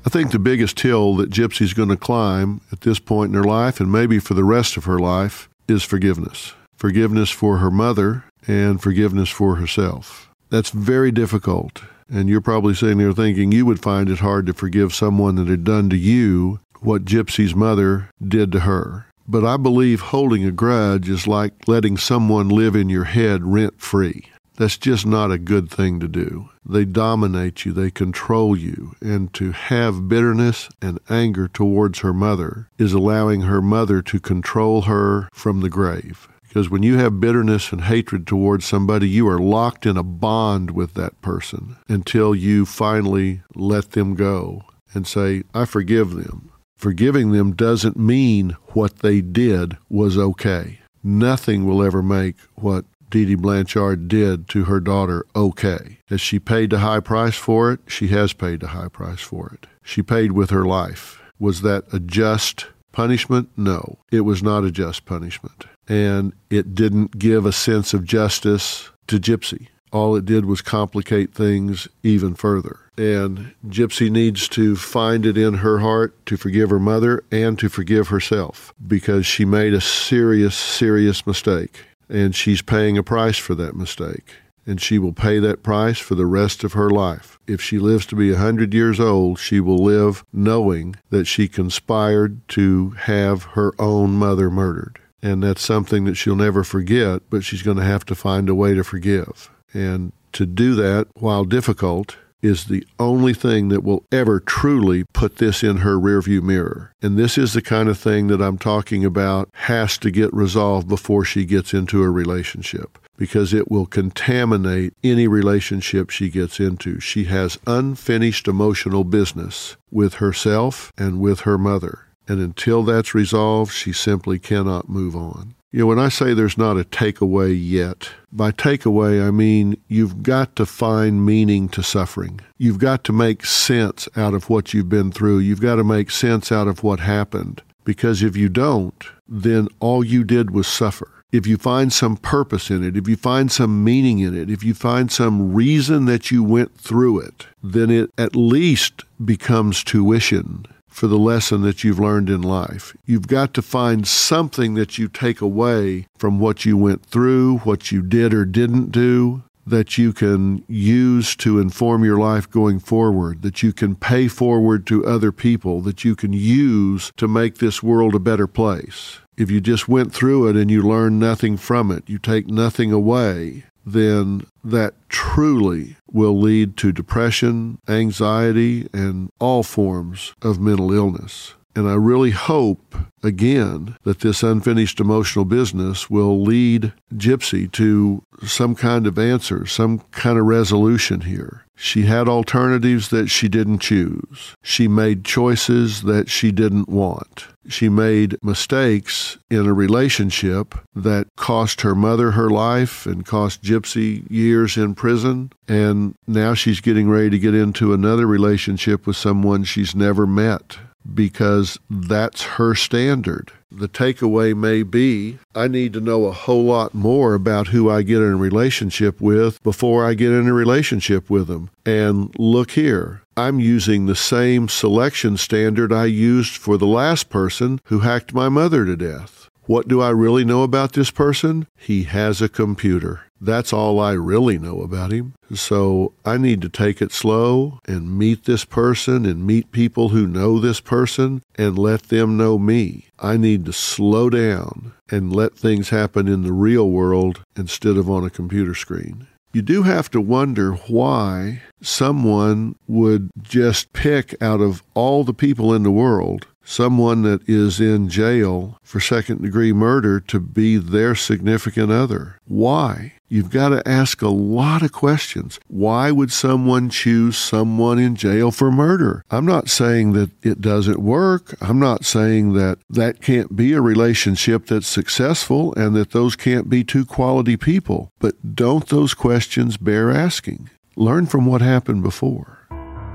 I 0.05 0.09
think 0.09 0.31
the 0.31 0.39
biggest 0.39 0.79
hill 0.79 1.15
that 1.15 1.31
Gypsy's 1.31 1.73
going 1.73 1.89
to 1.89 1.97
climb 1.97 2.61
at 2.71 2.81
this 2.81 2.99
point 2.99 3.29
in 3.29 3.35
her 3.35 3.43
life, 3.43 3.79
and 3.79 3.91
maybe 3.91 4.19
for 4.19 4.35
the 4.35 4.43
rest 4.43 4.77
of 4.77 4.85
her 4.85 4.99
life, 4.99 5.49
is 5.67 5.81
forgiveness. 5.81 6.53
Forgiveness 6.77 7.31
for 7.31 7.57
her 7.57 7.71
mother 7.71 8.23
and 8.45 8.79
forgiveness 8.79 9.29
for 9.29 9.55
herself. 9.55 10.29
That's 10.51 10.69
very 10.69 11.11
difficult. 11.11 11.81
And 12.07 12.29
you're 12.29 12.39
probably 12.39 12.75
sitting 12.75 12.99
there 12.99 13.13
thinking 13.13 13.51
you 13.51 13.65
would 13.65 13.81
find 13.81 14.07
it 14.07 14.19
hard 14.19 14.45
to 14.45 14.53
forgive 14.53 14.93
someone 14.93 15.35
that 15.35 15.47
had 15.47 15.63
done 15.63 15.89
to 15.89 15.97
you 15.97 16.59
what 16.81 17.05
Gypsy's 17.05 17.55
mother 17.55 18.11
did 18.23 18.51
to 18.51 18.59
her. 18.59 19.07
But 19.27 19.43
I 19.43 19.57
believe 19.57 20.01
holding 20.01 20.45
a 20.45 20.51
grudge 20.51 21.09
is 21.09 21.25
like 21.25 21.67
letting 21.67 21.97
someone 21.97 22.47
live 22.47 22.75
in 22.75 22.89
your 22.89 23.05
head 23.05 23.43
rent 23.43 23.81
free. 23.81 24.25
That's 24.57 24.77
just 24.77 25.05
not 25.05 25.31
a 25.31 25.37
good 25.37 25.69
thing 25.69 25.99
to 25.99 26.07
do. 26.07 26.49
They 26.65 26.85
dominate 26.85 27.65
you, 27.65 27.73
they 27.73 27.91
control 27.91 28.55
you, 28.55 28.95
and 29.01 29.33
to 29.33 29.51
have 29.51 30.07
bitterness 30.07 30.69
and 30.81 30.99
anger 31.09 31.47
towards 31.47 31.99
her 31.99 32.13
mother 32.13 32.69
is 32.77 32.93
allowing 32.93 33.41
her 33.41 33.61
mother 33.61 34.01
to 34.03 34.19
control 34.19 34.83
her 34.83 35.29
from 35.33 35.61
the 35.61 35.69
grave 35.69 36.27
Because 36.47 36.69
when 36.69 36.83
you 36.83 36.97
have 36.97 37.19
bitterness 37.19 37.71
and 37.73 37.83
hatred 37.83 38.25
towards 38.25 38.65
somebody, 38.65 39.09
you 39.09 39.27
are 39.27 39.39
locked 39.39 39.85
in 39.85 39.97
a 39.97 40.03
bond 40.03 40.71
with 40.71 40.93
that 40.93 41.21
person 41.21 41.75
until 41.89 42.33
you 42.33 42.65
finally 42.65 43.41
let 43.55 43.91
them 43.91 44.15
go 44.15 44.63
and 44.93 45.05
say, 45.05 45.43
I 45.53 45.65
forgive 45.65 46.11
them. 46.11 46.51
Forgiving 46.77 47.31
them 47.31 47.53
doesn't 47.53 47.97
mean 47.97 48.55
what 48.69 48.99
they 48.99 49.19
did 49.19 49.77
was 49.89 50.17
okay. 50.17 50.79
Nothing 51.03 51.65
will 51.65 51.83
ever 51.83 52.01
make 52.01 52.37
what 52.55 52.85
Dee 53.15 53.23
Dee 53.23 53.35
Blanchard 53.35 54.09
did 54.09 54.49
to 54.49 54.65
her 54.65 54.81
daughter 54.81 55.25
okay. 55.33 55.99
As 56.09 56.19
she 56.19 56.37
paid 56.37 56.73
a 56.73 56.79
high 56.79 56.99
price 56.99 57.37
for 57.37 57.71
it, 57.71 57.79
she 57.87 58.09
has 58.09 58.33
paid 58.33 58.61
a 58.61 58.67
high 58.67 58.89
price 58.89 59.21
for 59.21 59.53
it. 59.53 59.67
She 59.81 60.01
paid 60.01 60.33
with 60.33 60.49
her 60.49 60.65
life. 60.65 61.21
Was 61.39 61.61
that 61.61 61.85
a 61.93 62.01
just 62.01 62.67
punishment? 62.91 63.51
No, 63.55 63.99
it 64.11 64.21
was 64.21 64.43
not 64.43 64.65
a 64.65 64.71
just 64.71 65.05
punishment. 65.05 65.63
And 65.87 66.33
it 66.49 66.75
didn't 66.75 67.17
give 67.17 67.45
a 67.45 67.53
sense 67.53 67.93
of 67.93 68.03
justice 68.03 68.89
to 69.07 69.17
Gypsy. 69.17 69.67
All 69.93 70.17
it 70.17 70.25
did 70.25 70.43
was 70.43 70.61
complicate 70.61 71.33
things 71.33 71.87
even 72.03 72.35
further. 72.35 72.79
And 72.97 73.53
Gypsy 73.65 74.09
needs 74.09 74.49
to 74.49 74.75
find 74.75 75.25
it 75.25 75.37
in 75.37 75.53
her 75.53 75.79
heart 75.79 76.25
to 76.25 76.35
forgive 76.35 76.69
her 76.69 76.79
mother 76.79 77.23
and 77.31 77.57
to 77.59 77.69
forgive 77.69 78.09
herself 78.09 78.73
because 78.85 79.25
she 79.25 79.45
made 79.45 79.73
a 79.73 79.79
serious, 79.79 80.53
serious 80.53 81.25
mistake. 81.25 81.85
And 82.09 82.35
she's 82.35 82.61
paying 82.61 82.97
a 82.97 83.03
price 83.03 83.37
for 83.37 83.55
that 83.55 83.75
mistake. 83.75 84.35
And 84.67 84.81
she 84.81 84.97
will 84.97 85.13
pay 85.13 85.39
that 85.39 85.61
price 85.61 85.99
for 85.99 86.15
the 86.15 86.25
rest 86.25 86.63
of 86.63 86.73
her 86.73 86.89
life. 86.89 87.39
If 87.45 87.61
she 87.61 87.77
lives 87.77 88.05
to 88.07 88.15
be 88.15 88.29
a 88.29 88.35
100 88.35 88.73
years 88.73 88.99
old, 88.99 89.37
she 89.37 89.59
will 89.59 89.77
live 89.77 90.25
knowing 90.33 90.95
that 91.11 91.25
she 91.25 91.47
conspired 91.47 92.47
to 92.49 92.91
have 92.91 93.43
her 93.53 93.73
own 93.77 94.13
mother 94.13 94.49
murdered. 94.49 94.99
And 95.21 95.43
that's 95.43 95.63
something 95.63 96.05
that 96.05 96.15
she'll 96.15 96.35
never 96.35 96.63
forget, 96.63 97.23
but 97.29 97.43
she's 97.43 97.63
going 97.63 97.77
to 97.77 97.83
have 97.83 98.05
to 98.05 98.15
find 98.15 98.49
a 98.49 98.55
way 98.55 98.73
to 98.73 98.83
forgive. 98.83 99.49
And 99.73 100.11
to 100.33 100.45
do 100.45 100.75
that, 100.75 101.07
while 101.13 101.45
difficult, 101.45 102.17
is 102.41 102.65
the 102.65 102.85
only 102.99 103.33
thing 103.33 103.69
that 103.69 103.83
will 103.83 104.03
ever 104.11 104.39
truly 104.39 105.03
put 105.13 105.37
this 105.37 105.63
in 105.63 105.77
her 105.77 105.97
rearview 105.97 106.41
mirror. 106.41 106.93
And 107.01 107.17
this 107.17 107.37
is 107.37 107.53
the 107.53 107.61
kind 107.61 107.89
of 107.89 107.97
thing 107.97 108.27
that 108.27 108.41
I'm 108.41 108.57
talking 108.57 109.03
about 109.03 109.49
has 109.53 109.97
to 109.99 110.11
get 110.11 110.33
resolved 110.33 110.87
before 110.87 111.25
she 111.25 111.45
gets 111.45 111.73
into 111.73 112.03
a 112.03 112.09
relationship 112.09 112.99
because 113.17 113.53
it 113.53 113.71
will 113.71 113.85
contaminate 113.85 114.93
any 115.03 115.27
relationship 115.27 116.09
she 116.09 116.29
gets 116.29 116.59
into. 116.59 116.99
She 116.99 117.23
has 117.25 117.57
unfinished 117.65 118.47
emotional 118.47 119.03
business 119.03 119.77
with 119.89 120.15
herself 120.15 120.91
and 120.97 121.19
with 121.19 121.41
her 121.41 121.57
mother. 121.57 122.05
And 122.27 122.39
until 122.39 122.83
that's 122.83 123.15
resolved, 123.15 123.71
she 123.71 123.93
simply 123.93 124.39
cannot 124.39 124.89
move 124.89 125.15
on. 125.15 125.54
You 125.75 125.81
know, 125.81 125.87
when 125.87 125.99
I 125.99 126.07
say 126.07 126.33
there's 126.33 126.57
not 126.57 126.79
a 126.79 126.85
takeaway 126.85 127.53
yet, 127.53 128.09
by 128.31 128.53
takeaway, 128.53 129.21
I 129.21 129.29
mean 129.31 129.75
you've 129.89 130.23
got 130.23 130.55
to 130.55 130.65
find 130.65 131.25
meaning 131.25 131.67
to 131.67 131.83
suffering. 131.83 132.39
You've 132.57 132.79
got 132.79 133.03
to 133.03 133.11
make 133.11 133.45
sense 133.45 134.07
out 134.15 134.33
of 134.33 134.49
what 134.49 134.73
you've 134.73 134.87
been 134.87 135.11
through. 135.11 135.39
You've 135.39 135.59
got 135.59 135.75
to 135.75 135.83
make 135.83 136.11
sense 136.11 136.49
out 136.49 136.69
of 136.69 136.81
what 136.81 137.01
happened. 137.01 137.61
Because 137.83 138.23
if 138.23 138.37
you 138.37 138.47
don't, 138.47 139.03
then 139.27 139.67
all 139.81 140.01
you 140.01 140.23
did 140.23 140.51
was 140.51 140.65
suffer. 140.65 141.11
If 141.33 141.45
you 141.45 141.57
find 141.57 141.91
some 141.91 142.15
purpose 142.15 142.69
in 142.69 142.81
it, 142.81 142.95
if 142.95 143.09
you 143.09 143.17
find 143.17 143.51
some 143.51 143.83
meaning 143.83 144.19
in 144.19 144.33
it, 144.33 144.49
if 144.49 144.63
you 144.63 144.73
find 144.73 145.11
some 145.11 145.53
reason 145.53 146.05
that 146.05 146.31
you 146.31 146.41
went 146.41 146.77
through 146.77 147.19
it, 147.19 147.47
then 147.61 147.89
it 147.89 148.11
at 148.17 148.33
least 148.33 149.03
becomes 149.25 149.83
tuition 149.83 150.67
for 150.95 151.07
the 151.07 151.17
lesson 151.17 151.61
that 151.61 151.83
you've 151.83 151.99
learned 151.99 152.29
in 152.29 152.41
life. 152.41 152.95
You've 153.05 153.27
got 153.27 153.53
to 153.55 153.61
find 153.61 154.07
something 154.07 154.75
that 154.75 154.97
you 154.97 155.09
take 155.09 155.41
away 155.41 156.07
from 156.17 156.39
what 156.39 156.63
you 156.63 156.77
went 156.77 157.05
through, 157.05 157.57
what 157.59 157.91
you 157.91 158.01
did 158.01 158.33
or 158.33 158.45
didn't 158.45 158.93
do, 158.93 159.43
that 159.67 159.97
you 159.97 160.13
can 160.13 160.63
use 160.69 161.35
to 161.35 161.59
inform 161.59 162.05
your 162.05 162.17
life 162.17 162.49
going 162.49 162.79
forward, 162.79 163.41
that 163.41 163.61
you 163.61 163.73
can 163.73 163.95
pay 163.95 164.29
forward 164.29 164.87
to 164.87 165.05
other 165.05 165.33
people, 165.33 165.81
that 165.81 166.05
you 166.05 166.15
can 166.15 166.31
use 166.31 167.11
to 167.17 167.27
make 167.27 167.57
this 167.57 167.83
world 167.83 168.15
a 168.15 168.19
better 168.19 168.47
place. 168.47 169.19
If 169.35 169.51
you 169.51 169.59
just 169.59 169.89
went 169.89 170.13
through 170.13 170.47
it 170.47 170.55
and 170.55 170.71
you 170.71 170.81
learn 170.81 171.19
nothing 171.19 171.57
from 171.57 171.91
it, 171.91 172.05
you 172.07 172.19
take 172.19 172.47
nothing 172.47 172.93
away, 172.93 173.65
then 173.85 174.45
that 174.63 174.93
truly 175.09 175.95
will 176.11 176.39
lead 176.39 176.75
to 176.77 176.91
depression, 176.91 177.79
anxiety, 177.87 178.87
and 178.93 179.31
all 179.39 179.63
forms 179.63 180.33
of 180.41 180.59
mental 180.59 180.91
illness. 180.91 181.53
And 181.75 181.89
I 181.89 181.95
really 181.95 182.31
hope, 182.31 182.95
again, 183.21 183.97
that 184.03 184.21
this 184.21 184.43
unfinished 184.43 185.01
emotional 185.01 185.43
business 185.43 186.09
will 186.09 186.41
lead 186.41 186.93
Gypsy 187.13 187.69
to 187.73 188.23
some 188.43 188.75
kind 188.75 189.05
of 189.05 189.19
answer, 189.19 189.65
some 189.65 189.99
kind 190.11 190.39
of 190.39 190.45
resolution 190.45 191.21
here. 191.21 191.65
She 191.77 192.03
had 192.03 192.29
alternatives 192.29 193.09
that 193.09 193.29
she 193.29 193.49
didn't 193.49 193.79
choose. 193.79 194.55
She 194.63 194.87
made 194.87 195.25
choices 195.25 196.03
that 196.03 196.29
she 196.29 196.53
didn't 196.53 196.87
want. 196.87 197.47
She 197.67 197.89
made 197.89 198.41
mistakes 198.41 199.37
in 199.49 199.65
a 199.65 199.73
relationship 199.73 200.75
that 200.95 201.27
cost 201.35 201.81
her 201.81 201.93
mother 201.93 202.31
her 202.31 202.49
life 202.49 203.05
and 203.05 203.25
cost 203.25 203.61
Gypsy 203.61 204.25
years 204.31 204.77
in 204.77 204.95
prison. 204.95 205.51
And 205.67 206.15
now 206.25 206.53
she's 206.53 206.79
getting 206.79 207.09
ready 207.09 207.31
to 207.31 207.39
get 207.39 207.53
into 207.53 207.93
another 207.93 208.25
relationship 208.25 209.05
with 209.05 209.17
someone 209.17 209.65
she's 209.65 209.93
never 209.93 210.25
met 210.25 210.77
because 211.13 211.79
that's 211.89 212.43
her 212.43 212.75
standard. 212.75 213.51
The 213.71 213.89
takeaway 213.89 214.55
may 214.55 214.83
be 214.83 215.37
I 215.53 215.67
need 215.67 215.93
to 215.93 215.99
know 215.99 216.25
a 216.25 216.31
whole 216.31 216.63
lot 216.63 216.93
more 216.93 217.33
about 217.33 217.67
who 217.67 217.89
I 217.89 218.03
get 218.03 218.21
in 218.21 218.31
a 218.31 218.37
relationship 218.37 219.19
with 219.19 219.61
before 219.63 220.05
I 220.05 220.13
get 220.13 220.31
in 220.31 220.47
a 220.47 220.53
relationship 220.53 221.29
with 221.29 221.47
them. 221.47 221.69
And 221.85 222.33
look 222.39 222.71
here, 222.71 223.21
I'm 223.35 223.59
using 223.59 224.05
the 224.05 224.15
same 224.15 224.69
selection 224.69 225.35
standard 225.35 225.91
I 225.91 226.05
used 226.05 226.55
for 226.55 226.77
the 226.77 226.87
last 226.87 227.29
person 227.29 227.81
who 227.85 227.99
hacked 227.99 228.33
my 228.33 228.47
mother 228.47 228.85
to 228.85 228.95
death. 228.95 229.49
What 229.63 229.87
do 229.87 229.99
I 230.01 230.09
really 230.11 230.45
know 230.45 230.63
about 230.63 230.93
this 230.93 231.11
person? 231.11 231.67
He 231.75 232.03
has 232.03 232.41
a 232.41 232.47
computer. 232.47 233.23
That's 233.39 233.73
all 233.73 233.99
I 233.99 234.13
really 234.13 234.57
know 234.57 234.81
about 234.81 235.11
him. 235.11 235.33
So 235.53 236.13
I 236.23 236.37
need 236.37 236.61
to 236.61 236.69
take 236.69 237.01
it 237.01 237.11
slow 237.11 237.79
and 237.85 238.17
meet 238.17 238.45
this 238.45 238.65
person 238.65 239.25
and 239.25 239.45
meet 239.45 239.71
people 239.71 240.09
who 240.09 240.25
know 240.25 240.59
this 240.59 240.79
person 240.79 241.43
and 241.55 241.77
let 241.77 242.03
them 242.03 242.37
know 242.37 242.57
me. 242.57 243.07
I 243.19 243.37
need 243.37 243.65
to 243.65 243.73
slow 243.73 244.29
down 244.29 244.93
and 245.09 245.35
let 245.35 245.55
things 245.55 245.89
happen 245.89 246.27
in 246.27 246.43
the 246.43 246.53
real 246.53 246.89
world 246.89 247.41
instead 247.55 247.97
of 247.97 248.09
on 248.09 248.23
a 248.23 248.29
computer 248.29 248.73
screen. 248.73 249.27
You 249.53 249.61
do 249.61 249.83
have 249.83 250.11
to 250.11 250.19
wonder 250.19 250.73
why 250.73 251.61
someone 251.81 252.75
would 252.87 253.29
just 253.41 253.93
pick 253.93 254.35
out 254.41 254.59
of 254.59 254.83
all 254.95 255.23
the 255.23 255.33
people 255.33 255.73
in 255.73 255.83
the 255.83 255.91
world 255.91 256.47
someone 256.65 257.21
that 257.21 257.47
is 257.47 257.79
in 257.79 258.09
jail 258.09 258.77
for 258.83 258.99
second 258.99 259.41
degree 259.41 259.71
murder 259.71 260.19
to 260.19 260.39
be 260.39 260.77
their 260.77 261.15
significant 261.15 261.91
other. 261.91 262.39
Why? 262.45 263.13
You've 263.27 263.49
got 263.49 263.69
to 263.69 263.87
ask 263.87 264.21
a 264.21 264.29
lot 264.29 264.83
of 264.83 264.91
questions. 264.91 265.59
Why 265.67 266.11
would 266.11 266.31
someone 266.31 266.89
choose 266.89 267.37
someone 267.37 267.97
in 267.97 268.15
jail 268.15 268.51
for 268.51 268.71
murder? 268.71 269.23
I'm 269.31 269.45
not 269.45 269.69
saying 269.69 270.13
that 270.13 270.31
it 270.43 270.61
doesn't 270.61 270.99
work. 270.99 271.55
I'm 271.59 271.79
not 271.79 272.05
saying 272.05 272.53
that 272.53 272.77
that 272.89 273.21
can't 273.21 273.55
be 273.55 273.73
a 273.73 273.81
relationship 273.81 274.67
that's 274.67 274.87
successful 274.87 275.73
and 275.73 275.95
that 275.95 276.11
those 276.11 276.35
can't 276.35 276.69
be 276.69 276.83
two 276.83 277.05
quality 277.05 277.57
people. 277.57 278.11
But 278.19 278.55
don't 278.55 278.87
those 278.87 279.13
questions 279.13 279.77
bear 279.77 280.11
asking? 280.11 280.69
Learn 280.95 281.25
from 281.25 281.45
what 281.45 281.61
happened 281.61 282.03
before. 282.03 282.59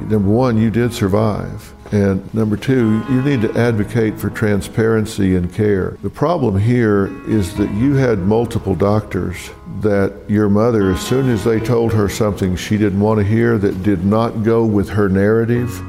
Number 0.09 0.31
one, 0.31 0.59
you 0.59 0.71
did 0.71 0.93
survive. 0.93 1.75
And 1.93 2.33
number 2.33 2.57
two, 2.57 3.05
you 3.11 3.23
need 3.23 3.43
to 3.43 3.59
advocate 3.59 4.19
for 4.19 4.31
transparency 4.31 5.35
and 5.35 5.53
care. 5.53 5.97
The 6.03 6.11
problem 6.11 6.59
here 6.59 7.11
is 7.29 7.55
that 7.57 7.71
you 7.73 7.95
had 7.95 8.21
multiple 8.21 8.77
doctors 8.77 9.51
that 9.81 10.15
your 10.29 10.49
mother, 10.49 10.93
as 10.93 11.01
soon 11.01 11.29
as 11.31 11.43
they 11.43 11.59
told 11.59 11.93
her 11.93 12.09
something 12.09 12.55
she 12.55 12.77
didn't 12.77 13.01
want 13.01 13.19
to 13.19 13.25
hear 13.25 13.59
that 13.59 13.83
did 13.83 14.05
not 14.05 14.45
go 14.45 14.65
with 14.65 14.89
her 14.91 15.09
narrative 15.09 15.81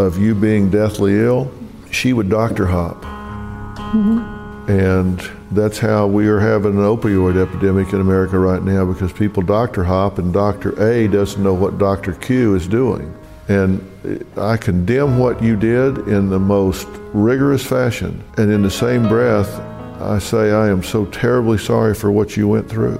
of 0.00 0.18
you 0.18 0.34
being 0.34 0.70
deathly 0.70 1.20
ill, 1.20 1.52
she 1.90 2.12
would 2.12 2.28
doctor 2.28 2.66
hop. 2.66 3.02
Mm-hmm. 3.02 4.70
And 4.70 5.20
that's 5.50 5.78
how 5.78 6.06
we 6.06 6.26
are 6.28 6.40
having 6.40 6.72
an 6.72 6.80
opioid 6.84 7.40
epidemic 7.40 7.92
in 7.92 8.00
America 8.00 8.38
right 8.38 8.62
now 8.62 8.84
because 8.84 9.12
people 9.12 9.42
doctor 9.42 9.84
hop 9.84 10.18
and 10.18 10.32
Dr. 10.32 10.80
A 10.82 11.08
doesn't 11.08 11.42
know 11.42 11.54
what 11.54 11.78
Dr. 11.78 12.12
Q 12.14 12.54
is 12.54 12.66
doing. 12.66 13.14
And 13.48 14.24
I 14.36 14.56
condemn 14.56 15.18
what 15.18 15.42
you 15.42 15.56
did 15.56 15.98
in 16.08 16.28
the 16.28 16.38
most 16.38 16.86
rigorous 17.12 17.64
fashion. 17.64 18.22
And 18.36 18.52
in 18.52 18.62
the 18.62 18.70
same 18.70 19.08
breath, 19.08 19.58
I 20.00 20.18
say, 20.18 20.52
I 20.52 20.68
am 20.68 20.82
so 20.82 21.06
terribly 21.06 21.58
sorry 21.58 21.94
for 21.94 22.12
what 22.12 22.36
you 22.36 22.46
went 22.46 22.68
through. 22.68 22.98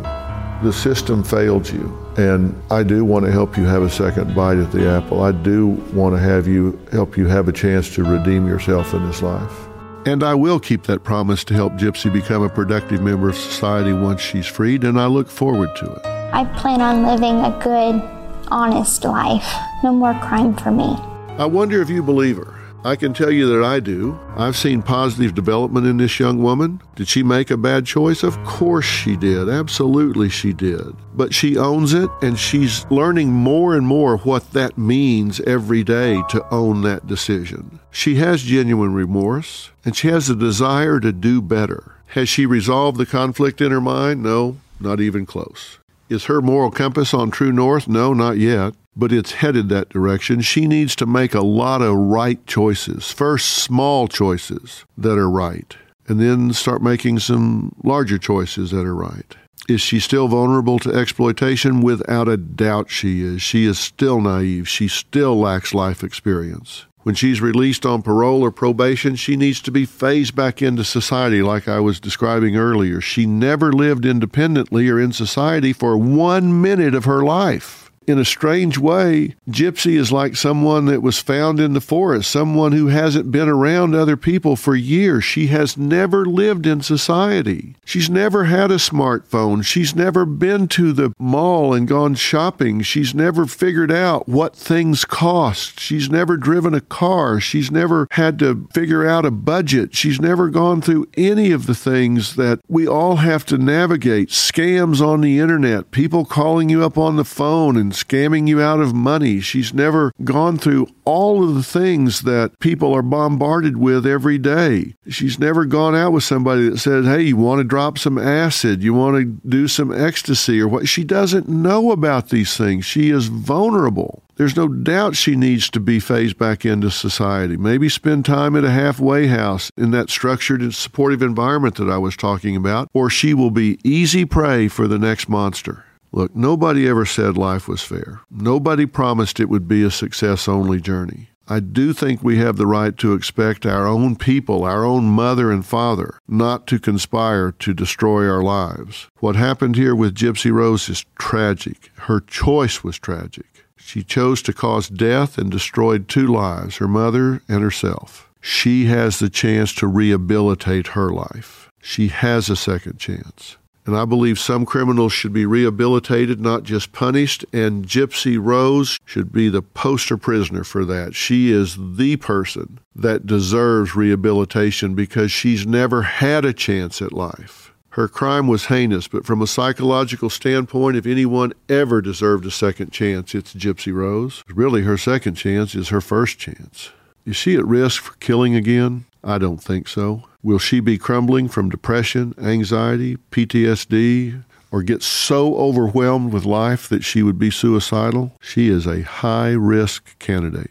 The 0.63 0.73
system 0.73 1.23
failed 1.23 1.71
you. 1.71 1.97
And 2.17 2.61
I 2.71 2.83
do 2.83 3.05
want 3.05 3.27
to 3.27 3.31
help 3.31 3.57
you 3.57 3.65
have 3.65 3.83
a 3.83 3.91
second 3.91 4.35
bite 4.35 4.59
at 4.59 4.73
the 4.73 4.89
apple. 4.89 5.23
I 5.23 5.31
do 5.31 5.69
want 5.93 6.17
to 6.17 6.21
have 6.21 6.49
you 6.49 6.79
help 6.91 7.17
you 7.17 7.27
have 7.27 7.47
a 7.47 7.53
chance 7.53 7.95
to 7.95 8.03
redeem 8.03 8.49
yourself 8.49 8.93
in 8.95 9.07
this 9.07 9.23
life. 9.23 9.69
And 10.07 10.25
I 10.25 10.35
will 10.35 10.59
keep 10.59 10.85
that 10.85 11.05
promise 11.05 11.45
to 11.45 11.55
help 11.55 11.75
Gypsy 11.75 12.11
become 12.11 12.43
a 12.43 12.49
productive 12.49 13.03
member 13.03 13.29
of 13.29 13.37
society 13.37 13.93
once 13.93 14.23
she's 14.23 14.47
freed, 14.47 14.83
and 14.83 14.99
I 14.99 15.07
look 15.07 15.29
forward 15.29 15.77
to 15.77 15.93
it. 15.93 16.07
I 16.33 16.45
plan 16.57 16.81
on 16.81 17.05
living 17.05 17.37
a 17.41 17.51
good, 17.63 18.18
honest 18.51 19.05
life. 19.05 19.49
No 19.83 19.93
more 19.93 20.15
crime 20.15 20.57
for 20.57 20.71
me. 20.71 20.97
I 21.39 21.47
wonder 21.47 21.81
if 21.81 21.89
you 21.89 22.03
believe 22.03 22.37
her. 22.37 22.59
I 22.85 22.95
can 22.95 23.13
tell 23.13 23.31
you 23.31 23.49
that 23.49 23.65
I 23.65 23.81
do. 23.81 24.19
I've 24.37 24.57
seen 24.57 24.83
positive 24.83 25.35
development 25.35 25.87
in 25.87 25.97
this 25.97 26.21
young 26.21 26.43
woman. 26.43 26.81
Did 26.95 27.09
she 27.09 27.25
make 27.25 27.51
a 27.51 27.57
bad 27.57 27.87
choice? 27.87 28.23
Of 28.23 28.43
course 28.45 28.85
she 28.85 29.17
did. 29.17 29.49
Absolutely 29.49 30.29
she 30.29 30.53
did. 30.53 30.95
But 31.13 31.35
she 31.35 31.57
owns 31.57 31.93
it 31.93 32.09
and 32.23 32.39
she's 32.39 32.87
learning 32.91 33.33
more 33.33 33.75
and 33.75 33.87
more 33.87 34.19
what 34.19 34.53
that 34.53 34.79
means 34.79 35.41
every 35.41 35.83
day 35.83 36.23
to 36.31 36.55
own 36.55 36.83
that 36.83 37.07
decision. 37.07 37.81
She 37.91 38.15
has 38.17 38.43
genuine 38.43 38.95
remorse 38.95 39.71
and 39.85 39.97
she 39.97 40.09
has 40.09 40.31
a 40.31 40.37
desire 40.37 41.01
to 41.01 41.13
do 41.13 41.43
better. 41.43 41.97
Has 42.09 42.29
she 42.29 42.47
resolved 42.47 42.97
the 42.97 43.07
conflict 43.07 43.61
in 43.61 43.73
her 43.73 43.81
mind? 43.81 44.23
No, 44.23 44.57
not 44.79 45.01
even 45.01 45.27
close. 45.27 45.79
Is 46.09 46.25
her 46.25 46.41
moral 46.41 46.71
compass 46.71 47.13
on 47.13 47.31
true 47.31 47.53
north? 47.53 47.89
No, 47.89 48.13
not 48.13 48.39
yet 48.39 48.75
but 48.99 49.13
it's 49.13 49.33
headed 49.33 49.69
that 49.69 49.89
direction. 49.89 50.41
She 50.41 50.67
needs 50.67 50.97
to 50.97 51.07
make 51.07 51.33
a 51.33 51.41
lot 51.41 51.81
of 51.81 51.95
right 51.95 52.45
choices. 52.47 53.13
First, 53.13 53.47
small 53.47 54.09
choices 54.09 54.85
that 54.99 55.17
are 55.17 55.31
right, 55.31 55.77
and 56.09 56.21
then 56.21 56.53
start 56.53 56.83
making 56.83 57.21
some 57.21 57.73
larger 57.85 58.19
choices 58.19 58.73
that 58.73 58.85
are 58.85 58.97
right. 58.97 59.37
Is 59.69 59.81
she 59.81 60.01
still 60.01 60.27
vulnerable 60.27 60.81
to 60.81 60.93
exploitation? 60.93 61.81
Without 61.81 62.29
a 62.29 62.37
doubt, 62.37 62.91
she 62.91 63.23
is. 63.23 63.41
She 63.41 63.67
is 63.67 63.79
still 63.79 64.21
naive. 64.21 64.69
She 64.69 64.89
still 64.89 65.39
lacks 65.39 65.73
life 65.73 66.03
experience. 66.03 66.87
When 67.09 67.15
she's 67.15 67.41
released 67.41 67.87
on 67.87 68.03
parole 68.03 68.43
or 68.43 68.51
probation, 68.51 69.17
she 69.17 69.35
needs 69.35 69.63
to 69.63 69.71
be 69.71 69.87
phased 69.87 70.37
back 70.37 70.61
into 70.61 70.85
society, 70.85 71.41
like 71.41 71.67
I 71.67 71.81
was 71.81 72.01
describing 72.01 72.55
earlier. 72.59 73.01
She 73.01 73.25
never 73.25 73.73
lived 73.73 74.05
independently 74.05 74.91
or 74.91 75.01
in 75.01 75.13
society 75.13 75.73
for 75.73 75.97
one 75.97 76.61
minute 76.61 76.95
of 76.95 77.07
her 77.07 77.23
life 77.23 77.88
in 78.09 78.19
a 78.19 78.25
strange 78.25 78.79
way, 78.79 79.35
Gypsy 79.49 79.99
is 79.99 80.11
like 80.11 80.37
someone 80.37 80.87
that 80.87 81.03
was 81.03 81.19
found 81.19 81.61
in 81.61 81.75
the 81.75 81.81
forest, 81.81 82.31
someone 82.31 82.73
who 82.73 82.89
hasn't 82.89 83.31
been 83.31 83.49
around 83.49 83.95
other 83.95 84.17
people 84.17 84.57
for 84.57 84.75
years. 84.75 85.25
She 85.25 85.49
has 85.49 85.77
never 85.77 86.25
lived 86.25 86.67
in 86.67 86.81
society. 86.81 87.75
She's 87.85 88.09
never 88.09 88.45
had 88.45 88.71
a 88.71 88.77
smartphone. 88.77 89.65
She's 89.65 89.95
never 89.95 90.25
been 90.25 90.69
to 90.69 90.93
the 90.93 91.13
mall 91.19 91.75
and 91.75 91.87
gone 91.87 92.15
shopping. 92.15 92.83
She's 92.83 93.15
never 93.15 93.47
figured 93.47 93.93
out 93.93 94.29
what 94.29 94.57
things 94.57 95.05
cost. 95.05 95.81
She's 95.81 96.11
never 96.11 96.37
driven 96.37 96.75
a 96.75 96.81
car. 96.81 97.41
She's 97.41 97.71
never 97.71 98.09
had 98.13 98.39
to 98.41 98.69
figure 98.73 99.07
out 99.07 99.27
a 99.27 99.31
budget. 99.31 99.95
She's 99.95 100.21
never 100.21 100.49
gone 100.49 100.81
through 100.81 101.09
any 101.17 101.51
of 101.51 101.67
the 101.67 101.75
things 101.75 102.37
that 102.37 102.61
we 102.69 102.87
all 102.87 103.17
have 103.17 103.45
to 103.47 103.59
navigate 103.59 104.29
scams 104.29 105.01
on 105.01 105.21
the 105.21 105.39
internet, 105.39 105.91
people 105.91 106.25
calling 106.25 106.69
you 106.69 106.85
up 106.85 106.97
on 106.97 107.17
the 107.17 107.25
phone 107.25 107.77
and 107.77 107.95
scamming 108.03 108.49
you 108.49 108.61
out 108.61 108.81
of 108.81 108.95
money. 108.95 109.41
She's 109.41 109.75
never 109.75 110.13
gone 110.25 110.59
through 110.59 110.89
all 111.05 111.43
of 111.43 111.55
the 111.55 111.63
things 111.63 112.23
that 112.23 112.59
people 112.59 112.95
are 112.95 113.03
bombarded 113.03 113.77
with 113.77 114.07
every 114.07 114.39
day. 114.39 114.95
She's 115.09 115.39
never 115.39 115.65
gone 115.65 115.95
out 115.95 116.13
with 116.13 116.25
somebody 116.25 116.69
that 116.69 116.79
says, 116.79 117.07
Hey, 117.07 117.23
you 117.23 117.37
want 117.37 117.61
to 117.61 117.65
drop 117.65 117.99
some 117.99 118.19
acid? 118.19 118.83
You 118.83 118.95
want 118.95 119.17
to 119.17 119.49
do 119.49 119.69
some 119.69 119.93
ecstasy 119.93 120.61
or 120.61 120.69
what? 120.69 120.89
She 120.89 121.05
doesn't 121.05 121.49
know 121.49 121.91
about 121.91 122.29
these 122.29 122.57
things. 122.57 122.85
She 122.85 123.11
is 123.11 123.27
vulnerable. 123.27 124.23
There's 124.39 124.57
no 124.57 124.69
doubt 124.69 125.17
she 125.17 125.35
needs 125.35 125.69
to 125.71 125.81
be 125.81 125.99
phased 125.99 126.39
back 126.39 126.65
into 126.65 126.93
society. 126.93 127.57
Maybe 127.57 127.89
spend 127.89 128.25
time 128.25 128.55
at 128.55 128.63
a 128.63 128.71
halfway 128.71 129.27
house 129.27 129.73
in 129.77 129.91
that 129.91 130.11
structured 130.11 130.61
and 130.61 130.73
supportive 130.73 131.23
environment 131.23 131.75
that 131.75 131.91
I 131.91 131.99
was 131.99 132.17
talking 132.17 132.55
about, 132.55 132.89
or 132.95 133.11
she 133.11 133.35
will 133.35 133.51
be 133.51 133.81
easy 133.83 134.25
prey 134.25 134.69
for 134.69 134.87
the 134.87 134.99
next 134.99 135.29
monster. 135.29 135.85
Look, 136.13 136.35
nobody 136.35 136.89
ever 136.89 137.05
said 137.05 137.37
life 137.37 137.69
was 137.69 137.83
fair. 137.83 138.21
Nobody 138.31 138.87
promised 138.87 139.41
it 139.41 139.49
would 139.49 139.69
be 139.69 139.83
a 139.83 139.91
success 139.91 140.49
only 140.49 140.81
journey. 140.81 141.29
I 141.51 141.61
do 141.61 141.95
think 141.95 142.23
we 142.23 142.37
have 142.39 142.57
the 142.57 142.67
right 142.67 142.97
to 142.99 143.15
expect 143.15 143.65
our 143.65 143.87
own 143.87 144.17
people, 144.17 144.65
our 144.65 144.85
own 144.85 145.05
mother 145.07 145.51
and 145.51 145.65
father, 145.65 146.19
not 146.29 146.67
to 146.67 146.79
conspire 146.79 147.53
to 147.53 147.73
destroy 147.73 148.29
our 148.29 148.43
lives. 148.43 149.09
What 149.21 149.37
happened 149.37 149.77
here 149.77 149.95
with 149.95 150.15
Gypsy 150.15 150.53
Rose 150.53 150.91
is 150.91 151.07
tragic. 151.19 151.91
Her 151.95 152.21
choice 152.21 152.85
was 152.85 152.99
tragic. 152.99 153.47
She 153.77 154.03
chose 154.03 154.43
to 154.43 154.53
cause 154.53 154.89
death 154.89 155.39
and 155.39 155.51
destroyed 155.51 156.09
two 156.09 156.27
lives, 156.27 156.77
her 156.77 156.89
mother 156.89 157.41
and 157.49 157.63
herself. 157.63 158.31
She 158.43 158.85
has 158.87 159.19
the 159.19 159.31
chance 159.31 159.73
to 159.75 159.87
rehabilitate 159.87 160.89
her 160.89 161.11
life. 161.11 161.71
She 161.81 162.09
has 162.09 162.51
a 162.51 162.57
second 162.57 162.99
chance. 162.99 163.57
And 163.89 163.97
I 163.97 164.05
believe 164.05 164.39
some 164.39 164.67
criminals 164.67 165.15
should 165.15 165.33
be 165.33 165.47
rehabilitated, 165.47 166.43
not 166.43 166.63
just 166.63 166.93
punished. 166.93 167.47
And 167.55 167.87
Gypsy 167.87 168.39
Rose 168.39 168.99
should 169.07 169.33
be 169.33 169.49
the 169.49 169.63
poster 169.63 170.19
prisoner 170.19 170.63
for 170.63 170.85
that. 170.85 171.15
She 171.15 171.51
is 171.51 171.79
the 171.97 172.17
person 172.17 172.81
that 172.95 173.25
deserves 173.25 173.97
rehabilitation 173.97 174.95
because 174.95 175.33
she's 175.33 175.67
never 175.67 176.03
had 176.03 176.45
a 176.45 176.53
chance 176.53 177.01
at 177.01 177.15
life. 177.15 177.73
Her 177.93 178.09
crime 178.09 178.47
was 178.47 178.67
heinous, 178.67 179.09
but 179.09 179.25
from 179.25 179.41
a 179.41 179.47
psychological 179.47 180.29
standpoint, 180.29 180.99
if 180.99 181.07
anyone 181.07 181.55
ever 181.71 182.03
deserved 182.03 182.45
a 182.45 182.51
second 182.51 182.91
chance, 182.91 183.35
it's 183.35 183.55
Gypsy 183.55 183.95
Rose. 183.95 184.45
Really, 184.51 184.83
her 184.83 184.99
second 184.99 185.37
chance 185.37 185.75
is 185.75 185.89
her 185.89 186.03
first 186.03 186.39
chance. 186.39 186.91
Is 187.25 187.37
she 187.37 187.57
at 187.57 187.65
risk 187.65 188.03
for 188.03 188.17
killing 188.17 188.55
again? 188.55 189.07
I 189.23 189.39
don't 189.39 189.63
think 189.63 189.89
so. 189.89 190.23
Will 190.43 190.59
she 190.59 190.81
be 190.81 190.99
crumbling 190.99 191.49
from 191.49 191.69
depression, 191.69 192.35
anxiety, 192.39 193.17
PTSD, 193.31 194.45
or 194.71 194.83
get 194.83 195.03
so 195.03 195.57
overwhelmed 195.57 196.33
with 196.33 196.45
life 196.45 196.89
that 196.89 197.05
she 197.05 197.23
would 197.23 197.39
be 197.39 197.51
suicidal? 197.51 198.33
She 198.41 198.69
is 198.69 198.87
a 198.87 199.03
high 199.03 199.53
risk 199.53 200.19
candidate. 200.19 200.71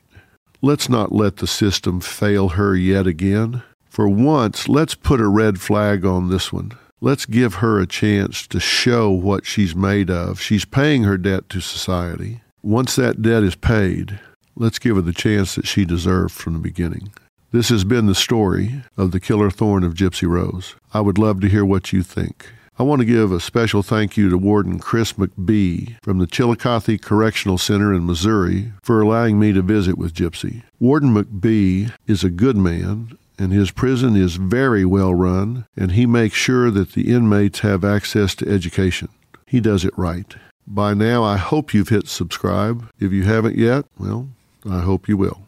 Let's 0.62 0.90
not 0.90 1.12
let 1.12 1.38
the 1.38 1.48
system 1.48 2.00
fail 2.00 2.50
her 2.50 2.76
yet 2.76 3.06
again. 3.06 3.64
For 3.90 4.08
once, 4.08 4.68
let's 4.68 4.96
put 4.96 5.20
a 5.20 5.28
red 5.28 5.60
flag 5.60 6.06
on 6.06 6.30
this 6.30 6.52
one. 6.52 6.72
Let's 7.00 7.26
give 7.26 7.56
her 7.56 7.80
a 7.80 7.86
chance 7.88 8.48
to 8.48 8.60
show 8.60 9.12
what 9.12 9.46
she's 9.46 9.76
made 9.76 10.10
of. 10.10 10.42
She's 10.42 10.66
paying 10.66 11.04
her 11.04 11.18
debt 11.18 11.48
to 11.50 11.62
society. 11.62 12.42
Once 12.64 12.96
that 12.96 13.22
debt 13.22 13.44
is 13.44 13.56
paid, 13.56 14.20
let's 14.56 14.80
give 14.80 14.96
her 14.96 15.02
the 15.02 15.14
chance 15.14 15.54
that 15.56 15.68
she 15.68 15.86
deserved 15.86 16.34
from 16.34 16.54
the 16.54 16.60
beginning. 16.60 17.12
This 17.52 17.70
has 17.70 17.86
been 17.86 18.08
the 18.08 18.16
story 18.16 18.84
of 18.98 19.12
the 19.12 19.22
killer 19.22 19.50
thorn 19.50 19.86
of 19.86 19.94
Gypsy 19.94 20.28
Rose. 20.28 20.76
I 20.94 21.00
would 21.00 21.18
love 21.18 21.40
to 21.42 21.48
hear 21.48 21.64
what 21.64 21.94
you 21.94 22.04
think. 22.04 22.52
I 22.78 22.84
want 22.84 23.00
to 23.00 23.06
give 23.06 23.32
a 23.32 23.40
special 23.40 23.82
thank 23.82 24.18
you 24.18 24.30
to 24.30 24.38
Warden 24.38 24.80
Chris 24.80 25.14
McBee 25.14 25.96
from 26.04 26.18
the 26.18 26.28
Chillicothe 26.28 27.02
Correctional 27.02 27.58
Center 27.58 27.94
in 27.94 28.06
Missouri 28.06 28.74
for 28.84 29.02
allowing 29.02 29.40
me 29.40 29.54
to 29.54 29.62
visit 29.62 29.98
with 29.98 30.14
Gypsy. 30.14 30.64
Warden 30.80 31.14
McBee 31.14 31.94
is 32.06 32.24
a 32.24 32.30
good 32.30 32.58
man 32.58 33.18
and 33.40 33.54
his 33.54 33.72
prison 33.72 34.16
is 34.16 34.36
very 34.36 34.84
well 34.84 35.14
run, 35.14 35.66
and 35.78 35.92
he 35.92 36.06
makes 36.06 36.36
sure 36.36 36.72
that 36.72 36.94
the 36.94 37.14
inmates 37.14 37.60
have 37.60 37.86
access 37.86 38.34
to 38.36 38.50
education. 38.50 39.10
He 39.46 39.60
does 39.60 39.86
it 39.86 39.94
right. 39.98 40.36
By 40.66 40.94
now, 40.94 41.24
I 41.24 41.38
hope 41.38 41.74
you've 41.74 41.90
hit 41.90 42.08
subscribe. 42.08 42.90
If 43.00 43.12
you 43.12 43.24
haven't 43.24 43.56
yet, 43.56 43.86
well, 43.98 44.28
I 44.70 44.82
hope 44.82 45.08
you 45.08 45.18
will. 45.18 45.47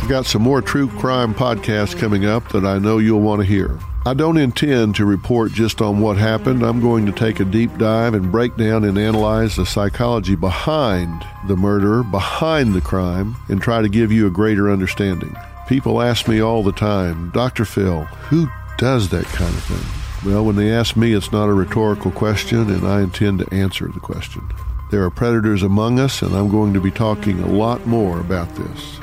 I've 0.00 0.08
got 0.08 0.26
some 0.26 0.42
more 0.42 0.62
true 0.62 0.88
crime 0.88 1.34
podcasts 1.34 1.98
coming 1.98 2.24
up 2.24 2.48
that 2.52 2.64
I 2.64 2.78
know 2.78 2.98
you'll 2.98 3.20
want 3.20 3.42
to 3.42 3.46
hear. 3.46 3.78
I 4.06 4.14
don't 4.14 4.38
intend 4.38 4.94
to 4.94 5.04
report 5.04 5.52
just 5.52 5.82
on 5.82 6.00
what 6.00 6.16
happened. 6.16 6.62
I'm 6.62 6.80
going 6.80 7.04
to 7.04 7.12
take 7.12 7.40
a 7.40 7.44
deep 7.44 7.76
dive 7.76 8.14
and 8.14 8.32
break 8.32 8.56
down 8.56 8.84
and 8.84 8.96
analyze 8.96 9.56
the 9.56 9.66
psychology 9.66 10.34
behind 10.34 11.26
the 11.46 11.56
murder, 11.56 12.02
behind 12.02 12.74
the 12.74 12.80
crime, 12.80 13.36
and 13.48 13.60
try 13.60 13.82
to 13.82 13.88
give 13.88 14.10
you 14.10 14.26
a 14.26 14.30
greater 14.30 14.70
understanding. 14.70 15.36
People 15.68 16.00
ask 16.00 16.26
me 16.26 16.40
all 16.40 16.62
the 16.62 16.72
time, 16.72 17.30
Dr. 17.34 17.66
Phil, 17.66 18.04
who 18.04 18.48
does 18.78 19.10
that 19.10 19.26
kind 19.26 19.54
of 19.54 19.64
thing? 19.64 20.30
Well, 20.32 20.44
when 20.44 20.56
they 20.56 20.70
ask 20.70 20.96
me, 20.96 21.12
it's 21.12 21.32
not 21.32 21.50
a 21.50 21.52
rhetorical 21.52 22.12
question, 22.12 22.70
and 22.70 22.86
I 22.86 23.02
intend 23.02 23.40
to 23.40 23.54
answer 23.54 23.88
the 23.88 24.00
question. 24.00 24.48
There 24.90 25.04
are 25.04 25.10
predators 25.10 25.62
among 25.62 26.00
us, 26.00 26.22
and 26.22 26.34
I'm 26.34 26.50
going 26.50 26.72
to 26.72 26.80
be 26.80 26.90
talking 26.90 27.40
a 27.40 27.46
lot 27.46 27.84
more 27.86 28.20
about 28.20 28.48
this. 28.54 28.98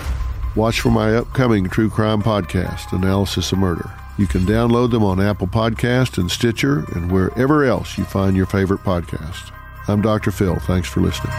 Watch 0.55 0.79
for 0.79 0.89
my 0.89 1.13
upcoming 1.15 1.67
true 1.67 1.89
crime 1.89 2.21
podcast, 2.21 2.93
Analysis 2.93 3.51
of 3.51 3.57
Murder. 3.57 3.91
You 4.17 4.25
can 4.25 4.41
download 4.41 4.89
them 4.91 5.03
on 5.03 5.19
Apple 5.19 5.47
Podcast 5.47 6.17
and 6.17 6.31
Stitcher 6.31 6.85
and 6.95 7.11
wherever 7.11 7.65
else 7.65 7.97
you 7.97 8.05
find 8.05 8.37
your 8.37 8.45
favorite 8.45 8.81
podcast. 8.81 9.51
I'm 9.89 10.01
Dr. 10.01 10.31
Phil. 10.31 10.55
Thanks 10.59 10.87
for 10.87 11.01
listening. 11.01 11.33